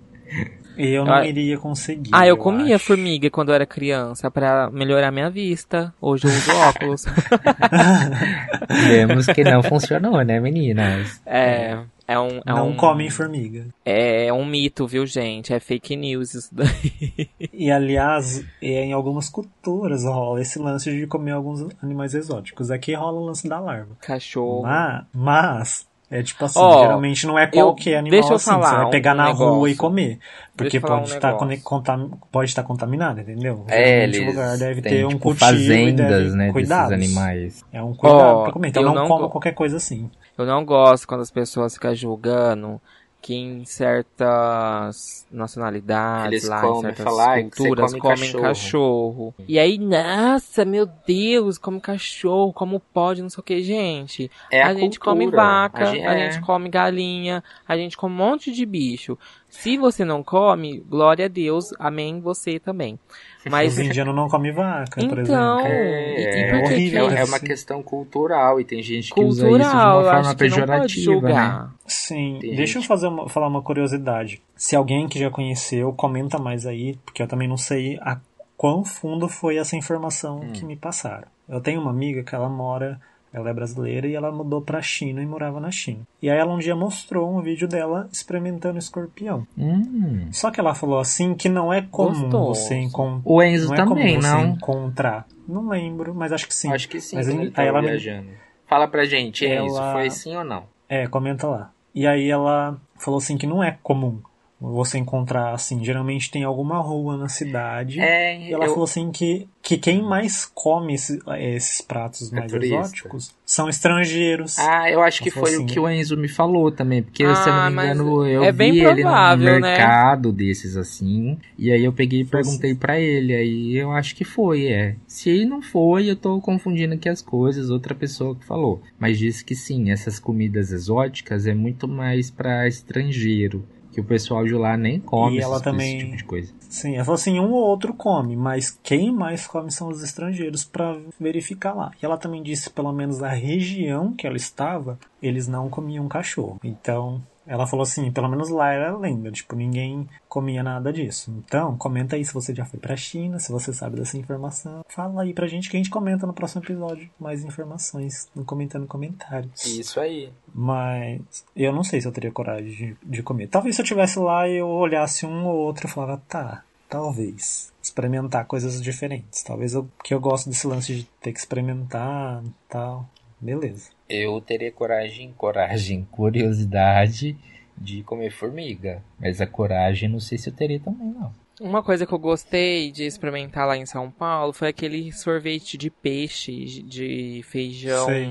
E 0.77 0.89
eu 0.93 1.03
não 1.05 1.11
Ah, 1.13 1.25
iria 1.25 1.57
conseguir. 1.57 2.11
Ah, 2.13 2.27
eu 2.27 2.37
comia 2.37 2.75
acho. 2.75 2.85
formiga 2.85 3.31
quando 3.31 3.49
eu 3.49 3.55
era 3.55 3.65
criança 3.65 4.29
pra 4.29 4.69
melhorar 4.69 5.11
minha 5.11 5.27
vista. 5.27 5.91
Hoje 5.99 6.25
eu 6.27 6.29
uso 6.29 6.51
óculos. 6.69 7.05
Vemos 8.87 9.25
que 9.25 9.43
não 9.43 9.63
funcionou, 9.63 10.21
né, 10.23 10.39
meninas? 10.39 11.19
é, 11.25 11.71
é 11.71 11.79
um, 12.17 12.37
é 12.37 12.41
não 12.45 12.69
um, 12.69 12.75
comem 12.75 13.09
formiga. 13.09 13.65
É 13.83 14.31
um 14.31 14.45
mito, 14.45 14.87
viu, 14.87 15.05
gente? 15.05 15.53
É 15.53 15.59
fake 15.59 15.95
news 15.95 16.33
isso 16.33 16.53
daí. 16.53 17.29
E 17.59 17.71
aliás, 17.71 18.45
é, 18.61 18.83
em 18.83 18.93
algumas 18.93 19.29
culturas 19.29 20.03
rola 20.03 20.39
esse 20.39 20.59
lance 20.59 20.91
de 20.95 21.07
comer 21.07 21.31
alguns 21.31 21.67
animais 21.81 22.13
exóticos. 22.13 22.69
Aqui 22.69 22.93
rola 22.93 23.19
o 23.19 23.25
lance 23.25 23.49
da 23.49 23.59
larva. 23.59 23.97
Cachorro. 23.99 24.61
Mas, 24.61 25.05
mas 25.11 25.87
é 26.09 26.23
tipo 26.23 26.45
assim, 26.45 26.59
Ó, 26.59 26.79
geralmente 26.81 27.27
não 27.27 27.37
é 27.37 27.45
qualquer 27.47 27.97
animal 27.97 28.11
deixa 28.19 28.29
eu 28.33 28.35
assim, 28.37 28.49
que 28.51 28.55
você 28.55 28.61
falar 28.69 28.81
vai 28.83 28.91
pegar 28.91 29.13
um 29.13 29.17
na 29.17 29.25
rua 29.31 29.47
negócio. 29.49 29.67
e 29.67 29.75
comer. 29.75 30.19
Porque 30.55 30.79
falar 30.79 30.97
pode 30.99 31.11
um 31.11 31.15
estar 31.15 31.33
contam, 31.63 32.11
pode 32.31 32.49
estar 32.49 32.63
contaminado, 32.63 33.19
entendeu? 33.21 33.65
É, 33.67 34.03
eles 34.03 34.25
lugar 34.25 34.57
deve 34.57 34.81
ter 34.81 35.05
um 35.05 35.09
tipo, 35.09 35.21
cultivo 35.21 35.45
fazendas, 35.45 36.33
né, 36.33 36.51
cuidados. 36.51 36.89
desses 36.97 37.15
animais. 37.15 37.65
É 37.73 37.83
um 37.83 37.93
cuidado 37.93 38.21
Ó, 38.37 38.43
pra 38.43 38.53
comer. 38.53 38.67
Então 38.69 38.83
eu 38.83 38.87
não, 38.87 38.95
não 38.95 39.07
coma 39.07 39.21
go- 39.25 39.29
qualquer 39.29 39.53
coisa 39.53 39.77
assim. 39.77 40.09
Eu 40.37 40.45
não 40.45 40.63
gosto 40.65 41.07
quando 41.07 41.21
as 41.21 41.31
pessoas 41.31 41.73
ficam 41.73 41.93
julgando 41.95 42.79
que 43.21 43.35
em 43.35 43.65
certas 43.65 45.25
nacionalidades, 45.31 46.31
Eles 46.31 46.47
lá, 46.47 46.61
comem, 46.61 46.77
em 46.77 46.81
certas 46.81 47.03
falar, 47.03 47.29
"Ai, 47.29 47.43
que 47.43 47.57
você 47.57 47.63
culturas, 47.63 47.91
come 47.91 48.01
comem 48.01 48.17
cachorro." 48.17 48.43
cachorro. 48.43 49.35
E 49.47 49.59
aí, 49.59 49.77
nossa, 49.77 50.63
meu 50.63 50.85
Deus, 50.85 51.57
come 51.57 51.81
cachorro, 51.81 52.53
como 52.53 52.79
pode, 52.79 53.21
não 53.21 53.29
sei 53.29 53.41
o 53.41 53.43
que, 53.43 53.61
gente. 53.61 54.31
É 54.51 54.61
a, 54.61 54.67
a 54.67 54.73
gente 54.73 54.99
cultura. 54.99 55.27
come 55.27 55.35
vaca, 55.35 55.83
a 55.85 55.89
a, 55.89 55.93
gente, 55.93 56.05
é. 56.05 56.31
gente 56.31 56.45
come 56.45 56.69
galinha, 56.69 57.43
a 57.67 57.75
gente 57.75 57.97
come 57.97 58.13
um 58.13 58.17
monte 58.17 58.51
de 58.51 58.65
bicho. 58.65 59.17
Se 59.49 59.77
você 59.77 60.05
não 60.05 60.23
come, 60.23 60.79
glória 60.79 61.25
a 61.25 61.29
Deus, 61.29 61.73
amém 61.79 62.19
você 62.19 62.59
também. 62.59 62.99
Mas 63.51 63.73
Os 63.73 63.79
indianos 63.79 64.15
não 64.15 64.27
comem 64.27 64.51
vaca, 64.51 65.05
por 65.07 65.19
Então, 65.19 65.59
exemplo. 65.59 65.73
e, 65.73 66.19
e 66.19 66.25
É, 66.25 66.49
por 66.51 66.67
que 66.67 66.73
horrível, 66.73 67.07
que 67.09 67.15
é, 67.15 67.19
é 67.19 67.23
uma 67.23 67.39
questão 67.39 67.81
cultural 67.83 68.59
e 68.59 68.65
tem 68.65 68.81
gente 68.83 69.13
que 69.13 69.19
usa 69.21 69.47
isso 69.49 69.57
de 69.59 69.65
uma 69.65 70.03
forma 70.03 70.35
pejorativa, 70.35 71.21
né? 71.29 71.67
Sim, 71.85 72.37
Tem 72.41 72.55
deixa 72.55 72.73
gente- 72.73 72.83
eu 72.83 72.87
fazer 72.87 73.07
uma- 73.07 73.29
falar 73.29 73.47
uma 73.47 73.61
curiosidade. 73.61 74.41
Se 74.55 74.75
alguém 74.75 75.07
que 75.07 75.19
já 75.19 75.29
conheceu, 75.29 75.91
comenta 75.93 76.37
mais 76.37 76.65
aí, 76.65 76.97
porque 77.05 77.21
eu 77.23 77.27
também 77.27 77.47
não 77.47 77.57
sei 77.57 77.97
a 78.01 78.17
quão 78.55 78.83
fundo 78.83 79.27
foi 79.29 79.57
essa 79.57 79.75
informação 79.75 80.39
Hum. 80.39 80.51
que 80.51 80.65
me 80.65 80.75
passaram. 80.75 81.27
Eu 81.47 81.61
tenho 81.61 81.79
uma 81.79 81.91
amiga 81.91 82.23
que 82.23 82.33
ela 82.35 82.49
mora, 82.49 82.99
ela 83.33 83.49
é 83.49 83.53
brasileira 83.53 84.07
e 84.07 84.15
ela 84.15 84.31
mudou 84.31 84.61
pra 84.61 84.81
China 84.81 85.21
e 85.21 85.25
morava 85.25 85.59
na 85.59 85.69
China. 85.71 86.01
E 86.21 86.29
aí 86.29 86.37
ela 86.37 86.53
um 86.53 86.57
dia 86.59 86.75
mostrou 86.75 87.29
um 87.35 87.41
vídeo 87.41 87.67
dela 87.67 88.07
experimentando 88.11 88.77
escorpião. 88.79 89.45
Hum. 89.57 90.27
Só 90.31 90.49
que 90.51 90.59
ela 90.59 90.73
falou 90.73 90.99
assim 90.99 91.33
que 91.35 91.49
não 91.49 91.71
é 91.73 91.81
comum 91.81 92.21
Gostoso. 92.29 92.61
você 92.61 92.75
encontrar. 92.75 93.21
O 93.25 93.41
Enzo 93.43 93.67
Não 93.67 93.73
é 93.73 93.77
também, 93.77 94.17
não? 94.19 94.45
encontrar. 94.47 95.25
Não 95.47 95.67
lembro, 95.69 96.13
mas 96.15 96.31
acho 96.31 96.47
que 96.47 96.55
sim. 96.55 96.71
Acho 96.71 96.89
que 96.89 96.99
sim, 96.99 97.15
Mas 97.15 97.27
ele 97.27 97.51
ela 97.55 97.81
viajando. 97.81 98.29
Fala 98.67 98.87
pra 98.87 99.05
gente, 99.05 99.45
Enzo, 99.45 99.77
Ela- 99.77 99.93
foi 99.93 100.09
sim 100.09 100.35
ou 100.35 100.43
não? 100.43 100.63
É, 100.89 101.07
comenta 101.07 101.47
lá. 101.47 101.71
E 101.95 102.05
aí 102.05 102.29
ela 102.29 102.79
falou 102.97 103.17
assim 103.17 103.37
que 103.37 103.47
não 103.47 103.63
é 103.63 103.77
comum 103.81 104.19
você 104.59 104.97
encontrar 104.97 105.53
assim. 105.53 105.83
Geralmente 105.83 106.31
tem 106.31 106.43
alguma 106.43 106.79
rua 106.79 107.15
na 107.17 107.29
cidade. 107.29 107.99
É, 107.99 108.49
E 108.49 108.53
ela 108.53 108.65
eu- 108.65 108.69
falou 108.69 108.85
assim 108.85 109.11
que, 109.11 109.47
que 109.61 109.77
quem 109.77 110.01
mais 110.01 110.45
come 110.45 110.93
esse- 110.95 111.19
esses 111.39 111.81
pratos 111.81 112.31
mais 112.31 112.51
turista. 112.51 112.75
exóticos 112.75 113.35
são 113.45 113.69
estrangeiros. 113.69 114.57
Ah, 114.59 114.89
eu 114.89 115.01
acho 115.01 115.21
que 115.21 115.29
Ela 115.29 115.33
falou 115.35 115.47
foi 115.49 115.55
assim, 115.57 115.63
o 115.63 115.67
que 115.67 115.79
o 115.79 115.89
Enzo 115.89 116.17
me 116.17 116.27
falou 116.27 116.71
também, 116.71 117.03
porque 117.03 117.23
se 117.35 117.49
eu 117.49 117.53
não 117.53 117.61
Ah, 117.61 117.69
me 117.69 117.75
mas 117.75 117.97
engano, 117.99 118.25
eu 118.25 118.43
é 118.43 118.51
vi 118.51 118.57
bem 118.57 118.75
ele 118.77 119.01
provável, 119.01 119.45
no 119.55 119.59
né? 119.59 119.59
mercado 119.61 120.31
desses 120.31 120.75
assim, 120.75 121.37
e 121.57 121.71
aí 121.71 121.83
eu 121.83 121.93
peguei 121.93 122.21
e 122.21 122.25
Foi 122.25 122.41
perguntei 122.41 122.73
pra 122.75 122.99
ele, 122.99 123.33
aí 123.35 123.75
eu 123.77 123.91
acho 123.91 124.15
que 124.15 124.23
foi, 124.23 124.67
é. 124.67 124.95
Se 125.07 125.45
não 125.45 125.61
foi, 125.61 126.09
eu 126.09 126.15
tô 126.15 126.39
confundindo 126.41 126.93
aqui 126.95 127.07
as 127.09 127.21
coisas, 127.21 127.69
outra 127.69 127.93
pessoa 127.93 128.35
que 128.35 128.45
falou, 128.45 128.81
mas 128.99 129.19
disse 129.19 129.43
que 129.45 129.55
sim, 129.55 129.91
essas 129.91 130.19
comidas 130.19 130.71
exóticas 130.71 131.45
é 131.47 131.53
muito 131.53 131.87
mais 131.87 132.29
pra 132.31 132.67
estrangeiro, 132.67 133.63
que 133.97 134.01
o 134.01 134.03
pessoal 134.03 134.45
de 134.45 134.53
lá 134.53 134.77
nem 134.77 134.99
come 134.99 135.37
E 135.37 135.41
ela 135.41 135.59
também- 135.59 135.95
esse 135.97 136.05
tipo 136.05 136.17
de 136.17 136.23
coisa. 136.23 136.53
Sim, 136.69 136.93
ela 136.93 137.03
falou 137.03 137.15
assim, 137.15 137.39
um 137.39 137.51
ou 137.51 137.63
outro 137.65 137.95
come, 137.95 138.35
mas 138.35 138.69
quem 138.83 139.11
mais 139.11 139.47
come 139.47 139.71
são 139.71 139.87
os 139.87 140.03
estrangeiros 140.03 140.63
pra 140.63 140.95
verificar 141.19 141.73
lá. 141.73 141.91
E 141.99 142.05
ela 142.05 142.15
também 142.15 142.43
disse, 142.43 142.69
pelo 142.69 142.91
menos 142.93 143.17
na 143.17 143.29
região 143.29 144.13
que 144.13 144.27
ela 144.27 144.37
estava, 144.37 144.99
eles 145.19 145.47
não 145.47 145.67
comiam 145.67 146.07
cachorro. 146.07 146.59
Então, 146.63 147.19
ela 147.47 147.65
falou 147.65 147.83
assim, 147.83 148.11
pelo 148.11 148.27
menos 148.27 148.49
lá 148.49 148.71
era 148.71 148.95
lenda, 148.95 149.31
tipo, 149.31 149.55
ninguém 149.55 150.07
comia 150.27 150.61
nada 150.61 150.91
disso. 150.91 151.33
Então, 151.45 151.77
comenta 151.77 152.15
aí 152.15 152.25
se 152.25 152.33
você 152.33 152.53
já 152.53 152.65
foi 152.65 152.79
pra 152.79 152.95
China, 152.97 153.39
se 153.39 153.51
você 153.51 153.71
sabe 153.71 153.95
dessa 153.95 154.17
informação. 154.17 154.83
Fala 154.89 155.23
aí 155.23 155.33
pra 155.33 155.47
gente 155.47 155.69
que 155.69 155.77
a 155.77 155.79
gente 155.79 155.89
comenta 155.89 156.27
no 156.27 156.33
próximo 156.33 156.61
episódio 156.61 157.09
mais 157.19 157.43
informações, 157.43 158.29
comentando 158.45 158.85
comentários. 158.85 159.65
Isso 159.65 159.99
aí. 159.99 160.29
Mas 160.53 161.21
eu 161.55 161.71
não 161.71 161.83
sei 161.83 162.01
se 162.01 162.07
eu 162.07 162.11
teria 162.11 162.31
coragem 162.31 162.69
de, 162.69 162.97
de 163.03 163.23
comer. 163.23 163.47
Talvez 163.47 163.75
se 163.75 163.81
eu 163.81 163.83
estivesse 163.83 164.19
lá 164.19 164.47
e 164.47 164.57
eu 164.57 164.67
olhasse 164.67 165.25
um 165.25 165.45
ou 165.45 165.55
outro 165.55 165.87
e 165.87 165.89
falava, 165.89 166.21
tá, 166.27 166.63
talvez. 166.89 167.71
Experimentar 167.81 168.45
coisas 168.45 168.81
diferentes. 168.81 169.41
Talvez 169.43 169.73
eu, 169.73 169.87
que 170.03 170.13
eu 170.13 170.19
gosto 170.19 170.49
desse 170.49 170.67
lance 170.67 170.93
de 170.93 171.03
ter 171.21 171.31
que 171.31 171.39
experimentar 171.39 172.43
e 172.43 172.51
tal. 172.67 173.07
Beleza. 173.41 173.91
Eu 174.07 174.39
teria 174.41 174.71
coragem, 174.71 175.33
coragem, 175.33 176.05
curiosidade 176.11 177.35
de 177.77 178.03
comer 178.03 178.31
formiga. 178.31 179.03
Mas 179.19 179.41
a 179.41 179.47
coragem 179.47 180.09
não 180.09 180.19
sei 180.19 180.37
se 180.37 180.49
eu 180.49 180.53
teria 180.55 180.79
também, 180.79 181.07
não. 181.13 181.33
Uma 181.59 181.81
coisa 181.81 182.05
que 182.05 182.13
eu 182.13 182.19
gostei 182.19 182.91
de 182.91 183.03
experimentar 183.03 183.65
lá 183.67 183.75
em 183.75 183.85
São 183.85 184.11
Paulo 184.11 184.53
foi 184.53 184.67
aquele 184.67 185.11
sorvete 185.11 185.75
de 185.75 185.89
peixe, 185.89 186.83
de 186.83 187.41
feijão, 187.45 188.11
Sei. 188.13 188.27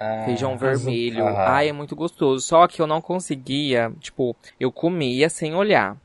Ah, 0.00 0.24
feijão 0.24 0.58
vermelho. 0.58 1.38
aham. 1.38 1.44
Ai, 1.44 1.68
é 1.68 1.72
muito 1.72 1.94
gostoso. 1.94 2.44
Só 2.44 2.66
que 2.66 2.82
eu 2.82 2.86
não 2.86 3.00
conseguia, 3.00 3.92
tipo, 4.00 4.36
eu 4.58 4.72
comia 4.72 5.28
sem 5.28 5.54
olhar. 5.54 5.96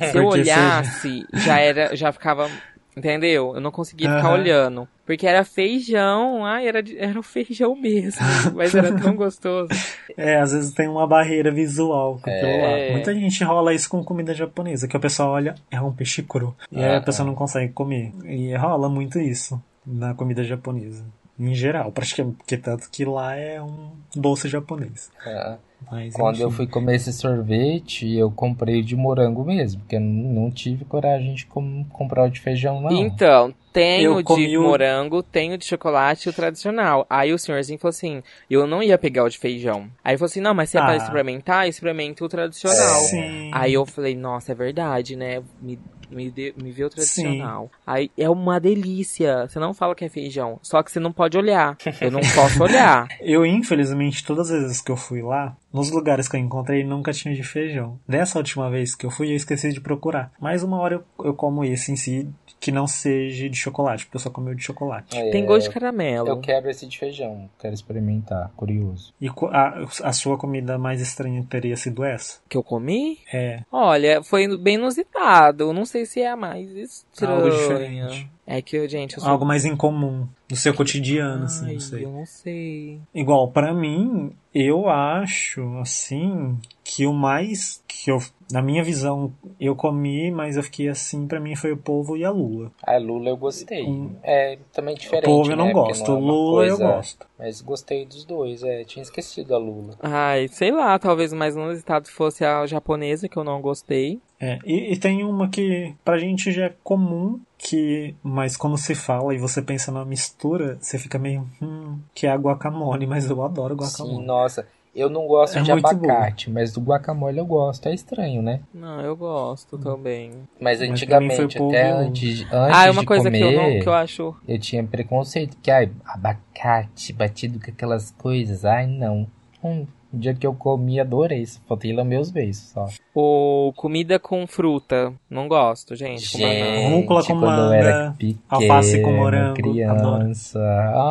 Se 0.00 0.18
eu 0.18 0.24
olhasse, 0.24 1.26
já 1.32 1.58
era, 1.58 1.94
já 1.96 2.12
ficava, 2.12 2.50
entendeu? 2.96 3.54
Eu 3.54 3.60
não 3.60 3.70
conseguia 3.70 4.10
ficar 4.10 4.30
Aham. 4.30 4.30
olhando. 4.30 4.88
Porque 5.08 5.26
era 5.26 5.42
feijão, 5.42 6.44
ai, 6.44 6.68
era, 6.68 6.84
era 6.98 7.18
o 7.18 7.22
feijão 7.22 7.74
mesmo, 7.74 8.20
mas 8.54 8.74
era 8.74 8.94
tão 8.94 9.16
gostoso. 9.16 9.70
É, 10.18 10.36
às 10.38 10.52
vezes 10.52 10.74
tem 10.74 10.86
uma 10.86 11.06
barreira 11.06 11.50
visual 11.50 12.20
com 12.22 12.28
aquilo 12.30 12.46
É. 12.50 12.86
lá. 12.88 12.92
Muita 12.92 13.14
gente 13.14 13.42
rola 13.42 13.72
isso 13.72 13.88
com 13.88 14.04
comida 14.04 14.34
japonesa, 14.34 14.86
que 14.86 14.94
o 14.94 15.00
pessoal 15.00 15.30
olha, 15.30 15.54
é 15.70 15.80
um 15.80 15.90
peixe 15.94 16.22
cru. 16.22 16.54
E 16.70 16.84
aí 16.84 16.90
Ah, 16.90 16.98
a 16.98 17.00
pessoa 17.00 17.24
não 17.26 17.34
consegue 17.34 17.72
comer. 17.72 18.12
E 18.26 18.54
rola 18.54 18.86
muito 18.90 19.18
isso 19.18 19.58
na 19.86 20.12
comida 20.12 20.44
japonesa. 20.44 21.02
Em 21.40 21.54
geral, 21.54 21.90
praticamente, 21.90 22.36
porque 22.36 22.58
tanto 22.58 22.90
que 22.90 23.06
lá 23.06 23.34
é 23.34 23.62
um 23.62 23.92
doce 24.14 24.46
japonês. 24.46 25.10
Ah, 25.26 25.56
Mas, 25.90 26.12
Quando 26.12 26.40
eu 26.40 26.48
enfim. 26.48 26.56
fui 26.56 26.66
comer 26.66 26.96
esse 26.96 27.12
sorvete, 27.12 28.12
eu 28.14 28.30
comprei 28.30 28.80
o 28.80 28.84
de 28.84 28.94
morango 28.96 29.44
mesmo, 29.44 29.80
porque 29.80 29.96
eu 29.96 30.00
não 30.00 30.50
tive 30.50 30.84
coragem 30.84 31.34
de 31.34 31.46
com- 31.46 31.84
comprar 31.90 32.24
o 32.24 32.30
de 32.30 32.40
feijão, 32.40 32.80
não. 32.80 32.90
Então, 32.90 33.54
tem 33.72 34.02
Eu 34.02 34.16
o 34.16 34.22
de 34.22 34.58
o- 34.58 34.62
morango, 34.64 35.22
tem 35.22 35.52
o 35.54 35.58
de 35.58 35.64
chocolate 35.64 36.28
e 36.28 36.30
o 36.30 36.32
tradicional. 36.34 37.06
Aí 37.08 37.32
o 37.32 37.38
senhorzinho 37.38 37.78
falou 37.78 37.90
assim: 37.90 38.22
eu 38.50 38.66
não 38.66 38.82
ia 38.82 38.98
pegar 38.98 39.24
o 39.24 39.28
de 39.30 39.38
feijão. 39.38 39.88
Aí 40.04 40.12
ele 40.12 40.18
falou 40.18 40.26
assim: 40.30 40.40
não, 40.40 40.52
mas 40.52 40.68
se 40.70 40.76
é 40.76 40.80
Ah. 40.80 40.84
pra 40.84 40.96
experimentar, 40.96 41.68
experimenta 41.68 42.24
o 42.24 42.28
tradicional. 42.28 43.00
Sim. 43.02 43.50
Aí 43.54 43.72
eu 43.72 43.86
falei, 43.86 44.14
nossa, 44.16 44.52
é 44.52 44.54
verdade, 44.54 45.16
né? 45.16 45.42
Me, 45.60 45.78
me, 46.10 46.30
dê- 46.30 46.54
me 46.60 46.70
vê 46.70 46.84
o 46.84 46.90
tradicional. 46.90 47.70
Aí 47.86 48.10
é 48.16 48.28
uma 48.28 48.58
delícia. 48.60 49.46
Você 49.48 49.58
não 49.58 49.72
fala 49.74 49.94
que 49.94 50.04
é 50.04 50.08
feijão, 50.08 50.58
só 50.62 50.82
que 50.82 50.90
você 50.90 51.00
não 51.00 51.12
pode 51.12 51.36
olhar. 51.36 51.76
Eu 52.00 52.10
não 52.10 52.20
posso 52.34 52.62
olhar. 52.62 53.06
Eu, 53.20 53.44
infelizmente, 53.44 54.24
todas 54.24 54.50
as 54.50 54.62
vezes 54.62 54.80
que 54.80 54.90
eu 54.90 54.96
fui 54.96 55.20
lá, 55.22 55.56
nos 55.72 55.90
lugares 55.90 56.28
que 56.28 56.36
eu 56.36 56.40
encontrei, 56.40 56.84
nunca 56.84 57.12
tinha 57.12 57.34
de 57.34 57.42
feijão. 57.42 57.98
Dessa 58.08 58.38
última 58.38 58.70
vez 58.70 58.94
que 58.94 59.04
eu 59.04 59.10
fui, 59.10 59.30
eu 59.30 59.36
esqueci 59.36 59.72
de 59.72 59.80
procurar. 59.80 60.32
Mais 60.40 60.62
uma 60.62 60.78
hora 60.78 60.94
eu, 61.18 61.26
eu 61.26 61.34
como 61.34 61.64
esse 61.64 61.92
em 61.92 61.96
si, 61.96 62.28
que 62.60 62.72
não 62.72 62.86
seja 62.86 63.48
de 63.48 63.56
chocolate, 63.56 64.04
porque 64.04 64.16
eu 64.16 64.20
só 64.20 64.30
comi 64.30 64.50
o 64.50 64.54
de 64.54 64.62
chocolate. 64.62 65.16
É, 65.16 65.30
Tem 65.30 65.44
gosto 65.46 65.68
de 65.68 65.74
caramelo. 65.74 66.28
Eu 66.28 66.40
quero 66.40 66.68
esse 66.68 66.86
de 66.86 66.98
feijão, 66.98 67.48
quero 67.58 67.72
experimentar, 67.74 68.50
curioso. 68.56 69.12
E 69.20 69.28
a, 69.28 69.84
a 70.02 70.12
sua 70.12 70.36
comida 70.36 70.76
mais 70.78 71.00
estranha 71.00 71.44
teria 71.48 71.76
sido 71.76 72.02
essa? 72.04 72.40
Que 72.48 72.56
eu 72.56 72.62
comi? 72.62 73.18
É, 73.32 73.60
Olha, 73.70 74.22
foi 74.22 74.56
bem 74.58 74.74
inusitado. 74.74 75.72
Não 75.72 75.84
sei 75.84 76.04
se 76.04 76.20
é 76.20 76.30
a 76.30 76.36
mais 76.36 77.04
Algo 77.22 77.48
estranha. 77.48 78.06
diferente. 78.06 78.30
É 78.50 78.62
que, 78.62 78.76
eu, 78.76 78.88
gente, 78.88 79.16
eu 79.18 79.22
sou... 79.22 79.30
algo 79.30 79.44
mais 79.44 79.66
incomum 79.66 80.26
do 80.48 80.56
seu 80.56 80.72
cotidiano, 80.72 81.44
assim, 81.44 81.66
Ai, 81.66 81.72
não 81.74 81.80
sei. 81.80 82.04
eu 82.04 82.10
não 82.10 82.24
sei. 82.26 82.98
Igual, 83.14 83.48
pra 83.50 83.74
mim, 83.74 84.32
eu 84.54 84.88
acho, 84.88 85.60
assim, 85.78 86.56
que 86.82 87.06
o 87.06 87.12
mais 87.12 87.82
que 88.02 88.10
eu, 88.10 88.18
na 88.50 88.62
minha 88.62 88.82
visão, 88.84 89.32
eu 89.58 89.74
comi, 89.74 90.30
mas 90.30 90.56
eu 90.56 90.62
fiquei 90.62 90.88
assim, 90.88 91.26
pra 91.26 91.40
mim 91.40 91.56
foi 91.56 91.72
o 91.72 91.76
polvo 91.76 92.16
e 92.16 92.24
a 92.24 92.30
lua. 92.30 92.70
A 92.82 92.96
Lula 92.96 93.30
eu 93.30 93.36
gostei. 93.36 93.84
Hum. 93.86 94.14
É 94.22 94.58
também 94.72 94.94
diferente, 94.94 95.24
o 95.24 95.30
polvo 95.34 95.50
eu 95.52 95.56
não 95.56 95.66
né? 95.66 95.72
Gosto, 95.72 96.10
é 96.10 96.14
o 96.14 96.18
uma 96.18 96.32
lula 96.32 96.64
eu 96.64 96.76
coisa- 96.78 96.92
gosto. 96.92 97.26
Mas 97.38 97.60
gostei 97.60 98.04
dos 98.04 98.24
dois, 98.24 98.62
é. 98.62 98.84
Tinha 98.84 99.02
esquecido 99.02 99.54
a 99.54 99.58
Lula. 99.58 99.94
Ai, 100.02 100.48
sei 100.48 100.70
lá, 100.70 100.98
talvez 100.98 101.32
o 101.32 101.36
mais 101.36 101.54
inusitado 101.56 102.08
fosse 102.08 102.44
a 102.44 102.66
japonesa, 102.66 103.28
que 103.28 103.36
eu 103.36 103.44
não 103.44 103.60
gostei. 103.60 104.20
É, 104.40 104.58
e, 104.64 104.92
e 104.92 104.96
tem 104.96 105.24
uma 105.24 105.48
que 105.48 105.94
pra 106.04 106.16
gente 106.18 106.52
já 106.52 106.66
é 106.66 106.74
comum, 106.84 107.40
que 107.56 108.14
mas 108.22 108.56
quando 108.56 108.76
se 108.78 108.94
fala 108.94 109.34
e 109.34 109.38
você 109.38 109.60
pensa 109.60 109.90
na 109.90 110.04
mistura, 110.04 110.78
você 110.80 110.96
fica 110.98 111.18
meio, 111.18 111.48
hum, 111.60 111.98
que 112.14 112.26
é 112.26 112.30
a 112.30 112.36
guacamole, 112.36 113.04
mas 113.08 113.28
eu 113.28 113.42
adoro 113.42 113.74
guacamole. 113.74 114.18
Sim, 114.20 114.24
nossa. 114.24 114.66
Eu 114.94 115.08
não 115.08 115.26
gosto 115.26 115.58
É 115.58 115.62
de 115.62 115.70
abacate, 115.70 116.50
mas 116.50 116.72
do 116.72 116.80
guacamole 116.80 117.38
eu 117.38 117.46
gosto. 117.46 117.88
É 117.88 117.94
estranho, 117.94 118.42
né? 118.42 118.60
Não, 118.72 119.00
eu 119.00 119.16
gosto 119.16 119.78
também. 119.78 120.32
Mas 120.60 120.80
Mas 120.80 120.90
antigamente, 120.90 121.56
foi 121.56 121.68
até 121.68 121.90
antes, 121.90 122.40
antes 122.52 122.52
ah, 122.52 122.86
é 122.86 122.90
uma 122.90 123.00
de 123.02 123.06
coisa 123.06 123.30
que 123.30 123.38
eu, 123.38 123.52
comer, 123.52 123.74
não, 123.74 123.80
que 123.80 123.88
eu 123.88 123.94
acho... 123.94 124.36
eu 124.46 124.58
tinha 124.58 124.84
preconceito. 124.84 125.56
Que, 125.62 125.70
ai, 125.70 125.90
abacate 126.04 127.12
batido 127.12 127.58
com 127.58 127.70
aquelas 127.70 128.10
coisas. 128.12 128.64
Ai, 128.64 128.86
não. 128.86 129.26
Hum, 129.62 129.86
o 130.12 130.16
dia 130.16 130.34
que 130.34 130.46
eu 130.46 130.54
comi, 130.54 130.98
adorei. 130.98 131.44
Só 131.44 131.60
faltei 131.66 131.92
lamber 131.92 132.20
os 132.20 132.30
beijos, 132.30 132.70
só. 132.70 132.86
Ou 133.14 133.72
comida 133.72 134.18
com 134.18 134.46
fruta. 134.46 135.12
Não 135.28 135.48
gosto, 135.48 135.94
gente. 135.94 136.38
banana. 136.38 136.88
Rúcula 136.96 137.24
com 137.24 137.38
quando 137.38 137.60
eu 137.60 137.72
era 137.72 138.04
manga, 138.04 138.16
pequeno, 138.18 138.42
alface 138.48 139.02
com 139.02 139.12
morango, 139.12 139.54
criança. 139.54 140.60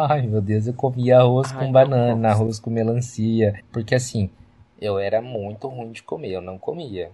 Ai, 0.10 0.28
meu 0.28 0.42
Deus, 0.42 0.68
eu 0.68 0.74
comia 0.74 1.20
arroz 1.20 1.52
Ai, 1.52 1.60
com 1.60 1.72
banana, 1.72 2.30
arroz 2.30 2.60
com 2.60 2.70
melancia. 2.70 3.62
Porque 3.72 3.96
assim, 3.96 4.30
eu 4.80 4.98
era 5.00 5.22
muito 5.22 5.68
ruim 5.68 5.92
de 5.92 6.04
comer, 6.04 6.32
eu 6.32 6.42
não 6.42 6.58
comia. 6.58 7.12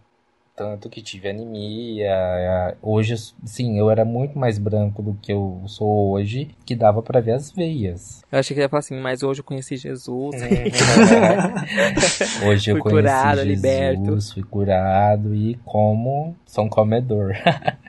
Tanto 0.56 0.88
que 0.88 1.02
tive 1.02 1.30
anemia. 1.30 2.78
Hoje, 2.80 3.16
sim, 3.44 3.80
eu 3.80 3.90
era 3.90 4.06
muito 4.06 4.38
mais 4.38 4.60
branco 4.60 5.02
do 5.02 5.16
que 5.16 5.34
eu 5.34 5.64
sou 5.66 6.12
hoje, 6.12 6.52
que 6.64 6.76
dava 6.76 7.02
pra 7.02 7.20
ver 7.20 7.32
as 7.32 7.52
veias. 7.52 8.22
Eu 8.32 8.38
achei 8.38 8.54
que 8.54 8.62
ia 8.62 8.70
falar 8.70 8.82
assim, 8.82 9.00
mas 9.00 9.24
hoje 9.24 9.42
eu 9.42 9.44
conheci 9.44 9.78
Jesus. 9.78 10.36
Hoje 12.46 12.72
eu 12.72 12.76
Fui 12.76 12.82
conheci 12.82 13.02
curado, 13.02 13.38
Jesus, 13.44 13.48
liberto. 13.48 14.34
fui 14.34 14.44
curado 14.44 15.36
e 15.36 15.56
como 15.66 16.36
sou 16.46 16.66
um 16.66 16.70
comedor. 16.70 17.34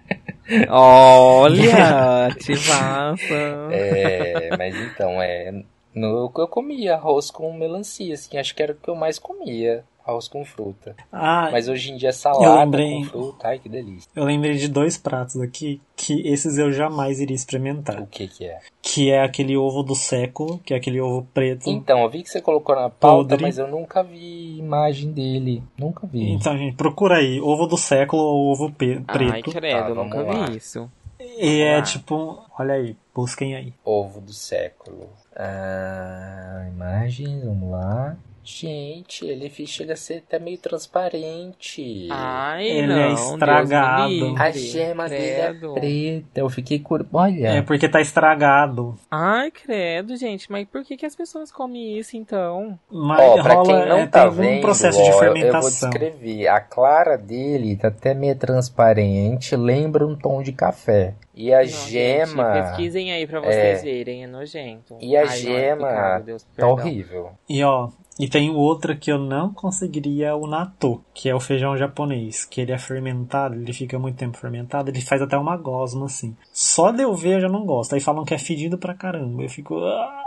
Olha, 0.68 2.26
ativaça. 2.26 3.24
É, 3.72 4.50
mas 4.56 4.74
então, 4.76 5.20
é. 5.20 5.62
No, 5.94 6.30
eu 6.36 6.48
comia 6.48 6.94
arroz 6.94 7.30
com 7.30 7.52
melancia, 7.56 8.14
assim, 8.14 8.36
acho 8.36 8.54
que 8.54 8.62
era 8.62 8.72
o 8.72 8.76
que 8.76 8.88
eu 8.88 8.96
mais 8.96 9.18
comia. 9.18 9.84
Arroz 10.06 10.28
com 10.28 10.44
fruta. 10.44 10.94
Ah, 11.10 11.48
Mas 11.50 11.66
hoje 11.68 11.90
em 11.90 11.96
dia 11.96 12.10
é 12.10 12.12
salada 12.12 12.60
lembrei. 12.64 12.98
com 12.98 13.04
fruta, 13.04 13.48
ai 13.48 13.58
que 13.58 13.68
delícia. 13.70 14.06
eu 14.14 14.24
lembrei 14.24 14.54
de 14.54 14.68
dois 14.68 14.98
pratos 14.98 15.40
aqui 15.40 15.80
que 15.96 16.20
esses 16.28 16.58
eu 16.58 16.70
jamais 16.70 17.20
iria 17.20 17.34
experimentar. 17.34 18.02
O 18.02 18.06
que 18.06 18.28
que 18.28 18.44
é? 18.44 18.58
Que 18.82 19.10
é 19.10 19.22
aquele 19.22 19.56
ovo 19.56 19.82
do 19.82 19.94
século, 19.94 20.58
que 20.58 20.74
é 20.74 20.76
aquele 20.76 21.00
ovo 21.00 21.26
preto. 21.32 21.70
Então, 21.70 22.00
eu 22.02 22.10
vi 22.10 22.22
que 22.22 22.28
você 22.28 22.42
colocou 22.42 22.74
na 22.76 22.90
pauta, 22.90 23.30
Podre. 23.30 23.42
mas 23.42 23.56
eu 23.56 23.66
nunca 23.66 24.02
vi 24.02 24.58
imagem 24.58 25.10
dele. 25.10 25.62
Nunca 25.78 26.06
vi. 26.06 26.32
Então, 26.32 26.54
gente, 26.58 26.76
procura 26.76 27.16
aí, 27.16 27.40
ovo 27.40 27.66
do 27.66 27.78
século 27.78 28.22
ou 28.22 28.52
ovo 28.52 28.70
pe- 28.70 29.02
Ai, 29.08 29.40
preto. 29.42 29.52
credo, 29.52 29.78
Tá, 29.84 29.88
eu 29.88 29.94
vamos 29.94 30.14
nunca 30.16 30.32
lá. 30.38 30.46
vi 30.50 30.56
isso. 30.58 30.90
e 31.18 31.60
é 31.62 31.76
Ah. 31.78 31.82
tipo, 31.82 32.44
olha 32.58 32.74
aí, 32.74 32.94
busquem 33.14 33.56
aí. 33.56 33.72
Ovo 33.82 34.20
do 34.20 34.34
século. 34.34 35.08
Ah, 35.34 36.66
imagens, 36.68 37.42
vamos 37.44 37.70
lá. 37.70 38.16
Gente, 38.44 39.24
ele 39.26 39.50
chega 39.66 39.94
a 39.94 39.96
ser 39.96 40.22
até 40.26 40.38
meio 40.38 40.58
transparente. 40.58 42.08
Ai, 42.10 42.66
Ele 42.66 42.86
não, 42.88 42.98
é 42.98 43.12
estragado. 43.12 44.34
a 44.38 44.50
gema 44.50 45.08
dele 45.08 45.24
é 45.40 45.52
preta. 45.72 46.40
Eu 46.40 46.50
fiquei 46.50 46.78
cur... 46.78 47.06
Olha. 47.12 47.48
É 47.48 47.62
porque 47.62 47.88
tá 47.88 48.00
estragado. 48.00 48.98
Ai, 49.10 49.50
credo, 49.50 50.14
gente, 50.16 50.50
mas 50.52 50.68
por 50.68 50.84
que, 50.84 50.96
que 50.96 51.06
as 51.06 51.16
pessoas 51.16 51.50
comem 51.50 51.98
isso 51.98 52.16
então? 52.16 52.78
Mas 52.90 53.20
Ó, 53.20 53.42
pra 53.42 53.54
rola, 53.54 53.64
quem 53.66 53.88
não 53.88 53.98
é, 53.98 54.06
tá 54.06 54.20
tem 54.20 54.28
algum 54.28 54.42
vendo, 54.42 54.60
processo 54.60 54.98
ó, 55.00 55.02
de 55.02 55.08
eu- 55.08 55.14
eu 55.14 55.18
vou 55.24 55.32
fermentação. 55.34 55.90
descrever. 55.90 56.48
A 56.48 56.60
clara 56.60 57.16
dele 57.16 57.76
tá 57.76 57.88
até 57.88 58.12
meio 58.12 58.36
transparente, 58.36 59.56
lembra 59.56 60.06
um 60.06 60.14
tom 60.16 60.42
de 60.42 60.52
café. 60.52 61.14
E 61.34 61.52
a 61.52 61.60
Não, 61.62 61.66
gema 61.66 62.54
Gente, 62.54 62.62
pesquisem 62.68 63.12
aí 63.12 63.26
pra 63.26 63.40
vocês 63.40 63.82
verem, 63.82 64.22
é 64.22 64.26
nojento. 64.28 64.96
E 65.00 65.16
a 65.16 65.20
Ai, 65.22 65.26
não, 65.26 65.32
é 65.32 65.36
gema 65.38 65.88
picado, 65.88 66.24
Deus, 66.26 66.46
tá 66.56 66.68
horrível. 66.68 67.30
E 67.48 67.64
ó, 67.64 67.88
e 68.18 68.28
tem 68.28 68.50
outra 68.50 68.94
que 68.94 69.10
eu 69.10 69.18
não 69.18 69.52
conseguiria, 69.52 70.36
o 70.36 70.46
natto, 70.46 71.02
que 71.12 71.28
é 71.28 71.34
o 71.34 71.40
feijão 71.40 71.76
japonês, 71.76 72.44
que 72.44 72.60
ele 72.60 72.72
é 72.72 72.78
fermentado, 72.78 73.54
ele 73.56 73.72
fica 73.72 73.98
muito 73.98 74.16
tempo 74.16 74.36
fermentado, 74.36 74.90
ele 74.90 75.00
faz 75.00 75.20
até 75.20 75.36
uma 75.36 75.56
gosma 75.56 76.06
assim. 76.06 76.36
Só 76.52 76.90
de 76.92 77.02
eu 77.02 77.14
ver 77.14 77.34
eu 77.36 77.40
já 77.40 77.48
não 77.48 77.64
gosto. 77.66 77.94
Aí 77.94 78.00
falam 78.00 78.24
que 78.24 78.34
é 78.34 78.38
fedido 78.38 78.78
pra 78.78 78.94
caramba. 78.94 79.42
Eu 79.42 79.48
fico. 79.50 79.76
"Ah". 79.78 80.22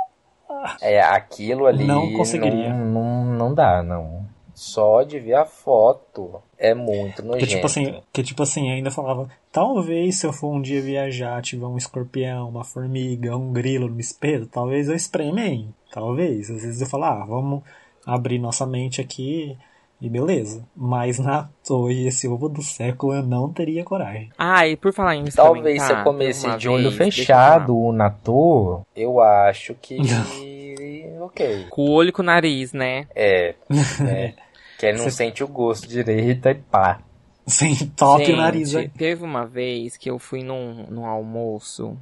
É, 0.82 1.00
aquilo 1.02 1.66
ali 1.66 1.86
Não 1.86 2.12
conseguiria. 2.14 2.74
Não, 2.74 2.86
não, 2.86 3.26
não 3.38 3.54
dá, 3.54 3.84
não. 3.84 4.26
Só 4.54 5.04
de 5.04 5.20
ver 5.20 5.36
a 5.36 5.46
foto 5.46 6.42
é 6.58 6.74
muito 6.74 7.22
Que 7.22 7.28
nojento. 7.28 7.52
tipo 7.52 7.66
assim, 7.68 8.02
que 8.12 8.24
tipo 8.24 8.42
assim, 8.42 8.72
ainda 8.72 8.90
falava, 8.90 9.30
talvez 9.52 10.20
se 10.20 10.26
eu 10.26 10.34
for 10.34 10.50
um 10.52 10.60
dia 10.62 10.82
viajar, 10.82 11.42
tiver 11.44 11.68
um 11.68 11.78
escorpião, 11.78 12.50
uma 12.50 12.64
formiga, 12.64 13.38
um 13.38 13.54
grilo 13.54 13.88
no 13.88 13.94
me 13.94 14.02
espeto, 14.02 14.48
talvez 14.48 14.90
eu 14.90 14.96
experimente. 14.96 15.70
Talvez. 15.92 16.50
Às 16.50 16.62
vezes 16.64 16.82
eu 16.82 16.88
falo, 16.88 17.06
ah, 17.06 17.26
vamos 17.26 17.64
abrir 18.06 18.40
nossa 18.40 18.66
mente 18.66 19.02
aqui 19.02 19.58
e 20.00 20.10
beleza. 20.10 20.64
Mas 20.76 21.20
na 21.20 21.50
toa 21.66 21.92
esse 21.92 22.28
ovo 22.28 22.48
do 22.48 22.62
século 22.62 23.14
eu 23.14 23.24
não 23.24 23.52
teria 23.52 23.84
coragem. 23.84 24.30
Ah, 24.38 24.68
e 24.68 24.76
por 24.78 24.94
falar 24.94 25.16
em 25.16 25.26
Talvez 25.26 25.82
se 25.82 25.92
eu 25.92 26.04
comesse 26.04 26.50
de 26.58 26.70
olho 26.70 26.92
vez, 26.92 27.16
fechado 27.16 27.78
o 27.78 27.92
natô, 27.92 28.82
eu 28.96 29.20
acho 29.20 29.74
que. 29.76 29.98
ok. 31.22 31.68
Com 31.70 31.82
o 31.84 31.92
olho 31.92 32.10
e 32.10 32.12
com 32.12 32.22
o 32.22 32.26
nariz, 32.26 32.74
né? 32.74 33.08
É. 33.16 33.56
é. 34.08 34.34
que 34.78 34.86
ele 34.86 34.98
não 34.98 35.06
Você- 35.06 35.12
sente 35.12 35.44
o 35.44 35.48
gosto 35.48 35.88
direito 35.88 36.48
e 36.48 36.56
pá. 36.56 37.00
Sem 37.48 37.74
top 37.96 38.26
Gente, 38.26 38.34
o 38.34 38.38
nariz 38.38 38.76
aí. 38.76 38.90
teve 38.90 39.24
uma 39.24 39.46
vez 39.46 39.96
que 39.96 40.10
eu 40.12 40.20
fui 40.20 40.44
num, 40.44 40.86
num 40.90 41.06
almoço, 41.06 41.98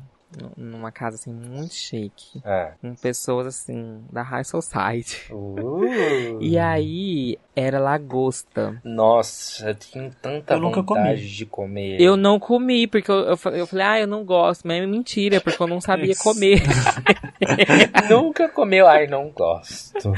numa 0.57 0.91
casa 0.91 1.15
assim 1.15 1.31
muito 1.31 1.73
chique, 1.73 2.41
Ah. 2.45 2.71
com 2.81 2.93
pessoas 2.95 3.47
assim 3.47 4.03
da 4.11 4.21
High 4.21 4.43
Society. 4.45 5.31
Uh. 5.33 6.38
E 6.41 6.57
aí 6.57 7.38
era 7.55 7.79
lagosta. 7.79 8.79
Nossa, 8.83 9.69
eu 9.69 9.75
tenho 9.75 10.11
tanta 10.21 10.53
Eu 10.55 10.59
nunca 10.59 10.81
vontade 10.81 11.15
comi. 11.21 11.27
de 11.29 11.45
comer. 11.45 12.01
Eu 12.01 12.17
não 12.17 12.38
comi, 12.39 12.86
porque 12.88 13.09
eu, 13.09 13.15
eu, 13.15 13.38
eu 13.53 13.67
falei, 13.67 13.86
ah, 13.86 13.99
eu 14.01 14.07
não 14.07 14.25
gosto, 14.25 14.67
mas 14.67 14.81
é 14.81 14.86
mentira, 14.86 15.39
porque 15.39 15.61
eu 15.61 15.67
não 15.67 15.79
sabia 15.79 16.13
comer. 16.21 16.61
nunca 18.09 18.47
comeu. 18.49 18.88
Ai, 18.88 19.07
não 19.07 19.29
gosto. 19.29 20.13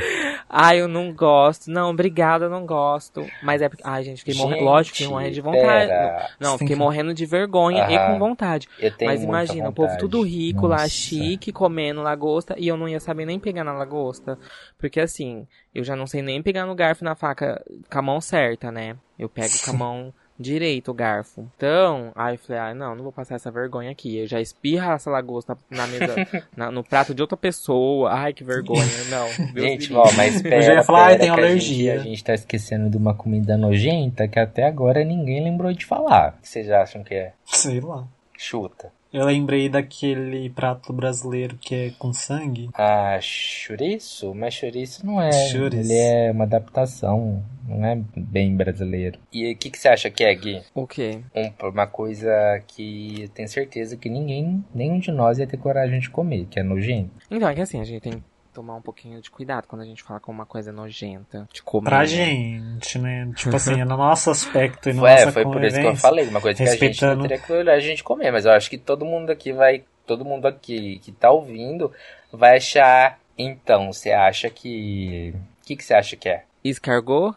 ah, 0.49 0.75
eu 0.75 0.87
não 0.87 1.13
gosto. 1.13 1.69
Não, 1.69 1.89
obrigada, 1.91 2.45
eu 2.45 2.49
não 2.49 2.65
gosto. 2.65 3.25
Mas 3.43 3.61
é 3.61 3.69
porque. 3.69 3.83
Ai, 3.85 4.03
gente, 4.03 4.19
fiquei 4.23 4.35
morrendo. 4.35 4.63
Lógico, 4.63 4.97
fiquei 4.97 5.11
morrendo 5.11 5.33
de 5.33 5.41
vontade. 5.41 5.87
pera. 5.87 6.29
Não, 6.39 6.49
tem 6.51 6.57
fiquei 6.59 6.75
que- 6.75 6.81
morrendo 6.81 7.13
de 7.13 7.25
vergonha 7.25 7.87
e 7.89 7.97
com 8.07 8.19
vontade. 8.19 8.67
Eu 8.79 8.91
tenho 8.91 9.11
Mas 9.11 9.19
muita 9.21 9.31
imagina, 9.31 9.69
o 9.69 9.73
povo 9.73 9.87
vontade. 9.87 10.01
Tudo 10.09 10.23
rico 10.23 10.67
lá, 10.67 10.77
Nossa. 10.77 10.89
chique, 10.89 11.51
comendo 11.51 12.01
lagosta, 12.01 12.55
e 12.57 12.67
eu 12.67 12.77
não 12.77 12.87
ia 12.87 12.99
saber 12.99 13.25
nem 13.25 13.39
pegar 13.39 13.63
na 13.63 13.73
lagosta. 13.73 14.37
Porque 14.77 14.99
assim, 14.99 15.47
eu 15.73 15.83
já 15.83 15.95
não 15.95 16.07
sei 16.07 16.21
nem 16.21 16.41
pegar 16.41 16.65
no 16.65 16.75
garfo 16.75 17.03
e 17.03 17.05
na 17.05 17.15
faca 17.15 17.63
com 17.91 17.99
a 17.99 18.01
mão 18.01 18.19
certa, 18.21 18.71
né? 18.71 18.95
Eu 19.17 19.27
pego 19.29 19.53
com 19.65 19.71
a 19.71 19.73
mão 19.77 20.13
direito 20.39 20.91
o 20.91 20.93
garfo. 20.93 21.49
Então, 21.57 22.11
aí 22.15 22.35
eu 22.35 22.39
falei, 22.39 22.61
ah, 22.61 22.73
não, 22.75 22.95
não 22.95 23.01
vou 23.01 23.11
passar 23.11 23.33
essa 23.33 23.49
vergonha 23.49 23.89
aqui. 23.89 24.17
Eu 24.19 24.27
já 24.27 24.39
espirra 24.39 24.93
essa 24.93 25.09
lagosta 25.09 25.57
na 25.67 25.87
mesa, 25.87 26.13
na- 26.55 26.69
no 26.69 26.83
prato 26.83 27.11
de 27.15 27.23
outra 27.23 27.35
pessoa. 27.35 28.11
Ai, 28.13 28.33
que 28.33 28.43
vergonha. 28.43 28.83
Não. 29.09 29.27
Gente, 29.59 29.91
ó, 29.95 30.03
mas 30.15 30.39
pera, 30.39 30.61
já 30.61 30.73
ia 30.75 30.83
falar, 30.83 31.07
pera, 31.07 31.19
tenho 31.21 31.33
que 31.33 31.39
a 31.39 31.43
alergia. 31.43 31.93
gente- 31.95 32.01
A 32.01 32.03
gente, 32.09 32.23
tá 32.23 32.33
esquecendo 32.35 32.87
de 32.87 32.97
uma 32.97 33.15
comida 33.15 33.57
nojenta 33.57 34.27
que 34.27 34.37
até 34.39 34.67
agora 34.67 35.03
ninguém 35.03 35.43
lembrou 35.43 35.73
de 35.73 35.83
falar. 35.83 36.35
O 36.37 36.41
que 36.43 36.49
vocês 36.49 36.69
acham 36.69 37.03
que 37.03 37.15
é? 37.15 37.33
Sei 37.43 37.79
lá. 37.81 38.07
Chuta. 38.37 38.91
Eu 39.17 39.25
lembrei 39.25 39.67
daquele 39.67 40.47
prato 40.51 40.93
brasileiro 40.93 41.57
que 41.59 41.73
é 41.73 41.91
com 41.97 42.13
sangue. 42.13 42.69
Ah, 42.75 43.17
chouriço? 43.19 44.33
Mas 44.35 44.53
chouriço 44.53 45.03
não 45.05 45.19
é. 45.19 45.31
Chouriço. 45.31 45.91
Ele 45.91 45.99
é 45.99 46.31
uma 46.31 46.43
adaptação. 46.43 47.43
Não 47.67 47.83
é 47.83 47.99
bem 48.15 48.55
brasileiro. 48.55 49.17
E 49.33 49.51
o 49.51 49.57
que, 49.57 49.71
que 49.71 49.79
você 49.79 49.87
acha 49.89 50.09
que 50.11 50.23
é, 50.23 50.33
Gui? 50.35 50.61
O 50.75 50.85
quê? 50.85 51.19
Um- 51.35 51.67
uma 51.69 51.87
coisa 51.87 52.31
que 52.67 53.23
eu 53.23 53.29
tenho 53.29 53.47
certeza 53.49 53.97
que 53.97 54.07
ninguém, 54.07 54.63
nenhum 54.73 54.99
de 54.99 55.11
nós 55.11 55.39
ia 55.39 55.47
ter 55.47 55.57
coragem 55.57 55.99
de 55.99 56.09
comer, 56.09 56.45
que 56.45 56.59
é 56.59 56.63
nojento. 56.63 57.09
Então, 57.29 57.49
é 57.49 57.55
que 57.55 57.61
assim, 57.61 57.81
a 57.81 57.83
gente 57.83 58.01
tem 58.01 58.23
tomar 58.57 58.75
um 58.75 58.81
pouquinho 58.81 59.21
de 59.21 59.29
cuidado 59.29 59.67
quando 59.67 59.83
a 59.83 59.85
gente 59.85 60.01
fala 60.01 60.19
com 60.19 60.31
uma 60.31 60.45
coisa 60.45 60.71
nojenta. 60.71 61.47
De 61.53 61.61
comer. 61.61 61.89
Pra 61.89 61.99
né? 61.99 62.05
gente, 62.07 62.97
né? 62.97 63.31
Tipo 63.35 63.55
assim, 63.55 63.79
é 63.79 63.85
no 63.85 63.95
nosso 63.95 64.31
aspecto 64.31 64.89
e 64.89 64.93
na 64.93 64.99
Foi, 65.01 65.11
nossa 65.11 65.31
foi 65.31 65.43
por 65.43 65.63
isso 65.63 65.79
que 65.79 65.85
eu 65.85 65.95
falei, 65.95 66.27
uma 66.27 66.41
coisa 66.41 66.57
que 66.57 66.63
a 66.63 66.65
gente 66.65 66.79
não 66.79 66.87
respeitando- 66.89 67.21
teria 67.27 67.37
que 67.37 67.53
olhar 67.53 67.73
a 67.73 67.79
gente 67.79 68.03
comer, 68.03 68.31
mas 68.31 68.45
eu 68.45 68.51
acho 68.51 68.67
que 68.67 68.79
todo 68.79 69.05
mundo 69.05 69.29
aqui 69.29 69.53
vai, 69.53 69.83
todo 70.07 70.25
mundo 70.25 70.47
aqui 70.47 70.97
que 71.03 71.11
tá 71.11 71.29
ouvindo 71.29 71.93
vai 72.33 72.57
achar, 72.57 73.19
então, 73.37 73.93
você 73.93 74.11
acha 74.11 74.49
que, 74.49 75.35
o 75.61 75.65
que 75.67 75.75
que 75.75 75.83
você 75.83 75.93
acha 75.93 76.15
que 76.15 76.27
é? 76.27 76.43
Escargot? 76.69 77.35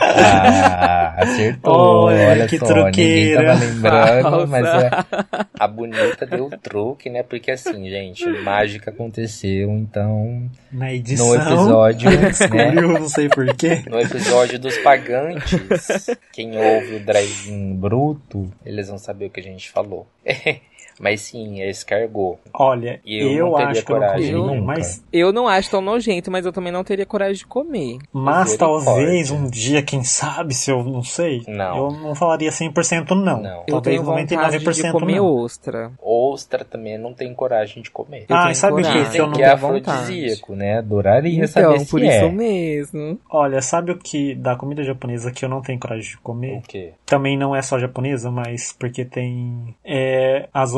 Ah, 0.00 1.14
acertou, 1.18 1.72
Olha, 2.06 2.28
olha 2.28 2.46
que 2.46 2.58
só, 2.58 2.66
ninguém 2.66 2.82
truqueira. 2.84 3.46
tava 3.46 3.58
lembrando, 3.64 4.48
mas 4.48 4.66
é, 4.66 4.90
a 5.58 5.66
bonita 5.68 6.26
deu 6.26 6.46
o 6.46 6.50
truque, 6.50 7.08
né, 7.08 7.22
porque 7.22 7.50
assim, 7.50 7.88
gente, 7.88 8.26
mágica 8.42 8.90
aconteceu, 8.90 9.70
então, 9.70 10.50
Na 10.70 10.92
edição. 10.92 11.28
no 11.28 11.34
episódio, 11.36 12.10
né, 12.10 12.28
Descobriu, 12.28 12.88
não 12.88 13.08
sei 13.08 13.28
porquê. 13.28 13.82
No 13.88 13.98
episódio 14.00 14.58
dos 14.58 14.76
pagantes, 14.78 16.10
quem 16.32 16.56
ouve 16.58 16.96
o 16.96 17.00
drive-in 17.00 17.74
bruto, 17.76 18.50
eles 18.64 18.88
vão 18.88 18.98
saber 18.98 19.26
o 19.26 19.30
que 19.30 19.40
a 19.40 19.44
gente 19.44 19.70
falou. 19.70 20.06
Mas 21.00 21.20
sim, 21.22 21.60
é 21.60 21.70
escargot. 21.70 22.38
Olha, 22.54 23.00
eu 23.06 23.30
eu, 23.32 23.46
não 23.46 23.52
teria 23.54 23.68
acho 23.70 23.84
que 23.84 23.92
eu 23.92 23.96
não 24.00 24.06
coragem 24.06 24.34
comi, 24.34 24.60
mas, 24.60 25.04
Eu 25.12 25.32
não 25.32 25.48
acho 25.48 25.70
tão 25.70 25.80
nojento, 25.80 26.30
mas 26.30 26.44
eu 26.46 26.52
também 26.52 26.72
não 26.72 26.82
teria 26.84 27.06
coragem 27.06 27.36
de 27.36 27.46
comer. 27.46 27.98
mas 28.12 28.56
talvez 28.56 29.30
um 29.30 29.46
dia, 29.48 29.82
quem 29.82 30.02
sabe, 30.02 30.54
se 30.54 30.70
eu 30.70 30.82
não 30.82 31.02
sei, 31.02 31.42
Não. 31.46 31.76
eu 31.76 31.90
não 31.92 32.14
falaria 32.14 32.50
100% 32.50 33.10
não. 33.10 33.40
Não. 33.42 33.60
Eu 33.66 33.80
Talvez 33.80 33.96
tenho 33.96 34.02
vontade 34.02 34.58
de 34.58 34.64
99% 34.64 34.92
comer 34.92 35.16
não. 35.16 35.36
ostra. 35.36 35.92
Ostra 36.02 36.64
também 36.64 36.98
não 36.98 37.12
tem 37.14 37.32
coragem 37.34 37.82
de 37.82 37.90
comer. 37.90 38.26
Eu 38.28 38.36
Ah, 38.36 38.42
tenho 38.44 38.54
sabe 38.54 38.72
o 38.74 38.76
que 38.78 38.82
coragem. 38.90 39.10
que 39.12 39.18
eu 39.18 39.26
não 39.26 39.32
que 39.34 39.42
é 39.42 39.56
vontade. 39.56 39.90
afrodisíaco, 39.90 40.54
né? 40.56 40.78
Adoraria 40.78 41.44
Então, 41.44 41.46
saber 41.48 41.80
se 41.80 41.90
por 41.90 42.02
é. 42.02 42.16
isso 42.18 42.32
mesmo. 42.32 43.20
Olha, 43.30 43.62
sabe 43.62 43.92
o 43.92 43.98
que 43.98 44.34
da 44.34 44.56
comida 44.56 44.82
japonesa 44.82 45.30
que 45.30 45.44
eu 45.44 45.48
não 45.48 45.60
tenho 45.62 45.78
coragem 45.78 46.10
de 46.10 46.18
comer? 46.18 46.58
O 46.58 46.62
quê? 46.62 46.92
Também 47.06 47.36
não 47.38 47.54
é 47.54 47.62
só 47.62 47.78
japonesa, 47.78 48.30
mas 48.30 48.72
porque 48.78 49.04
tem 49.04 49.74
é, 49.84 50.48
as 50.52 50.74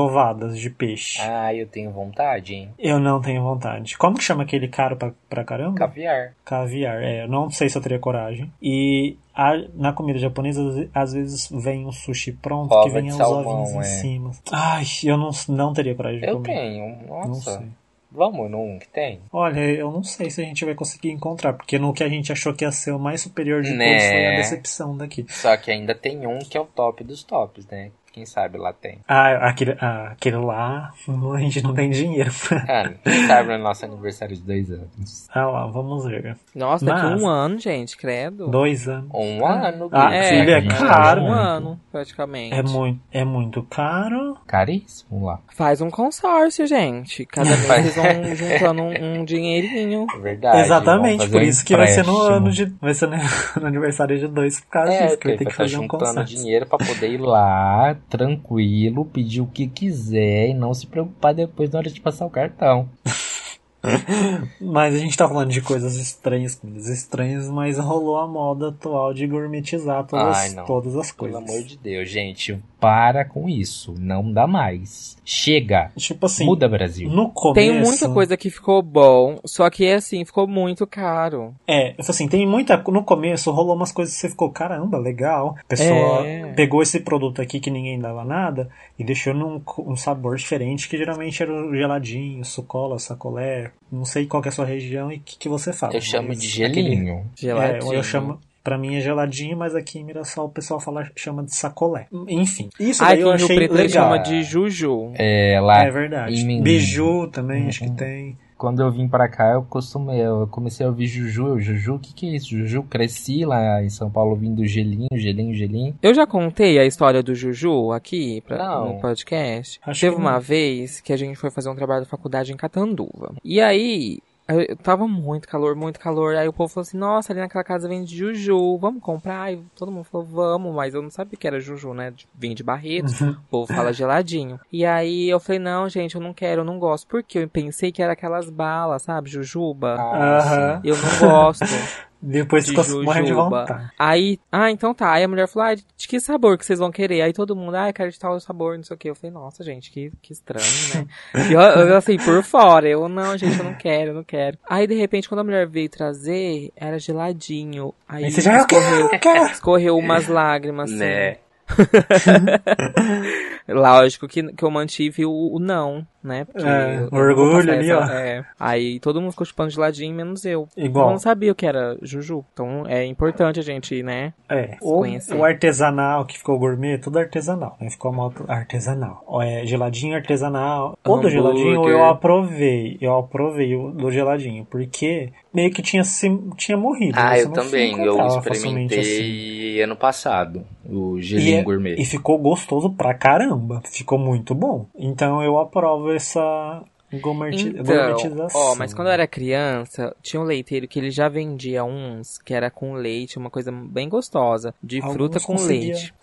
de 0.54 0.70
peixe. 0.70 1.20
Ah, 1.22 1.54
eu 1.54 1.66
tenho 1.66 1.90
vontade, 1.90 2.54
hein? 2.54 2.70
Eu 2.78 2.98
não 2.98 3.20
tenho 3.20 3.42
vontade. 3.42 3.96
Como 3.98 4.16
que 4.16 4.24
chama 4.24 4.42
aquele 4.42 4.68
caro 4.68 4.96
pra, 4.96 5.12
pra 5.28 5.44
caramba? 5.44 5.78
Caviar. 5.78 6.32
Caviar, 6.44 7.02
é, 7.02 7.24
eu 7.24 7.28
não 7.28 7.50
sei 7.50 7.68
se 7.68 7.76
eu 7.78 7.82
teria 7.82 7.98
coragem. 7.98 8.52
E 8.62 9.16
a- 9.34 9.64
na 9.74 9.92
comida 9.92 10.18
japonesa, 10.18 10.62
às 10.66 10.74
ve- 10.74 10.90
às 10.94 11.12
vezes 11.12 11.48
vem 11.50 11.86
um 11.86 11.92
sushi 11.92 12.32
pronto 12.32 12.78
que 12.82 12.90
vem 12.90 13.08
os 13.08 13.14
salmão, 13.16 13.62
ovinhos 13.62 13.74
é. 13.74 13.78
em 13.78 13.82
cima. 14.00 14.30
Ai, 14.52 14.84
eu 15.04 15.16
não, 15.16 15.30
não 15.48 15.72
teria 15.72 15.94
coragem 15.94 16.20
de 16.20 16.26
Eu 16.26 16.34
comer. 16.36 16.48
tenho. 16.54 16.98
Não 17.08 17.28
Nossa. 17.28 17.58
sei. 17.58 17.66
Vamos 18.12 18.50
num 18.50 18.76
que 18.76 18.88
tem? 18.88 19.20
Olha, 19.32 19.60
eu 19.60 19.88
não 19.92 20.02
sei 20.02 20.30
se 20.30 20.40
a 20.42 20.44
gente 20.44 20.64
vai 20.64 20.74
conseguir 20.74 21.12
encontrar, 21.12 21.52
porque 21.52 21.78
no 21.78 21.92
que 21.92 22.02
a 22.02 22.08
gente 22.08 22.32
achou 22.32 22.52
que 22.52 22.64
ia 22.64 22.72
ser 22.72 22.90
o 22.90 22.98
mais 22.98 23.20
superior 23.20 23.62
de 23.62 23.70
Né. 23.72 23.86
todos 23.88 24.04
foi 24.08 24.26
a 24.26 24.36
decepção 24.36 24.96
daqui. 24.96 25.24
Só 25.28 25.56
que 25.56 25.70
ainda 25.70 25.94
tem 25.94 26.26
um 26.26 26.40
que 26.40 26.58
é 26.58 26.60
o 26.60 26.64
top 26.64 27.04
dos 27.04 27.22
tops, 27.22 27.64
né? 27.68 27.92
Quem 28.12 28.26
sabe 28.26 28.58
lá 28.58 28.72
tem. 28.72 28.98
Ah, 29.06 29.48
aquele, 29.48 29.76
ah, 29.80 30.08
aquele 30.12 30.36
lá, 30.36 30.90
a 31.34 31.38
gente 31.38 31.62
não 31.62 31.72
tem 31.72 31.90
dinheiro. 31.90 32.30
Ah, 32.68 32.90
quem 33.04 33.26
sabe 33.26 33.56
no 33.56 33.62
nosso 33.62 33.84
aniversário 33.84 34.34
de 34.34 34.42
dois 34.42 34.68
anos. 34.70 35.28
ah 35.32 35.46
lá, 35.46 35.66
vamos 35.68 36.04
ver. 36.06 36.36
Nossa, 36.54 36.84
daqui 36.84 37.02
Mas- 37.06 37.22
um 37.22 37.28
ano, 37.28 37.58
gente, 37.60 37.96
credo. 37.96 38.48
Dois 38.48 38.88
anos. 38.88 39.08
Um 39.14 39.46
ano, 39.46 39.88
Ah. 39.92 40.12
É, 40.12 40.22
filho, 40.24 40.50
é 40.50 40.66
caro. 40.66 41.22
Um 41.22 41.32
ano, 41.32 41.80
praticamente. 41.92 42.52
É 42.54 42.62
muito, 42.62 43.00
é 43.12 43.24
muito 43.24 43.62
caro. 43.62 44.36
Caríssimo 44.46 45.24
lá. 45.26 45.38
Faz 45.54 45.80
um 45.80 45.88
consórcio, 45.90 46.66
gente. 46.66 47.24
Cada 47.26 47.48
mês 47.56 47.94
vocês 47.94 47.94
vão 47.94 48.34
juntando 48.34 48.82
um, 48.82 49.20
um 49.20 49.24
dinheirinho. 49.24 50.06
É 50.12 50.18
Verdade. 50.18 50.58
Exatamente, 50.62 51.28
por 51.28 51.40
um 51.40 51.44
isso 51.44 51.64
que 51.64 51.76
vai 51.76 51.86
ser 51.86 52.04
no 52.04 52.20
ano 52.20 52.50
de. 52.50 52.64
Vai 52.80 52.92
ser 52.94 53.06
no, 53.60 53.66
aniversário 53.66 54.18
de 54.18 54.26
dois 54.26 54.60
por 54.60 54.68
causa 54.68 54.92
É, 54.92 55.04
disso, 55.06 55.18
que 55.18 55.28
vai 55.28 55.36
ter 55.38 55.44
que 55.44 55.54
fazer 55.54 55.76
um 55.78 55.82
juntando 55.82 56.04
consórcio. 56.04 56.36
dinheiro 56.36 56.66
pra 56.66 56.78
poder 56.78 57.08
ir 57.10 57.18
lá, 57.18 57.96
tranquilo, 58.08 59.04
pedir 59.04 59.40
o 59.40 59.46
que 59.46 59.66
quiser 59.66 60.48
e 60.48 60.54
não 60.54 60.72
se 60.72 60.86
preocupar 60.86 61.34
depois 61.34 61.70
na 61.70 61.78
hora 61.78 61.90
de 61.90 62.00
passar 62.00 62.26
o 62.26 62.30
cartão. 62.30 62.88
mas 64.60 64.94
a 64.94 64.98
gente 64.98 65.16
tá 65.16 65.26
falando 65.26 65.50
de 65.50 65.62
coisas 65.62 65.96
estranhas, 65.96 66.54
comidas 66.54 66.88
estranhas, 66.88 67.48
mas 67.48 67.78
rolou 67.78 68.18
a 68.18 68.26
moda 68.26 68.68
atual 68.68 69.14
de 69.14 69.26
gourmetizar 69.26 70.04
todas, 70.06 70.36
Ai, 70.36 70.64
todas 70.66 70.96
as 70.96 71.12
Pelo 71.12 71.32
coisas. 71.32 71.50
amor 71.50 71.62
de 71.62 71.78
Deus, 71.78 72.08
gente, 72.08 72.62
para 72.80 73.24
com 73.24 73.48
isso. 73.48 73.94
Não 73.98 74.32
dá 74.32 74.46
mais. 74.46 75.16
Chega. 75.24 75.90
Tipo 75.96 76.26
assim, 76.26 76.44
Muda, 76.46 76.68
Brasil. 76.68 77.08
no 77.10 77.30
começo... 77.30 77.54
Tem 77.54 77.80
muita 77.80 78.08
coisa 78.08 78.36
que 78.36 78.50
ficou 78.50 78.82
bom, 78.82 79.38
só 79.44 79.68
que 79.70 79.86
assim, 79.90 80.24
ficou 80.24 80.46
muito 80.48 80.86
caro. 80.86 81.54
É, 81.68 81.94
assim, 81.98 82.26
tem 82.26 82.46
muita. 82.46 82.76
No 82.88 83.04
começo 83.04 83.50
rolou 83.52 83.76
umas 83.76 83.92
coisas 83.92 84.14
que 84.14 84.20
você 84.20 84.28
ficou, 84.30 84.50
caramba, 84.50 84.98
legal. 84.98 85.56
A 85.60 85.64
pessoa 85.68 86.26
É. 86.26 86.52
pegou 86.54 86.82
esse 86.82 87.00
produto 87.00 87.40
aqui 87.42 87.60
que 87.60 87.70
ninguém 87.70 87.98
dava 87.98 88.24
nada 88.24 88.68
e 88.98 89.04
deixou 89.04 89.34
num 89.34 89.60
um 89.78 89.96
sabor 89.96 90.36
diferente, 90.36 90.88
que 90.88 90.96
geralmente 90.96 91.42
era 91.42 91.52
o 91.52 91.74
geladinho, 91.74 92.44
sucola, 92.44 92.98
sacolé. 92.98 93.70
Não 93.92 94.04
sei 94.04 94.26
qual 94.26 94.40
que 94.42 94.48
é 94.48 94.50
a 94.50 94.52
sua 94.52 94.64
região 94.64 95.10
e 95.12 95.16
o 95.16 95.20
que, 95.20 95.36
que 95.36 95.48
você 95.48 95.72
fala. 95.72 95.94
Eu 95.94 96.00
chamo 96.00 96.34
de 96.34 96.64
aquele- 96.64 96.82
gelinho. 96.82 97.24
Geladinho. 97.36 97.92
É, 97.92 97.96
eu 97.98 98.02
chamo. 98.02 98.38
Pra 98.62 98.76
mim 98.76 98.96
é 98.96 99.00
geladinho, 99.00 99.56
mas 99.56 99.74
aqui 99.74 99.98
em 99.98 100.04
Mirassol 100.04 100.46
o 100.46 100.50
pessoal 100.50 100.78
fala, 100.80 101.08
chama 101.16 101.42
de 101.42 101.54
sacolé. 101.54 102.06
Enfim, 102.28 102.68
isso 102.78 103.00
daí 103.00 103.14
aqui 103.14 103.22
eu 103.22 103.30
achei 103.32 103.56
Preto 103.56 103.72
legal. 103.74 103.88
chama 104.04 104.18
de 104.18 104.42
Juju. 104.42 105.12
É, 105.14 105.58
lá, 105.60 105.84
É 105.84 105.90
verdade. 105.90 106.34
em- 106.34 106.62
Biju 106.62 107.28
também, 107.28 107.68
acho 107.68 107.80
que 107.80 107.88
Uhum. 107.88 107.94
tem. 107.96 108.38
quando 108.58 108.82
eu 108.82 108.90
vim 108.92 109.08
pra 109.08 109.26
cá, 109.26 109.52
eu 109.54 109.62
costumei, 109.62 110.20
eu 110.20 110.46
comecei 110.48 110.84
a 110.84 110.90
ouvir 110.90 111.06
Juju. 111.06 111.46
Eu, 111.46 111.58
Juju, 111.60 111.94
o 111.94 111.98
que 111.98 112.12
que 112.12 112.26
é 112.28 112.36
isso? 112.36 112.50
Juju, 112.54 112.82
cresci 112.82 113.46
lá 113.46 113.82
em 113.82 113.88
São 113.88 114.10
Paulo 114.10 114.32
ouvindo 114.32 114.62
gelinho, 114.66 115.08
gelinho, 115.14 115.54
gelinho. 115.54 115.94
Eu 116.02 116.12
já 116.12 116.26
contei 116.26 116.78
a 116.78 116.84
história 116.84 117.22
do 117.22 117.34
Juju 117.34 117.90
aqui 117.92 118.42
pra, 118.46 118.58
Não. 118.58 118.92
no 118.94 119.00
podcast. 119.00 119.80
Acho 119.86 120.00
Teve 120.02 120.14
que 120.16 120.20
uma 120.20 120.32
não. 120.32 120.40
vez 120.40 121.00
que 121.00 121.10
a 121.14 121.16
gente 121.16 121.36
foi 121.36 121.50
fazer 121.50 121.70
um 121.70 121.74
trabalho 121.74 122.02
da 122.02 122.06
faculdade 122.10 122.52
em 122.52 122.56
Catanduva. 122.58 123.32
E 123.42 123.58
aí, 123.62 124.18
eu- 124.50 124.66
eu 124.70 124.76
tava 124.76 125.06
muito 125.08 125.48
calor, 125.48 125.74
muito 125.76 125.98
calor. 126.00 126.34
Aí 126.36 126.46
o 126.48 126.52
povo 126.52 126.72
falou 126.72 126.82
assim: 126.82 126.96
Nossa, 126.98 127.32
ali 127.32 127.40
naquela 127.40 127.64
casa 127.64 127.88
vende 127.88 128.16
Juju, 128.16 128.78
vamos 128.78 129.02
comprar? 129.02 129.52
E 129.52 129.62
todo 129.76 129.90
mundo 129.92 130.04
falou: 130.04 130.26
Vamos, 130.26 130.74
mas 130.74 130.94
eu 130.94 131.02
não 131.02 131.10
sabia 131.10 131.38
que 131.38 131.46
era 131.46 131.60
Juju, 131.60 131.94
né? 131.94 132.12
Vem 132.34 132.54
de 132.54 132.62
Barretos. 132.62 133.20
Uhum. 133.20 133.30
O 133.32 133.50
povo 133.50 133.72
fala 133.72 133.92
geladinho. 133.92 134.58
E 134.72 134.84
aí 134.84 135.28
eu 135.28 135.40
falei: 135.40 135.58
Não, 135.58 135.88
gente, 135.88 136.14
eu 136.14 136.20
não 136.20 136.32
quero, 136.34 136.60
eu 136.60 136.64
não 136.64 136.78
gosto. 136.78 137.06
Porque 137.06 137.38
eu 137.40 137.48
pensei 137.48 137.90
que 137.92 138.02
era 138.02 138.12
aquelas 138.12 138.48
balas, 138.50 139.02
sabe? 139.02 139.30
Jujuba. 139.30 139.96
Aham. 139.96 140.80
Eu 140.84 140.96
não 140.96 141.18
gosto. 141.18 141.64
Depois 142.22 142.66
de 142.66 142.70
ficou 142.76 143.02
morrendo 143.02 143.26
de 143.26 143.32
vontade. 143.32 143.90
Aí, 143.98 144.38
ah, 144.52 144.70
então 144.70 144.92
tá. 144.92 145.12
Aí 145.12 145.24
a 145.24 145.28
mulher 145.28 145.48
falou, 145.48 145.70
ah, 145.70 145.74
de 145.74 146.08
que 146.08 146.20
sabor 146.20 146.58
que 146.58 146.66
vocês 146.66 146.78
vão 146.78 146.90
querer? 146.90 147.22
Aí 147.22 147.32
todo 147.32 147.56
mundo, 147.56 147.74
ah, 147.76 147.88
eu 147.88 147.94
quero 147.94 148.10
de 148.10 148.18
tal 148.18 148.38
sabor, 148.38 148.76
não 148.76 148.84
sei 148.84 148.94
o 148.94 148.98
que. 148.98 149.08
Eu 149.08 149.14
falei, 149.14 149.32
nossa, 149.32 149.64
gente, 149.64 149.90
que, 149.90 150.12
que 150.20 150.32
estranho, 150.32 150.64
né? 150.94 151.06
e 151.48 151.52
eu, 151.54 151.60
eu, 151.60 151.96
assim, 151.96 152.18
por 152.18 152.42
fora, 152.42 152.86
eu, 152.86 153.08
não, 153.08 153.36
gente, 153.38 153.58
eu 153.58 153.64
não 153.64 153.74
quero, 153.74 154.10
eu 154.10 154.14
não 154.14 154.24
quero. 154.24 154.58
Aí, 154.68 154.86
de 154.86 154.94
repente, 154.94 155.28
quando 155.28 155.40
a 155.40 155.44
mulher 155.44 155.66
veio 155.66 155.88
trazer, 155.88 156.70
era 156.76 156.98
geladinho. 156.98 157.94
Aí, 158.06 158.24
Aí 158.24 158.30
você 158.30 158.42
já, 158.42 158.58
eu 158.58 158.66
quero, 158.66 159.38
eu 159.38 159.46
escorreu 159.46 159.96
umas 159.96 160.28
lágrimas, 160.28 160.90
assim. 160.90 160.98
Né? 160.98 161.36
Lógico 163.68 164.26
que, 164.26 164.52
que 164.52 164.64
eu 164.64 164.70
mantive 164.70 165.24
o, 165.24 165.54
o 165.54 165.58
não, 165.58 166.06
né? 166.22 166.44
Porque 166.44 166.66
É, 166.66 167.08
eu- 167.10 167.18
orgulho 167.18 167.72
ali, 167.72 167.90
essa- 167.90 167.98
ó. 168.00 168.08
é. 168.10 168.44
Aí 168.58 169.00
todo 169.00 169.20
mundo 169.20 169.30
ficou 169.32 169.46
chupando 169.46 169.70
geladinho, 169.70 170.14
menos 170.14 170.44
eu. 170.44 170.68
Igual. 170.76 171.06
Eu 171.06 171.10
não 171.12 171.18
sabia 171.18 171.52
o 171.52 171.54
que 171.54 171.66
era 171.66 171.96
Juju. 172.02 172.44
Então 172.52 172.84
é 172.86 173.04
importante 173.06 173.58
a 173.58 173.62
gente, 173.62 174.02
né? 174.02 174.32
É, 174.48 174.76
o, 174.82 174.98
conhecer. 174.98 175.34
o 175.34 175.44
artesanal 175.44 176.24
que 176.24 176.36
ficou 176.38 176.58
gourmet, 176.58 176.98
tudo 176.98 177.18
artesanal, 177.18 177.76
né? 177.80 177.88
Ficou 177.90 178.10
a 178.10 178.14
moto 178.14 178.44
artesanal. 178.48 179.24
Ó, 179.26 179.40
É, 179.42 179.64
geladinho 179.64 180.14
artesanal. 180.14 180.96
O 181.06 181.16
do 181.16 181.30
geladinho 181.30 181.88
eu 181.88 182.04
aprovei. 182.04 182.98
Eu 183.00 183.16
aprovei 183.16 183.74
o 183.74 183.90
do 183.90 184.10
geladinho, 184.10 184.64
porque 184.70 185.32
meio 185.52 185.70
que 185.72 185.82
tinha, 185.82 186.04
se, 186.04 186.28
tinha 186.56 186.76
morrido. 186.76 187.18
Ah, 187.18 187.36
você 187.36 187.44
eu 187.44 187.50
também. 187.52 187.98
Eu 188.02 188.16
facilmente 188.42 188.94
assim. 188.98 189.00
experimentei 189.10 189.82
ano 189.82 189.96
passado 189.96 190.64
o 190.88 191.18
E, 191.18 191.22
gelinho 191.22 191.58
é- 191.60 191.62
gourmet. 191.62 191.94
e 191.98 192.04
ficou 192.04 192.36
gostoso 192.38 192.90
pra 192.90 193.14
caramba. 193.14 193.80
Ficou 193.90 194.18
muito 194.18 194.54
bom. 194.54 194.86
Então 194.96 195.42
eu 195.42 195.58
aprovo 195.58 196.09
essa 196.12 196.82
gourmeti 197.18 197.68
Então, 197.68 197.84
gourmetização. 197.84 198.60
ó, 198.60 198.74
mas 198.76 198.94
quando 198.94 199.08
eu 199.08 199.12
era 199.12 199.26
criança, 199.26 200.14
tinha 200.22 200.40
um 200.40 200.44
leiteiro 200.44 200.86
que 200.86 200.98
ele 200.98 201.10
já 201.10 201.28
vendia 201.28 201.84
uns 201.84 202.38
que 202.38 202.54
era 202.54 202.70
com 202.70 202.94
leite, 202.94 203.38
uma 203.38 203.50
coisa 203.50 203.72
bem 203.72 204.08
gostosa, 204.08 204.74
de 204.82 204.98
Alguns 204.98 205.12
fruta 205.12 205.40
com 205.40 205.56
leite. 205.60 206.14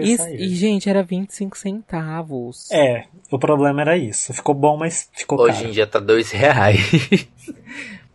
E, 0.00 0.44
e, 0.44 0.48
gente, 0.54 0.88
era 0.88 1.02
25 1.02 1.58
centavos. 1.58 2.70
É, 2.70 3.04
o 3.30 3.38
problema 3.38 3.80
era 3.80 3.96
isso. 3.96 4.32
Ficou 4.32 4.54
bom, 4.54 4.76
mas 4.76 5.08
ficou 5.12 5.40
Hoje 5.40 5.56
caro. 5.56 5.68
em 5.68 5.72
dia 5.72 5.86
tá 5.86 5.98
dois 5.98 6.30
reais. 6.30 6.78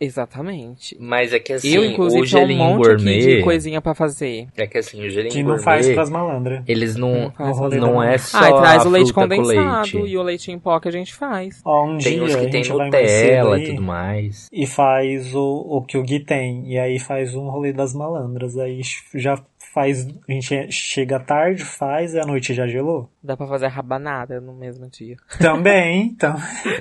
Exatamente. 0.04 0.96
Mas 0.98 1.32
é 1.32 1.38
que 1.38 1.52
assim, 1.52 1.68
eu, 1.74 1.84
inclusive, 1.84 2.22
o 2.22 2.26
tinha 2.26 2.42
um 2.42 2.46
gelinho 2.46 2.64
monte 2.64 2.88
aqui 2.88 2.96
gourmet... 2.96 3.36
de 3.36 3.42
coisinha 3.42 3.80
pra 3.80 3.94
fazer. 3.94 4.48
É 4.56 4.66
que 4.66 4.78
assim, 4.78 5.06
o 5.06 5.08
gelinho 5.08 5.32
Que 5.32 5.42
não 5.44 5.58
faz 5.58 5.88
pras 5.90 6.10
malandras. 6.10 6.64
Eles 6.66 6.96
não... 6.96 7.32
Não 7.38 7.68
Não 7.70 8.02
é 8.02 8.18
só 8.18 8.38
Ah, 8.38 8.50
e 8.50 8.56
traz 8.60 8.84
a 8.84 8.88
o 8.88 8.90
leite 8.90 9.12
condensado 9.12 9.98
leite. 9.98 10.12
e 10.12 10.18
o 10.18 10.22
leite 10.22 10.50
em 10.50 10.58
pó 10.58 10.80
que 10.80 10.88
a 10.88 10.92
gente 10.92 11.14
faz. 11.14 11.60
Ó, 11.64 11.84
um 11.86 11.98
Tem 11.98 12.24
dia 12.24 12.36
a 12.36 12.40
que 12.40 12.50
tem 12.50 12.62
Nutella 12.68 13.58
e 13.58 13.66
tudo 13.70 13.82
mais. 13.82 14.48
e 14.52 14.66
faz 14.66 15.34
o, 15.34 15.66
o 15.68 15.82
que 15.82 15.96
o 15.96 16.02
Gui 16.02 16.20
tem. 16.20 16.68
E 16.72 16.78
aí 16.78 16.98
faz 16.98 17.34
um 17.34 17.48
rolê 17.48 17.72
das 17.72 17.94
malandras. 17.94 18.58
Aí 18.58 18.80
já 19.14 19.38
faz. 19.72 20.06
A 20.28 20.32
gente 20.32 20.70
chega 20.70 21.18
tarde, 21.18 21.64
faz 21.64 22.14
e 22.14 22.20
à 22.20 22.26
noite 22.26 22.54
já 22.54 22.66
gelou. 22.66 23.08
Dá 23.22 23.36
pra 23.36 23.46
fazer 23.46 23.68
rabanada 23.68 24.40
no 24.40 24.52
mesmo 24.52 24.88
dia. 24.88 25.16
Também, 25.38 26.06
então. 26.06 26.34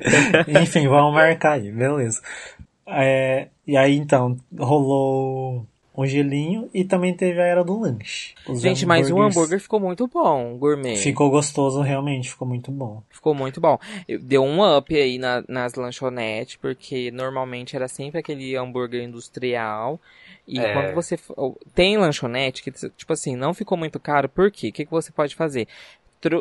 Enfim, 0.61 0.87
vamos 0.87 1.13
marcar 1.13 1.53
aí, 1.53 1.71
beleza. 1.71 2.21
É, 2.91 3.47
e 3.65 3.77
aí 3.77 3.95
então, 3.95 4.37
rolou 4.57 5.65
um 5.95 6.05
gelinho 6.05 6.69
e 6.73 6.85
também 6.85 7.13
teve 7.13 7.39
a 7.41 7.45
era 7.45 7.63
do 7.63 7.77
lanche. 7.79 8.33
Os 8.47 8.61
gente, 8.61 8.85
mas 8.85 9.11
o 9.11 9.21
hambúrguer 9.21 9.59
ficou 9.59 9.79
muito 9.79 10.07
bom, 10.07 10.57
gourmet. 10.57 10.95
Ficou 10.95 11.29
gostoso, 11.29 11.81
realmente, 11.81 12.29
ficou 12.29 12.47
muito 12.47 12.71
bom. 12.71 13.03
Ficou 13.09 13.35
muito 13.35 13.59
bom. 13.59 13.77
Eu- 14.07 14.19
Deu 14.19 14.43
um 14.43 14.63
up 14.77 14.95
aí 14.95 15.17
na- 15.17 15.43
nas 15.47 15.75
lanchonetes, 15.75 16.55
porque 16.55 17.11
normalmente 17.11 17.75
era 17.75 17.87
sempre 17.89 18.19
aquele 18.19 18.55
hambúrguer 18.55 19.03
industrial. 19.03 19.99
E 20.47 20.59
É. 20.59 20.73
quando 20.73 20.93
você. 20.95 21.19
Tem 21.75 21.97
lanchonete 21.97 22.63
que, 22.63 22.71
tipo 22.71 23.13
assim, 23.13 23.35
não 23.35 23.53
ficou 23.53 23.77
muito 23.77 23.99
caro, 23.99 24.27
por 24.27 24.49
quê? 24.49 24.69
O 24.69 24.73
que, 24.73 24.85
que 24.85 24.91
você 24.91 25.11
pode 25.11 25.35
fazer? 25.35 25.67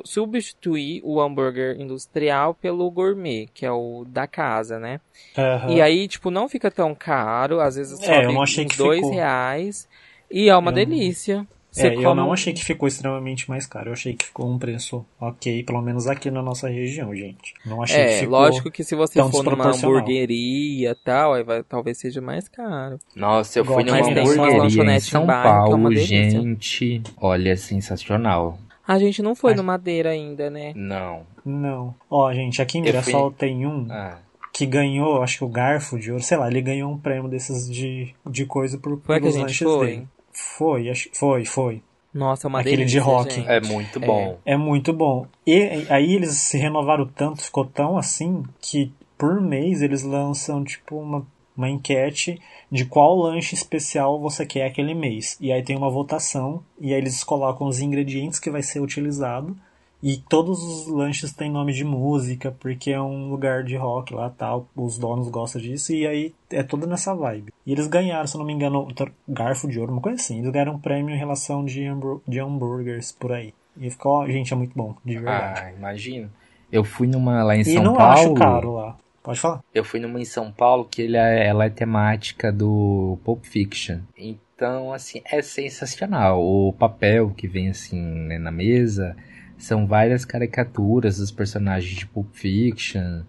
Substituir 0.05 1.01
o 1.05 1.21
hambúrguer 1.21 1.81
industrial 1.81 2.55
pelo 2.55 2.91
gourmet, 2.91 3.49
que 3.55 3.65
é 3.65 3.73
o 3.73 4.05
da 4.07 4.27
casa, 4.27 4.79
né? 4.79 5.01
Aham. 5.37 5.73
E 5.73 5.81
aí, 5.81 6.07
tipo, 6.09 6.31
não 6.31 6.49
fica 6.49 6.71
tão 6.71 6.95
caro, 6.95 7.61
às 7.61 7.77
vezes 7.77 7.99
só 7.99 8.05
É, 8.13 8.17
eu 8.19 8.21
fica 8.23 8.33
não 8.33 8.43
achei 8.43 8.65
uns 8.65 8.73
que 8.73 8.79
dois 8.79 8.99
ficou. 8.99 9.13
reais. 9.15 9.89
E 10.31 10.49
é 10.49 10.57
uma 10.57 10.71
Eu- 10.71 10.75
delícia. 10.75 11.47
Você 11.73 11.87
É, 11.87 11.95
eu 11.95 12.03
come- 12.03 12.17
não 12.21 12.33
achei 12.33 12.53
que 12.53 12.65
ficou 12.65 12.89
extremamente 12.89 13.49
mais 13.49 13.65
caro. 13.65 13.91
Eu 13.91 13.93
achei 13.93 14.13
que 14.13 14.25
ficou 14.27 14.51
um 14.51 14.59
preço 14.59 15.07
ok, 15.21 15.63
pelo 15.63 15.81
menos 15.81 16.09
aqui 16.09 16.29
na 16.29 16.43
nossa 16.43 16.69
região, 16.69 17.15
gente. 17.15 17.55
Não 17.65 17.81
achei 17.81 17.97
que 17.97 18.11
É, 18.11 18.19
ficou. 18.19 18.31
lógico 18.41 18.71
que 18.73 18.83
se 18.83 18.97
você 18.97 19.23
for 19.31 19.45
numa 19.45 19.69
hamburgueria 19.71 20.91
e 20.91 20.95
tal, 20.97 21.35
aí 21.35 21.45
vai, 21.45 21.63
talvez 21.63 21.97
seja 21.99 22.21
mais 22.21 22.49
caro. 22.49 22.99
Nossa, 23.15 23.61
eu 23.61 23.63
Igual 23.65 23.77
fui 23.77 23.85
numa 23.85 23.99
hamburgueria 23.99 24.97
em 24.97 25.01
São 25.01 25.27
que 25.27 25.31
é 25.31 25.35
Paulo, 25.35 25.89
delícia. 25.91 26.07
gente. 26.07 27.03
Olha, 27.17 27.57
sensacional. 27.57 28.59
A 28.93 28.99
gente 28.99 29.23
não 29.23 29.35
foi 29.37 29.53
Mas- 29.53 29.59
no 29.59 29.65
Madeira 29.65 30.11
ainda, 30.11 30.51
né? 30.51 30.73
Não. 30.75 31.23
Não. 31.45 31.95
Ó, 32.11 32.33
gente, 32.33 32.61
aqui 32.61 32.79
em 32.79 32.83
Mirassol 32.83 33.31
tem 33.31 33.65
um 33.67 33.87
Ah, 33.91 34.19
que 34.53 34.67
ganhou, 34.67 35.23
acho 35.23 35.39
que 35.39 35.45
o 35.45 35.49
Garfo 35.49 35.99
de 35.99 36.11
Ouro, 36.11 36.23
sei 36.23 36.37
lá, 36.37 36.49
ele 36.49 36.61
ganhou 36.61 36.91
um 36.91 36.99
prêmio 36.99 37.29
desses 37.31 37.71
de, 37.71 38.15
de 38.29 38.45
coisa 38.47 38.79
por, 38.79 39.01
Foi 39.01 39.21
que 39.21 39.29
a 39.29 39.31
pelos 39.31 39.35
gente 39.35 39.43
lanches 39.65 39.69
foi? 39.69 39.87
dele. 39.87 40.09
Foi, 40.33 40.89
acho, 40.91 41.09
foi, 41.15 41.45
foi. 41.45 41.83
Nossa, 42.13 42.47
é 42.47 42.49
uma 42.49 42.61
Aquele 42.61 42.85
de 42.85 42.95
delícia, 42.95 43.03
rock. 43.03 43.33
gente. 43.35 43.49
é 43.49 43.61
muito 43.61 44.03
É. 44.03 44.07
bom. 44.07 44.39
É 44.45 44.57
muito 44.57 44.93
bom. 44.93 45.27
E 45.47 45.87
aí 45.89 46.15
eles 46.15 46.33
se 46.39 46.59
renovaram 46.59 47.07
tanto, 47.07 47.45
ficou 47.45 47.65
tão 47.65 47.97
assim, 47.97 48.43
que 48.61 48.93
por 49.17 49.41
mês 49.41 49.83
eles 49.83 50.03
lançam, 50.03 50.65
tipo, 50.65 50.97
uma, 50.99 51.25
uma 51.61 51.71
enquete 51.71 52.41
de 52.71 52.85
qual 52.85 53.17
lanche 53.17 53.55
especial 53.55 54.19
você 54.19 54.45
quer 54.47 54.67
aquele 54.67 54.95
mês. 54.95 55.37
E 55.41 55.53
aí 55.53 55.63
tem 55.63 55.77
uma 55.77 55.91
votação, 55.91 56.63
e 56.81 56.93
aí 56.93 56.99
eles 57.01 57.23
colocam 57.23 57.67
os 57.67 57.81
ingredientes 57.81 58.39
que 58.41 58.51
vai 58.51 58.63
ser 58.63 58.81
utilizado. 58.81 59.57
E 60.03 60.17
todos 60.17 60.63
os 60.63 60.87
lanches 60.87 61.31
têm 61.33 61.51
nome 61.51 61.75
de 61.75 61.85
música, 61.85 62.57
porque 62.59 62.91
é 62.91 63.01
um 63.01 63.29
lugar 63.29 63.63
de 63.63 63.77
rock 63.77 64.15
lá 64.15 64.31
tal, 64.31 64.67
os 64.75 64.97
donos 64.97 65.29
gostam 65.29 65.61
disso, 65.61 65.93
e 65.93 66.07
aí 66.07 66.33
é 66.51 66.63
toda 66.63 66.87
nessa 66.87 67.15
vibe. 67.15 67.53
E 67.67 67.73
eles 67.73 67.87
ganharam, 67.87 68.27
se 68.27 68.39
não 68.39 68.45
me 68.47 68.53
engano, 68.55 68.89
garfo 69.29 69.69
de 69.69 69.79
ouro, 69.79 69.93
uma 69.93 70.01
coisa 70.01 70.17
assim. 70.19 70.39
Eles 70.39 70.51
ganharam 70.51 70.77
um 70.77 70.79
prêmio 70.79 71.15
em 71.15 71.19
relação 71.19 71.63
de, 71.67 71.85
hambú- 71.85 72.23
de 72.27 72.41
hambúrgueres 72.41 73.13
por 73.13 73.31
aí. 73.33 73.53
E 73.77 73.91
ficou, 73.91 74.27
gente, 74.27 74.53
é 74.53 74.57
muito 74.57 74.73
bom, 74.75 74.95
de 75.05 75.19
verdade. 75.19 75.61
Ah, 75.67 75.73
imagino. 75.77 76.31
Eu 76.73 76.83
fui 76.83 77.07
numa 77.07 77.43
lá 77.43 77.55
em 77.55 77.61
e 77.61 77.65
São 77.67 77.83
não 77.83 77.95
Paulo. 77.97 78.13
acho 78.13 78.35
caro 78.35 78.75
lá. 78.77 78.97
Pode 79.23 79.39
falar. 79.39 79.63
Eu 79.75 79.85
fui 79.85 80.01
numa 80.01 80.21
em 80.21 80.25
São 80.25 80.51
Paulo 80.51 80.85
que 80.85 81.03
ele 81.03 81.17
é, 81.17 81.47
ela 81.47 81.67
é 81.67 81.71
temática 81.71 82.51
do 82.51 83.19
Pulp 83.23 83.45
Fiction. 83.45 84.01
Então, 84.17 84.93
assim, 84.93 85.21
é 85.25 85.43
sensacional. 85.43 86.43
O 86.43 86.73
papel 86.73 87.31
que 87.31 87.47
vem 87.47 87.69
assim 87.69 88.01
né, 88.01 88.39
na 88.39 88.51
mesa 88.51 89.17
são 89.59 89.87
várias 89.87 90.25
caricaturas 90.25 91.19
dos 91.19 91.31
personagens 91.31 91.95
de 91.95 92.07
Pulp 92.07 92.33
Fiction. 92.33 93.23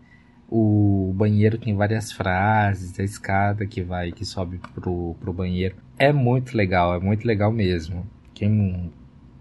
O 0.50 1.14
banheiro 1.16 1.58
tem 1.58 1.76
várias 1.76 2.12
frases, 2.12 2.98
a 3.00 3.04
escada 3.04 3.66
que 3.66 3.82
vai, 3.82 4.12
que 4.12 4.26
sobe 4.26 4.60
pro, 4.74 5.16
pro 5.20 5.34
banheiro. 5.34 5.76
É 5.98 6.12
muito 6.12 6.56
legal, 6.56 6.96
é 6.96 7.00
muito 7.00 7.26
legal 7.26 7.52
mesmo. 7.52 8.06
Quem, 8.34 8.92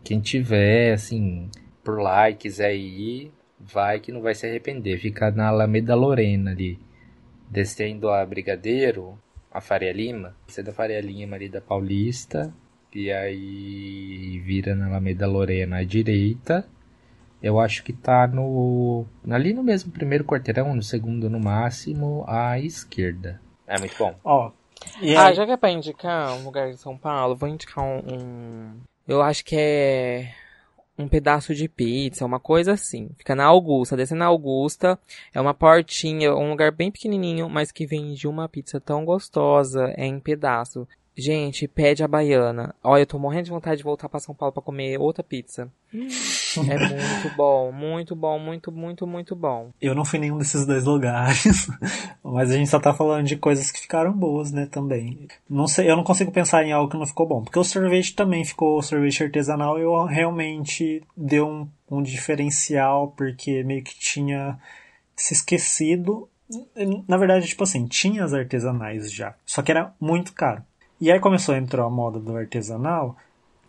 quem 0.02 0.20
tiver, 0.20 0.92
assim, 0.92 1.48
por 1.82 2.00
lá 2.00 2.30
e 2.30 2.34
quiser 2.34 2.74
ir, 2.74 3.32
vai 3.72 4.00
que 4.00 4.12
não 4.12 4.20
vai 4.20 4.34
se 4.34 4.46
arrepender. 4.46 4.98
Fica 4.98 5.30
na 5.30 5.48
Alameda 5.48 5.94
Lorena 5.94 6.50
ali, 6.50 6.78
descendo 7.48 8.10
a 8.10 8.24
Brigadeiro, 8.24 9.18
a 9.50 9.60
Faria 9.60 9.92
Lima. 9.92 10.36
Você 10.46 10.60
é 10.60 10.64
da 10.64 10.72
Faria 10.72 11.00
Lima 11.00 11.36
ali 11.36 11.48
da 11.48 11.60
Paulista, 11.60 12.52
e 12.94 13.10
aí 13.10 14.38
vira 14.44 14.74
na 14.74 14.86
Alameda 14.86 15.26
Lorena 15.26 15.78
à 15.78 15.84
direita 15.84 16.66
eu 17.42 17.58
acho 17.58 17.82
que 17.82 17.92
tá 17.92 18.26
no. 18.26 19.06
Ali 19.28 19.54
no 19.54 19.62
mesmo 19.62 19.90
primeiro 19.90 20.24
quarteirão, 20.24 20.74
no 20.74 20.82
segundo 20.82 21.30
no 21.30 21.40
máximo, 21.40 22.24
à 22.28 22.58
esquerda. 22.58 23.40
É 23.66 23.78
muito 23.78 23.96
bom. 23.98 24.14
Ó. 24.22 24.52
ah, 25.16 25.32
já 25.32 25.46
que 25.46 25.52
é 25.52 25.56
pra 25.56 25.70
indicar 25.70 26.34
um 26.34 26.44
lugar 26.44 26.70
de 26.70 26.76
São 26.76 26.96
Paulo, 26.98 27.36
vou 27.36 27.48
indicar 27.48 27.82
um, 27.82 27.98
um. 27.98 28.80
Eu 29.08 29.22
acho 29.22 29.44
que 29.44 29.56
é 29.56 30.34
um 31.00 31.08
pedaço 31.08 31.54
de 31.54 31.68
pizza, 31.68 32.24
uma 32.24 32.38
coisa 32.38 32.72
assim. 32.72 33.10
Fica 33.16 33.34
na 33.34 33.44
Augusta, 33.44 33.96
descendo 33.96 34.20
na 34.20 34.26
Augusta. 34.26 34.98
É 35.34 35.40
uma 35.40 35.54
portinha, 35.54 36.34
um 36.34 36.50
lugar 36.50 36.70
bem 36.70 36.90
pequenininho, 36.90 37.48
mas 37.48 37.72
que 37.72 37.86
vende 37.86 38.28
uma 38.28 38.48
pizza 38.48 38.80
tão 38.80 39.04
gostosa, 39.04 39.92
é 39.96 40.06
em 40.06 40.20
pedaço. 40.20 40.86
Gente, 41.16 41.66
pede 41.66 42.02
a 42.02 42.08
baiana. 42.08 42.74
Olha, 42.82 43.02
eu 43.02 43.06
tô 43.06 43.18
morrendo 43.18 43.44
de 43.44 43.50
vontade 43.50 43.78
de 43.78 43.84
voltar 43.84 44.08
para 44.08 44.20
São 44.20 44.34
Paulo 44.34 44.52
para 44.52 44.62
comer 44.62 44.98
outra 44.98 45.24
pizza. 45.24 45.70
É 46.58 46.78
muito 46.78 47.36
bom, 47.36 47.72
muito 47.72 48.16
bom, 48.16 48.38
muito, 48.38 48.72
muito, 48.72 49.06
muito 49.06 49.36
bom. 49.36 49.70
Eu 49.80 49.94
não 49.94 50.04
fui 50.04 50.18
nenhum 50.18 50.38
desses 50.38 50.66
dois 50.66 50.84
lugares, 50.84 51.68
mas 52.22 52.50
a 52.50 52.56
gente 52.56 52.70
só 52.70 52.80
tá 52.80 52.92
falando 52.92 53.26
de 53.26 53.36
coisas 53.36 53.70
que 53.70 53.80
ficaram 53.80 54.12
boas, 54.12 54.50
né, 54.50 54.66
também. 54.66 55.28
Não 55.48 55.66
sei, 55.66 55.90
eu 55.90 55.96
não 55.96 56.04
consigo 56.04 56.32
pensar 56.32 56.64
em 56.64 56.72
algo 56.72 56.90
que 56.90 56.96
não 56.96 57.06
ficou 57.06 57.26
bom, 57.26 57.42
porque 57.42 57.58
o 57.58 57.64
sorvete 57.64 58.14
também 58.14 58.44
ficou 58.44 58.82
sorvete 58.82 59.22
artesanal 59.22 59.78
e 59.78 59.82
eu 59.82 60.04
realmente 60.04 61.02
deu 61.16 61.48
um, 61.48 61.68
um 61.90 62.02
diferencial, 62.02 63.12
porque 63.16 63.62
meio 63.62 63.82
que 63.82 63.98
tinha 63.98 64.58
se 65.16 65.34
esquecido. 65.34 66.28
Na 67.06 67.16
verdade, 67.16 67.46
tipo 67.46 67.62
assim, 67.62 67.86
tinha 67.86 68.24
as 68.24 68.32
artesanais 68.32 69.12
já, 69.12 69.34
só 69.46 69.62
que 69.62 69.70
era 69.70 69.94
muito 70.00 70.32
caro. 70.32 70.62
E 71.00 71.10
aí 71.10 71.18
começou 71.18 71.54
a 71.54 71.58
entrar 71.58 71.84
a 71.84 71.90
moda 71.90 72.18
do 72.18 72.36
artesanal, 72.36 73.16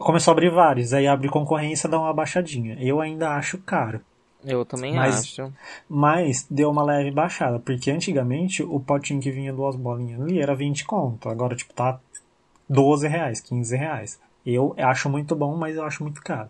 começou 0.01 0.31
a 0.31 0.33
abrir 0.33 0.49
vários, 0.49 0.93
aí 0.93 1.07
abre 1.07 1.29
concorrência, 1.29 1.89
dá 1.89 1.99
uma 1.99 2.13
baixadinha. 2.13 2.77
Eu 2.79 2.99
ainda 2.99 3.35
acho 3.35 3.57
caro. 3.59 4.01
Eu 4.43 4.65
também 4.65 4.95
mas, 4.95 5.19
acho. 5.19 5.53
Mas 5.87 6.45
deu 6.49 6.69
uma 6.71 6.83
leve 6.83 7.11
baixada, 7.11 7.59
porque 7.59 7.91
antigamente 7.91 8.63
o 8.63 8.79
potinho 8.79 9.21
que 9.21 9.31
vinha 9.31 9.53
duas 9.53 9.75
bolinhas 9.75 10.21
ali 10.21 10.39
era 10.39 10.55
20 10.55 10.83
conto, 10.85 11.29
agora 11.29 11.55
tipo 11.55 11.73
tá 11.73 11.99
12 12.67 13.07
reais, 13.07 13.39
15 13.39 13.75
reais. 13.75 14.19
Eu 14.45 14.73
acho 14.77 15.09
muito 15.09 15.35
bom, 15.35 15.55
mas 15.55 15.75
eu 15.75 15.83
acho 15.83 16.03
muito 16.03 16.21
caro. 16.21 16.49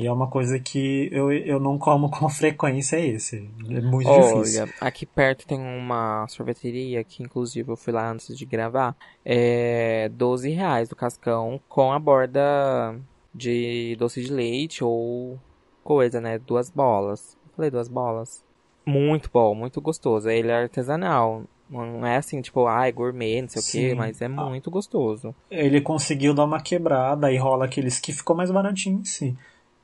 E 0.00 0.06
é 0.06 0.12
uma 0.12 0.28
coisa 0.28 0.58
que 0.58 1.10
eu, 1.12 1.30
eu 1.30 1.60
não 1.60 1.76
como 1.76 2.10
com 2.10 2.26
frequência 2.30 2.96
é 2.96 3.06
esse. 3.06 3.46
É 3.68 3.82
muito 3.82 4.08
Olha, 4.08 4.40
difícil. 4.40 4.68
aqui 4.80 5.04
perto 5.04 5.46
tem 5.46 5.60
uma 5.60 6.26
sorveteria 6.26 7.04
que 7.04 7.22
inclusive 7.22 7.70
eu 7.70 7.76
fui 7.76 7.92
lá 7.92 8.10
antes 8.10 8.34
de 8.34 8.46
gravar. 8.46 8.96
É 9.22 10.08
12 10.14 10.48
reais 10.52 10.88
do 10.88 10.96
cascão 10.96 11.60
com 11.68 11.92
a 11.92 11.98
borda 11.98 12.98
de 13.34 13.94
doce 13.98 14.22
de 14.22 14.32
leite 14.32 14.82
ou 14.82 15.38
coisa, 15.84 16.18
né? 16.18 16.38
Duas 16.38 16.70
bolas. 16.70 17.36
Falei 17.54 17.70
duas 17.70 17.86
bolas. 17.88 18.42
Muito 18.86 19.28
bom, 19.30 19.54
muito 19.54 19.82
gostoso. 19.82 20.30
Ele 20.30 20.48
é 20.48 20.62
artesanal. 20.62 21.44
Não 21.68 22.06
é 22.06 22.16
assim, 22.16 22.40
tipo, 22.40 22.66
ai, 22.66 22.90
gourmet, 22.90 23.42
não 23.42 23.48
sei 23.50 23.62
Sim. 23.62 23.86
o 23.86 23.88
que, 23.90 23.94
mas 23.94 24.20
é 24.22 24.28
muito 24.28 24.70
gostoso. 24.70 25.34
Ele 25.50 25.80
conseguiu 25.82 26.34
dar 26.34 26.44
uma 26.44 26.60
quebrada 26.60 27.30
e 27.30 27.36
rola 27.36 27.66
aqueles 27.66 28.00
que 28.00 28.12
ficou 28.14 28.34
mais 28.34 28.50
baratinho 28.50 29.00
em 29.00 29.04
si. 29.04 29.36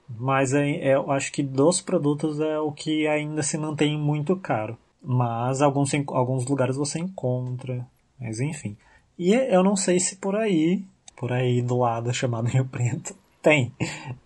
Mas 0.09 0.55
é, 0.55 0.70
é, 0.70 0.95
eu 0.95 1.11
acho 1.11 1.33
que 1.33 1.43
dos 1.43 1.81
produtos 1.81 2.41
é 2.41 2.59
o 2.59 2.70
que 2.70 3.07
ainda 3.07 3.43
se 3.43 3.59
mantém 3.59 3.99
muito 3.99 4.37
caro. 4.37 4.78
Mas 5.03 5.62
alguns, 5.62 5.91
alguns 6.09 6.47
lugares 6.47 6.77
você 6.77 6.99
encontra. 6.99 7.87
Mas 8.19 8.41
enfim. 8.41 8.77
E 9.19 9.33
eu 9.33 9.62
não 9.62 9.77
sei 9.77 9.99
se 9.99 10.16
por 10.16 10.37
aí, 10.37 10.85
por 11.16 11.33
aí 11.33 11.62
do 11.62 11.78
lado 11.78 12.12
chamado 12.12 12.47
Rio 12.49 12.65
Preto, 12.65 13.15
tem. 13.43 13.73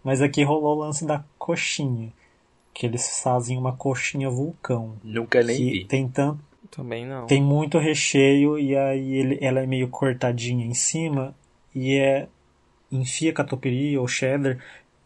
Mas 0.02 0.20
aqui 0.20 0.42
rolou 0.42 0.76
o 0.76 0.80
lance 0.80 1.04
da 1.04 1.24
coxinha. 1.38 2.12
Que 2.72 2.86
eles 2.86 3.20
fazem 3.22 3.58
uma 3.58 3.76
coxinha 3.76 4.30
vulcão. 4.30 4.94
Nunca 5.02 5.42
nem 5.42 5.56
vi. 5.56 5.84
Tem 5.84 6.08
tanto. 6.08 6.42
Também 6.70 7.06
não. 7.06 7.26
Tem 7.26 7.42
muito 7.42 7.78
recheio 7.78 8.58
e 8.58 8.76
aí 8.76 9.12
ele, 9.14 9.38
ela 9.40 9.60
é 9.60 9.66
meio 9.66 9.88
cortadinha 9.88 10.64
em 10.64 10.74
cima. 10.74 11.34
E 11.74 11.96
é. 11.96 12.28
Enfia 12.92 13.32
catupiry 13.32 13.96
ou 13.96 14.08
cheddar 14.08 14.58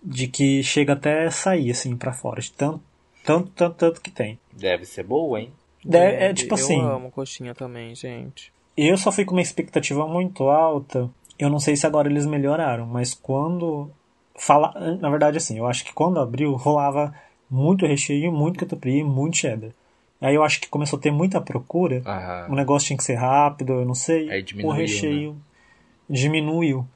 de 0.05 0.28
que 0.28 0.62
chega 0.62 0.93
até 0.93 1.31
sair 1.31 1.70
assim 1.70 1.97
para 1.97 2.12
fora, 2.12 2.40
de 2.40 2.52
tanto, 2.52 2.81
tanto, 3.24 3.51
tanto, 3.51 3.74
tanto 3.76 4.01
que 4.01 4.10
tem. 4.10 4.39
Deve 4.52 4.85
ser 4.85 5.02
boa, 5.02 5.40
hein? 5.40 5.51
Deve, 5.85 6.16
é 6.16 6.35
tipo 6.35 6.55
eu 6.55 6.56
assim. 6.56 6.81
Eu 6.81 6.89
amo 6.89 7.10
coxinha 7.10 7.55
também, 7.55 7.94
gente. 7.94 8.52
Eu 8.76 8.97
só 8.98 9.10
fui 9.10 9.24
com 9.24 9.35
uma 9.35 9.43
expectativa 9.43 10.06
muito 10.06 10.48
alta. 10.48 11.10
Eu 11.39 11.48
não 11.48 11.59
sei 11.59 11.76
se 11.76 11.86
agora 11.86 12.09
eles 12.09 12.26
melhoraram, 12.26 12.86
mas 12.86 13.14
quando 13.14 13.90
fala, 14.36 14.72
na 15.01 15.10
verdade 15.10 15.36
assim, 15.36 15.59
eu 15.59 15.66
acho 15.66 15.85
que 15.85 15.93
quando 15.93 16.20
abriu 16.20 16.55
rolava 16.55 17.14
muito 17.51 17.86
recheio, 17.86 18.32
muito 18.32 18.59
catupiry, 18.59 19.02
muito 19.02 19.36
cheddar. 19.36 19.70
Aí 20.20 20.35
eu 20.35 20.43
acho 20.43 20.60
que 20.60 20.68
começou 20.68 20.98
a 20.98 21.02
ter 21.02 21.10
muita 21.10 21.40
procura. 21.40 22.02
Aham. 22.05 22.47
O 22.51 22.55
negócio 22.55 22.86
tinha 22.86 22.97
que 22.97 23.05
ser 23.05 23.14
rápido, 23.14 23.74
eu 23.74 23.85
não 23.85 23.94
sei. 23.94 24.31
Aí 24.31 24.43
diminuiu, 24.43 24.72
o 24.72 24.76
recheio 24.76 25.32
né? 25.32 25.39
diminuiu. 26.09 26.86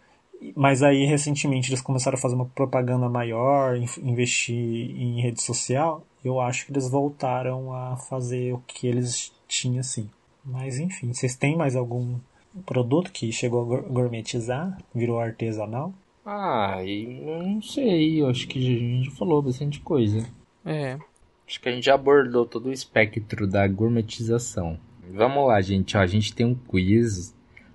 Mas 0.54 0.82
aí, 0.82 1.04
recentemente, 1.04 1.70
eles 1.70 1.80
começaram 1.80 2.16
a 2.16 2.20
fazer 2.20 2.34
uma 2.34 2.46
propaganda 2.46 3.08
maior, 3.08 3.76
investir 4.02 4.54
em 4.56 5.20
rede 5.20 5.42
social. 5.42 6.04
Eu 6.24 6.40
acho 6.40 6.66
que 6.66 6.72
eles 6.72 6.88
voltaram 6.88 7.72
a 7.72 7.96
fazer 7.96 8.52
o 8.52 8.62
que 8.66 8.86
eles 8.86 9.32
tinham, 9.46 9.80
assim. 9.80 10.08
Mas, 10.44 10.78
enfim, 10.78 11.12
vocês 11.12 11.34
têm 11.34 11.56
mais 11.56 11.74
algum 11.74 12.16
produto 12.64 13.10
que 13.12 13.32
chegou 13.32 13.62
a 13.62 13.80
gourmetizar? 13.80 14.78
Virou 14.94 15.18
artesanal? 15.18 15.92
Ah, 16.24 16.78
não 17.22 17.60
sei. 17.60 18.22
Eu 18.22 18.28
acho 18.28 18.46
que 18.46 18.58
a 18.58 18.62
gente 18.62 19.10
falou 19.10 19.42
bastante 19.42 19.80
coisa. 19.80 20.26
É. 20.64 20.98
Acho 21.46 21.60
que 21.60 21.68
a 21.68 21.72
gente 21.72 21.84
já 21.84 21.94
abordou 21.94 22.46
todo 22.46 22.66
o 22.66 22.72
espectro 22.72 23.46
da 23.46 23.66
gourmetização. 23.66 24.78
Vamos 25.10 25.48
lá, 25.48 25.60
gente. 25.60 25.96
Ó, 25.96 26.00
a 26.00 26.06
gente 26.06 26.34
tem 26.34 26.46
um 26.46 26.54
quiz 26.54 27.34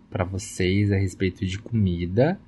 para 0.09 0.23
vocês 0.23 0.91
a 0.91 0.95
respeito 0.95 1.45
de 1.45 1.57
comida 1.57 2.39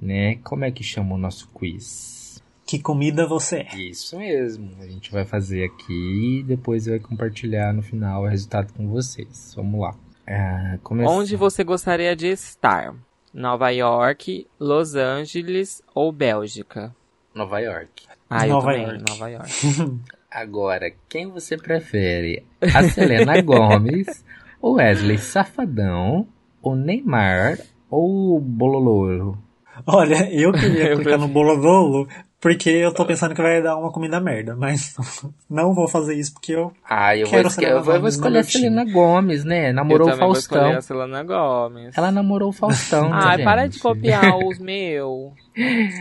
né? 0.00 0.36
Como 0.44 0.64
é 0.64 0.70
que 0.70 0.82
chama 0.82 1.14
o 1.14 1.18
nosso 1.18 1.48
quiz? 1.48 2.42
Que 2.66 2.78
comida 2.78 3.26
você 3.26 3.66
é? 3.72 3.76
Isso 3.78 4.18
mesmo. 4.18 4.70
A 4.80 4.86
gente 4.86 5.10
vai 5.10 5.24
fazer 5.24 5.64
aqui 5.64 6.40
e 6.40 6.42
depois 6.42 6.86
vai 6.86 6.98
compartilhar 6.98 7.72
no 7.72 7.82
final 7.82 8.24
o 8.24 8.26
resultado 8.28 8.72
com 8.74 8.86
vocês. 8.88 9.54
Vamos 9.56 9.80
lá. 9.80 9.94
É, 10.26 10.78
Onde 11.06 11.34
você 11.36 11.64
gostaria 11.64 12.14
de 12.14 12.26
estar? 12.26 12.94
Nova 13.32 13.70
York, 13.70 14.46
Los 14.60 14.94
Angeles 14.94 15.82
ou 15.94 16.12
Bélgica? 16.12 16.94
Nova 17.34 17.58
York. 17.60 18.04
Ah, 18.28 18.46
eu 18.46 18.54
Nova 18.54 18.72
também, 18.72 18.86
York. 18.86 19.04
Nova 19.08 19.28
York. 19.28 20.00
Agora, 20.30 20.92
quem 21.08 21.30
você 21.30 21.56
prefere? 21.56 22.44
A 22.74 22.82
Selena 22.82 23.40
Gomes, 23.42 24.22
o 24.60 24.72
Wesley 24.72 25.16
Safadão, 25.16 26.28
o 26.62 26.74
Neymar 26.74 27.58
ou 27.88 28.36
o 28.36 28.40
Bololoro? 28.40 29.38
Olha, 29.86 30.28
eu 30.32 30.52
queria 30.52 30.94
clicar 30.96 31.18
no 31.18 31.28
Bolodolo 31.28 32.08
porque 32.40 32.70
eu 32.70 32.94
tô 32.94 33.04
pensando 33.04 33.34
que 33.34 33.42
vai 33.42 33.60
dar 33.60 33.76
uma 33.76 33.90
comida 33.90 34.20
merda, 34.20 34.54
mas 34.54 34.94
não 35.50 35.74
vou 35.74 35.88
fazer 35.88 36.14
isso 36.14 36.32
porque 36.34 36.52
eu 36.52 36.72
Ah, 36.88 37.16
eu 37.16 37.26
quero 37.26 37.42
vou, 37.42 37.50
esque- 37.50 37.64
eu 37.64 37.82
vou, 37.82 37.94
eu 37.94 38.00
vou 38.00 38.08
escolher 38.08 38.38
a 38.38 38.44
Selena 38.44 38.84
Gomes, 38.84 39.44
né? 39.44 39.70
Eu 39.70 39.74
Namorou 39.74 40.06
o 40.06 40.10
também 40.12 40.26
vou 40.28 40.36
escolher 40.38 40.60
Faustão. 40.60 40.78
a 40.78 40.82
Selena 40.82 41.22
Gomes. 41.24 41.98
Ela 41.98 42.12
namorou 42.12 42.50
o 42.50 42.52
Faustão, 42.52 43.10
Ai, 43.12 43.38
gente. 43.38 43.44
para 43.44 43.66
de 43.66 43.78
copiar 43.80 44.38
os 44.38 44.58
meus. 44.60 45.32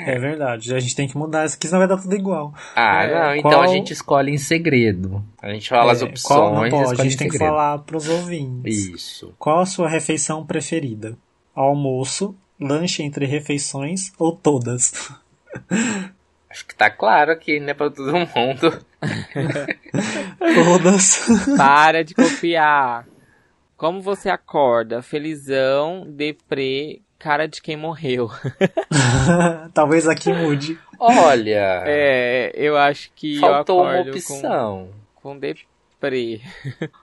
É 0.06 0.20
verdade, 0.20 0.76
a 0.76 0.80
gente 0.80 0.96
tem 0.96 1.08
que 1.08 1.18
mudar 1.18 1.44
isso 1.48 1.56
aqui, 1.56 1.66
senão 1.66 1.80
vai 1.80 1.88
dar 1.88 1.98
tudo 1.98 2.14
igual. 2.16 2.54
Ah, 2.76 3.04
É, 3.04 3.14
não, 3.30 3.36
então 3.36 3.52
qual- 3.52 3.64
a 3.64 3.68
gente 3.68 3.92
escolhe 3.92 4.32
em 4.32 4.38
segredo. 4.38 5.24
A 5.42 5.52
gente 5.52 5.68
fala 5.70 5.92
as 5.92 6.04
É, 6.04 6.06
opções 6.06 6.24
qual, 6.40 6.54
não 6.54 6.70
pode, 6.70 7.02
a 7.02 7.04
gente 7.04 7.16
em 7.16 7.18
tem 7.18 7.28
que 7.28 7.34
segredo. 7.34 7.50
falar 7.50 7.80
pros 7.80 8.08
ouvintes. 8.08 8.86
Isso. 8.86 9.34
Qual 9.40 9.60
a 9.60 9.66
sua 9.66 9.90
refeição 9.90 10.46
preferida? 10.46 11.18
Almoço, 11.56 12.36
lanche 12.60 13.04
entre 13.04 13.26
refeições 13.26 14.12
ou 14.18 14.32
todas? 14.36 14.94
Acho 16.50 16.66
que 16.66 16.74
tá 16.76 16.90
claro 16.90 17.32
aqui, 17.32 17.60
né, 17.60 17.74
pra 17.74 17.90
todo 17.90 18.12
mundo. 18.14 18.86
todas. 20.40 21.20
Para 21.58 22.04
de 22.04 22.14
copiar. 22.16 23.06
Como 23.76 24.02
você 24.02 24.30
acorda? 24.30 25.02
Felizão, 25.04 26.06
deprê, 26.10 27.02
cara 27.20 27.48
de 27.48 27.62
quem 27.62 27.78
morreu. 27.78 28.30
Talvez 29.74 30.08
aqui 30.08 30.32
mude. 30.34 30.80
Olha, 31.00 31.84
É, 31.86 32.52
eu 32.56 32.76
acho 32.78 33.12
que 33.16 33.40
faltou 33.40 33.88
eu 33.92 34.04
uma 34.04 34.12
opção. 34.12 34.90
com, 35.16 35.34
com 35.34 35.40
de- 35.40 35.68
Sempre. 36.00 36.42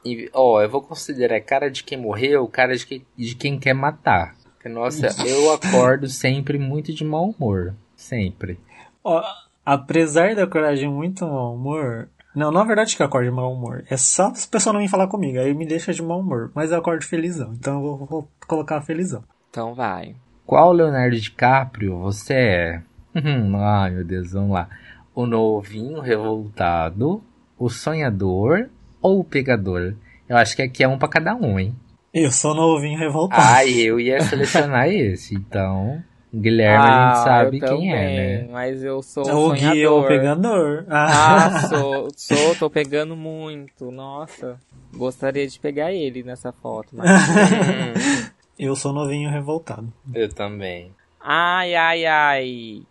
E, 0.04 0.30
Ó, 0.32 0.60
eu 0.62 0.68
vou 0.68 0.80
considerar 0.80 1.40
cara 1.40 1.68
de 1.70 1.82
quem 1.84 1.98
morreu, 1.98 2.46
cara 2.48 2.76
de, 2.76 2.86
que- 2.86 3.04
de 3.16 3.34
quem 3.34 3.58
quer 3.58 3.74
matar. 3.74 4.34
Nossa, 4.68 5.08
eu 5.26 5.52
acordo 5.52 6.08
sempre 6.08 6.58
muito 6.58 6.92
de 6.92 7.04
mau 7.04 7.30
humor. 7.30 7.74
Sempre. 7.96 8.58
Ó, 9.02 9.22
apesar 9.64 10.34
de 10.34 10.40
eu 10.40 10.44
acordar 10.44 10.74
de 10.74 10.88
muito 10.88 11.26
mau 11.26 11.54
humor. 11.54 12.08
Não, 12.34 12.50
na 12.50 12.64
verdade 12.64 12.96
que 12.96 13.02
eu 13.02 13.06
acordo 13.06 13.30
de 13.30 13.34
mau 13.34 13.52
humor. 13.52 13.84
É 13.88 13.96
só 13.96 14.34
se 14.34 14.46
a 14.46 14.50
pessoa 14.50 14.72
não 14.72 14.80
vir 14.80 14.88
falar 14.88 15.06
comigo. 15.06 15.38
Aí 15.38 15.54
me 15.54 15.66
deixa 15.66 15.92
de 15.92 16.02
mau 16.02 16.20
humor. 16.20 16.50
Mas 16.54 16.72
eu 16.72 16.78
acordo 16.78 17.04
felizão. 17.04 17.52
Então 17.52 17.74
eu 17.74 17.96
vou, 17.96 18.06
vou 18.06 18.28
colocar 18.46 18.80
felizão. 18.82 19.22
Então 19.50 19.74
vai. 19.74 20.16
Qual 20.46 20.72
Leonardo 20.72 21.16
DiCaprio 21.16 21.98
você 21.98 22.34
é? 22.34 22.82
Ai, 23.14 23.90
meu 23.90 24.04
Deus, 24.04 24.32
vamos 24.32 24.50
lá. 24.50 24.68
O 25.14 25.26
novinho 25.26 26.00
revoltado, 26.00 27.22
o 27.56 27.70
sonhador 27.70 28.68
ou 29.00 29.20
o 29.20 29.24
pegador? 29.24 29.94
Eu 30.28 30.36
acho 30.36 30.56
que 30.56 30.62
aqui 30.62 30.82
é 30.82 30.88
um 30.88 30.98
pra 30.98 31.08
cada 31.08 31.34
um, 31.34 31.58
hein? 31.58 31.74
Eu 32.14 32.30
sou 32.30 32.54
novinho 32.54 32.96
revoltado. 32.96 33.42
Ah, 33.44 33.66
eu 33.66 33.98
ia 33.98 34.20
selecionar 34.20 34.86
esse, 34.94 35.34
então. 35.34 36.00
Guilherme 36.32 36.84
a 36.84 37.08
gente 37.08 37.24
sabe 37.24 37.60
Ah, 37.60 37.66
eu 37.66 37.78
quem 37.78 37.92
é, 37.92 38.42
né? 38.42 38.48
Mas 38.52 38.84
eu 38.84 39.02
sou 39.02 39.24
o 39.26 39.50
um 39.50 39.54
Gui 39.54 39.82
é 39.82 39.88
o 39.88 40.06
pegador. 40.06 40.84
Ah, 40.88 41.68
sou, 41.68 42.08
sou, 42.16 42.54
tô 42.56 42.70
pegando 42.70 43.16
muito. 43.16 43.90
Nossa. 43.90 44.60
Gostaria 44.92 45.46
de 45.46 45.58
pegar 45.58 45.92
ele 45.92 46.22
nessa 46.22 46.52
foto. 46.52 46.88
Mas... 46.92 47.08
eu 48.58 48.76
sou 48.76 48.92
novinho 48.92 49.30
revoltado. 49.30 49.92
Eu 50.12 50.28
também. 50.28 50.92
Ai, 51.20 51.74
ai, 51.74 52.04
ai. 52.06 52.82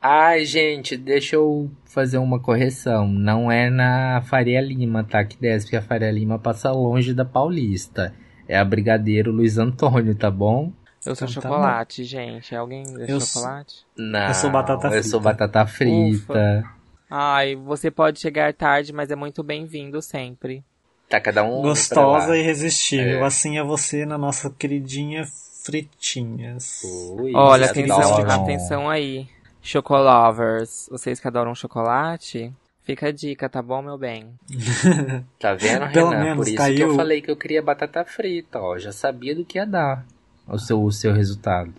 Ai, 0.00 0.44
gente, 0.46 0.96
deixa 0.96 1.36
eu 1.36 1.70
fazer 1.84 2.16
uma 2.16 2.40
correção. 2.40 3.06
Não 3.08 3.52
é 3.52 3.68
na 3.68 4.22
Faria 4.22 4.60
Lima, 4.60 5.04
tá? 5.04 5.22
Que 5.22 5.36
desce, 5.38 5.66
porque 5.66 5.76
a 5.76 5.82
Faria 5.82 6.10
Lima 6.10 6.38
passa 6.38 6.70
longe 6.70 7.12
da 7.12 7.24
Paulista. 7.24 8.14
É 8.50 8.58
a 8.58 8.64
Brigadeiro 8.64 9.30
Luiz 9.30 9.58
Antônio, 9.58 10.14
tá 10.14 10.28
bom? 10.30 10.72
Eu 11.06 11.14
sou 11.14 11.26
Então 11.28 11.40
tá 11.42 11.48
chocolate, 11.48 12.04
gente. 12.04 12.54
Alguém 12.54 12.82
é 12.98 13.04
Eu 13.12 13.20
sou- 13.20 13.42
chocolate? 13.42 13.86
Não, 13.96 14.26
Eu 14.28 14.34
sou 14.34 14.50
batata 14.50 14.88
Eu 14.88 15.02
sou 15.04 15.20
frita. 15.20 15.46
batata 15.46 15.66
frita. 15.66 16.64
Ai, 17.08 17.54
você 17.54 17.90
pode 17.90 18.18
chegar 18.20 18.52
tarde, 18.52 18.92
mas 18.92 19.10
é 19.10 19.16
muito 19.16 19.42
bem-vindo 19.42 20.02
sempre. 20.02 20.64
Tá 21.08 21.20
cada 21.20 21.42
um. 21.44 21.62
Gostosa 21.62 22.36
e 22.36 22.40
irresistível. 22.40 23.20
É. 23.20 23.24
Assim 23.24 23.56
é 23.58 23.62
você 23.62 24.04
na 24.04 24.18
nossa 24.18 24.50
queridinha 24.50 25.24
Fritinhas. 25.64 26.82
Ui, 27.18 27.32
Olha, 27.34 27.66
atenção, 27.66 28.00
adoram. 28.14 28.42
atenção 28.42 28.88
aí. 28.90 29.28
Chocolovers. 29.62 30.88
Vocês 30.90 31.20
que 31.20 31.28
adoram 31.28 31.54
chocolate? 31.54 32.52
Fica 32.82 33.08
a 33.08 33.12
dica, 33.12 33.48
tá 33.48 33.62
bom, 33.62 33.82
meu 33.82 33.96
bem? 33.98 34.34
Tá 35.38 35.54
vendo, 35.54 35.92
Pelo 35.92 36.10
Renan? 36.10 36.22
menos 36.24 36.36
Por 36.38 36.42
isso 36.48 36.56
que 36.56 36.56
caiu- 36.56 36.88
eu 36.88 36.94
falei 36.96 37.20
que 37.20 37.30
eu 37.30 37.36
queria 37.36 37.62
batata 37.62 38.04
frita, 38.04 38.58
ó. 38.58 38.78
Já 38.78 38.90
sabia 38.92 39.34
do 39.34 39.44
que 39.44 39.58
ia 39.58 39.66
dar 39.66 40.04
o 40.48 40.58
seu, 40.58 40.82
o 40.82 40.90
seu 40.90 41.12
resultado. 41.12 41.72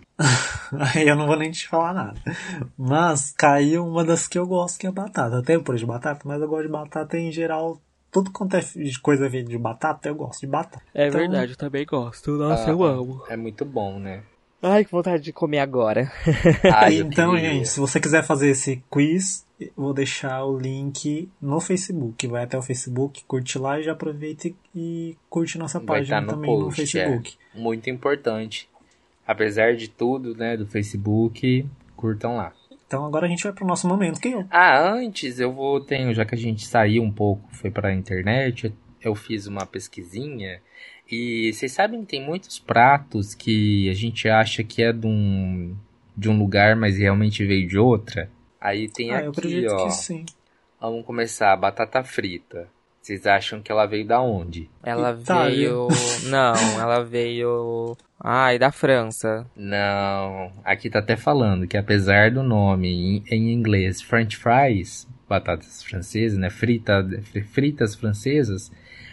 Aí 0.94 1.06
eu 1.08 1.16
não 1.16 1.26
vou 1.26 1.36
nem 1.36 1.50
te 1.50 1.68
falar 1.68 1.92
nada. 1.92 2.20
Mas 2.78 3.32
caiu 3.36 3.86
uma 3.86 4.04
das 4.04 4.26
que 4.26 4.38
eu 4.38 4.46
gosto, 4.46 4.78
que 4.78 4.86
é 4.86 4.90
batata. 4.90 5.38
Até 5.38 5.58
por 5.58 5.76
de 5.76 5.84
batata, 5.84 6.20
mas 6.24 6.40
eu 6.40 6.48
gosto 6.48 6.62
de 6.66 6.72
batata 6.72 7.18
em 7.18 7.30
geral. 7.30 7.80
Tudo 8.10 8.30
quanto 8.30 8.56
é 8.56 8.60
coisa 9.02 9.28
de 9.28 9.58
batata, 9.58 10.08
eu 10.08 10.14
gosto 10.14 10.40
de 10.40 10.46
batata. 10.46 10.82
É 10.94 11.08
Então- 11.08 11.20
verdade, 11.20 11.52
eu 11.52 11.56
também 11.58 11.84
gosto. 11.84 12.30
Nossa, 12.32 12.66
Ah, 12.68 12.70
eu 12.70 12.82
amo. 12.84 13.22
É 13.28 13.36
muito 13.36 13.64
bom, 13.64 13.98
né? 13.98 14.22
Ai, 14.62 14.84
que 14.84 14.92
vontade 14.92 15.22
de 15.22 15.32
comer 15.32 15.58
agora. 15.58 16.10
Ai, 16.72 16.98
então, 16.98 17.34
queria. 17.34 17.50
gente, 17.50 17.68
se 17.68 17.80
você 17.80 17.98
quiser 17.98 18.22
fazer 18.22 18.50
esse 18.50 18.82
quiz, 18.88 19.44
eu 19.60 19.72
vou 19.76 19.92
deixar 19.92 20.44
o 20.44 20.56
link 20.56 21.28
no 21.40 21.60
Facebook. 21.60 22.26
Vai 22.28 22.44
até 22.44 22.56
o 22.56 22.62
Facebook, 22.62 23.24
curte 23.24 23.58
lá 23.58 23.80
e 23.80 23.82
já 23.82 23.92
aproveita 23.92 24.48
e- 24.74 25.16
curte 25.28 25.58
nossa 25.58 25.78
Vai 25.80 25.98
página 25.98 26.16
tá 26.20 26.22
no 26.22 26.28
também 26.28 26.50
no 26.56 26.64
post, 26.66 26.76
Facebook. 26.86 27.34
Muito 27.54 27.90
importante. 27.90 28.68
Apesar 29.26 29.74
de 29.74 29.88
tudo, 29.88 30.34
né, 30.36 30.56
do 30.56 30.66
Facebook, 30.66 31.66
curtam 31.96 32.36
lá. 32.36 32.52
Então 32.86 33.04
agora 33.06 33.26
a 33.26 33.28
gente 33.28 33.42
vai 33.42 33.52
pro 33.52 33.66
nosso 33.66 33.88
momento. 33.88 34.20
Quem 34.20 34.32
eu? 34.32 34.44
Ah, 34.50 34.92
antes 34.92 35.40
eu 35.40 35.52
vou 35.52 35.80
tenho, 35.80 36.12
já 36.14 36.24
que 36.24 36.34
a 36.34 36.38
gente 36.38 36.66
saiu 36.66 37.02
um 37.02 37.10
pouco, 37.10 37.42
foi 37.50 37.70
pra 37.70 37.92
internet, 37.94 38.72
eu 39.00 39.14
fiz 39.14 39.46
uma 39.46 39.64
pesquisinha 39.66 40.60
e 41.12 41.52
vocês 41.52 41.70
sabem 41.72 42.00
que 42.00 42.06
tem 42.06 42.24
muitos 42.24 42.58
pratos 42.58 43.34
que 43.34 43.90
a 43.90 43.92
gente 43.92 44.30
acha 44.30 44.64
que 44.64 44.82
é 44.82 44.92
de 44.92 45.06
um 45.06 45.76
de 46.16 46.30
um 46.30 46.38
lugar, 46.38 46.74
mas 46.74 46.96
realmente 46.96 47.44
veio 47.44 47.68
de 47.68 47.78
outra. 47.78 48.30
Aí 48.58 48.88
tem 48.88 49.10
ah, 49.12 49.22
eu 49.22 49.30
aqui, 49.30 49.40
acredito 49.40 49.72
ó. 49.72 49.84
que 49.84 49.90
sim. 49.90 50.24
Vamos 50.80 51.04
começar, 51.04 51.54
batata 51.56 52.02
frita. 52.02 52.66
Vocês 53.00 53.26
acham 53.26 53.60
que 53.60 53.70
ela 53.70 53.84
veio 53.84 54.06
da 54.06 54.22
onde? 54.22 54.70
Ela 54.82 55.10
Itália. 55.12 55.56
veio. 55.56 55.88
Não, 56.30 56.80
ela 56.80 57.04
veio. 57.04 57.96
Ai, 58.18 58.58
da 58.58 58.70
França. 58.70 59.44
Não, 59.56 60.52
aqui 60.64 60.88
tá 60.88 61.00
até 61.00 61.16
falando 61.16 61.66
que 61.66 61.76
apesar 61.76 62.30
do 62.30 62.42
nome 62.42 62.88
em, 62.88 63.24
em 63.28 63.52
inglês 63.52 64.00
French 64.00 64.36
fries, 64.36 65.08
batatas 65.28 65.82
francesas, 65.82 66.38
né, 66.38 66.48
frita, 66.48 67.04
fritas 67.52 67.96
francesas, 67.96 68.70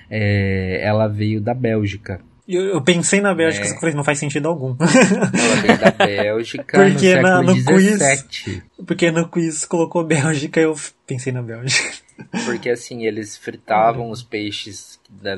é, 0.10 0.80
ela 0.84 1.08
veio 1.08 1.40
da 1.42 1.54
Bélgica. 1.54 2.20
Eu, 2.48 2.64
eu 2.66 2.82
pensei 2.82 3.22
na 3.22 3.34
Bélgica, 3.36 3.66
É. 3.66 3.70
só 3.70 3.80
falei, 3.80 3.94
não 3.94 4.04
faz 4.04 4.18
sentido 4.18 4.48
algum. 4.48 4.76
Ela 4.80 5.62
veio 5.62 5.78
da 5.80 5.92
Bélgica 6.06 6.78
no 6.84 6.92
Porque 6.92 7.16
na- 7.16 7.38
século 7.44 7.44
no 7.44 7.66
quiz- 7.66 7.98
XVII. 8.02 8.64
Porque 8.88 9.12
no 9.12 9.28
quiz 9.30 9.66
colocou 9.66 10.04
Bélgica, 10.04 10.60
eu 10.60 10.74
pensei 11.06 11.32
na 11.32 11.44
Bélgica. 11.44 11.90
Porque 12.46 12.70
assim, 12.72 13.06
eles 13.06 13.38
fritavam 13.38 14.10
os 14.10 14.22
peixes 14.24 15.00
da- 15.22 15.38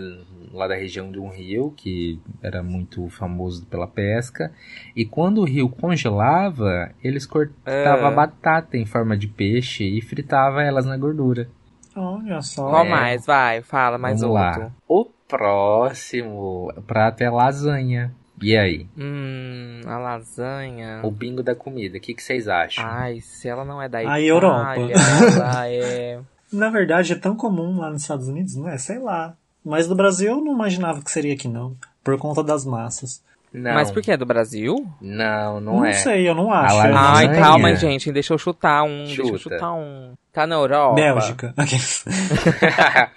lá 0.53 0.68
da 0.69 0.76
região 0.76 1.11
de 1.11 1.19
um 1.19 1.27
rio, 1.30 1.73
que 1.76 2.18
era 2.41 2.64
muito 2.64 3.07
famoso 3.10 3.65
pela 3.65 3.88
pesca. 3.88 4.52
E 4.95 5.03
quando 5.06 5.41
o 5.41 5.45
rio 5.45 5.68
congelava, 5.69 6.91
eles 7.03 7.26
cortavam 7.26 8.06
a 8.07 8.11
batata 8.11 8.77
em 8.77 8.85
forma 8.85 9.18
de 9.18 9.27
peixe 9.27 9.84
e 9.84 10.02
fritavam 10.02 10.60
elas 10.61 10.85
na 10.85 10.95
gordura. 10.98 11.49
Olha 11.95 12.41
só. 12.41 12.69
Qual 12.69 12.85
É. 12.85 12.89
mais? 12.89 13.26
Vai, 13.26 13.61
fala 13.61 13.97
mais 13.97 14.22
Vamos 14.22 14.35
outro. 14.39 14.61
lá. 14.63 14.72
O 14.88 15.05
próximo 15.27 16.73
prato 16.88 17.22
é 17.22 17.30
lasanha. 17.30 18.13
E 18.41 18.57
aí? 18.57 18.88
Hum, 18.97 19.81
a 19.85 19.97
lasanha. 19.99 21.01
O 21.03 21.11
bingo 21.11 21.43
da 21.43 21.53
comida. 21.53 21.97
O 21.97 22.01
que, 22.01 22.13
que 22.13 22.23
vocês 22.23 22.47
acham? 22.47 22.84
Ai, 22.85 23.19
se 23.22 23.47
ela 23.47 23.63
não 23.63 23.80
é 23.81 23.88
da 23.88 23.99
A 23.99 24.03
Itália, 24.03 24.27
Europa. 24.27 24.76
ela 24.80 25.68
é. 25.69 26.19
Na 26.51 26.69
verdade, 26.69 27.13
é 27.13 27.15
tão 27.15 27.35
comum 27.35 27.77
lá 27.80 27.89
nos 27.91 28.01
Estados 28.01 28.27
Unidos, 28.27 28.55
não 28.55 28.68
é? 28.68 28.77
Sei 28.77 28.97
lá. 28.99 29.35
Mas 29.63 29.88
do 29.88 29.93
Brasil 29.95 30.31
eu 30.31 30.41
não 30.43 30.53
imaginava 30.53 31.01
que 31.01 31.11
seria 31.11 31.34
aqui, 31.34 31.47
não. 31.47 31.76
Por 32.03 32.18
conta 32.18 32.43
das 32.43 32.65
massas. 32.65 33.23
não, 33.53 33.76
Mas 33.76 33.91
por 33.91 34.01
que? 34.01 34.11
É 34.11 34.18
do 34.18 34.26
Brasil? 34.26 34.88
Não, 34.99 35.61
não, 35.61 35.77
Não, 35.77 35.85
é. 35.85 35.93
sei, 35.93 36.27
eu 36.27 36.34
não 36.34 36.51
acho. 36.51 36.76
A 36.77 36.88
Eu 36.88 36.93
não 36.93 37.01
lasanha. 37.01 37.27
Ai, 37.30 37.35
sei. 37.35 37.43
calma, 37.43 37.76
gente. 37.76 38.11
Deixa 38.11 38.34
eu 38.34 38.38
chutar 38.39 38.81
um. 38.84 39.03
Deixa 39.05 39.22
eu 39.22 39.27
Chuta. 39.27 39.38
chutar 39.39 39.73
um. 39.73 40.13
Tá 40.31 40.47
na 40.47 40.55
Europa? 40.55 40.95
Bélgica. 40.95 41.53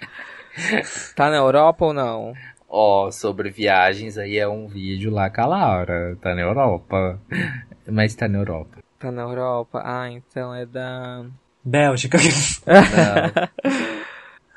Tá 1.15 1.29
na 1.29 1.35
Europa 1.35 1.85
ou 1.85 1.93
não? 1.93 2.33
Ó, 2.69 3.11
sobre 3.11 3.49
viagens, 3.49 4.17
aí 4.17 4.37
é 4.37 4.47
um 4.47 4.67
vídeo 4.67 5.11
lá 5.11 5.29
com 5.29 5.41
a 5.41 5.45
Laura. 5.45 6.17
Tá 6.21 6.33
na 6.33 6.41
Europa. 6.41 7.19
Mas 7.85 8.15
tá 8.15 8.27
na 8.27 8.37
Europa. 8.37 8.77
Tá 8.97 9.11
na 9.11 9.23
Europa? 9.23 9.81
Ah, 9.83 10.09
então 10.09 10.55
é 10.55 10.65
da. 10.65 11.25
Bélgica. 11.63 12.17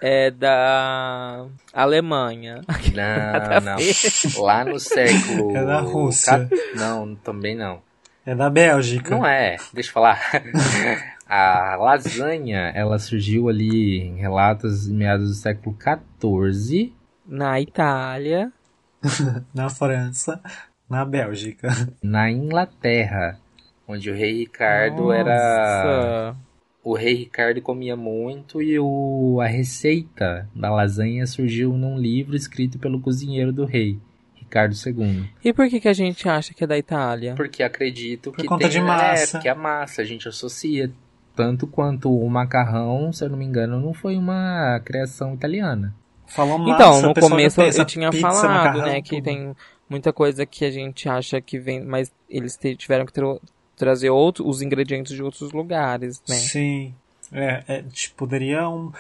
É 0.01 0.31
da. 0.31 1.47
Alemanha. 1.73 2.61
não, 2.95 3.61
não. 3.75 4.45
Lá 4.45 4.65
no 4.65 4.79
século. 4.79 5.57
É 5.57 5.65
da 5.65 5.81
Rússia. 5.81 6.49
Não, 6.77 7.17
também 7.17 7.57
não. 7.57 7.83
É 8.25 8.33
da 8.33 8.49
Bélgica. 8.49 9.11
Não 9.11 9.27
é, 9.27 9.57
deixa 9.73 9.89
eu 9.91 9.95
falar. 9.95 10.21
A 11.29 11.77
lasanha, 11.77 12.73
ela 12.75 12.99
surgiu 12.99 13.49
ali 13.51 13.99
em 13.99 14.17
relatos 14.17 14.89
em 14.89 14.95
meados 14.95 15.29
do 15.29 15.35
século 15.35 15.77
XIV. 15.77 16.93
Na 17.27 17.61
Itália. 17.61 18.51
Na 19.55 19.69
França. 19.69 20.41
Na 20.89 21.05
Bélgica. 21.05 21.69
na 22.03 22.31
Inglaterra, 22.31 23.39
onde 23.87 24.11
o 24.11 24.15
rei 24.15 24.39
Ricardo 24.39 25.13
era. 25.13 26.33
Nossa. 26.33 26.37
O 26.83 26.95
rei 26.95 27.13
Ricardo 27.13 27.61
comia 27.61 27.95
muito 27.95 28.63
e 28.63 28.79
o... 28.79 29.39
a 29.43 29.47
receita 29.47 30.49
da 30.55 30.71
lasanha 30.71 31.27
surgiu 31.27 31.75
num 31.75 31.99
livro 31.99 32.35
escrito 32.35 32.79
pelo 32.79 32.99
cozinheiro 32.99 33.53
do 33.53 33.67
rei, 33.67 33.99
Ricardo 34.35 34.75
II. 34.75 35.29
E 35.45 35.53
por 35.53 35.69
que, 35.69 35.81
que 35.81 35.89
a 35.89 35.93
gente 35.93 36.27
acha 36.27 36.55
que 36.55 36.65
é 36.65 36.67
da 36.67 36.79
Itália? 36.79 37.35
Porque 37.35 37.63
acredito 37.63 38.33
Por 38.33 38.41
que 38.41 38.47
conta 38.47 38.63
tem, 38.63 38.71
de 38.71 38.81
massa. 38.81 39.23
É, 39.23 39.27
porque 39.33 39.49
a 39.49 39.55
massa 39.55 40.01
a 40.01 40.05
gente 40.07 40.27
associa. 40.27 40.91
Tanto 41.39 41.69
quanto 41.69 42.13
o 42.13 42.29
macarrão, 42.29 43.13
se 43.13 43.25
eu 43.25 43.29
não 43.31 43.39
me 43.39 43.45
engano, 43.45 43.81
não 43.81 43.95
foi 43.95 44.17
uma 44.17 44.81
criação 44.85 45.35
italiana. 45.35 45.95
Falou 46.27 46.59
massa, 46.59 46.75
Então, 46.75 47.01
no 47.03 47.15
começo 47.15 47.61
eu 47.61 47.85
tinha 47.85 48.11
pizza, 48.11 48.29
falado, 48.29 48.49
macarrão, 48.49 48.87
né, 48.87 49.01
que 49.01 49.19
tudo. 49.19 49.25
tem 49.25 49.57
muita 49.89 50.13
coisa 50.13 50.45
que 50.45 50.65
a 50.65 50.71
gente 50.73 51.09
acha 51.09 51.41
que 51.41 51.57
vem, 51.57 51.81
mas 51.85 52.11
eles 52.29 52.59
tiveram 52.77 53.07
que 53.07 53.13
trazer 53.77 54.11
outro, 54.11 54.49
os 54.49 54.63
ingredientes 54.63 55.15
de 55.15 55.23
outros 55.23 55.53
lugares, 55.53 56.21
né? 56.29 56.35
Sim. 56.35 56.93
É, 57.31 57.63
é, 57.69 57.83
tipo, 57.83 58.17
poderia 58.17 58.69
um. 58.69 58.91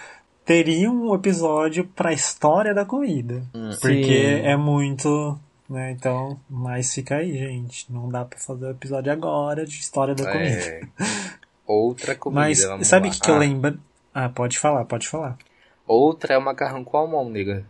teria 0.44 0.88
um 0.88 1.12
episódio 1.16 1.88
pra 1.88 2.12
história 2.12 2.72
da 2.72 2.84
comida. 2.84 3.42
Hum. 3.52 3.70
Porque 3.80 4.04
Sim. 4.04 4.46
é 4.46 4.56
muito. 4.56 5.36
Né, 5.68 5.90
então, 5.90 6.38
mas 6.48 6.94
fica 6.94 7.16
aí, 7.16 7.36
gente. 7.36 7.92
Não 7.92 8.08
dá 8.08 8.24
pra 8.24 8.38
fazer 8.38 8.66
o 8.66 8.70
episódio 8.70 9.12
agora 9.12 9.66
de 9.66 9.80
história 9.80 10.14
da 10.14 10.30
comida. 10.30 10.54
É. 10.54 10.80
Outra 11.68 12.14
comida, 12.14 12.40
mas 12.40 12.86
sabe 12.86 13.08
o 13.08 13.10
que, 13.10 13.20
que 13.20 13.30
eu 13.30 13.34
Ah, 13.34 13.38
lembro? 13.38 13.78
Ah, 14.14 14.30
pode 14.30 14.58
falar, 14.58 14.86
pode 14.86 15.06
falar. 15.06 15.36
Outra 15.86 16.32
é 16.32 16.38
o 16.38 16.42
macarrão 16.42 16.82
com 16.82 16.96
almôndega, 16.96 17.66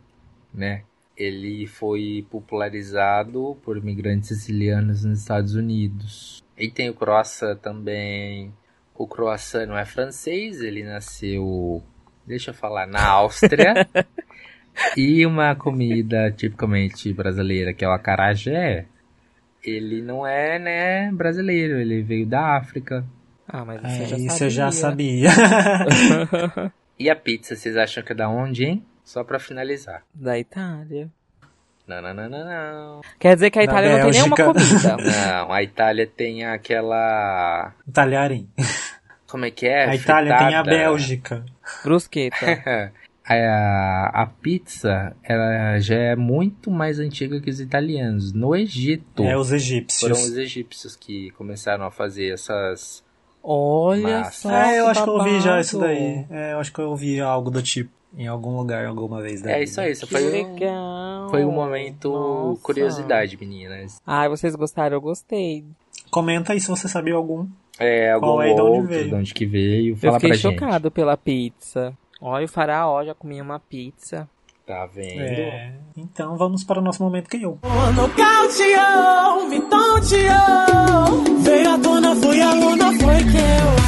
né? 0.55 0.85
Ele 1.17 1.67
foi 1.67 2.25
popularizado 2.31 3.59
por 3.65 3.77
imigrantes 3.77 4.29
sicilianos 4.29 5.05
nos 5.05 5.19
Estados 5.19 5.57
Unidos. 5.57 6.45
E 6.57 6.71
tem 6.71 6.89
o 6.89 6.95
croissant 6.95 7.57
também. 7.57 8.55
O 8.95 9.05
croissant 9.09 9.67
não 9.67 9.77
é 9.77 9.85
francês, 9.85 10.61
ele 10.61 10.85
nasceu, 10.85 11.83
deixa 12.25 12.53
eu 12.53 12.55
falar, 12.55 12.87
na 12.87 13.05
Áustria. 13.05 13.75
e 14.97 15.27
uma 15.27 15.57
comida 15.57 16.31
tipicamente 16.31 17.13
brasileira, 17.13 17.75
que 17.75 17.85
é 17.85 17.89
o 17.89 17.93
acarajé, 17.93 18.87
ele 19.61 20.03
não 20.03 20.25
é, 20.25 20.57
né, 20.61 21.11
brasileiro, 21.11 21.81
ele 21.81 22.01
veio 22.01 22.25
da 22.27 22.57
África. 22.57 23.05
Ah, 23.49 23.65
mas 23.65 23.83
É, 23.83 23.89
você 23.89 24.07
já 24.07 24.17
isso 24.17 24.29
sabia. 24.37 24.47
eu 24.47 24.51
já 24.51 24.73
sabia. 24.73 25.31
E 26.99 27.09
a 27.09 27.15
pizza, 27.15 27.55
vocês 27.55 27.77
acham 27.77 28.03
que 28.03 28.11
é 28.11 28.15
da 28.15 28.29
onde, 28.29 28.65
hein? 28.65 28.85
Só 29.05 29.23
pra 29.23 29.39
finalizar. 29.39 30.03
da 30.13 30.37
Itália. 30.37 31.09
Não, 31.87 32.03
não, 32.03 32.13
não, 32.13 32.29
não, 32.29 32.45
não. 32.45 33.01
Quer 33.21 33.35
dizer 33.37 33.51
que 33.51 33.59
a 33.61 33.63
Itália 33.65 33.97
não 33.97 34.03
tem 34.11 34.21
nenhuma 34.21 34.37
comida. 34.37 34.97
Não, 35.39 35.53
a 35.53 35.63
Itália 35.63 36.07
tem 36.07 36.45
aquela. 36.45 37.73
Talharim. 37.93 38.47
Como 39.29 39.45
é 39.47 39.51
que 39.51 39.67
é? 39.67 39.85
a 39.89 39.95
Itália 39.95 40.37
tem 40.37 40.47
a 40.55 40.63
Fritada. 40.65 40.71
Bélgica. 40.71 41.45
Brusqueta. 41.85 42.93
a, 43.25 44.11
a 44.23 44.27
pizza 44.27 45.17
ela 45.23 45.79
já 45.79 45.95
é 45.97 46.17
muito 46.17 46.71
mais 46.71 46.99
antiga 46.99 47.41
que 47.41 47.49
os 47.49 47.61
italianos. 47.61 48.33
No 48.35 48.55
Egito, 48.57 49.23
É 49.23 49.37
os 49.39 49.47
foram 49.49 49.57
egípcios. 49.57 50.21
os 50.29 50.37
egípcios 50.37 50.97
que 50.97 51.31
começaram 51.31 51.87
a 51.87 51.91
fazer 51.91 52.35
essas. 52.35 53.03
Olha 53.51 54.19
Massa. 54.21 54.49
só. 54.49 54.53
É, 54.55 54.79
eu 54.79 54.87
acho 54.89 55.03
que 55.05 55.09
eu 55.09 55.15
ouvi 55.15 55.41
já 55.41 55.61
isso 55.61 55.79
daí. 55.79 56.27
É, 56.31 56.53
eu 56.53 56.59
acho 56.59 56.73
que 56.73 56.79
eu 56.81 56.91
ouvi 56.91 57.19
algo 57.21 57.51
do 57.51 57.63
tipo 57.63 57.91
em 58.17 58.27
algum 58.27 58.57
lugar, 58.57 58.85
alguma 58.87 59.23
vez. 59.23 59.41
da 59.41 59.51
É 59.51 59.55
vida. 59.55 59.65
isso 59.65 59.81
aí, 59.81 59.93
isso 59.93 60.07
foi 60.07 60.23
um, 60.27 60.31
legal. 60.55 61.31
foi 61.31 61.45
um 61.45 61.53
momento 61.53 62.11
Nossa. 62.13 62.63
curiosidade, 62.63 63.37
meninas. 63.41 64.01
Ai, 64.07 64.29
vocês 64.29 64.55
gostaram? 64.55 64.97
Eu 64.97 65.01
gostei. 65.01 65.65
Comenta 66.11 66.53
aí 66.53 66.61
se 66.61 66.69
você 66.69 66.89
sabia 66.89 67.15
algum. 67.15 67.47
É, 67.79 68.13
algum 68.13 68.27
Qual 68.27 68.43
é 68.43 68.51
e 68.51 68.55
de 68.55 68.61
onde 68.61 68.71
outro, 68.71 68.89
veio? 68.89 69.09
de 69.09 69.15
onde 69.15 69.35
que 69.35 69.47
veio, 69.47 69.93
Eu 69.93 69.97
fala 69.97 70.15
fiquei 70.21 70.29
pra 70.31 70.37
gente. 70.39 70.59
chocado 70.61 70.91
pela 70.91 71.17
pizza. 71.17 71.93
Olha, 72.21 72.45
o 72.45 72.49
faraó 72.49 73.05
já 73.05 73.15
comia 73.15 73.43
uma 73.43 73.59
pizza. 73.61 74.29
Tá 74.69 74.85
vendo? 74.85 75.19
É, 75.19 75.73
então 75.97 76.37
vamos 76.37 76.63
para 76.63 76.79
o 76.79 76.83
nosso 76.83 77.03
momento 77.03 77.31
que 77.31 77.43
eu. 77.43 77.59
Nocauteou, 77.97 79.49
me 79.49 79.61
tonteou. 79.63 81.39
Veio 81.41 81.71
à 81.75 81.79
tona, 81.79 82.15
fui 82.15 82.39
aluna, 82.43 82.85
foi 83.01 83.17
que 83.25 83.39
eu. 83.39 83.79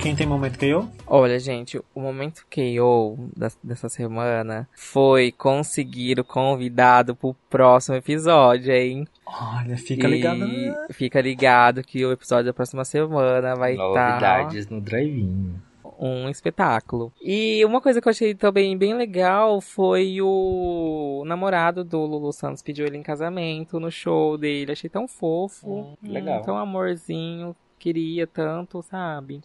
Quem 0.00 0.16
tem 0.16 0.26
momento 0.26 0.58
que 0.58 0.64
eu? 0.64 0.88
Olha, 1.06 1.38
gente, 1.38 1.78
o 1.94 2.00
momento 2.00 2.46
KO 2.50 3.28
das- 3.36 3.58
dessa 3.62 3.90
semana 3.90 4.66
foi 4.74 5.30
conseguir 5.30 6.18
o 6.18 6.24
convidado 6.24 7.14
pro 7.14 7.36
próximo 7.50 7.96
episódio, 7.96 8.72
hein? 8.72 9.06
Olha, 9.26 9.76
fica 9.76 10.08
E 10.08 10.10
ligado. 10.10 10.38
né? 10.38 10.74
Fica 10.90 11.20
ligado 11.20 11.82
que 11.84 12.02
o 12.06 12.12
episódio 12.12 12.46
da 12.46 12.54
próxima 12.54 12.82
semana 12.86 13.54
vai 13.54 13.72
estar 13.72 13.84
Novidades 13.88 14.66
no 14.68 14.80
drive-in. 14.80 15.54
Um 16.00 16.30
espetáculo. 16.30 17.12
E 17.20 17.62
uma 17.64 17.80
coisa 17.80 18.00
que 18.00 18.08
eu 18.08 18.10
achei 18.10 18.34
também 18.34 18.76
bem 18.76 18.94
legal 18.94 19.60
foi 19.60 20.20
o 20.22 21.22
namorado 21.26 21.84
do 21.84 21.98
Lulu 21.98 22.32
Santos 22.32 22.62
pediu 22.62 22.86
ele 22.86 22.96
em 22.96 23.02
casamento 23.02 23.78
no 23.78 23.90
show 23.90 24.38
dele. 24.38 24.72
Achei 24.72 24.88
tão 24.88 25.06
fofo. 25.06 25.68
Hum, 25.68 25.96
legal. 26.02 26.42
tão 26.42 26.56
amorzinho. 26.56 27.54
Queria 27.78 28.26
tanto, 28.26 28.82
sabe? 28.82 29.42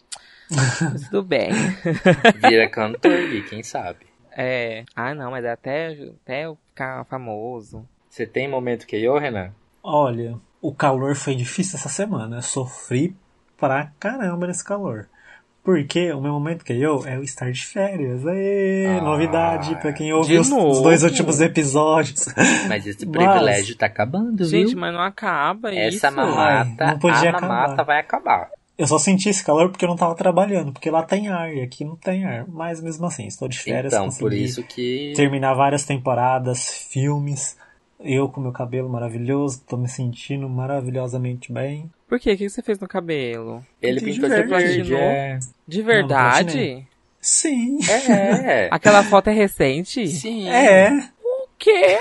Mas 0.50 1.04
tudo 1.04 1.22
bem. 1.22 1.50
Vira 2.48 2.68
cantor 2.68 3.34
e 3.34 3.42
quem 3.42 3.62
sabe. 3.62 4.06
É. 4.30 4.84
Ah, 4.94 5.14
não, 5.14 5.30
mas 5.30 5.46
até, 5.46 5.96
até 6.22 6.44
eu 6.44 6.58
ficar 6.68 7.04
famoso. 7.06 7.88
Você 8.10 8.26
tem 8.26 8.46
momento 8.46 8.86
que 8.86 8.96
eu, 8.96 9.18
Renan? 9.18 9.50
Olha, 9.82 10.38
o 10.60 10.74
calor 10.74 11.16
foi 11.16 11.34
difícil 11.34 11.78
essa 11.78 11.88
semana. 11.88 12.36
Eu 12.36 12.42
sofri 12.42 13.16
pra 13.56 13.90
caramba 13.98 14.46
nesse 14.46 14.62
calor. 14.62 15.08
Porque 15.66 16.12
o 16.12 16.20
meu 16.20 16.32
momento 16.32 16.64
que 16.64 16.72
eu 16.72 17.04
é 17.04 17.18
o 17.18 17.24
estar 17.24 17.50
de 17.50 17.66
férias. 17.66 18.24
Aê, 18.24 18.86
Ah, 18.86 19.02
novidade 19.02 19.74
pra 19.80 19.92
quem 19.92 20.12
ouviu 20.12 20.40
os, 20.40 20.48
os 20.48 20.80
dois 20.80 21.02
últimos 21.02 21.40
episódios. 21.40 22.24
Mas 22.68 22.86
esse 22.86 23.04
Mas- 23.04 23.16
privilégio 23.16 23.76
tá 23.76 23.86
acabando, 23.86 24.44
Gente, 24.44 24.68
viu? 24.70 24.78
mas 24.78 24.94
não 24.94 25.00
acaba 25.02 25.72
isso. 25.74 25.96
Essa 25.96 26.10
mamata, 26.12 26.84
Ai, 26.84 26.92
não 26.92 26.98
podia 27.00 27.30
a 27.30 27.32
mamata 27.32 27.64
acabar. 27.72 27.82
vai 27.84 27.98
acabar. 27.98 28.48
Eu 28.78 28.86
só 28.86 28.96
senti 28.96 29.28
esse 29.28 29.42
calor 29.44 29.70
porque 29.70 29.84
eu 29.84 29.88
não 29.88 29.96
tava 29.96 30.14
trabalhando, 30.14 30.70
porque 30.72 30.88
lá 30.88 31.02
tem 31.02 31.28
ar 31.28 31.52
e 31.52 31.60
aqui 31.62 31.84
não 31.84 31.96
tem 31.96 32.24
ar. 32.24 32.44
Mas 32.46 32.80
mesmo 32.80 33.04
assim, 33.06 33.26
estou 33.26 33.48
de 33.48 33.58
férias. 33.58 33.92
então, 33.92 34.04
consegui 34.04 34.20
por 34.22 34.32
isso 34.32 34.62
que... 34.62 35.14
terminar 35.16 35.54
várias 35.54 35.84
temporadas, 35.84 36.86
filmes. 36.92 37.56
Eu 37.98 38.28
com 38.28 38.40
meu 38.40 38.52
cabelo 38.52 38.88
maravilhoso, 38.88 39.62
tô 39.66 39.76
me 39.76 39.88
sentindo 39.88 40.48
maravilhosamente 40.48 41.50
bem. 41.52 41.90
Por 42.08 42.20
quê? 42.20 42.32
O 42.32 42.36
que 42.36 42.48
você 42.48 42.62
fez 42.62 42.78
no 42.78 42.86
cabelo? 42.86 43.64
Ele 43.80 44.00
pintou 44.00 44.28
de 44.28 44.42
verde. 44.42 44.94
é. 44.94 45.38
De 45.66 45.78
Não, 45.78 45.86
verdade? 45.86 46.44
platinei. 46.52 46.86
Sim. 47.20 47.78
É, 47.90 48.68
Aquela 48.72 49.02
foto 49.02 49.28
é 49.28 49.32
recente? 49.32 50.06
sim. 50.08 50.46
O 50.46 50.52
É. 50.52 51.08
quê? 51.58 51.98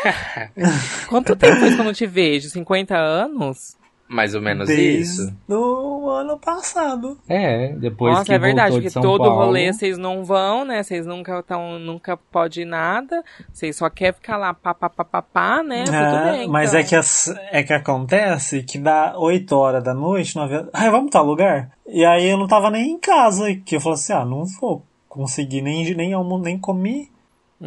Quanto 1.07 1.35
tempo 1.35 1.59
faz 1.59 1.73
que 1.73 1.81
eu 1.81 1.85
não 1.85 1.93
te 1.93 2.05
vejo? 2.05 2.49
50 2.49 2.95
anos? 2.95 3.75
Mais 4.07 4.35
ou 4.35 4.41
menos 4.41 4.67
Desde 4.67 5.01
isso. 5.01 5.33
o 5.49 6.07
ano 6.09 6.37
passado. 6.37 7.17
É, 7.27 7.69
depois 7.73 8.13
Nossa, 8.13 8.25
que 8.25 8.33
é 8.33 8.37
verdade, 8.37 8.69
voltou 8.73 8.79
de 8.79 8.83
porque 8.85 8.89
São 8.93 9.01
todo 9.01 9.23
Paulo. 9.25 9.45
rolê 9.45 9.73
vocês 9.73 9.97
não 9.97 10.23
vão, 10.23 10.63
né? 10.63 10.83
Vocês 10.83 11.07
nunca 11.07 11.41
tão, 11.41 11.79
nunca 11.79 12.15
pode 12.15 12.61
ir 12.61 12.65
nada. 12.65 13.23
Vocês 13.51 13.75
só 13.75 13.89
querem 13.89 14.13
ficar 14.13 14.37
lá 14.37 14.53
pá, 14.53 14.75
pá, 14.75 14.89
pá, 14.89 15.03
pá, 15.03 15.21
pá 15.23 15.63
né? 15.63 15.85
Ah, 15.91 16.11
Tudo 16.11 16.31
bem, 16.37 16.47
mas 16.47 16.69
então. 16.69 16.79
é, 16.81 16.83
que 16.83 16.95
as- 16.95 17.35
é 17.51 17.63
que 17.63 17.73
acontece 17.73 18.61
que 18.61 18.77
dá 18.77 19.15
8 19.17 19.55
horas 19.55 19.83
da 19.83 19.93
noite, 19.95 20.35
9 20.35 20.65
Ai, 20.71 20.91
vamos 20.91 21.09
tal 21.09 21.25
lugar? 21.25 21.71
E 21.87 22.05
aí 22.05 22.27
eu 22.29 22.37
não 22.37 22.47
tava 22.47 22.69
nem 22.69 22.91
em 22.91 22.99
casa, 22.99 23.55
que 23.55 23.75
eu 23.75 23.81
falei 23.81 23.95
assim, 23.95 24.13
ah, 24.13 24.23
não 24.23 24.43
vou 24.61 24.83
conseguir 25.09 25.61
nem, 25.63 25.95
nem, 25.95 26.13
almo, 26.13 26.37
nem 26.37 26.59
comi. 26.59 27.09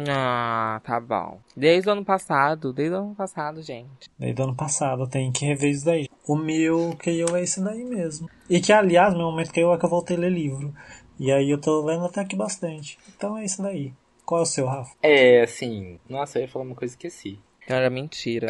Ah, 0.07 0.79
tá 0.83 0.99
bom. 0.99 1.39
Desde 1.55 1.89
o 1.89 1.91
ano 1.91 2.05
passado, 2.05 2.71
desde 2.71 2.95
o 2.95 2.99
ano 2.99 3.15
passado, 3.15 3.61
gente. 3.61 4.09
Daí 4.17 4.33
do 4.33 4.43
ano 4.43 4.55
passado, 4.55 5.03
eu 5.03 5.07
tenho 5.07 5.31
que 5.31 5.45
rever 5.45 5.71
isso 5.71 5.85
daí. 5.85 6.07
O 6.27 6.35
meu 6.35 6.95
KO 6.97 7.35
é 7.35 7.43
esse 7.43 7.63
daí 7.63 7.83
mesmo. 7.83 8.29
E 8.49 8.59
que, 8.59 8.71
aliás, 8.71 9.13
meu 9.13 9.25
momento 9.25 9.53
KO 9.53 9.73
é 9.73 9.77
que 9.77 9.85
eu 9.85 9.89
voltei 9.89 10.15
a 10.15 10.19
ler 10.19 10.31
livro. 10.31 10.73
E 11.19 11.31
aí 11.31 11.49
eu 11.49 11.59
tô 11.59 11.83
lendo 11.83 12.05
até 12.05 12.21
aqui 12.21 12.35
bastante. 12.35 12.97
Então 13.15 13.37
é 13.37 13.43
isso 13.43 13.61
daí. 13.61 13.93
Qual 14.25 14.39
é 14.39 14.43
o 14.43 14.45
seu, 14.45 14.67
Rafa? 14.67 14.95
É, 15.01 15.41
assim... 15.41 15.99
Nossa, 16.07 16.37
eu 16.37 16.43
ia 16.43 16.47
falar 16.47 16.65
uma 16.65 16.75
coisa 16.75 16.95
que 16.95 17.07
esqueci. 17.07 17.39
Era 17.67 17.89
mentira. 17.89 18.47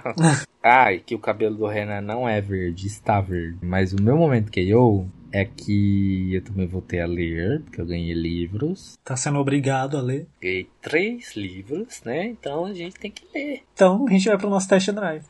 Ai, 0.62 0.98
que 0.98 1.14
o 1.14 1.18
cabelo 1.18 1.56
do 1.56 1.66
Renan 1.66 2.00
não 2.00 2.28
é 2.28 2.40
verde, 2.40 2.86
está 2.86 3.20
verde. 3.20 3.58
Mas 3.62 3.92
o 3.92 4.02
meu 4.02 4.16
momento 4.16 4.50
que 4.50 4.66
eu 4.68 5.06
é 5.32 5.44
que 5.44 6.34
eu 6.34 6.42
também 6.42 6.66
voltei 6.66 7.00
a 7.00 7.06
ler, 7.06 7.62
porque 7.62 7.80
eu 7.80 7.86
ganhei 7.86 8.14
livros. 8.14 8.96
Tá 9.04 9.16
sendo 9.16 9.38
obrigado 9.38 9.96
a 9.96 10.02
ler. 10.02 10.26
Ganhei 10.40 10.68
três 10.80 11.36
livros, 11.36 12.02
né? 12.04 12.26
Então 12.26 12.64
a 12.64 12.74
gente 12.74 12.98
tem 12.98 13.10
que 13.10 13.24
ler. 13.34 13.62
Então 13.74 14.06
a 14.06 14.10
gente 14.10 14.28
vai 14.28 14.38
pro 14.38 14.50
nosso 14.50 14.68
test 14.68 14.90
drive. 14.90 15.24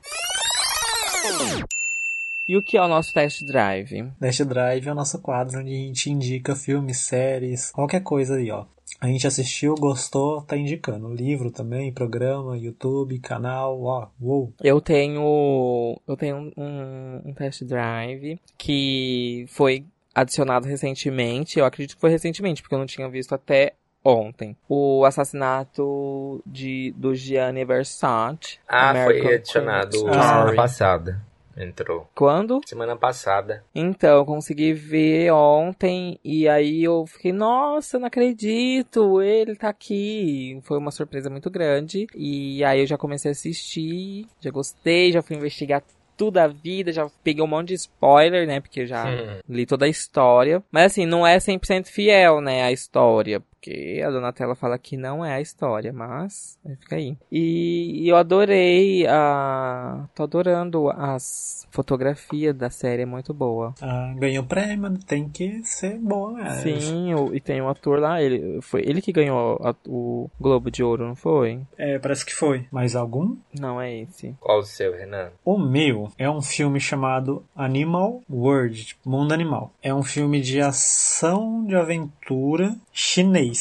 E 2.49 2.57
o 2.57 2.63
que 2.63 2.77
é 2.77 2.83
o 2.83 2.87
nosso 2.87 3.13
test 3.13 3.43
drive? 3.45 4.09
Test 4.21 4.45
Drive 4.45 4.87
é 4.87 4.93
o 4.93 4.95
nosso 4.95 5.19
quadro 5.19 5.59
onde 5.59 5.71
a 5.71 5.79
gente 5.79 6.11
indica 6.11 6.55
filmes, 6.55 6.99
séries, 6.99 7.73
qualquer 7.73 8.03
coisa 8.03 8.37
aí, 8.37 8.53
ó. 8.53 8.65
A 9.01 9.07
gente 9.09 9.27
assistiu, 9.27 9.75
gostou, 9.75 10.41
tá 10.43 10.57
indicando. 10.57 11.13
Livro 11.13 11.51
também, 11.51 11.93
programa, 11.93 12.57
YouTube, 12.57 13.19
canal, 13.19 13.83
ó. 13.83 14.09
Uou. 14.21 14.53
Eu 14.63 14.81
tenho. 14.81 16.01
Eu 16.09 16.17
tenho 16.17 16.53
um, 16.57 17.23
um 17.25 17.35
test 17.35 17.63
drive 17.65 18.41
que 18.57 19.45
foi 19.49 19.85
adicionado 20.15 20.67
recentemente. 20.67 21.59
Eu 21.59 21.67
acredito 21.67 21.95
que 21.95 22.01
foi 22.01 22.11
recentemente, 22.11 22.63
porque 22.63 22.75
eu 22.75 22.79
não 22.79 22.87
tinha 22.87 23.09
visto 23.09 23.35
até 23.35 23.75
ontem. 24.03 24.57
O 24.69 25.05
assassinato 25.05 26.41
de, 26.47 26.95
do 26.97 27.15
Gianni 27.15 27.65
Versace. 27.65 28.59
Ah, 28.69 28.91
American 28.91 29.23
foi 29.25 29.35
adicionado 29.35 30.09
Ah. 30.09 30.23
semana 30.23 30.55
passada. 30.55 31.26
Entrou. 31.57 32.07
Quando? 32.15 32.61
Semana 32.67 32.97
passada. 32.97 33.65
Então, 33.75 34.19
eu 34.19 34.25
consegui 34.27 34.73
ver 34.75 35.31
ontem 35.33 36.19
e 36.25 36.47
aí 36.49 36.85
eu 36.85 37.07
fiquei, 37.07 37.33
nossa, 37.33 37.99
não 37.99 38.07
acredito, 38.07 39.23
ele 39.23 39.57
tá 39.57 39.69
aqui. 39.69 40.59
Foi 40.63 40.77
uma 40.79 40.91
surpresa 40.91 41.31
muito 41.31 41.51
grande. 41.51 42.07
E 42.15 42.63
aí 42.65 42.81
eu 42.81 42.87
já 42.87 42.99
comecei 42.99 43.31
a 43.31 43.33
assistir, 43.33 44.27
já 44.41 44.51
gostei, 44.51 45.13
já 45.13 45.23
fui 45.23 45.37
investigar 45.37 45.83
tudo 46.17 46.35
da 46.35 46.47
vida, 46.47 46.93
já 46.93 47.11
peguei 47.23 47.43
um 47.45 47.47
monte 47.47 47.69
de 47.69 47.75
spoiler, 47.75 48.47
né? 48.47 48.59
Porque 48.61 48.81
eu 48.81 48.87
já 48.87 49.07
Hum. 49.07 49.39
li 49.49 49.67
toda 49.67 49.85
a 49.85 49.89
história. 49.89 50.63
Mas 50.73 50.93
assim, 50.93 51.05
não 51.07 51.27
é 51.27 51.39
100% 51.39 51.89
fiel, 51.89 52.41
né, 52.41 52.63
a 52.63 52.73
história. 52.73 53.43
Porque 53.67 54.01
a 54.01 54.11
Donatella 54.11 54.55
fala 54.55 54.79
que 54.79 54.97
não 54.97 55.25
é 55.25 55.35
a 55.35 55.41
história, 55.41 55.93
mas 55.93 56.57
aí 56.65 56.77
fica 56.77 56.95
aí. 56.97 57.17
E, 57.33 58.05
e 58.05 58.09
eu 58.09 58.17
adorei 58.17 59.05
a. 59.09 60.05
tô 60.15 60.23
adorando 60.23 60.89
as 60.91 61.67
fotografias 61.73 62.55
da 62.55 62.71
série, 62.71 63.03
é 63.03 63.07
muito 63.07 63.35
boa. 63.35 63.75
Ah, 63.83 64.15
ganhou 64.17 64.45
prêmio, 64.45 64.97
tem 65.05 65.29
que 65.29 65.63
ser 65.65 65.99
bom, 65.99 66.33
né? 66.33 66.49
Sim, 66.63 67.13
o- 67.15 67.35
e 67.35 67.41
tem 67.41 67.61
um 67.61 67.69
ator 67.69 67.99
lá, 67.99 68.23
ele 68.23 68.61
foi 68.63 68.83
ele 68.83 69.03
que 69.03 69.13
ganhou 69.13 69.59
a- 69.61 69.75
o 69.89 70.31
Globo 70.41 70.71
de 70.71 70.85
Ouro, 70.85 71.07
não 71.07 71.17
foi? 71.17 71.61
É, 71.77 71.99
parece 71.99 72.25
que 72.25 72.35
foi. 72.35 72.67
Mais 72.71 72.95
algum? 72.95 73.37
Não 73.59 73.81
é 73.81 73.93
esse. 74.03 74.35
Qual 74.41 74.61
o 74.61 74.65
seu, 74.65 74.93
Renan? 74.97 75.31
O 75.45 75.59
meu 75.59 76.09
é 76.17 76.31
um 76.31 76.41
filme 76.41 76.79
chamado 76.79 77.45
Animal 77.55 78.23
World, 78.31 78.85
tipo, 78.85 79.11
Mundo 79.11 79.33
Animal. 79.33 79.73
É 79.83 79.93
um 79.93 80.05
filme 80.05 80.41
de 80.41 80.61
ação, 80.61 81.65
de 81.67 81.75
aventura 81.75 82.77
chinês. 82.93 83.56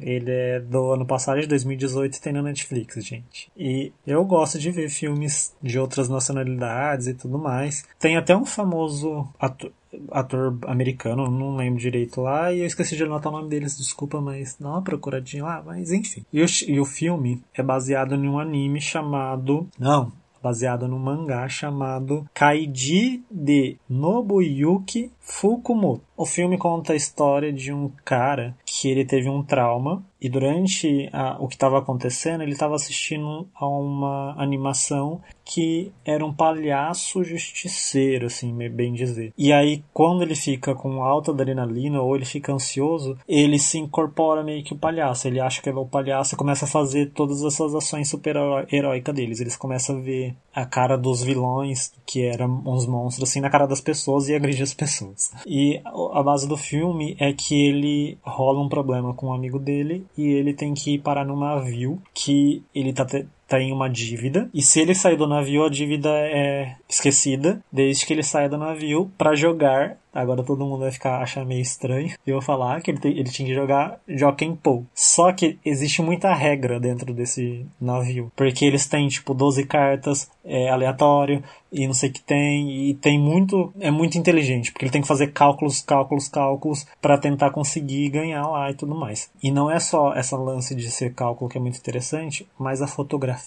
Ele 0.00 0.30
é 0.30 0.60
do 0.60 0.92
ano 0.92 1.06
passado, 1.06 1.40
de 1.40 1.46
2018, 1.46 2.16
e 2.16 2.20
tem 2.20 2.32
na 2.32 2.42
Netflix, 2.42 3.04
gente. 3.04 3.50
E 3.56 3.92
eu 4.06 4.24
gosto 4.24 4.58
de 4.58 4.70
ver 4.70 4.88
filmes 4.88 5.54
de 5.62 5.78
outras 5.78 6.08
nacionalidades 6.08 7.06
e 7.06 7.14
tudo 7.14 7.38
mais. 7.38 7.84
Tem 7.98 8.16
até 8.16 8.36
um 8.36 8.44
famoso 8.44 9.28
ator, 9.38 9.72
ator 10.10 10.58
americano, 10.66 11.30
não 11.30 11.56
lembro 11.56 11.80
direito 11.80 12.20
lá, 12.20 12.52
e 12.52 12.60
eu 12.60 12.66
esqueci 12.66 12.96
de 12.96 13.04
anotar 13.04 13.32
o 13.32 13.36
nome 13.36 13.48
deles, 13.48 13.76
desculpa, 13.76 14.20
mas 14.20 14.56
dá 14.58 14.68
uma 14.68 14.82
procuradinha 14.82 15.44
lá, 15.44 15.62
mas 15.64 15.90
enfim. 15.90 16.24
E 16.32 16.42
o, 16.42 16.46
e 16.68 16.80
o 16.80 16.84
filme 16.84 17.42
é 17.54 17.62
baseado 17.62 18.14
em 18.14 18.28
um 18.28 18.38
anime 18.38 18.80
chamado. 18.80 19.68
Não, 19.78 20.12
baseado 20.42 20.88
num 20.88 20.98
mangá 20.98 21.48
chamado 21.48 22.26
Kaiji 22.34 23.24
de 23.30 23.76
Nobuyuki 23.88 25.10
Fukumoto. 25.20 26.02
O 26.16 26.24
filme 26.26 26.58
conta 26.58 26.92
a 26.92 26.96
história 26.96 27.52
de 27.52 27.72
um 27.72 27.90
cara 28.04 28.56
que 28.64 28.88
ele 28.88 29.04
teve 29.04 29.28
um 29.28 29.42
trauma 29.42 30.04
e 30.20 30.28
durante 30.28 31.08
a- 31.12 31.36
o 31.40 31.48
que 31.48 31.54
estava 31.54 31.78
acontecendo 31.78 32.42
ele 32.42 32.52
estava 32.52 32.74
assistindo 32.74 33.48
a 33.54 33.66
uma 33.66 34.34
animação 34.38 35.20
que 35.44 35.90
era 36.04 36.24
um 36.24 36.32
palhaço 36.32 37.24
justiceiro, 37.24 38.26
assim, 38.26 38.52
bem 38.68 38.92
dizer. 38.92 39.32
E 39.36 39.52
aí, 39.52 39.82
quando 39.92 40.22
ele 40.22 40.36
fica 40.36 40.74
com 40.76 41.02
alta 41.02 41.32
adrenalina 41.32 42.00
ou 42.00 42.14
ele 42.14 42.24
fica 42.24 42.52
ansioso, 42.52 43.18
ele 43.26 43.58
se 43.58 43.76
incorpora 43.76 44.44
meio 44.44 44.62
que 44.62 44.72
o 44.72 44.78
palhaço. 44.78 45.26
Ele 45.26 45.40
acha 45.40 45.60
que 45.60 45.68
é 45.68 45.74
o 45.74 45.84
palhaço 45.84 46.34
e 46.34 46.38
começa 46.38 46.66
a 46.66 46.68
fazer 46.68 47.10
todas 47.10 47.42
essas 47.42 47.74
ações 47.74 48.08
super-heróicas 48.08 49.14
deles. 49.14 49.40
Eles 49.40 49.56
começam 49.56 49.96
a 49.96 50.00
ver 50.00 50.36
a 50.54 50.64
cara 50.64 50.96
dos 50.96 51.22
vilões, 51.22 51.92
que 52.06 52.22
eram 52.22 52.62
uns 52.64 52.86
monstros, 52.86 53.28
assim, 53.28 53.40
na 53.40 53.50
cara 53.50 53.66
das 53.66 53.80
pessoas 53.80 54.28
e 54.28 54.34
agredir 54.34 54.62
as 54.62 54.74
pessoas. 54.74 55.32
E 55.46 55.80
a 56.12 56.22
base 56.22 56.48
do 56.48 56.56
filme 56.56 57.16
é 57.18 57.32
que 57.32 57.66
ele 57.66 58.18
rola 58.22 58.60
um 58.60 58.68
problema 58.68 59.14
com 59.14 59.28
um 59.28 59.32
amigo 59.32 59.58
dele 59.58 60.06
e 60.16 60.26
ele 60.26 60.54
tem 60.54 60.74
que 60.74 60.94
ir 60.94 60.98
parar 60.98 61.24
num 61.24 61.38
navio 61.38 62.00
que 62.14 62.62
ele 62.74 62.92
tá 62.92 63.04
tem 63.50 63.72
uma 63.72 63.90
dívida 63.90 64.48
e 64.54 64.62
se 64.62 64.80
ele 64.80 64.94
sair 64.94 65.16
do 65.16 65.26
navio 65.26 65.64
a 65.64 65.68
dívida 65.68 66.08
é 66.08 66.76
esquecida. 66.88 67.60
Desde 67.72 68.06
que 68.06 68.12
ele 68.12 68.22
saia 68.22 68.48
do 68.48 68.56
navio 68.56 69.10
pra 69.18 69.34
jogar 69.34 69.98
agora 70.12 70.42
todo 70.42 70.64
mundo 70.64 70.80
vai 70.80 70.90
ficar 70.90 71.22
achar 71.22 71.44
meio 71.44 71.62
estranho 71.62 72.14
eu 72.26 72.34
vou 72.34 72.42
falar 72.42 72.80
que 72.80 72.90
ele, 72.90 72.98
ele 73.04 73.30
tinha 73.30 73.46
que 73.48 73.54
jogar 73.54 74.00
Joaquim 74.08 74.56
Poe. 74.56 74.84
Só 74.94 75.32
que 75.32 75.58
existe 75.64 76.02
muita 76.02 76.34
regra 76.34 76.80
dentro 76.80 77.12
desse 77.14 77.66
navio 77.80 78.30
porque 78.34 78.64
eles 78.64 78.86
têm 78.86 79.08
tipo 79.08 79.34
12 79.34 79.64
cartas 79.66 80.30
é, 80.44 80.68
aleatório 80.68 81.42
e 81.72 81.86
não 81.86 81.94
sei 81.94 82.10
o 82.10 82.12
que 82.12 82.20
tem 82.20 82.90
e 82.90 82.94
tem 82.94 83.18
muito 83.18 83.72
é 83.80 83.90
muito 83.90 84.18
inteligente 84.18 84.72
porque 84.72 84.84
ele 84.84 84.92
tem 84.92 85.02
que 85.02 85.08
fazer 85.08 85.28
cálculos 85.28 85.80
cálculos 85.82 86.28
cálculos 86.28 86.86
pra 87.00 87.18
tentar 87.18 87.50
conseguir 87.50 88.08
ganhar 88.10 88.46
lá 88.48 88.70
e 88.70 88.74
tudo 88.74 88.94
mais. 88.94 89.30
E 89.42 89.50
não 89.50 89.70
é 89.70 89.78
só 89.78 90.12
essa 90.14 90.36
lance 90.36 90.74
de 90.74 90.90
ser 90.90 91.14
cálculo 91.14 91.50
que 91.50 91.58
é 91.58 91.60
muito 91.60 91.78
interessante 91.78 92.46
mas 92.58 92.82
a 92.82 92.86
fotografia 92.86 93.39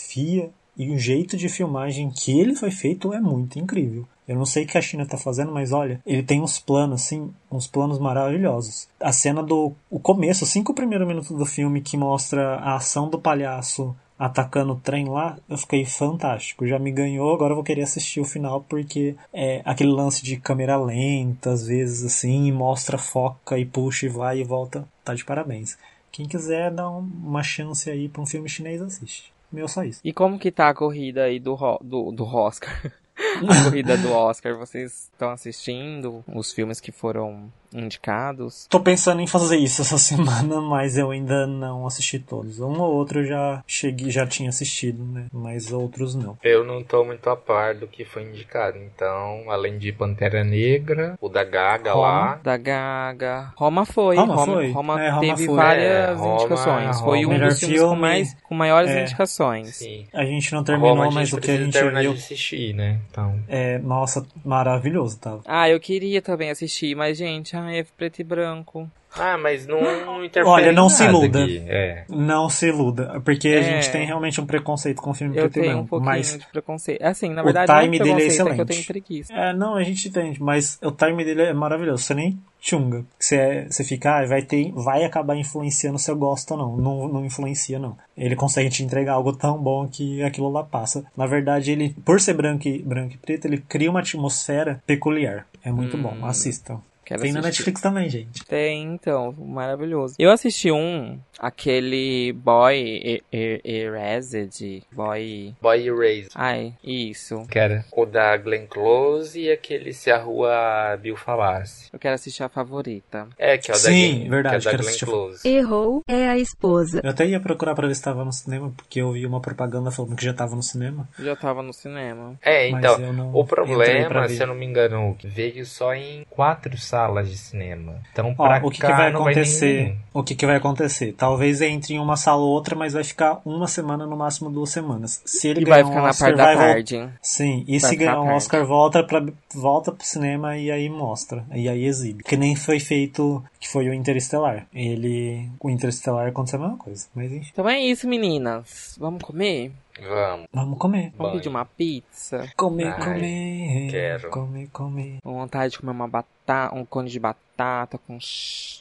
e 0.75 0.89
o 0.89 0.97
jeito 0.97 1.37
de 1.37 1.47
filmagem 1.49 2.09
que 2.09 2.39
ele 2.39 2.55
foi 2.55 2.71
feito 2.71 3.13
é 3.13 3.19
muito 3.21 3.59
incrível 3.59 4.07
eu 4.27 4.35
não 4.37 4.45
sei 4.45 4.63
o 4.63 4.67
que 4.67 4.77
a 4.77 4.81
China 4.81 5.05
tá 5.05 5.17
fazendo, 5.17 5.51
mas 5.51 5.71
olha, 5.71 6.01
ele 6.05 6.23
tem 6.23 6.41
uns 6.41 6.57
planos, 6.59 7.01
assim, 7.01 7.29
uns 7.51 7.67
planos 7.67 7.99
maravilhosos. 7.99 8.87
A 8.99 9.11
cena 9.11 9.43
do 9.43 9.73
o 9.89 9.99
começo, 9.99 10.43
os 10.45 10.49
cinco 10.49 10.73
primeiros 10.73 11.07
minutos 11.07 11.35
do 11.37 11.45
filme 11.45 11.81
que 11.81 11.97
mostra 11.97 12.55
a 12.55 12.75
ação 12.75 13.09
do 13.09 13.19
palhaço 13.19 13.95
atacando 14.17 14.73
o 14.73 14.79
trem 14.79 15.09
lá, 15.09 15.37
eu 15.49 15.57
fiquei 15.57 15.83
fantástico. 15.83 16.65
Já 16.65 16.79
me 16.79 16.91
ganhou, 16.91 17.33
agora 17.33 17.51
eu 17.51 17.55
vou 17.55 17.63
querer 17.65 17.81
assistir 17.81 18.21
o 18.21 18.25
final 18.25 18.61
porque 18.69 19.15
é 19.33 19.61
aquele 19.65 19.91
lance 19.91 20.23
de 20.23 20.37
câmera 20.37 20.77
lenta, 20.77 21.51
às 21.51 21.67
vezes 21.67 22.05
assim, 22.05 22.49
mostra, 22.51 22.97
foca 22.97 23.57
e 23.57 23.65
puxa 23.65 24.05
e 24.05 24.09
vai 24.09 24.39
e 24.39 24.43
volta. 24.45 24.87
Tá 25.03 25.13
de 25.13 25.25
parabéns. 25.25 25.77
Quem 26.11 26.27
quiser 26.27 26.71
dar 26.71 26.89
um- 26.89 26.99
uma 27.23 27.43
chance 27.43 27.89
aí 27.89 28.07
pra 28.07 28.21
um 28.21 28.25
filme 28.25 28.47
chinês, 28.47 28.81
assiste. 28.81 29.32
Meu. 29.53 29.67
E 30.03 30.11
como 30.11 30.39
que 30.39 30.51
tá 30.51 30.69
a 30.69 30.73
corrida 30.73 31.25
aí 31.25 31.39
do, 31.39 31.55
do, 31.81 32.11
do 32.11 32.25
Oscar? 32.25 32.73
a 33.15 33.63
corrida 33.65 33.95
do 33.95 34.11
Oscar, 34.11 34.57
vocês 34.57 35.11
estão 35.13 35.30
assistindo 35.30 36.23
os 36.27 36.51
filmes 36.51 36.80
que 36.80 36.91
foram 36.91 37.53
indicados? 37.73 38.67
Tô 38.69 38.79
pensando 38.79 39.21
em 39.21 39.27
fazer 39.27 39.57
isso 39.57 39.81
essa 39.81 39.97
semana, 39.99 40.61
mas 40.61 40.97
eu 40.97 41.11
ainda 41.11 41.45
não 41.47 41.85
assisti 41.85 42.19
todos. 42.19 42.59
Um 42.59 42.79
ou 42.81 42.93
outro 42.93 43.19
eu 43.21 43.25
já 43.25 43.63
cheguei, 43.67 44.09
já 44.11 44.25
tinha 44.25 44.49
assistido, 44.49 45.03
né? 45.03 45.25
Mas 45.31 45.71
outros 45.71 46.15
não. 46.15 46.37
Eu 46.43 46.63
não 46.63 46.83
tô 46.83 47.03
muito 47.03 47.29
a 47.29 47.35
par 47.35 47.75
do 47.75 47.87
que 47.87 48.05
foi 48.05 48.23
indicado. 48.23 48.77
Então, 48.77 49.49
além 49.49 49.77
de 49.77 49.91
Pantera 49.91 50.43
Negra, 50.43 51.17
o 51.21 51.29
da 51.29 51.43
Gaga 51.43 51.93
Roma. 51.93 52.07
lá. 52.07 52.39
Da 52.43 52.57
Gaga. 52.57 53.53
Roma 53.55 53.85
foi. 53.85 54.15
Roma 54.15 54.35
Roma, 54.35 54.53
foi. 54.53 54.71
Roma 54.71 55.01
É, 55.03 55.09
Roma 55.09 55.21
teve 55.21 55.45
foi. 55.45 55.55
várias 55.55 55.85
É, 55.85 56.13
Roma- 56.13 56.35
indicações. 56.35 56.99
Foi 56.99 57.25
um 57.25 57.29
Melhor 57.29 57.49
dos 57.49 57.59
filmes 57.59 57.77
filme. 57.79 57.95
com, 57.95 58.01
mais, 58.01 58.37
com 58.43 58.55
maiores 58.55 58.91
É. 58.91 59.01
indicações. 59.03 59.75
Sim. 59.75 60.05
A 60.13 60.25
gente 60.25 60.51
não 60.53 60.63
terminou, 60.63 60.95
Roma, 60.95 61.11
mas 61.11 61.31
o 61.33 61.39
que 61.39 61.51
a 61.51 61.57
gente 61.57 61.77
viu 61.79 61.91
de 61.91 62.07
assistir, 62.07 62.73
né? 62.73 62.99
Então. 63.09 63.39
é, 63.47 63.77
nossa, 63.79 64.25
maravilhoso, 64.43 65.17
tá? 65.19 65.39
Ah, 65.45 65.69
eu 65.69 65.79
queria 65.79 66.21
também 66.21 66.49
assistir, 66.49 66.95
mas, 66.95 67.17
gente, 67.17 67.55
é 67.69 67.84
preto 67.98 68.19
e 68.19 68.23
branco. 68.23 68.90
Ah, 69.15 69.38
mas 69.38 69.68
não, 69.68 69.80
não 70.07 70.26
interfere 70.26 70.48
Olha, 70.48 70.72
não 70.72 70.90
se 70.90 71.03
iluda. 71.03 71.45
É. 71.48 72.03
Não 72.10 72.49
se 72.49 72.68
iluda, 72.69 73.22
porque 73.23 73.48
a 73.48 73.60
É. 73.60 73.64
gente 73.64 73.91
tem 73.91 74.07
realmente 74.07 74.41
um 74.41 74.45
preconceito 74.45 74.99
com 75.03 75.14
filme 75.14 75.38
Eu 75.38 75.44
preto 75.44 75.60
e 75.60 75.61
tenho 75.61 75.72
um 75.73 75.76
branco, 75.76 75.90
pouquinho 75.90 76.11
mas 76.11 76.35
de 76.40 76.48
preconceito. 76.48 77.03
Assim, 77.03 77.30
na 77.30 77.44
o 77.44 77.45
verdade, 77.45 77.72
não 77.72 77.77
é 77.77 77.84
time 77.84 77.99
dele 77.99 78.10
é 78.10 78.14
é 78.14 78.15
que 78.18 78.23
eu 78.23 78.27
excelente. 78.27 78.65
tenho 78.65 78.85
preguiça. 78.85 79.31
É, 79.31 79.53
não, 79.53 79.76
a 79.76 79.84
gente 79.84 80.07
entende, 80.07 80.41
mas 80.41 80.80
o 80.81 80.90
time 80.91 81.23
dele 81.23 81.44
é 81.44 81.53
maravilhoso. 81.53 82.02
Você 82.02 82.15
nem 82.15 82.40
chunga. 82.60 83.06
Você, 83.19 83.35
é- 83.35 83.65
você 83.69 83.84
fica, 83.84 84.18
ah, 84.18 84.26
vai, 84.26 84.41
ter, 84.41 84.72
vai 84.72 85.03
acabar 85.03 85.35
influenciando 85.38 85.99
se 85.99 86.10
eu 86.10 86.15
gosto 86.15 86.49
ou 86.52 86.57
não. 86.57 86.77
não. 86.77 87.07
Não 87.07 87.23
influencia, 87.26 87.77
não. 87.77 87.95
Ele 88.18 88.35
consegue 88.35 88.72
te 88.72 88.84
entregar 88.84 89.14
algo 89.14 89.31
tão 89.34 89.60
bom 89.61 89.88
que 89.88 90.23
aquilo 90.23 90.49
lá 90.49 90.64
passa. 90.64 91.06
Na 91.15 91.27
verdade, 91.27 91.72
ele, 91.72 91.95
por 92.03 92.19
ser 92.19 92.34
branco 92.34 92.68
e, 92.68 92.81
branco 92.81 93.14
e 93.14 93.18
preto, 93.18 93.45
ele 93.45 93.60
cria 93.60 93.91
uma 93.91 93.99
atmosfera 93.99 94.81
peculiar. 94.88 95.45
É 95.64 95.72
muito 95.72 95.98
Hum. 95.98 96.02
bom. 96.02 96.26
Assistam. 96.26 96.81
Quero 97.05 97.21
Tem 97.21 97.31
na 97.34 97.39
assistir. 97.39 97.59
Netflix 97.61 97.81
também, 97.81 98.09
gente. 98.09 98.45
Tem, 98.45 98.84
então, 98.93 99.34
maravilhoso. 99.38 100.15
Eu 100.17 100.31
assisti 100.31 100.71
um, 100.71 101.19
aquele 101.38 102.34
Boy 102.34 102.75
E- 102.80 103.23
E- 103.31 103.61
Erased, 103.63 104.84
Boy... 104.91 105.53
Boy 105.61 105.88
Erased. 105.88 106.31
Ai, 106.35 106.73
isso. 106.84 107.45
Que 107.49 107.59
era 107.59 107.85
o 107.91 108.05
da 108.05 108.35
Glenn 108.38 108.65
Close 108.67 109.39
e 109.39 109.51
aquele 109.51 109.93
Se 109.93 110.11
a 110.11 110.17
Rua 110.17 110.97
Bill 111.01 111.15
Falasse. 111.15 111.89
Eu 111.91 111.99
quero 111.99 112.15
assistir 112.15 112.43
a 112.43 112.49
favorita. 112.49 113.27
É, 113.38 113.57
que 113.57 113.71
é 113.71 113.73
o 113.73 113.77
da, 113.77 113.84
Sim, 113.84 114.19
Glenn, 114.19 114.30
verdade, 114.30 114.55
que 114.55 114.61
é 114.61 114.63
da 114.65 114.71
quero 114.71 114.84
Glenn 114.84 114.89
assistir. 114.89 115.05
Close. 115.05 115.47
Errou 115.47 116.01
é 116.07 116.30
a 116.30 116.38
esposa. 116.38 117.01
Eu 117.03 117.09
até 117.09 117.25
ia 117.25 117.39
procurar 117.39 117.75
pra 117.75 117.88
ver 117.88 117.95
se 117.95 118.01
tava 118.01 118.23
no 118.23 118.31
cinema, 118.31 118.71
porque 118.75 119.01
eu 119.01 119.11
vi 119.11 119.25
uma 119.25 119.41
propaganda 119.41 119.91
falando 119.91 120.15
que 120.15 120.23
já 120.25 120.34
tava 120.34 120.55
no 120.55 120.63
cinema. 120.63 121.07
Já 121.19 121.35
tava 121.35 121.61
no 121.61 121.73
cinema. 121.73 122.38
É, 122.41 122.69
então, 122.69 123.31
o 123.34 123.45
problema, 123.45 124.27
se 124.27 124.41
eu 124.41 124.47
não 124.47 124.55
me 124.55 124.65
engano, 124.65 125.17
veio 125.23 125.65
só 125.65 125.93
em 125.93 126.25
quatro 126.30 126.77
salas 126.93 127.27
de 127.27 127.37
cinema. 127.37 127.95
Então, 128.11 128.35
Ó, 128.37 128.47
pra 128.47 128.61
o 128.63 128.69
que, 128.69 128.79
cá 128.79 128.87
que 128.87 128.93
vai 128.93 129.11
não 129.11 129.21
acontecer? 129.21 129.77
ninguém. 129.83 129.97
o 130.13 130.23
que, 130.23 130.35
que 130.35 130.45
vai 130.45 130.57
acontecer? 130.57 131.13
Talvez 131.13 131.59
entre 131.59 131.95
em 131.95 131.99
uma 131.99 132.15
sala 132.15 132.41
ou 132.43 132.49
outra, 132.49 132.75
mas 132.75 132.93
vai 132.93 133.03
ficar 133.03 133.41
uma 133.43 133.67
semana, 133.67 134.05
no 134.05 134.15
máximo 134.15 134.51
duas 134.51 134.69
semanas. 134.69 135.19
Se 135.25 135.47
ele 135.47 135.61
E 135.61 135.65
vai 135.65 135.81
ganhar 135.81 135.87
ficar 135.87 135.99
um 135.99 136.03
na 136.03 136.09
Oscar, 136.09 136.27
parte 136.27 136.37
da 136.37 136.43
vai 136.43 136.55
tarde. 136.55 137.09
Sim, 137.19 137.63
e 137.67 137.79
Vai 137.79 137.89
se 137.89 137.95
ganhar 137.95 138.19
um 138.19 138.23
tarde. 138.25 138.37
Oscar, 138.37 138.65
volta, 138.65 139.03
pra, 139.03 139.25
volta 139.55 139.91
pro 139.91 140.05
cinema 140.05 140.55
e 140.55 140.69
aí 140.69 140.87
mostra. 140.87 141.43
E 141.51 141.67
aí 141.67 141.83
exibe. 141.85 142.23
Que 142.23 142.37
nem 142.37 142.55
foi 142.55 142.79
feito, 142.79 143.43
que 143.59 143.67
foi 143.67 143.89
o 143.89 143.93
Interestelar. 143.93 144.67
Ele, 144.71 145.49
o 145.59 145.69
Interestelar 145.71 146.27
aconteceu 146.27 146.59
a 146.59 146.61
mesma 146.63 146.77
coisa. 146.77 147.07
Mas 147.15 147.31
enfim, 147.31 147.49
Então 147.51 147.67
é 147.67 147.79
isso, 147.79 148.07
meninas. 148.07 148.95
Vamos 148.99 149.23
comer? 149.23 149.71
Vamos. 150.01 150.47
vamos 150.51 150.79
comer. 150.79 151.13
Vamos 151.15 151.33
pedir 151.33 151.49
uma 151.49 151.65
pizza? 151.65 152.49
Comer, 152.55 152.87
Ai, 152.87 153.03
comer. 153.03 153.91
quero. 153.91 154.29
Comer, 154.29 154.67
comer. 154.69 155.19
Com 155.23 155.33
vontade 155.33 155.73
de 155.73 155.79
comer 155.79 155.91
uma 155.91 156.07
batata, 156.07 156.75
um 156.75 156.83
cone 156.85 157.09
de 157.09 157.19
batata 157.19 157.97
com, 157.97 158.17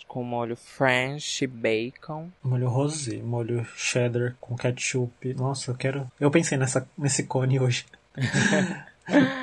com 0.09 0.22
molho 0.22 0.56
French, 0.56 1.47
bacon. 1.47 2.28
Molho 2.43 2.68
rosé, 2.68 3.18
molho 3.22 3.64
cheddar 3.76 4.36
com 4.40 4.56
ketchup. 4.56 5.34
Nossa, 5.34 5.70
eu 5.70 5.74
quero. 5.74 6.10
Eu 6.18 6.30
pensei 6.30 6.56
nessa, 6.56 6.89
nesse 6.97 7.24
cone 7.24 7.60
hoje. 7.60 7.84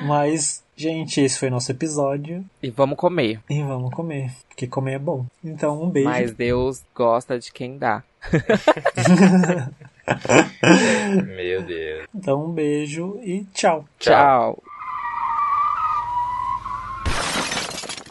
Mas, 0.04 0.64
gente, 0.74 1.20
esse 1.20 1.38
foi 1.38 1.50
nosso 1.50 1.70
episódio. 1.70 2.44
E 2.62 2.70
vamos 2.70 2.96
comer. 2.96 3.40
E 3.48 3.62
vamos 3.62 3.92
comer. 3.94 4.32
Porque 4.48 4.66
comer 4.66 4.94
é 4.94 4.98
bom. 4.98 5.26
Então, 5.44 5.82
um 5.82 5.90
beijo. 5.90 6.08
Mas 6.08 6.32
Deus 6.32 6.82
gosta 6.94 7.38
de 7.38 7.52
quem 7.52 7.78
dá. 7.78 8.02
Meu 11.36 11.62
Deus. 11.62 12.06
Então, 12.14 12.44
um 12.46 12.52
beijo 12.52 13.18
e 13.22 13.44
tchau. 13.54 13.84
Tchau. 13.98 14.62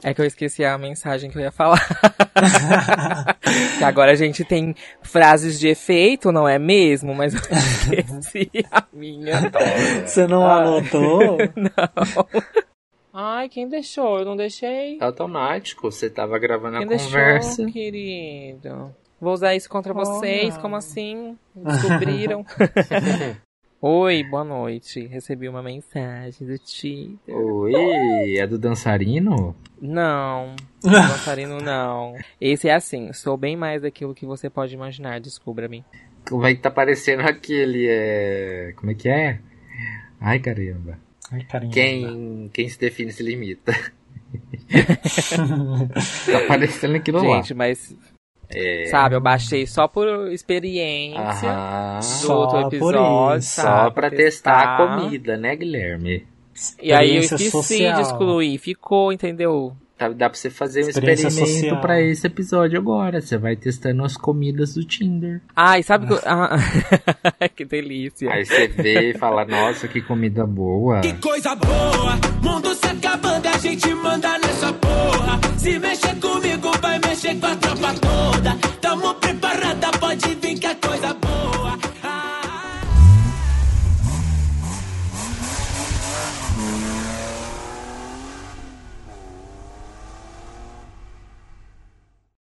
É 0.02 0.14
que 0.14 0.22
eu 0.22 0.26
esqueci 0.26 0.64
a 0.64 0.78
mensagem 0.78 1.30
que 1.30 1.38
eu 1.38 1.42
ia 1.42 1.52
falar. 1.52 1.78
que 3.78 3.84
agora 3.84 4.12
a 4.12 4.16
gente 4.16 4.46
tem 4.46 4.74
frases 5.02 5.60
de 5.60 5.68
efeito, 5.68 6.32
não 6.32 6.48
é 6.48 6.58
mesmo? 6.58 7.14
Mas 7.14 7.34
eu 7.34 7.42
esqueci 7.42 8.50
a 8.72 8.86
minha. 8.94 9.52
Você 10.06 10.26
não 10.26 10.46
Ah. 10.46 10.62
anotou? 10.62 11.38
Não. 11.56 12.26
Ai, 13.14 13.50
quem 13.50 13.68
deixou? 13.68 14.20
Eu 14.20 14.26
não 14.26 14.38
deixei. 14.38 14.98
Automático, 15.02 15.92
você 15.92 16.10
tava 16.10 16.40
gravando 16.40 16.78
a 16.78 16.80
Quem 16.80 16.88
conversa. 16.88 17.58
deixou, 17.58 17.74
querido? 17.74 18.96
Vou 19.20 19.34
usar 19.34 19.56
isso 19.56 19.70
contra 19.70 19.94
vocês? 19.94 20.56
não. 20.56 20.62
Como 20.62 20.76
assim? 20.76 21.38
Descobriram? 21.54 22.46
Oi, 23.82 24.24
boa 24.24 24.44
noite. 24.44 25.06
Recebi 25.08 25.48
uma 25.48 25.64
mensagem 25.64 26.46
do 26.46 26.58
Tinder. 26.58 27.36
Oi, 27.36 28.38
é 28.38 28.46
do 28.46 28.58
dançarino? 28.58 29.56
Não, 29.82 30.56
dançarino 30.84 31.60
não. 31.60 32.16
Esse 32.42 32.68
é 32.68 32.76
assim, 32.76 33.14
sou 33.14 33.38
bem 33.38 33.56
mais 33.56 33.82
daquilo 33.82 34.14
que 34.14 34.26
você 34.26 34.50
pode 34.50 34.74
imaginar, 34.74 35.20
descubra-me. 35.20 35.86
Como 36.28 36.46
é 36.46 36.54
que 36.54 36.62
tá 36.62 36.70
parecendo 36.70 37.24
aquele, 37.24 37.88
é... 37.90 38.74
Como 38.76 38.92
é 38.92 38.96
que 38.96 39.08
é? 39.08 39.40
Ai, 40.20 40.40
caramba. 40.40 40.98
Ai, 41.32 41.44
carinha. 41.44 41.72
Quem, 41.72 42.50
quem 42.54 42.68
se 42.68 42.78
define 42.78 43.12
se 43.12 43.24
limita. 43.24 43.72
tá 46.26 46.46
parecendo 46.48 46.98
aquilo 46.98 47.20
Gente, 47.20 47.54
mas, 47.54 47.92
lá. 47.92 48.09
É... 48.52 48.86
sabe, 48.86 49.16
eu 49.16 49.22
baixei 49.22 49.68
só 49.68 49.88
por 49.88 50.32
experiência 50.32 51.52
Aham. 51.52 52.00
do 52.00 52.04
Só 52.04 52.36
outro 52.40 52.62
por 52.80 52.94
episódio, 52.96 53.38
isso. 53.38 53.62
Só 53.62 53.90
pra 53.92 54.10
testar 54.10 54.62
a 54.62 54.78
comida, 54.78 55.38
né, 55.38 55.56
Guilherme? 55.56 56.26
E 56.82 56.92
aí 56.92 57.16
eu 57.16 57.22
esqueci 57.22 57.52
social. 57.52 57.96
de 57.96 58.02
excluir, 58.02 58.58
ficou, 58.58 59.14
entendeu? 59.14 59.76
Tá- 60.00 60.08
Dá 60.10 60.30
pra 60.30 60.40
você 60.40 60.50
fazer 60.50 60.86
um 60.86 60.90
experimento 60.90 61.76
pra 61.82 62.02
esse 62.02 62.26
episódio 62.26 62.80
agora. 62.80 63.20
Você 63.22 63.38
vai 63.38 63.56
testando 63.58 64.04
as 64.06 64.16
comidas 64.16 64.74
do 64.74 64.84
Tinder. 64.86 65.42
Ai, 65.56 65.84
sabe 65.84 66.08
que 66.08 66.14
eu... 66.14 66.20
ah, 66.26 66.56
que 67.56 67.66
delícia. 67.66 68.32
Aí 68.32 68.46
você 68.46 68.68
vê 68.70 69.12
e 69.12 69.18
fala, 69.18 69.44
nossa, 69.46 69.88
que 69.90 70.02
comida 70.02 70.46
boa. 70.48 71.02
Que 71.02 71.12
coisa 71.16 71.54
boa, 71.56 72.16
mundo 72.42 72.74
se 72.74 72.86
acabando, 72.88 73.46
a 73.48 73.58
gente 73.58 73.94
manda 73.94 74.38
nessa 74.40 74.72
porra. 74.74 75.40
Se 75.58 75.78
mexer 75.78 76.16
comigo, 76.22 76.72
vai 76.82 76.98
mexer 77.00 77.36
com 77.38 77.48
a 77.48 77.56
tropa 77.58 77.94
toda. 77.96 78.56
Tamo 78.80 79.14
preparada, 79.16 79.92
pode 80.00 80.34
vir 80.36 80.58
que 80.58 80.66
a 80.68 80.76
coisa 80.76 81.14